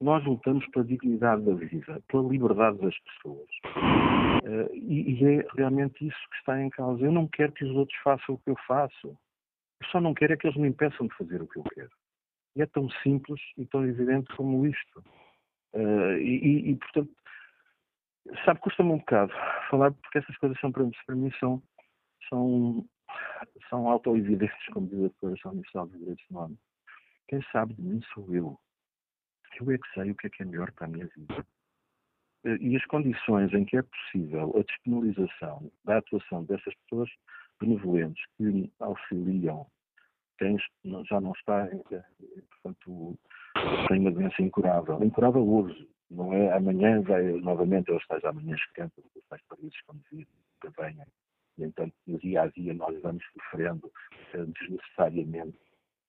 nós 0.00 0.22
lutamos 0.24 0.66
pela 0.68 0.84
dignidade 0.84 1.42
da 1.42 1.54
vida, 1.54 2.02
pela 2.08 2.28
liberdade 2.28 2.78
das 2.78 2.98
pessoas. 2.98 3.48
Uh, 4.44 4.74
e, 4.74 5.12
e, 5.12 5.24
é 5.24 5.46
realmente 5.56 6.06
isso 6.06 6.28
que 6.30 6.36
está 6.36 6.60
em 6.60 6.68
causa. 6.70 7.04
Eu 7.04 7.12
não 7.12 7.26
quero 7.26 7.52
que 7.52 7.64
os 7.64 7.74
outros 7.74 7.98
façam 8.02 8.34
o 8.34 8.38
que 8.38 8.50
eu 8.50 8.56
faço. 8.66 9.08
Eu 9.80 9.86
só 9.90 10.00
não 10.00 10.14
quero 10.14 10.34
é 10.34 10.36
que 10.36 10.46
eles 10.46 10.56
me 10.56 10.68
impeçam 10.68 11.06
de 11.06 11.16
fazer 11.16 11.40
o 11.42 11.48
que 11.48 11.58
eu 11.58 11.64
quero. 11.64 11.90
E 12.54 12.62
é 12.62 12.66
tão 12.66 12.88
simples 13.02 13.40
e 13.56 13.66
tão 13.66 13.86
evidente 13.86 14.34
como 14.36 14.66
isto. 14.66 15.04
Uh, 15.74 16.18
e, 16.18 16.70
e, 16.70 16.76
portanto, 16.76 17.10
sabe, 18.44 18.60
custa-me 18.60 18.92
um 18.92 18.98
bocado 18.98 19.32
falar 19.70 19.92
porque 19.92 20.18
essas 20.18 20.36
coisas 20.38 20.58
são, 20.60 20.70
para, 20.70 20.88
para 21.06 21.16
mim, 21.16 21.30
são, 21.40 21.62
são, 22.28 22.86
são 23.68 23.88
auto-evidentes, 23.88 24.66
como 24.72 24.88
diz 24.88 25.04
a 25.04 25.08
Declaração 25.08 25.52
Universal 25.52 25.86
dos 25.86 25.98
Direitos 25.98 26.24
Humanos. 26.30 26.58
Quem 27.28 27.42
sabe 27.50 27.74
de 27.74 27.82
mim 27.82 28.00
sou 28.14 28.32
eu 28.34 28.58
eu 29.60 29.70
é 29.70 29.78
que 29.78 29.88
sei 29.94 30.10
o 30.10 30.14
que 30.14 30.26
é 30.26 30.30
que 30.30 30.42
é 30.42 30.46
melhor 30.46 30.70
para 30.72 30.86
a 30.86 30.90
minha 30.90 31.06
vida. 31.06 31.46
Eh, 32.44 32.56
e 32.60 32.76
as 32.76 32.84
condições 32.86 33.52
em 33.52 33.64
que 33.64 33.76
é 33.76 33.82
possível 33.82 34.54
a 34.56 34.62
despenalização 34.62 35.70
da 35.84 35.98
atuação 35.98 36.44
dessas 36.44 36.74
pessoas 36.82 37.10
benevolentes 37.60 38.22
que 38.36 38.70
auxiliam 38.80 39.66
quem 40.38 40.56
já 41.08 41.20
não 41.20 41.32
está, 41.32 41.66
eh, 41.66 42.02
portanto, 42.50 43.18
tem 43.88 44.00
uma 44.00 44.10
doença 44.10 44.42
incurável. 44.42 45.02
Incurável 45.02 45.48
hoje, 45.48 45.88
não 46.10 46.32
é 46.32 46.52
amanhã 46.52 47.00
vai 47.02 47.22
novamente 47.40 47.90
aos 47.90 48.06
tais 48.06 48.24
amanhã 48.24 48.54
esquenta, 48.54 48.92
os 49.14 49.24
tais 49.28 49.42
países 49.48 49.80
quando 49.86 50.02
vivem, 50.10 50.26
que 50.60 50.68
venham. 50.78 51.06
E 51.58 51.64
então, 51.64 51.90
no 52.06 52.18
dia 52.18 52.42
a 52.42 52.46
dia, 52.48 52.74
nós 52.74 53.00
vamos 53.00 53.24
sofrendo 53.32 53.90
eh, 54.34 54.44
desnecessariamente. 54.44 55.58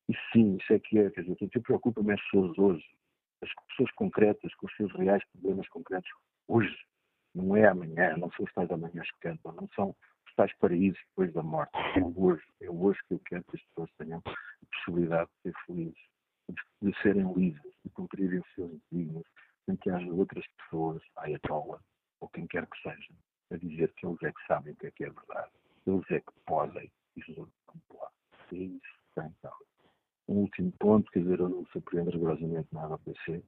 E 0.09 0.13
sim, 0.31 0.57
isso 0.57 0.73
é 0.73 0.79
que 0.79 0.99
é, 0.99 1.09
quer 1.09 1.21
dizer, 1.21 1.33
o 1.33 1.49
que 1.49 1.59
preocupa-me 1.59 2.11
é 2.11 2.13
as 2.13 2.21
pessoas 2.23 2.57
hoje, 2.57 2.85
as 3.47 3.65
pessoas 3.67 3.91
concretas, 3.91 4.53
com 4.55 4.67
os 4.67 4.75
seus 4.75 4.91
reais 4.93 5.23
problemas 5.31 5.67
concretos, 5.69 6.09
hoje, 6.47 6.75
não 7.33 7.55
é 7.55 7.67
amanhã, 7.67 8.17
não 8.17 8.31
são 8.31 8.45
os 8.45 8.53
tais 8.53 8.71
amanhãs 8.71 9.09
que 9.11 9.19
cantam, 9.19 9.51
não 9.53 9.67
são 9.69 9.95
os 10.27 10.35
tais 10.35 10.53
paraísos 10.57 10.99
depois 11.09 11.33
da 11.33 11.43
morte, 11.43 11.71
é 11.75 12.03
hoje, 12.15 12.43
é 12.61 12.69
hoje 12.69 12.99
que 13.07 13.13
eu 13.13 13.19
quero 13.19 13.43
que 13.45 13.57
as 13.57 13.63
pessoas 13.63 13.91
tenham 13.97 14.21
a 14.25 14.75
possibilidade 14.75 15.29
de 15.29 15.51
ser 15.51 15.59
felizes, 15.65 15.99
de, 16.81 17.01
serem 17.01 17.33
livres, 17.33 17.73
de 17.83 17.91
cumprirem 17.91 18.39
os 18.39 18.53
seus 18.55 18.71
desígnios, 18.89 19.27
sem 19.65 19.75
que 19.77 19.89
haja 19.89 20.11
outras 20.11 20.45
pessoas, 20.57 21.01
a 21.17 21.23
Ayatollah, 21.23 21.79
ou 22.21 22.29
quem 22.29 22.47
quer 22.47 22.65
que 22.67 22.81
seja, 22.81 23.13
a 23.51 23.57
dizer 23.57 23.93
que 23.93 24.05
eles 24.05 24.21
é 24.23 24.31
que 24.31 24.47
sabem 24.47 24.73
o 24.73 24.75
que 24.77 24.87
é 24.87 24.91
que 24.91 25.03
é 25.05 25.09
verdade, 25.09 25.51
eles 25.85 26.11
é 26.11 26.19
que 26.19 26.33
podem, 26.45 26.91
e 27.15 27.21
os 27.21 27.37
outros 27.37 27.57
não 27.67 27.81
podem. 27.89 28.17
É 28.51 28.55
isso 28.55 28.81
que 28.81 29.09
está 29.09 29.27
em 29.27 29.33
causa 29.41 29.76
um 30.27 30.39
último 30.39 30.71
ponto, 30.79 31.09
quer 31.11 31.21
dizer, 31.21 31.39
eu 31.39 31.49
não 31.49 31.65
surpreendo 31.67 32.11
rigorosamente 32.11 32.67
nada 32.71 32.93
ao 32.93 32.99
PC. 32.99 33.43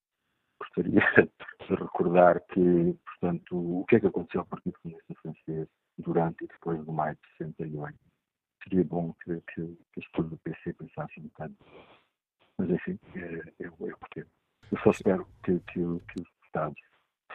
Gostaria 0.59 1.01
de 1.67 1.75
recordar 1.75 2.41
que, 2.47 2.97
portanto, 3.05 3.79
o 3.81 3.85
que 3.85 3.97
é 3.97 3.99
que 3.99 4.07
aconteceu 4.07 4.41
ao 4.41 4.47
Partido 4.47 4.79
Comunista 4.81 5.13
Francês 5.21 5.67
durante 5.97 6.43
e 6.43 6.47
depois 6.47 6.83
do 6.85 6.91
maio 6.91 7.15
de 7.15 7.37
68. 7.37 7.97
Seria 8.63 8.83
bom 8.83 9.13
que, 9.23 9.41
que, 9.41 9.77
que 9.93 9.99
as 9.99 10.07
pessoas 10.07 10.29
do 10.29 10.37
PC 10.37 10.73
pensassem 10.73 11.23
um 11.23 11.27
bocado. 11.27 11.55
Mas, 12.57 12.69
enfim, 12.69 12.99
é, 13.15 13.63
é, 13.63 13.65
é 13.65 13.69
o 13.69 13.97
que 14.11 14.19
Eu 14.19 14.79
só 14.83 14.91
espero 14.91 15.27
que, 15.43 15.59
que, 15.59 15.73
que 15.73 16.21
os 16.21 16.27
Estados 16.45 16.79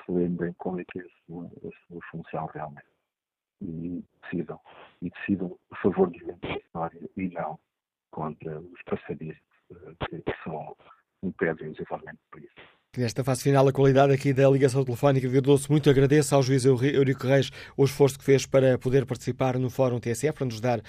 se 0.04 0.12
lembrem 0.12 0.52
qual 0.54 0.78
é 0.78 0.84
que 0.84 1.00
é 1.00 1.02
a 1.02 1.08
sua, 1.26 1.46
a 1.46 1.86
sua 1.86 2.00
função 2.10 2.46
realmente. 2.46 2.86
E 3.62 4.04
decidam. 4.22 4.60
E 5.00 5.10
decidam 5.10 5.58
a 5.70 5.76
favor 5.76 6.10
ventos 6.10 6.40
da 6.40 6.56
história 6.56 7.10
e 7.16 7.28
não 7.28 7.58
contra 8.14 8.60
os 8.60 8.82
passadistas 8.84 9.42
eh, 9.72 9.94
que, 10.06 10.22
que 10.22 10.42
são 10.44 10.76
impedem 11.22 11.68
o 11.68 11.72
desenvolvimento 11.72 12.18
do 12.18 12.30
país. 12.30 12.50
Nesta 12.96 13.24
fase 13.24 13.42
final, 13.42 13.66
a 13.66 13.72
qualidade 13.72 14.12
aqui 14.12 14.32
da 14.32 14.48
ligação 14.48 14.84
telefónica 14.84 15.26
agradou-se 15.26 15.68
muito. 15.68 15.90
Agradeço 15.90 16.32
ao 16.32 16.44
juiz 16.44 16.64
Eurico 16.64 17.26
Reis 17.26 17.50
o 17.76 17.84
esforço 17.84 18.16
que 18.16 18.24
fez 18.24 18.46
para 18.46 18.78
poder 18.78 19.04
participar 19.04 19.58
no 19.58 19.68
Fórum 19.68 19.98
TSF, 19.98 20.32
para 20.32 20.46
nos 20.46 20.60
dar 20.60 20.78
um, 20.78 20.82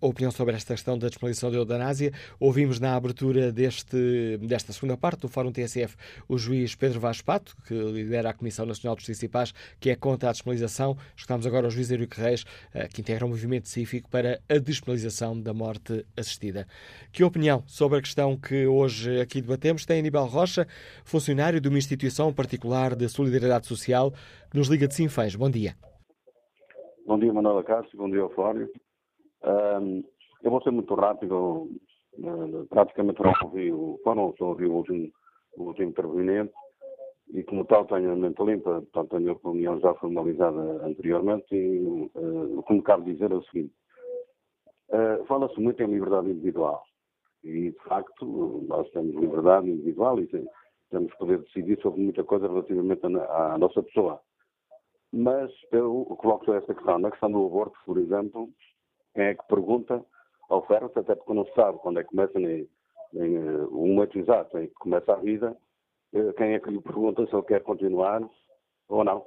a 0.00 0.06
opinião 0.08 0.30
sobre 0.30 0.54
esta 0.56 0.72
questão 0.72 0.98
da 0.98 1.08
despenalização 1.08 1.50
da 1.50 1.58
eutanásia. 1.58 2.10
Ouvimos 2.40 2.80
na 2.80 2.96
abertura 2.96 3.52
deste, 3.52 4.38
desta 4.40 4.72
segunda 4.72 4.96
parte 4.96 5.20
do 5.20 5.28
Fórum 5.28 5.52
TSF 5.52 5.94
o 6.26 6.38
juiz 6.38 6.74
Pedro 6.74 7.00
Vaz 7.00 7.20
Pato, 7.20 7.54
que 7.68 7.74
lidera 7.74 8.30
a 8.30 8.32
Comissão 8.32 8.64
Nacional 8.64 8.96
de 8.96 9.02
Justiça 9.02 9.26
e 9.26 9.28
Paz, 9.28 9.52
que 9.78 9.90
é 9.90 9.94
contra 9.94 10.30
a 10.30 10.32
despenalização. 10.32 10.96
Escutamos 11.14 11.46
agora 11.46 11.66
o 11.66 11.70
juiz 11.70 11.90
Eurico 11.90 12.18
Reis, 12.18 12.44
uh, 12.74 12.88
que 12.90 13.02
integra 13.02 13.26
um 13.26 13.28
movimento 13.28 13.68
cívico 13.68 14.08
para 14.08 14.40
a 14.48 14.56
despenalização 14.56 15.38
da 15.38 15.52
morte 15.52 16.02
assistida. 16.16 16.66
Que 17.12 17.22
opinião 17.22 17.62
sobre 17.66 17.98
a 17.98 18.00
questão 18.00 18.38
que 18.38 18.66
hoje 18.66 19.20
aqui 19.20 19.42
debatemos 19.42 19.84
tem 19.84 19.98
Aníbal 19.98 20.28
Rocha, 20.28 20.66
funcionário 21.04 21.25
funcionário 21.26 21.60
de 21.60 21.68
uma 21.68 21.78
instituição 21.78 22.32
particular 22.32 22.94
de 22.94 23.08
solidariedade 23.08 23.66
social 23.66 24.12
que 24.48 24.56
nos 24.56 24.68
liga 24.68 24.86
de 24.86 24.94
Sinfãs. 24.94 25.34
Bom 25.34 25.50
dia. 25.50 25.74
Bom 27.04 27.18
dia, 27.18 27.32
Manuela 27.32 27.64
Cássio. 27.64 27.98
Bom 27.98 28.08
dia, 28.08 28.28
Flório. 28.28 28.70
Eu 29.42 30.50
vou 30.50 30.62
ser 30.62 30.70
muito 30.70 30.94
rápido. 30.94 31.68
Uh, 32.14 32.64
praticamente 32.70 33.20
não 33.20 33.32
ouvi 33.42 33.72
o 33.72 33.98
fórum, 34.04 34.32
só 34.38 34.46
ouvi 34.46 34.66
o 34.66 34.72
último, 34.72 35.10
o 35.58 35.64
último 35.64 35.88
interveniente 35.90 36.52
e 37.34 37.42
como 37.42 37.66
tal 37.66 37.84
tenho 37.84 38.12
a 38.12 38.16
mente 38.16 38.42
limpa, 38.42 38.80
portanto 38.80 39.18
tenho 39.18 39.30
a 39.30 39.32
opinião 39.34 39.78
já 39.80 39.92
formalizada 39.96 40.86
anteriormente 40.86 41.54
e 41.54 41.78
uh, 42.14 42.58
o 42.58 42.62
que 42.62 42.72
me 42.72 42.82
cabe 42.82 43.12
dizer 43.12 43.32
é 43.32 43.34
o 43.34 43.42
seguinte. 43.42 43.74
Uh, 44.88 45.26
Fala-se 45.26 45.60
muito 45.60 45.82
em 45.82 45.90
liberdade 45.90 46.30
individual 46.30 46.82
e 47.44 47.70
de 47.70 47.78
facto 47.86 48.64
nós 48.66 48.88
temos 48.92 49.14
liberdade 49.16 49.68
individual 49.68 50.18
e 50.18 50.26
temos 50.90 51.12
poder 51.14 51.38
decidir 51.38 51.80
sobre 51.80 52.00
muita 52.00 52.24
coisa 52.24 52.48
relativamente 52.48 53.04
à, 53.04 53.54
à 53.54 53.58
nossa 53.58 53.82
pessoa. 53.82 54.20
Mas 55.12 55.50
eu 55.72 56.04
coloco 56.20 56.44
só 56.44 56.54
esta 56.54 56.74
questão. 56.74 56.98
Na 56.98 57.10
questão 57.10 57.30
do 57.30 57.46
aborto, 57.46 57.78
por 57.84 57.98
exemplo, 57.98 58.50
quem 59.14 59.24
é 59.24 59.34
que 59.34 59.46
pergunta, 59.48 60.04
oferta, 60.48 61.00
até 61.00 61.14
porque 61.14 61.32
não 61.32 61.46
se 61.46 61.54
sabe 61.54 61.78
quando 61.78 62.00
é 62.00 62.04
que 62.04 62.10
começa 62.10 62.38
nem, 62.38 62.68
nem 63.12 63.38
uh, 63.38 63.68
o 63.68 63.86
momento 63.88 64.18
exato 64.18 64.58
em 64.58 64.66
que 64.66 64.74
começa 64.74 65.12
a 65.12 65.16
vida, 65.16 65.56
uh, 66.12 66.32
quem 66.34 66.54
é 66.54 66.60
que 66.60 66.70
lhe 66.70 66.80
pergunta 66.80 67.26
se 67.26 67.34
ele 67.34 67.42
quer 67.44 67.62
continuar 67.62 68.28
ou 68.88 69.04
não. 69.04 69.24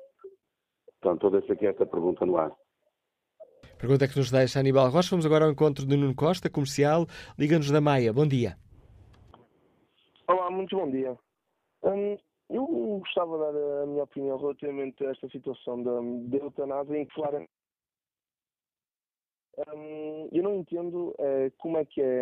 Portanto, 1.02 1.28
eu 1.28 1.32
deixo 1.32 1.54
aqui 1.54 1.66
esta 1.66 1.86
pergunta 1.86 2.26
no 2.26 2.38
ar. 2.38 2.52
Pergunta 3.78 4.08
que 4.08 4.18
nos 4.18 4.30
deixa 4.30 4.60
Aníbal 4.60 4.90
Rocha. 4.90 5.12
Vamos 5.12 5.26
agora 5.26 5.46
ao 5.46 5.52
encontro 5.52 5.86
de 5.86 5.96
Nuno 5.96 6.14
Costa, 6.14 6.50
comercial. 6.50 7.08
Liga-nos 7.38 7.72
da 7.72 7.80
Maia. 7.80 8.12
Bom 8.12 8.28
dia. 8.28 8.58
Olá, 10.28 10.52
muito 10.52 10.76
bom 10.76 10.90
dia. 10.92 11.18
Hum, 11.84 12.18
eu 12.50 12.66
gostava 13.00 13.38
de 13.38 13.54
dar 13.54 13.84
a 13.84 13.86
minha 13.86 14.04
opinião 14.04 14.38
relativamente 14.38 15.06
a 15.06 15.12
esta 15.12 15.30
situação 15.30 15.82
da, 15.84 16.38
eutanásia, 16.38 16.98
em 16.98 17.06
que 17.06 17.14
claramente 17.14 17.52
hum, 19.74 20.30
eu 20.32 20.44
não 20.44 20.56
entendo 20.56 21.10
uh, 21.20 21.52
como 21.58 21.78
é 21.78 21.86
que 21.86 22.02
é 22.02 22.22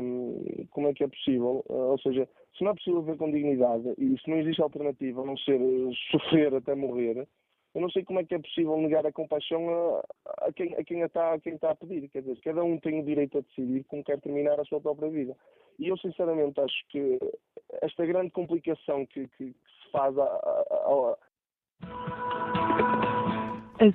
como 0.72 0.88
é 0.88 0.94
que 0.94 1.04
é 1.04 1.08
possível, 1.08 1.64
uh, 1.70 1.92
ou 1.92 2.00
seja, 2.00 2.28
se 2.58 2.64
não 2.64 2.72
é 2.72 2.76
possível 2.76 3.02
ver 3.02 3.18
com 3.18 3.32
dignidade 3.32 3.94
e 3.98 4.18
se 4.20 4.30
não 4.30 4.38
existe 4.38 4.62
alternativa 4.62 5.22
a 5.22 5.26
não 5.26 5.38
ser 5.38 5.60
uh, 5.60 5.94
sofrer 6.12 6.54
até 6.54 6.76
morrer, 6.76 7.28
eu 7.78 7.82
não 7.82 7.92
sei 7.92 8.04
como 8.04 8.20
é 8.20 8.24
que 8.24 8.34
é 8.34 8.40
possível 8.40 8.76
negar 8.78 9.06
a 9.06 9.12
compaixão 9.12 9.70
a, 9.70 10.48
a, 10.48 10.52
quem, 10.52 10.74
a, 10.74 10.84
quem, 10.84 11.02
está, 11.02 11.36
a 11.36 11.40
quem 11.40 11.54
está 11.54 11.70
a 11.70 11.76
pedir. 11.76 12.10
Quer 12.10 12.22
dizer, 12.22 12.40
cada 12.42 12.64
um 12.64 12.80
tem 12.80 13.00
o 13.00 13.06
direito 13.06 13.38
a 13.38 13.42
decidir 13.42 13.84
como 13.84 14.04
quer 14.04 14.20
terminar 14.20 14.60
a 14.60 14.66
sua 14.66 14.82
própria 14.82 15.12
vida. 15.12 15.38
E 15.78 15.88
eu 15.88 15.96
sinceramente 15.98 16.60
acho 16.60 16.88
que 16.90 17.20
esta 17.84 18.04
grande 18.04 18.32
complicação 18.32 19.06
que, 19.06 19.28
que, 19.28 19.54
que 19.54 19.72
se 19.84 19.92
faz 19.92 20.18
a, 20.18 20.24
a, 20.24 21.16
a 21.84 22.17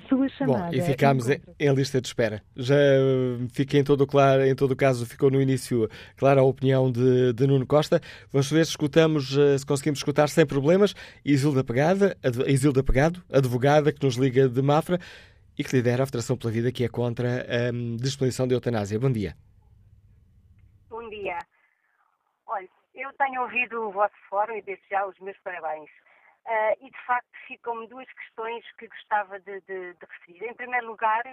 sua 0.07 0.29
chamada. 0.29 0.71
Bom, 0.71 0.73
e 0.73 0.81
ficámos 0.81 1.29
em, 1.29 1.41
em, 1.59 1.73
lista 1.73 1.99
de 1.99 2.07
espera. 2.07 2.41
Já 2.55 2.75
fiquei 3.51 3.81
em 3.81 3.83
todo, 3.83 4.07
claro, 4.07 4.43
em 4.43 4.55
todo 4.55 4.71
o 4.71 4.75
caso, 4.75 5.05
ficou 5.05 5.29
no 5.29 5.41
início 5.41 5.89
clara 6.15 6.41
a 6.41 6.43
opinião 6.43 6.91
de, 6.91 7.33
de, 7.33 7.47
Nuno 7.47 7.65
Costa. 7.67 7.99
Vamos 8.31 8.51
ver 8.51 8.65
se 8.65 8.71
escutamos, 8.71 9.37
eh, 9.37 9.57
se 9.57 9.65
conseguimos 9.65 9.99
escutar 9.99 10.29
sem 10.29 10.45
problemas. 10.45 10.93
Isilda, 11.25 11.63
Pegada, 11.63 12.17
Isilda 12.47 12.83
Pegado, 12.83 13.21
advogada 13.31 13.91
que 13.91 14.03
nos 14.03 14.15
liga 14.15 14.47
de 14.47 14.61
Mafra 14.61 14.99
e 15.57 15.63
que 15.63 15.75
lidera 15.75 16.03
a 16.03 16.05
Federação 16.05 16.37
pela 16.37 16.51
Vida, 16.51 16.71
que 16.71 16.83
é 16.83 16.89
contra 16.89 17.45
a 17.45 17.71
um, 17.73 17.95
disposição 17.97 18.47
de 18.47 18.53
eutanásia. 18.53 18.99
Bom 18.99 19.11
dia. 19.11 19.35
Bom 20.89 21.07
dia. 21.09 21.37
Olha, 22.47 22.69
eu 22.95 23.11
tenho 23.13 23.41
ouvido 23.41 23.87
o 23.87 23.91
vosso 23.91 24.15
fórum 24.29 24.55
e 24.55 24.61
desde 24.61 24.83
já 24.89 25.05
os 25.05 25.17
meus 25.19 25.37
parabéns. 25.39 25.89
Uh, 26.45 26.85
e, 26.85 26.91
de 26.91 27.05
facto, 27.05 27.31
ficam-me 27.47 27.87
duas 27.87 28.11
questões 28.11 28.69
que 28.73 28.87
gostava 28.87 29.39
de, 29.39 29.61
de, 29.61 29.93
de, 29.93 30.05
referir. 30.05 30.49
Em 30.49 30.53
primeiro 30.53 30.87
lugar, 30.87 31.23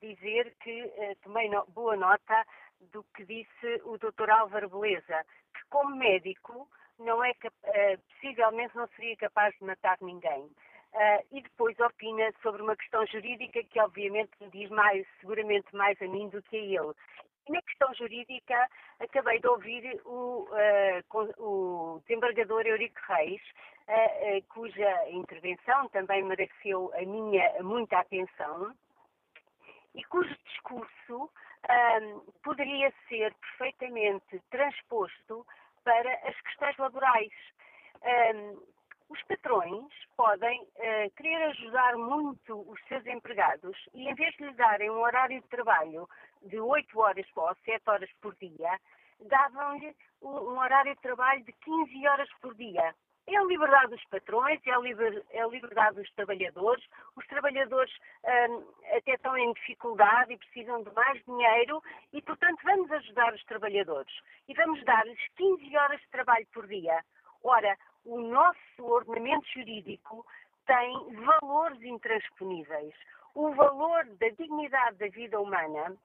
dizer 0.00 0.54
que 0.62 0.84
uh, 0.84 1.16
tomei 1.22 1.50
no, 1.50 1.66
boa 1.66 1.96
nota 1.96 2.46
do 2.92 3.04
que 3.14 3.26
disse 3.26 3.82
o 3.84 3.98
Dr. 3.98 4.30
Álvaro 4.30 4.70
Beleza, 4.70 5.24
que, 5.54 5.64
como 5.68 5.94
médico, 5.96 6.66
não 6.98 7.22
é 7.22 7.32
uh, 7.32 8.02
possivelmente 8.08 8.74
não 8.74 8.88
seria 8.96 9.16
capaz 9.16 9.54
de 9.58 9.64
matar 9.64 9.98
ninguém. 10.00 10.50
e 11.32 11.42
depois 11.42 11.78
opina 11.80 12.32
sobre 12.40 12.62
uma 12.62 12.76
questão 12.76 13.04
jurídica 13.06 13.62
que, 13.64 13.80
obviamente, 13.80 14.30
me 14.40 14.48
diz 14.48 14.70
mais, 14.70 15.06
seguramente 15.20 15.74
mais 15.74 16.00
a 16.00 16.06
mim 16.06 16.28
do 16.30 16.40
que 16.42 16.56
a 16.56 16.60
ele. 16.60 16.94
Na 17.48 17.60
questão 17.60 17.92
jurídica, 17.94 18.68
acabei 19.00 19.38
de 19.38 19.46
ouvir 19.46 20.00
o, 20.06 20.48
uh, 20.48 21.42
o 21.42 22.00
desembargador 22.00 22.66
Eurico 22.66 22.98
Reis, 23.06 23.42
uh, 23.86 24.38
uh, 24.38 24.42
cuja 24.48 25.10
intervenção 25.10 25.88
também 25.90 26.22
mereceu 26.22 26.90
a 26.94 27.02
minha 27.02 27.62
muita 27.62 27.98
atenção 27.98 28.74
e 29.94 30.02
cujo 30.04 30.34
discurso 30.44 31.30
poderia 32.42 32.92
ser 33.08 33.32
perfeitamente 33.34 34.38
transposto 34.50 35.46
para 35.82 36.12
as 36.28 36.38
questões 36.42 36.76
laborais. 36.76 37.32
Os 39.14 39.22
patrões 39.22 39.92
podem 40.16 40.60
uh, 40.60 41.10
querer 41.16 41.44
ajudar 41.44 41.96
muito 41.96 42.68
os 42.68 42.80
seus 42.88 43.06
empregados 43.06 43.76
e, 43.94 44.08
em 44.08 44.14
vez 44.16 44.34
de 44.34 44.44
lhe 44.44 44.52
darem 44.54 44.90
um 44.90 45.00
horário 45.00 45.40
de 45.40 45.46
trabalho 45.46 46.08
de 46.42 46.58
8 46.58 46.98
horas 46.98 47.24
ou 47.36 47.54
7 47.64 47.80
horas 47.88 48.10
por 48.20 48.34
dia, 48.34 48.76
davam-lhe 49.20 49.94
um 50.20 50.58
horário 50.58 50.96
de 50.96 51.00
trabalho 51.00 51.44
de 51.44 51.52
15 51.52 52.08
horas 52.08 52.28
por 52.40 52.56
dia. 52.56 52.92
É 53.28 53.36
a 53.36 53.44
liberdade 53.44 53.92
dos 53.92 54.04
patrões, 54.06 54.60
é 54.66 54.72
a, 54.72 54.78
liber, 54.80 55.24
é 55.30 55.42
a 55.42 55.46
liberdade 55.46 55.94
dos 55.94 56.10
trabalhadores. 56.14 56.84
Os 57.14 57.24
trabalhadores 57.28 57.94
hum, 58.24 58.66
até 58.96 59.14
estão 59.14 59.38
em 59.38 59.52
dificuldade 59.52 60.32
e 60.32 60.38
precisam 60.38 60.82
de 60.82 60.92
mais 60.92 61.24
dinheiro 61.24 61.80
e, 62.12 62.20
portanto, 62.20 62.58
vamos 62.64 62.90
ajudar 62.90 63.32
os 63.32 63.44
trabalhadores 63.44 64.12
e 64.48 64.54
vamos 64.54 64.84
dar-lhes 64.84 65.20
15 65.36 65.76
horas 65.76 66.00
de 66.00 66.08
trabalho 66.08 66.46
por 66.52 66.66
dia. 66.66 67.00
Ora, 67.44 67.76
o 68.04 68.20
nosso 68.20 68.80
ordenamento 68.80 69.46
jurídico 69.52 70.26
tem 70.66 71.14
valores 71.24 71.82
intransponíveis. 71.82 72.94
O 73.34 73.52
valor 73.54 74.06
da 74.18 74.28
dignidade 74.28 74.98
da 74.98 75.08
vida 75.08 75.40
humana 75.40 75.96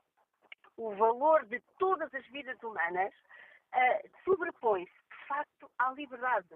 o 0.79 0.95
valor 0.95 1.45
de 1.45 1.59
todas 1.77 2.11
as 2.15 2.25
vidas 2.27 2.57
humanas 2.63 3.13
uh, 3.13 4.09
sobrepõe-se, 4.23 4.91
de 4.91 5.27
facto, 5.27 5.69
à 5.77 5.91
liberdade. 5.91 6.55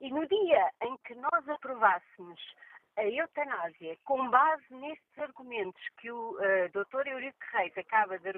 E 0.00 0.08
no 0.08 0.26
dia 0.26 0.70
em 0.82 0.96
que 0.98 1.14
nós 1.16 1.48
aprovássemos 1.48 2.40
a 2.96 3.04
eutanásia 3.04 3.98
com 4.04 4.30
base 4.30 4.64
nestes 4.70 5.18
argumentos 5.18 5.82
que 5.98 6.10
o 6.10 6.30
uh, 6.30 6.68
Dr. 6.72 7.08
Eurico 7.08 7.38
Reis 7.52 7.76
acaba 7.76 8.18
de, 8.18 8.32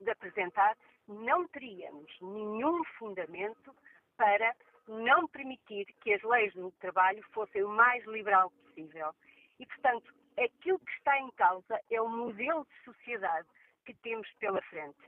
de 0.00 0.10
apresentar, 0.10 0.76
não 1.08 1.48
teríamos 1.48 2.10
nenhum 2.20 2.84
fundamento 2.96 3.74
para 4.16 4.54
não 4.88 5.26
permitir 5.28 5.86
que 6.00 6.12
as 6.12 6.22
leis 6.22 6.52
do 6.54 6.70
trabalho 6.72 7.22
fossem 7.32 7.62
o 7.62 7.68
mais 7.68 8.04
liberal 8.06 8.50
possível. 8.50 9.14
E, 9.58 9.66
portanto, 9.66 10.14
aquilo 10.38 10.78
que 10.78 10.92
está 10.92 11.18
em 11.18 11.30
causa 11.32 11.80
é 11.90 12.00
o 12.00 12.08
modelo 12.08 12.66
de 12.66 12.84
sociedade 12.84 13.48
que 13.84 13.94
temos 13.94 14.28
pela 14.34 14.60
frente. 14.62 14.98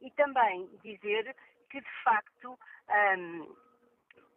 E 0.00 0.10
também 0.12 0.68
dizer 0.82 1.34
que, 1.70 1.80
de 1.80 2.02
facto, 2.02 2.58
um, 3.18 3.56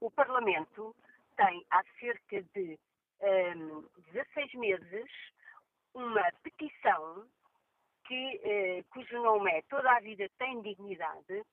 o 0.02 0.12
Parlamento 0.12 0.96
tem 1.36 1.66
há 1.72 1.84
cerca 2.00 2.42
de 2.54 2.78
um, 3.22 3.88
16 4.12 4.54
meses 4.56 5.10
uma 5.94 6.32
petição 6.44 7.26
que, 8.06 8.42
eh, 8.44 8.84
cujo 8.90 9.22
nome 9.22 9.52
é 9.52 9.62
Toda 9.64 9.92
a 9.92 10.00
Vida 10.00 10.30
Tem 10.38 10.62
Dignidade, 10.62 11.44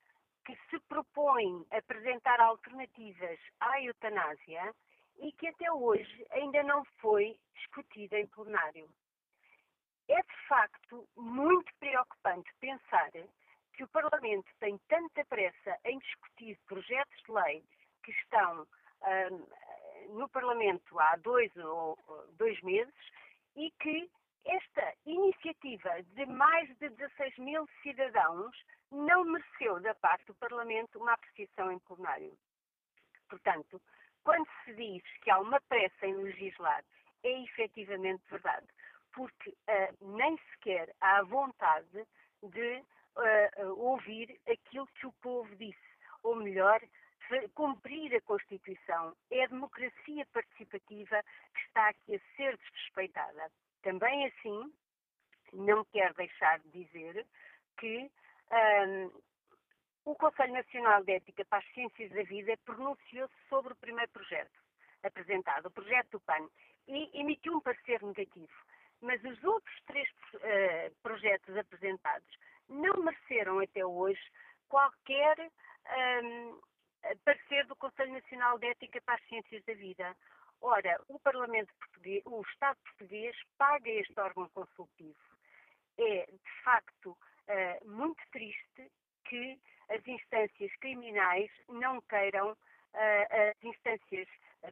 que 0.57 0.71
se 0.71 0.81
propõe 0.89 1.65
apresentar 1.71 2.41
alternativas 2.41 3.39
à 3.61 3.81
eutanásia 3.83 4.75
e 5.19 5.33
que 5.33 5.49
até 5.49 5.71
hoje 5.71 6.27
ainda 6.31 6.63
não 6.63 6.85
foi 7.01 7.39
discutida 7.55 8.19
em 8.19 8.27
plenário. 8.27 8.89
É 10.09 10.23
de 10.23 10.49
facto 10.49 11.09
muito 11.17 11.73
preocupante 11.79 12.51
pensar 12.59 13.11
que 13.75 13.85
o 13.85 13.89
Parlamento 13.89 14.51
tem 14.59 14.79
tanta 14.89 15.25
pressa 15.27 15.79
em 15.85 15.99
discutir 15.99 16.59
projetos 16.67 17.23
de 17.23 17.33
lei 17.33 17.65
que 18.03 18.11
estão 18.11 18.63
hum, 18.63 19.47
no 20.17 20.29
Parlamento 20.29 20.99
há 20.99 21.17
dois 21.17 21.55
ou 21.57 21.99
dois 22.33 22.61
meses 22.63 22.95
e 23.57 23.71
que 23.81 24.11
esta 24.45 24.95
iniciativa 25.07 26.03
de 26.03 26.27
mais 26.27 26.69
de 26.79 26.89
16 26.89 27.39
mil 27.39 27.69
cidadãos 27.83 28.57
não 28.91 29.25
mereceu 29.25 29.81
da 29.81 29.95
parte 29.95 30.27
do 30.27 30.35
Parlamento 30.35 30.99
uma 30.99 31.13
apreciação 31.13 31.71
em 31.71 31.79
plenário. 31.81 32.37
Portanto, 33.29 33.81
quando 34.25 34.49
se 34.65 34.75
diz 34.75 35.03
que 35.23 35.31
há 35.31 35.39
uma 35.39 35.61
pressa 35.63 36.07
em 36.07 36.15
legislar, 36.15 36.85
é 37.23 37.43
efetivamente 37.45 38.23
verdade, 38.31 38.67
porque 39.13 39.51
uh, 39.51 40.17
nem 40.17 40.39
sequer 40.53 40.95
há 41.01 41.23
vontade 41.23 42.07
de 42.43 42.85
uh, 43.17 43.75
ouvir 43.77 44.41
aquilo 44.49 44.87
que 44.99 45.07
o 45.07 45.13
povo 45.21 45.55
disse, 45.57 45.79
ou 46.23 46.37
melhor, 46.37 46.81
cumprir 47.55 48.15
a 48.15 48.21
Constituição. 48.23 49.15
É 49.31 49.45
a 49.45 49.49
democracia 49.49 50.27
participativa 50.33 51.23
que 51.55 51.61
está 51.67 51.89
aqui 51.89 52.17
a 52.17 52.37
ser 52.37 52.57
desrespeitada. 52.57 53.51
Também 53.83 54.27
assim, 54.27 54.73
não 55.53 55.85
quero 55.87 56.15
deixar 56.15 56.59
de 56.61 56.71
dizer 56.71 57.27
que 57.79 58.11
um, 58.87 59.11
o 60.05 60.15
Conselho 60.15 60.53
Nacional 60.53 61.05
de 61.05 61.13
Ética 61.13 61.45
para 61.45 61.59
as 61.59 61.73
Ciências 61.73 62.11
da 62.11 62.23
Vida 62.23 62.57
pronunciou-se 62.65 63.35
sobre 63.49 63.73
o 63.73 63.77
primeiro 63.77 64.11
projeto 64.11 64.59
apresentado, 65.03 65.67
o 65.67 65.71
projeto 65.71 66.11
do 66.13 66.21
PAN, 66.21 66.49
e 66.87 67.21
emitiu 67.21 67.55
um 67.57 67.61
parecer 67.61 68.03
negativo. 68.03 68.53
Mas 69.01 69.23
os 69.25 69.43
outros 69.45 69.83
três 69.87 70.09
uh, 70.35 70.95
projetos 71.03 71.57
apresentados 71.57 72.29
não 72.69 73.03
mereceram 73.03 73.59
até 73.61 73.85
hoje 73.85 74.21
qualquer 74.69 75.39
um, 76.23 76.61
parecer 77.25 77.67
do 77.67 77.77
Conselho 77.77 78.13
Nacional 78.13 78.59
de 78.59 78.67
Ética 78.69 79.01
para 79.03 79.15
as 79.15 79.25
Ciências 79.29 79.65
da 79.65 79.75
Vida. 79.75 80.17
Ora, 80.63 81.01
o 81.09 81.19
Parlamento 81.21 81.73
português, 81.79 82.23
o 82.27 82.43
Estado 82.43 82.77
português 82.85 83.37
paga 83.57 83.91
este 83.91 84.19
órgão 84.21 84.49
consultivo. 84.51 85.17
É, 85.99 86.27
de 86.27 86.63
facto, 86.65 87.11
uh, 87.11 87.89
muito 87.91 88.23
triste 88.33 88.91
que 89.29 89.59
as 89.89 90.07
instâncias 90.07 90.71
criminais 90.81 91.51
não 91.69 92.01
queiram, 92.03 92.53
uh, 92.53 93.51
as 93.51 93.65
instâncias 93.65 94.29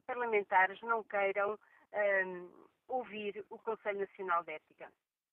parlamentares 0.07 0.81
não 0.83 1.03
queiram 1.05 1.59
um, 2.27 2.49
ouvir 2.89 3.45
o 3.51 3.59
Conselho 3.59 4.01
Nacional 4.01 4.45
de 4.45 4.53
Ética. 4.53 4.89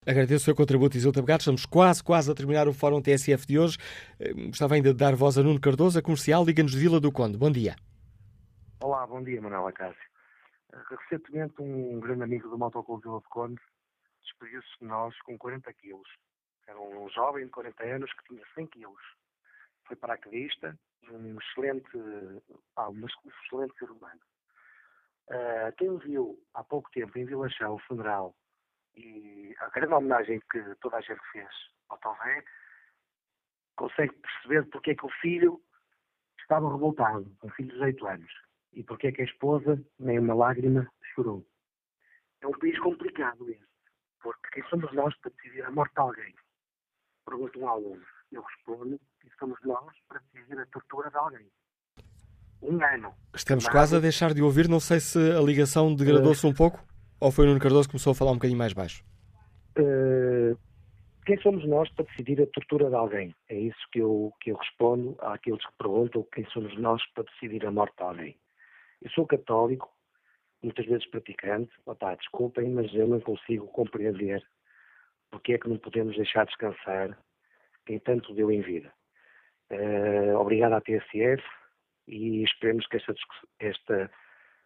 Agradeço 0.08 0.44
o 0.44 0.46
seu 0.46 0.56
contributo, 0.56 0.96
Isilda 0.96 1.22
Begado. 1.22 1.40
Estamos 1.40 1.66
quase, 1.66 2.04
quase 2.04 2.32
a 2.32 2.36
terminar 2.36 2.68
o 2.68 2.74
Fórum 2.74 3.02
TSF 3.02 3.46
de 3.48 3.58
hoje. 3.58 3.78
Gostava 4.48 4.76
ainda 4.76 4.94
de 4.94 5.00
dar 5.00 5.16
voz 5.16 5.38
a 5.38 5.44
Nuno 5.44 5.60
Cardoso, 5.60 5.98
a 5.98 6.02
comercial. 6.02 6.46
Liga-nos 6.46 6.74
de 6.74 6.78
Vila 6.78 7.00
do 7.00 7.12
Conde. 7.12 7.38
Bom 7.38 7.52
dia. 7.52 7.76
Olá, 8.82 9.08
bom 9.08 9.24
dia, 9.24 9.42
Manuela 9.42 9.72
Cássio. 9.72 10.15
Recentemente, 10.90 11.62
um 11.62 12.00
grande 12.00 12.24
amigo 12.24 12.50
do 12.50 12.58
Motoclube 12.58 13.04
Vila 13.04 13.22
do 13.22 13.30
Conde 13.30 13.62
despediu-se 14.22 14.80
de 14.80 14.86
nós 14.86 15.18
com 15.22 15.38
40 15.38 15.72
quilos. 15.74 16.10
Era 16.68 16.80
um 16.80 17.08
jovem 17.10 17.46
de 17.46 17.52
40 17.52 17.84
anos 17.84 18.12
que 18.14 18.24
tinha 18.26 18.46
100 18.56 18.68
quilos. 18.68 19.02
Foi 19.88 19.96
paraquedista, 19.96 20.78
um 21.10 21.38
excelente, 21.40 21.90
ah, 22.76 22.90
um 22.90 23.06
excelente 23.06 23.78
ser 23.78 23.90
humano. 23.90 24.20
Uh, 25.28 25.72
quem 25.78 25.98
viu 26.00 26.40
há 26.54 26.64
pouco 26.64 26.90
tempo 26.92 27.18
em 27.18 27.26
Vila 27.26 27.50
Chão 27.50 27.76
o 27.76 27.80
funeral 27.80 28.36
e 28.96 29.56
a 29.60 29.70
grande 29.70 29.94
homenagem 29.94 30.42
que 30.52 30.76
toda 30.82 30.98
a 30.98 31.02
gente 31.02 31.22
fez 31.32 31.50
ao 31.90 31.98
Tové, 32.00 32.44
consegue 33.76 34.14
perceber 34.14 34.66
porque 34.70 34.92
é 34.92 34.96
que 34.96 35.06
o 35.06 35.12
filho 35.22 35.62
estava 36.40 36.72
revoltado, 36.72 37.30
um 37.44 37.50
filho 37.50 37.70
de 37.70 37.76
18 37.76 38.08
anos, 38.08 38.34
e 38.76 38.84
porque 38.84 39.08
é 39.08 39.12
que 39.12 39.22
a 39.22 39.26
esposa 39.26 39.82
nem 39.98 40.20
uma 40.20 40.36
lágrima 40.36 40.88
chorou. 41.14 41.46
É 42.42 42.48
um 42.48 42.52
país 42.52 42.78
complicado 42.80 43.50
este, 43.50 43.66
porque 44.22 44.50
quem 44.54 44.64
somos 44.70 44.94
nós 44.94 45.16
para 45.18 45.32
decidir 45.32 45.64
a 45.64 45.72
morte 45.72 45.94
de 45.94 46.02
alguém? 46.02 46.36
Pergunta 47.26 47.58
um 47.58 47.68
aluno. 47.68 48.04
Eu 48.32 48.42
respondo 48.42 49.00
que 49.22 49.30
somos 49.40 49.58
nós 49.64 49.94
para 50.08 50.22
decidir 50.34 50.60
a 50.60 50.66
tortura 50.68 51.10
de 51.10 51.18
alguém. 51.18 51.48
Um 52.62 52.84
ano. 52.84 53.14
Estamos 53.34 53.68
quase 53.68 53.96
a 53.96 54.00
deixar 54.00 54.34
de 54.34 54.42
ouvir, 54.42 54.68
não 54.68 54.80
sei 54.80 55.00
se 55.00 55.18
a 55.32 55.42
ligação 55.42 55.96
degradou-se 55.96 56.46
um 56.46 56.54
pouco. 56.54 56.84
Ou 57.20 57.32
foi 57.32 57.46
o 57.46 57.48
Nuno 57.48 57.60
Cardoso 57.60 57.88
que 57.88 57.94
começou 57.94 58.12
a 58.12 58.16
falar 58.16 58.32
um 58.32 58.36
bocadinho 58.36 58.60
mais 58.60 58.74
baixo? 58.74 59.04
Uh, 59.78 60.58
quem 61.26 61.40
somos 61.42 61.66
nós 61.68 61.90
para 61.94 62.06
decidir 62.06 62.42
a 62.42 62.48
tortura 62.48 62.90
de 62.90 62.96
alguém? 62.96 63.36
É 63.50 63.58
isso 63.58 63.80
que 63.92 64.00
eu, 64.00 64.34
que 64.42 64.52
eu 64.52 64.56
respondo 64.58 65.16
àqueles 65.22 65.66
que 65.66 65.74
perguntam 65.78 66.28
quem 66.34 66.46
somos 66.50 66.78
nós 66.78 67.02
para 67.14 67.24
decidir 67.24 67.66
a 67.66 67.72
morte 67.72 67.96
de 67.98 68.04
alguém. 68.04 68.38
Eu 69.06 69.12
sou 69.12 69.28
católico, 69.28 69.88
muitas 70.64 70.84
vezes 70.88 71.08
praticante, 71.08 71.72
tá, 72.00 72.16
desculpem, 72.16 72.72
mas 72.72 72.92
eu 72.96 73.08
não 73.08 73.22
consigo 73.22 73.68
compreender 73.68 74.44
porque 75.30 75.54
é 75.54 75.60
que 75.60 75.70
não 75.70 75.78
podemos 75.78 76.16
deixar 76.16 76.46
descansar 76.46 77.16
quem 77.86 78.00
tanto 78.00 78.34
deu 78.34 78.52
em 78.52 78.62
vida. 78.62 78.92
Uh, 79.72 80.36
obrigado 80.38 80.74
à 80.74 80.82
TSF 80.82 81.44
e 82.08 82.44
esperemos 82.44 82.88
que 82.88 82.98
esta, 82.98 83.14
esta 83.60 84.12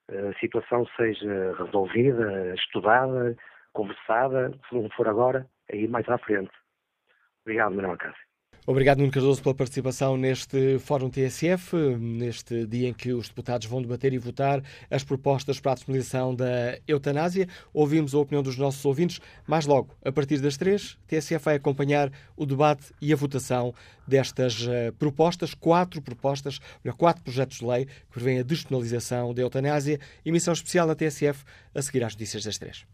a 0.07 0.39
situação 0.39 0.87
seja 0.95 1.53
resolvida, 1.57 2.55
estudada, 2.55 3.35
conversada, 3.73 4.51
se 4.69 4.75
não 4.75 4.89
for 4.91 5.07
agora, 5.07 5.45
aí 5.71 5.85
mais 5.85 6.07
à 6.07 6.17
frente. 6.17 6.51
Obrigado, 7.43 7.75
Manuel 7.75 7.97
Cássio. 7.97 8.28
Obrigado, 8.65 8.99
Nuno 8.99 9.11
Cardoso, 9.11 9.41
pela 9.41 9.55
participação 9.55 10.15
neste 10.15 10.77
Fórum 10.79 11.09
TSF, 11.09 11.75
neste 11.97 12.65
dia 12.67 12.89
em 12.89 12.93
que 12.93 13.11
os 13.13 13.27
deputados 13.27 13.65
vão 13.67 13.81
debater 13.81 14.13
e 14.13 14.17
votar 14.17 14.61
as 14.91 15.03
propostas 15.03 15.59
para 15.59 15.71
a 15.71 15.75
despenalização 15.75 16.35
da 16.35 16.77
eutanásia. 16.87 17.47
Ouvimos 17.73 18.13
a 18.13 18.19
opinião 18.19 18.43
dos 18.43 18.57
nossos 18.57 18.83
ouvintes. 18.85 19.19
Mais 19.47 19.65
logo, 19.65 19.95
a 20.05 20.11
partir 20.11 20.39
das 20.39 20.55
três, 20.55 20.97
TSF 21.07 21.43
vai 21.43 21.55
acompanhar 21.55 22.11
o 22.37 22.45
debate 22.45 22.93
e 23.01 23.11
a 23.11 23.15
votação 23.15 23.73
destas 24.07 24.61
uh, 24.61 24.93
propostas, 24.97 25.53
quatro 25.53 26.01
propostas, 26.01 26.59
melhor, 26.83 26.95
quatro 26.95 27.23
projetos 27.23 27.57
de 27.57 27.65
lei 27.65 27.85
que 27.85 27.91
prevêem 28.11 28.39
a 28.39 28.43
despenalização 28.43 29.33
da 29.33 29.41
eutanásia. 29.41 29.99
Emissão 30.23 30.53
especial 30.53 30.85
na 30.85 30.95
TSF 30.95 31.43
a 31.73 31.81
seguir 31.81 32.03
às 32.03 32.13
notícias 32.13 32.43
das 32.43 32.57
três. 32.57 32.85